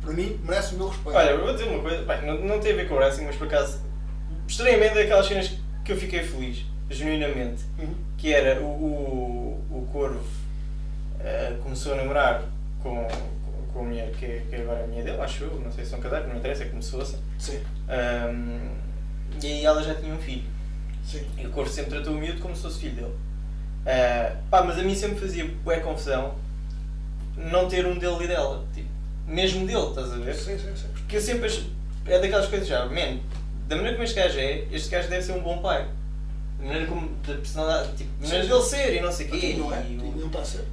para 0.00 0.12
mim 0.12 0.38
merece 0.44 0.74
o 0.74 0.78
meu 0.78 0.88
respeito. 0.88 1.16
Olha, 1.16 1.30
eu 1.30 1.40
vou 1.44 1.52
dizer 1.52 1.64
uma 1.68 1.80
coisa, 1.82 2.02
bem, 2.04 2.26
não, 2.26 2.38
não 2.46 2.60
tem 2.60 2.72
a 2.72 2.76
ver 2.76 2.88
com 2.88 2.94
o 2.94 2.98
wrestling, 2.98 3.24
mas 3.26 3.36
por 3.36 3.46
acaso, 3.46 3.80
estranhamente, 4.46 4.96
é 4.98 5.02
aquelas 5.02 5.26
cenas 5.26 5.52
que 5.84 5.92
eu 5.92 5.96
fiquei 5.96 6.22
feliz, 6.22 6.64
genuinamente, 6.88 7.62
Uhum. 7.78 7.94
que 8.16 8.32
era 8.32 8.60
o, 8.60 8.64
o, 8.64 9.37
o 9.88 9.92
Corvo 9.92 10.22
eh, 11.20 11.56
começou 11.62 11.94
a 11.94 11.96
namorar 11.96 12.42
com, 12.82 13.04
com, 13.06 13.72
com 13.72 13.78
a 13.80 13.82
mulher 13.82 14.10
que, 14.12 14.24
é- 14.24 14.42
que 14.48 14.56
agora 14.56 14.80
é 14.80 14.84
a 14.84 14.86
mulher 14.86 15.04
dele, 15.04 15.20
acho 15.20 15.44
eu, 15.44 15.60
não 15.60 15.72
sei 15.72 15.84
se 15.84 15.90
são 15.90 16.00
casados, 16.00 16.28
não 16.28 16.36
interessa, 16.36 16.64
começou 16.66 17.00
assim. 17.00 17.18
Sim, 17.38 17.60
Ahm, 17.88 18.70
e 19.42 19.46
aí 19.46 19.64
ela 19.64 19.82
já 19.82 19.94
tinha 19.94 20.12
um 20.14 20.18
filho. 20.18 20.44
sim. 21.04 21.26
E 21.38 21.46
o 21.46 21.50
Corvo 21.50 21.70
sempre 21.70 21.90
tratou 21.92 22.12
o 22.14 22.16
miúdo 22.18 22.40
como 22.40 22.54
se 22.54 22.62
fosse 22.62 22.80
filho 22.80 22.94
dele. 22.94 23.14
Ah, 23.86 24.36
pá, 24.50 24.62
mas 24.62 24.78
a 24.78 24.82
mim 24.82 24.94
sempre 24.94 25.18
fazia 25.18 25.44
bué 25.64 25.80
confusão 25.80 26.34
não 27.36 27.68
ter 27.68 27.86
um 27.86 27.98
dele 27.98 28.24
e 28.24 28.28
dela. 28.28 28.64
Tipo, 28.74 28.88
mesmo 29.26 29.66
dele, 29.66 29.88
estás 29.88 30.12
a 30.12 30.16
ver? 30.16 30.34
Sim, 30.34 30.58
sim, 30.58 30.74
sim. 30.76 30.88
Porque 30.92 31.16
eu 31.16 31.20
sempre 31.20 31.48
é 32.06 32.18
daquelas 32.18 32.46
coisas 32.46 32.66
já, 32.68 32.84
man, 32.86 33.18
da 33.68 33.76
maneira 33.76 33.96
como 33.96 34.04
este 34.04 34.18
gajo 34.18 34.38
é, 34.38 34.64
este 34.72 34.90
gajo 34.90 35.08
deve 35.08 35.22
ser 35.22 35.32
um 35.32 35.42
bom 35.42 35.58
pai. 35.58 35.86
Da 36.58 36.64
maneira 36.64 36.86
como, 36.86 37.08
da 37.26 37.34
personalidade, 37.34 37.96
tipo, 37.96 38.10
da 38.20 38.26
maneira 38.26 38.46
dele 38.48 38.62
ser 38.62 38.94
e 38.96 39.00
não 39.00 39.12
sei 39.12 39.26
o 39.26 39.30
quê. 39.30 39.54
Não 39.58 39.74
é? 39.74 39.80
E, 39.82 39.92
Não 39.96 40.26
está 40.26 40.40
a 40.40 40.44
ser. 40.44 40.64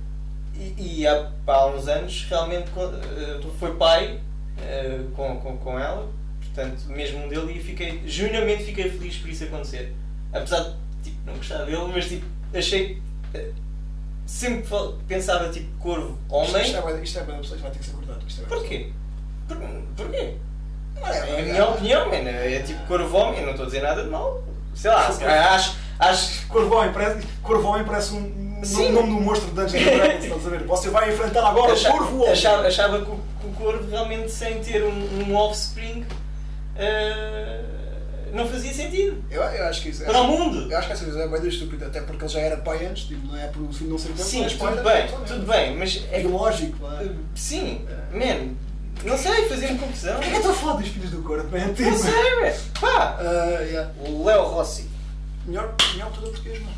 e, 0.55 0.99
e 1.01 1.07
há, 1.07 1.31
há 1.47 1.67
uns 1.67 1.87
anos 1.87 2.25
realmente 2.29 2.69
eh, 2.77 3.39
foi 3.59 3.75
pai 3.75 4.19
eh, 4.59 5.01
com, 5.15 5.39
com, 5.39 5.57
com 5.57 5.79
ela, 5.79 6.07
portanto, 6.41 6.85
mesmo 6.87 7.25
um 7.25 7.27
dele, 7.27 7.53
e 7.57 7.61
fiquei, 7.61 8.01
genuinamente 8.07 8.63
fiquei 8.63 8.89
feliz 8.89 9.17
por 9.17 9.29
isso 9.29 9.43
acontecer. 9.43 9.93
Apesar 10.33 10.63
de 10.63 10.75
tipo, 11.03 11.17
não 11.25 11.35
gostar 11.35 11.63
dele, 11.65 11.87
mas 11.93 12.07
tipo, 12.07 12.25
achei. 12.53 13.01
eh, 13.33 13.51
Sempre 14.25 14.63
que 14.63 15.03
pensava 15.07 15.49
tipo 15.51 15.69
corvo, 15.77 16.17
homem. 16.29 16.47
Isto, 16.47 16.57
isto 16.79 16.87
é 16.89 17.03
isto 17.03 17.19
é 17.19 17.23
bué, 17.25 17.37
pessoas 17.37 17.61
vai 17.61 17.69
ter 17.69 17.77
que 17.77 17.85
ser 17.85 17.91
cortado. 17.91 18.19
É 18.41 18.45
Porquê? 18.47 18.89
Por, 19.47 19.57
porquê? 19.95 20.33
Não 20.95 21.07
é, 21.07 21.17
É 21.17 21.21
a 21.21 21.39
é- 21.39 21.41
minha 21.43 21.69
opinião, 21.69 22.09
mano. 22.09 22.27
É 22.27 22.59
tipo 22.63 22.87
corvo 22.87 23.15
homem, 23.17 23.43
não 23.43 23.51
estou 23.51 23.65
a 23.65 23.67
dizer 23.67 23.83
nada 23.83 24.03
de 24.03 24.09
mal. 24.09 24.43
Sei 24.75 24.91
lá, 24.91 25.07
acho. 25.55 25.75
acho 25.99 26.47
Corvão 26.47 26.91
parece, 26.93 27.25
Corvão 27.41 27.83
parece 27.85 28.13
um, 28.13 28.61
Sim. 28.63 28.91
nome 28.91 29.07
do 29.15 29.21
monstro 29.21 29.49
de 29.49 29.55
Dungeons 29.55 29.83
Dragons, 29.83 30.23
estás 30.25 30.45
a 30.45 30.49
ver? 30.49 30.63
Você 30.65 30.89
vai 30.89 31.11
enfrentar 31.13 31.47
agora 31.47 31.71
o 31.71 31.73
acha- 31.73 31.89
Corvo 31.91 32.17
Homem. 32.17 32.31
achava, 32.31 32.67
achava 32.67 32.97
que, 33.03 33.11
o, 33.11 33.19
que 33.41 33.47
o 33.47 33.51
corvo 33.51 33.89
realmente 33.89 34.29
sem 34.31 34.59
ter 34.59 34.83
um, 34.83 35.29
um 35.29 35.35
offspring 35.35 36.05
eh, 36.75 37.61
não 38.33 38.47
fazia 38.47 38.73
sentido. 38.73 39.23
Eu, 39.31 39.41
eu 39.41 39.65
acho 39.67 39.81
que 39.81 39.89
isso 39.89 40.03
é. 40.03 40.05
Para 40.07 40.21
o 40.21 40.27
mundo! 40.27 40.69
Eu 40.71 40.77
acho 40.77 40.87
que 40.87 40.93
essa 40.93 41.05
visão 41.05 41.21
é 41.21 41.27
bem 41.27 41.47
estúpida, 41.47 41.87
até 41.87 42.01
porque 42.01 42.23
ele 42.25 42.33
já 42.33 42.39
era 42.41 42.57
pai 42.57 42.85
antes, 42.85 43.03
tipo, 43.05 43.25
não 43.25 43.37
é 43.37 43.47
por 43.47 43.61
o 43.63 43.71
filho 43.73 43.91
não 43.91 43.97
ser 43.97 44.09
pai, 44.09 44.17
Sim, 44.25 44.41
pai 44.41 44.71
tudo 44.73 44.83
da- 44.83 44.93
bem, 44.93 45.07
tudo 45.25 45.45
bem, 45.47 45.77
mas 45.77 46.03
É 46.11 46.17
é, 46.17 46.21
ilógico, 46.21 46.77
pá. 46.79 47.01
sim, 47.33 47.85
man, 48.11 48.53
não 49.05 49.17
sei, 49.17 49.47
fazia-me 49.49 49.79
confusão. 49.79 50.19
Que 50.19 50.25
é 50.25 50.29
que 50.29 50.35
eu 50.35 50.39
estou 50.39 50.51
a 50.51 50.55
falar 50.55 50.73
dos 50.73 50.87
filhos 50.89 51.11
do 51.11 51.21
corpo? 51.21 51.43
Tipo, 51.75 51.89
Não 51.89 51.97
sei, 51.97 52.35
velho. 52.41 52.61
Pá! 52.79 53.17
ah, 53.19 53.61
yeah. 53.61 53.91
O 53.99 54.23
Léo 54.25 54.43
Rossi 54.43 54.89
Melhor, 55.45 55.73
melhor 55.93 56.07
lutador 56.09 56.29
português, 56.31 56.59
mano. 56.59 56.75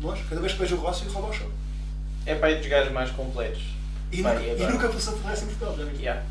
Nós, 0.00 0.18
cada 0.28 0.40
vez 0.40 0.52
que 0.52 0.58
vejo 0.60 0.76
o 0.76 0.80
Rossi, 0.80 1.04
rouba 1.08 1.28
o 1.28 1.32
show. 1.32 1.50
é 2.26 2.34
pai 2.36 2.56
dos 2.56 2.66
gajos 2.66 2.92
mais 2.92 3.10
completos. 3.10 3.62
E, 4.12 4.22
Pá, 4.22 4.30
nunca, 4.32 4.42
e 4.44 4.48
e 4.48 4.50
agora? 4.52 4.72
nunca 4.72 4.88
passou 4.88 5.16
por 5.18 5.30
essa 5.30 5.44
em 5.44 5.48
Portugal, 5.48 5.76
já 5.76 5.84
viste? 5.84 6.02
Yeah. 6.02 6.22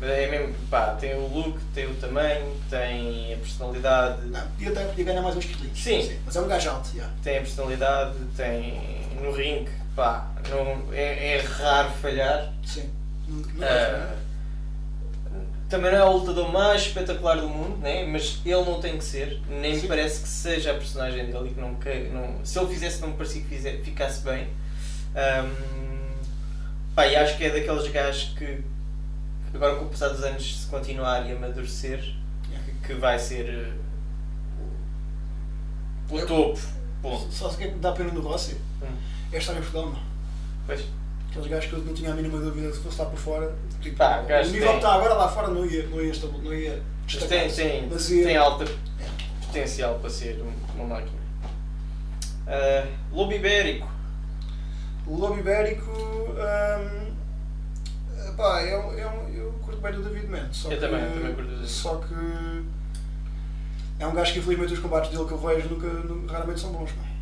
Mas 0.00 0.10
É 0.10 0.26
mesmo, 0.30 0.54
pá, 0.68 0.96
tem 0.98 1.14
o 1.14 1.26
look, 1.28 1.58
tem 1.74 1.86
o 1.86 1.94
tamanho, 1.94 2.56
tem 2.68 3.34
a 3.34 3.36
personalidade, 3.36 4.22
Não, 4.26 4.40
podia, 4.48 4.70
até, 4.70 4.84
podia 4.86 5.04
ganhar 5.04 5.22
mais 5.22 5.36
uns 5.36 5.44
quilinhos. 5.44 5.78
Sim. 5.82 6.18
Mas 6.26 6.34
é 6.34 6.40
um 6.40 6.48
gajo 6.48 6.70
alto, 6.70 6.90
yeah. 6.94 7.14
tem 7.22 7.38
a 7.38 7.40
personalidade, 7.42 8.14
tem 8.36 9.06
no 9.20 9.30
ringue, 9.32 9.70
pá, 9.94 10.28
não, 10.50 10.92
é, 10.92 11.36
é 11.36 11.40
raro 11.42 11.90
falhar. 12.02 12.52
Sim. 12.66 12.90
Não, 13.28 13.36
não 13.54 13.66
Ah, 13.66 14.14
também 15.72 15.90
não 15.90 15.98
é 15.98 16.04
o 16.04 16.18
lutador 16.18 16.52
mais 16.52 16.82
espetacular 16.82 17.36
do 17.40 17.48
mundo, 17.48 17.78
né? 17.78 18.04
mas 18.06 18.40
ele 18.44 18.62
não 18.64 18.80
tem 18.80 18.96
que 18.98 19.04
ser, 19.04 19.40
nem 19.48 19.74
Sim. 19.74 19.82
me 19.82 19.88
parece 19.88 20.22
que 20.22 20.28
seja 20.28 20.70
a 20.70 20.74
personagem 20.74 21.26
dele 21.26 21.48
que 21.54 21.60
não, 21.60 21.74
que- 21.76 22.08
não 22.12 22.44
se 22.44 22.58
ele 22.58 22.68
fizesse 22.68 23.00
não 23.00 23.08
me 23.08 23.14
parecia 23.14 23.42
que 23.42 23.48
fize- 23.48 23.78
ficasse 23.82 24.22
bem. 24.22 24.48
Ahm, 25.14 25.50
pá, 26.94 27.06
e 27.06 27.16
acho 27.16 27.36
que 27.36 27.44
é 27.44 27.50
daqueles 27.50 27.90
gajos 27.90 28.34
que 28.38 28.62
que 29.50 29.56
agora 29.56 29.76
com 29.76 29.84
o 29.84 29.88
passar 29.88 30.08
dos 30.08 30.22
anos 30.24 30.62
se 30.62 30.66
continuar 30.68 31.28
e 31.28 31.32
amadurecer 31.32 31.98
Yeah. 32.50 32.72
que 32.86 32.94
vai 32.94 33.18
ser 33.18 33.48
eh, 33.48 33.72
o, 36.10 36.18
Eu- 36.18 36.26
topo. 36.26 36.60
Ponto. 37.02 37.32
Só 37.32 37.50
se 37.50 37.56
que 37.56 37.68
que 37.68 37.78
dá 37.78 37.92
pena 37.92 38.10
do 38.10 38.20
Rossi? 38.20 38.56
Hum. 38.82 38.86
É 39.32 39.38
estar 39.38 39.52
em 39.54 39.56
Portugal, 39.56 39.86
não. 39.90 39.98
Pois. 40.66 40.84
Aqueles 41.30 41.48
gajos 41.48 41.70
que 41.70 41.76
eu 41.76 41.78
não 41.80 41.94
tinha 41.94 42.12
a 42.12 42.14
mínima 42.14 42.38
dúvida 42.38 42.72
se 42.72 42.80
fosse 42.80 42.98
lá 43.00 43.06
por 43.06 43.18
fora. 43.18 43.54
Tipo, 43.82 43.96
Pá, 43.96 44.18
o 44.20 44.22
nível 44.26 44.50
tem- 44.52 44.60
que 44.60 44.76
está 44.76 44.94
agora 44.94 45.14
lá 45.14 45.28
fora 45.28 45.48
não 45.48 45.66
ia, 45.66 45.86
não 45.88 46.00
ia, 46.00 46.12
não 46.42 46.54
ia 46.54 46.82
Mas 47.04 47.24
tem, 47.24 47.50
tem, 47.50 47.88
Mas 47.90 48.10
ia- 48.10 48.24
tem 48.24 48.36
alta 48.36 48.64
potencial 49.46 49.98
para 49.98 50.08
ser 50.08 50.40
um- 50.40 50.74
uma 50.80 50.94
máquina. 50.94 51.18
Ah, 52.46 52.86
lobo 53.12 53.32
ibérico. 53.32 53.90
O 55.06 55.16
Lobo 55.16 55.36
Ibérico. 55.38 55.90
hum, 55.90 57.12
pá, 58.36 58.60
é 58.60 58.78
um- 58.78 58.96
é 58.98 59.06
um- 59.06 59.28
eu 59.34 59.52
curto 59.64 59.80
bem 59.80 59.92
do 59.92 60.02
David 60.02 60.28
Mendes. 60.28 60.64
Eu 60.64 60.70
que, 60.70 60.76
também, 60.76 61.00
também 61.10 61.34
curto 61.34 61.48
do 61.50 61.54
David. 61.56 61.68
Só 61.70 61.96
que. 61.96 62.14
É 63.98 64.06
um 64.06 64.14
gajo 64.14 64.32
que 64.32 64.38
infelizmente 64.38 64.72
os 64.74 64.78
combates 64.78 65.10
dele 65.10 65.24
que 65.24 65.32
eu 65.32 65.38
vejo 65.38 65.68
nunca, 65.68 65.86
nunca- 65.88 66.32
raramente 66.32 66.60
são 66.60 66.70
bons. 66.72 66.90
Não. 66.96 67.12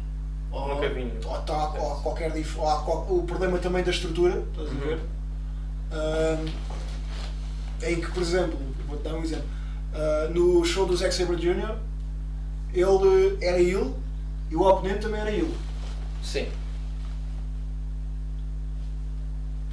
Ou, 0.60 0.68
Nunca 0.74 0.88
vi 0.88 1.04
nenhum. 1.04 1.20
ou, 1.24 1.38
tá, 1.42 1.70
ou 1.72 2.00
qualquer 2.02 2.32
ou 2.56 3.18
o 3.18 3.24
problema 3.24 3.58
também 3.58 3.82
da 3.84 3.90
estrutura, 3.90 4.42
estás 4.50 4.68
a 4.68 4.72
Uhum. 4.72 4.98
Hum, 5.92 6.46
em 7.82 8.00
que, 8.00 8.10
por 8.10 8.22
exemplo, 8.22 8.58
vou-te 8.86 9.02
dar 9.02 9.14
um 9.14 9.22
exemplo. 9.22 9.48
Ah, 9.92 10.28
no 10.32 10.64
show 10.64 10.86
do 10.86 10.96
Zack 10.96 11.14
Sabre 11.14 11.36
Jr., 11.36 11.76
ele 12.72 13.38
era 13.40 13.58
ele 13.58 13.94
e 14.50 14.56
o 14.56 14.62
oponente 14.62 15.00
também 15.00 15.20
era 15.20 15.30
ele. 15.30 15.54
Sim. 16.22 16.48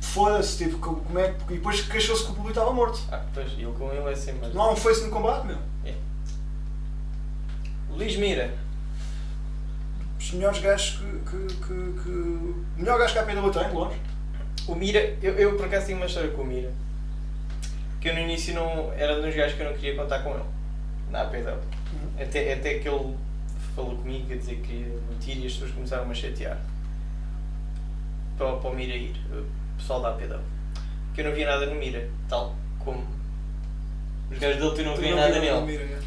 Foda-se, 0.01 0.57
tipo, 0.57 0.79
como 0.79 1.01
como 1.01 1.19
é 1.19 1.31
que. 1.31 1.53
E 1.53 1.57
depois 1.57 1.81
queixou-se 1.81 2.23
que 2.23 2.31
o 2.31 2.33
público 2.33 2.57
estava 2.57 2.73
morto. 2.73 2.99
Ah, 3.11 3.23
pois, 3.33 3.51
ele 3.53 3.71
com 3.77 3.91
ele 3.91 4.09
é 4.09 4.15
sempre 4.15 4.41
mais. 4.41 4.53
Não 4.53 4.61
há 4.63 4.71
um 4.71 4.75
face 4.75 5.03
no 5.03 5.11
combate, 5.11 5.45
meu. 5.45 5.57
Luís 7.91 8.15
Mira. 8.15 8.53
Os 10.19 10.31
melhores 10.31 10.59
gajos 10.59 10.99
que. 10.99 11.05
que, 11.29 11.55
que, 11.55 12.03
que... 12.03 12.09
O 12.09 12.65
melhor 12.77 12.99
gajo 12.99 13.13
que 13.13 13.19
a 13.19 13.23
PW 13.23 13.49
tem, 13.49 13.71
longe. 13.71 13.99
O 14.67 14.75
Mira, 14.75 15.15
eu, 15.21 15.33
eu 15.35 15.55
por 15.55 15.65
acaso 15.65 15.87
tenho 15.87 15.97
uma 15.97 16.07
história 16.07 16.29
com 16.31 16.41
o 16.41 16.45
Mira. 16.45 16.71
Que 18.01 18.09
eu 18.09 18.13
no 18.13 18.19
início 18.19 18.53
não. 18.53 18.91
Era 18.93 19.21
dos 19.21 19.33
gajos 19.33 19.55
que 19.55 19.63
eu 19.63 19.69
não 19.69 19.77
queria 19.77 19.95
contar 19.95 20.19
com 20.19 20.31
ele. 20.31 20.43
Na 21.09 21.21
APW. 21.21 21.57
Até, 22.19 22.53
até 22.53 22.79
que 22.79 22.89
ele 22.89 23.15
falou 23.75 23.95
comigo 23.95 24.33
a 24.33 24.35
dizer 24.35 24.55
que 24.55 24.67
queria 24.67 24.87
mentir 25.09 25.37
e 25.37 25.47
as 25.47 25.53
pessoas 25.53 25.71
começaram 25.71 26.09
a 26.09 26.13
chatear. 26.13 26.59
Para, 28.37 28.57
para 28.57 28.69
o 28.69 28.75
Mira 28.75 28.95
ir. 28.95 29.15
O 29.31 29.77
pessoal 29.77 30.01
da 30.01 30.09
APW. 30.09 30.39
Que 31.13 31.21
eu 31.21 31.25
não 31.25 31.33
via 31.33 31.47
nada 31.47 31.65
no 31.65 31.75
Mira. 31.75 32.09
Tal 32.27 32.55
como. 32.79 33.05
Os 34.29 34.37
gajos 34.37 34.59
dele 34.59 34.75
tu 34.75 34.83
não 34.83 34.97
via 34.97 35.15
nada 35.15 35.39
nele. 35.39 35.61
Mira, 35.61 35.85
né? 35.85 35.99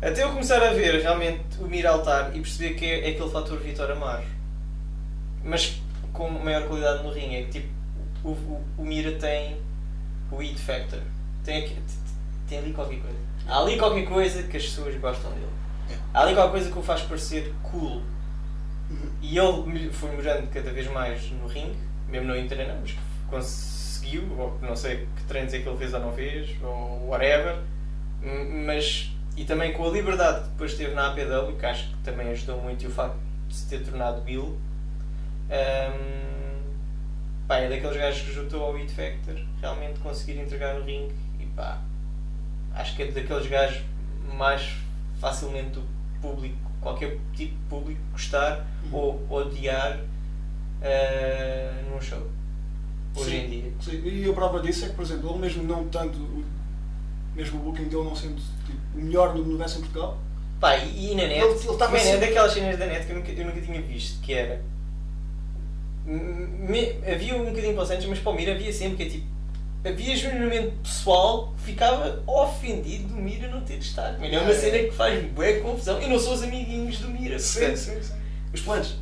Até 0.00 0.24
eu 0.24 0.30
começar 0.30 0.60
a 0.62 0.72
ver 0.72 1.00
realmente 1.00 1.44
o 1.60 1.68
Mira 1.68 1.90
altar 1.90 2.34
e 2.34 2.40
perceber 2.40 2.74
que 2.74 2.84
é, 2.84 3.08
é 3.08 3.10
aquele 3.10 3.30
fator 3.30 3.58
Vitor 3.58 3.90
Amaro. 3.90 4.24
Mas 5.44 5.80
com 6.12 6.28
maior 6.28 6.66
qualidade 6.66 7.02
no 7.02 7.10
ringue. 7.10 7.36
É 7.36 7.42
que 7.44 7.50
tipo, 7.52 7.81
o, 8.24 8.30
o, 8.30 8.64
o 8.78 8.84
Mira 8.84 9.12
tem 9.12 9.56
o 10.30 10.40
it 10.40 10.58
factor. 10.58 11.00
Tem, 11.44 11.76
tem 12.48 12.58
ali 12.58 12.72
qualquer 12.72 13.00
coisa. 13.00 13.18
Há 13.46 13.60
ali 13.60 13.76
qualquer 13.76 14.06
coisa 14.06 14.42
que 14.44 14.56
as 14.56 14.64
pessoas 14.64 14.94
gostam 14.96 15.30
dele. 15.32 15.46
É. 15.90 15.96
Há 16.14 16.22
ali 16.22 16.34
qualquer 16.34 16.52
coisa 16.52 16.70
que 16.70 16.78
o 16.78 16.82
faz 16.82 17.02
parecer 17.02 17.52
cool. 17.62 18.02
Uhum. 18.90 19.10
E 19.20 19.38
ele 19.38 19.90
foi 19.90 20.10
melhorando 20.10 20.48
cada 20.48 20.70
vez 20.70 20.90
mais 20.90 21.30
no 21.30 21.46
ringue, 21.46 21.76
mesmo 22.08 22.28
não 22.28 22.36
em 22.36 22.46
treino, 22.46 22.74
mas 22.80 22.92
que 22.92 22.98
conseguiu, 23.28 24.24
ou 24.38 24.58
não 24.60 24.76
sei 24.76 25.08
que 25.16 25.24
treinos 25.24 25.52
é 25.54 25.60
que 25.60 25.68
ele 25.68 25.78
fez 25.78 25.94
ou 25.94 26.00
não 26.00 26.12
fez, 26.12 26.50
ou 26.62 27.08
whatever, 27.08 27.58
mas 28.66 29.10
e 29.36 29.44
também 29.44 29.72
com 29.72 29.88
a 29.88 29.90
liberdade 29.90 30.42
que 30.42 30.48
depois 30.50 30.74
teve 30.74 30.94
na 30.94 31.08
APW, 31.08 31.56
que 31.58 31.66
acho 31.66 31.88
que 31.88 31.96
também 31.98 32.28
ajudou 32.30 32.60
muito 32.60 32.84
e 32.84 32.86
o 32.86 32.90
facto 32.90 33.16
de 33.48 33.54
se 33.54 33.66
ter 33.66 33.82
tornado 33.82 34.20
Bill, 34.20 34.44
hum, 34.44 36.31
pá, 37.48 37.58
é 37.58 37.68
daqueles 37.68 37.96
gajos 37.96 38.22
que 38.22 38.32
juntou 38.32 38.62
ao 38.64 38.72
Hit 38.74 38.92
Factor, 38.92 39.36
realmente 39.60 39.98
conseguir 40.00 40.38
entregar 40.40 40.74
no 40.74 40.84
ringue 40.84 41.14
e 41.40 41.46
pá, 41.46 41.80
acho 42.74 42.96
que 42.96 43.02
é 43.02 43.10
daqueles 43.10 43.46
gajos 43.46 43.82
mais 44.36 44.74
facilmente 45.20 45.78
o 45.78 45.82
público, 46.20 46.56
qualquer 46.80 47.18
tipo 47.34 47.54
de 47.54 47.62
público 47.68 48.00
gostar 48.12 48.66
ou 48.90 49.24
odiar 49.30 49.98
uh, 50.80 51.90
num 51.92 52.00
show. 52.00 52.26
Hoje 53.14 53.30
Sim. 53.30 53.36
em 53.44 53.50
dia. 53.50 53.72
Sim, 53.80 54.02
E 54.04 54.28
a 54.28 54.32
prova 54.32 54.60
disso 54.60 54.84
é 54.86 54.88
que, 54.88 54.94
por 54.94 55.04
exemplo, 55.04 55.30
ele 55.30 55.38
mesmo 55.38 55.62
não 55.64 55.86
tanto, 55.88 56.18
mesmo 57.34 57.60
o 57.60 57.62
booking 57.64 57.84
dele 57.84 58.04
não 58.04 58.16
sendo 58.16 58.36
tipo, 58.66 58.78
o 58.94 58.98
melhor 59.02 59.34
no 59.34 59.42
universo 59.42 59.78
em 59.78 59.82
Portugal, 59.82 60.18
Pá, 60.60 60.76
e, 60.76 61.10
e 61.12 61.14
na 61.16 61.26
net, 61.26 61.40
Ele- 61.40 61.50
ele 61.58 61.76
man, 61.76 61.96
é 61.96 61.98
sempre- 61.98 62.20
daquelas 62.26 62.52
cenas 62.52 62.78
da 62.78 62.86
net 62.86 63.04
que 63.04 63.12
eu 63.12 63.16
nunca, 63.16 63.32
eu 63.32 63.46
nunca 63.46 63.60
tinha 63.60 63.82
visto, 63.82 64.20
que 64.22 64.32
era. 64.32 64.62
Me- 66.04 66.92
havia 67.06 67.34
um 67.36 67.46
bocadinho 67.46 67.74
para 67.74 67.82
o 67.82 67.86
Santos, 67.86 68.06
mas 68.06 68.18
para 68.18 68.32
o 68.32 68.34
Mira 68.34 68.52
havia 68.52 68.72
sempre 68.72 68.96
que 68.96 69.02
é 69.04 69.06
tipo. 69.06 69.32
Havia 69.84 70.16
genuinamente 70.16 70.76
pessoal 70.82 71.52
que 71.56 71.62
ficava 71.72 72.22
ofendido 72.26 73.08
do 73.08 73.16
Mira 73.16 73.48
não 73.48 73.62
ter 73.62 73.78
destaque. 73.78 74.20
Man, 74.20 74.26
é 74.28 74.38
uma 74.40 74.50
É. 74.52 74.54
cena 74.54 74.78
que 74.78 74.92
faz 74.92 75.24
bué 75.32 75.54
confusão. 75.60 76.00
Eu 76.00 76.08
não 76.08 76.18
sou 76.18 76.34
os 76.34 76.42
amiguinhos 76.42 76.98
do 76.98 77.08
Mira. 77.08 77.36
portanto, 77.36 77.76
sim. 77.76 77.98
Os 78.54 78.60
planos. 78.60 78.94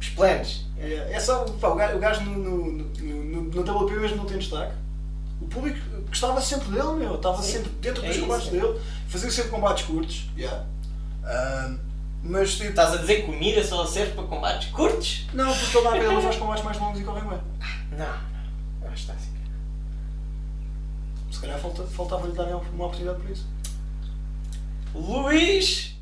Os 0.00 0.08
planos. 0.10 0.66
É, 0.78 1.12
é 1.12 1.20
só, 1.20 1.44
pá, 1.44 1.68
o 1.68 1.76
gajo, 1.76 1.96
o 1.96 2.00
gajo 2.00 2.20
no, 2.22 2.38
no, 2.38 2.72
no, 2.72 3.24
no, 3.24 3.42
no 3.42 3.60
WP 3.84 3.92
mesmo 4.00 4.16
não 4.18 4.24
tem 4.26 4.38
destaque. 4.38 4.74
O 5.40 5.46
público 5.46 5.78
gostava 6.08 6.40
sempre 6.40 6.68
dele, 6.70 6.92
meu. 6.98 7.14
Estava 7.14 7.40
Sim. 7.42 7.52
sempre 7.52 7.70
dentro 7.80 8.04
É 8.04 8.08
dos 8.08 8.16
combates 8.18 8.48
dele. 8.48 8.80
Fazia 9.08 9.30
sempre 9.30 9.50
combates 9.50 9.84
curtos. 9.84 10.28
Yeah. 10.36 10.64
Mas 12.28 12.54
tipo. 12.54 12.70
Estás 12.70 12.94
a 12.94 12.96
dizer 12.98 13.24
que 13.24 13.30
o 13.30 13.34
Mira 13.34 13.64
só 13.64 13.86
serve 13.86 14.12
para 14.12 14.24
combates 14.24 14.70
curtos? 14.70 15.26
Não, 15.32 15.52
porque 15.52 15.78
ele 15.78 15.88
dá 15.88 15.96
ele 15.96 16.20
faz 16.22 16.36
combates 16.36 16.64
mais 16.64 16.78
longos 16.78 17.00
e 17.00 17.04
correm 17.04 17.24
bem. 17.24 17.40
Não, 17.92 17.98
não. 17.98 18.88
Acho 18.88 18.94
que 18.94 19.00
está 19.00 19.12
assim. 19.14 19.36
Se 21.30 21.40
calhar 21.40 21.58
falta, 21.58 21.84
faltava-lhe 21.84 22.32
dar 22.32 22.44
uma 22.44 22.86
oportunidade 22.86 23.20
para 23.20 23.30
isso. 23.30 23.46
Luís 24.94 25.95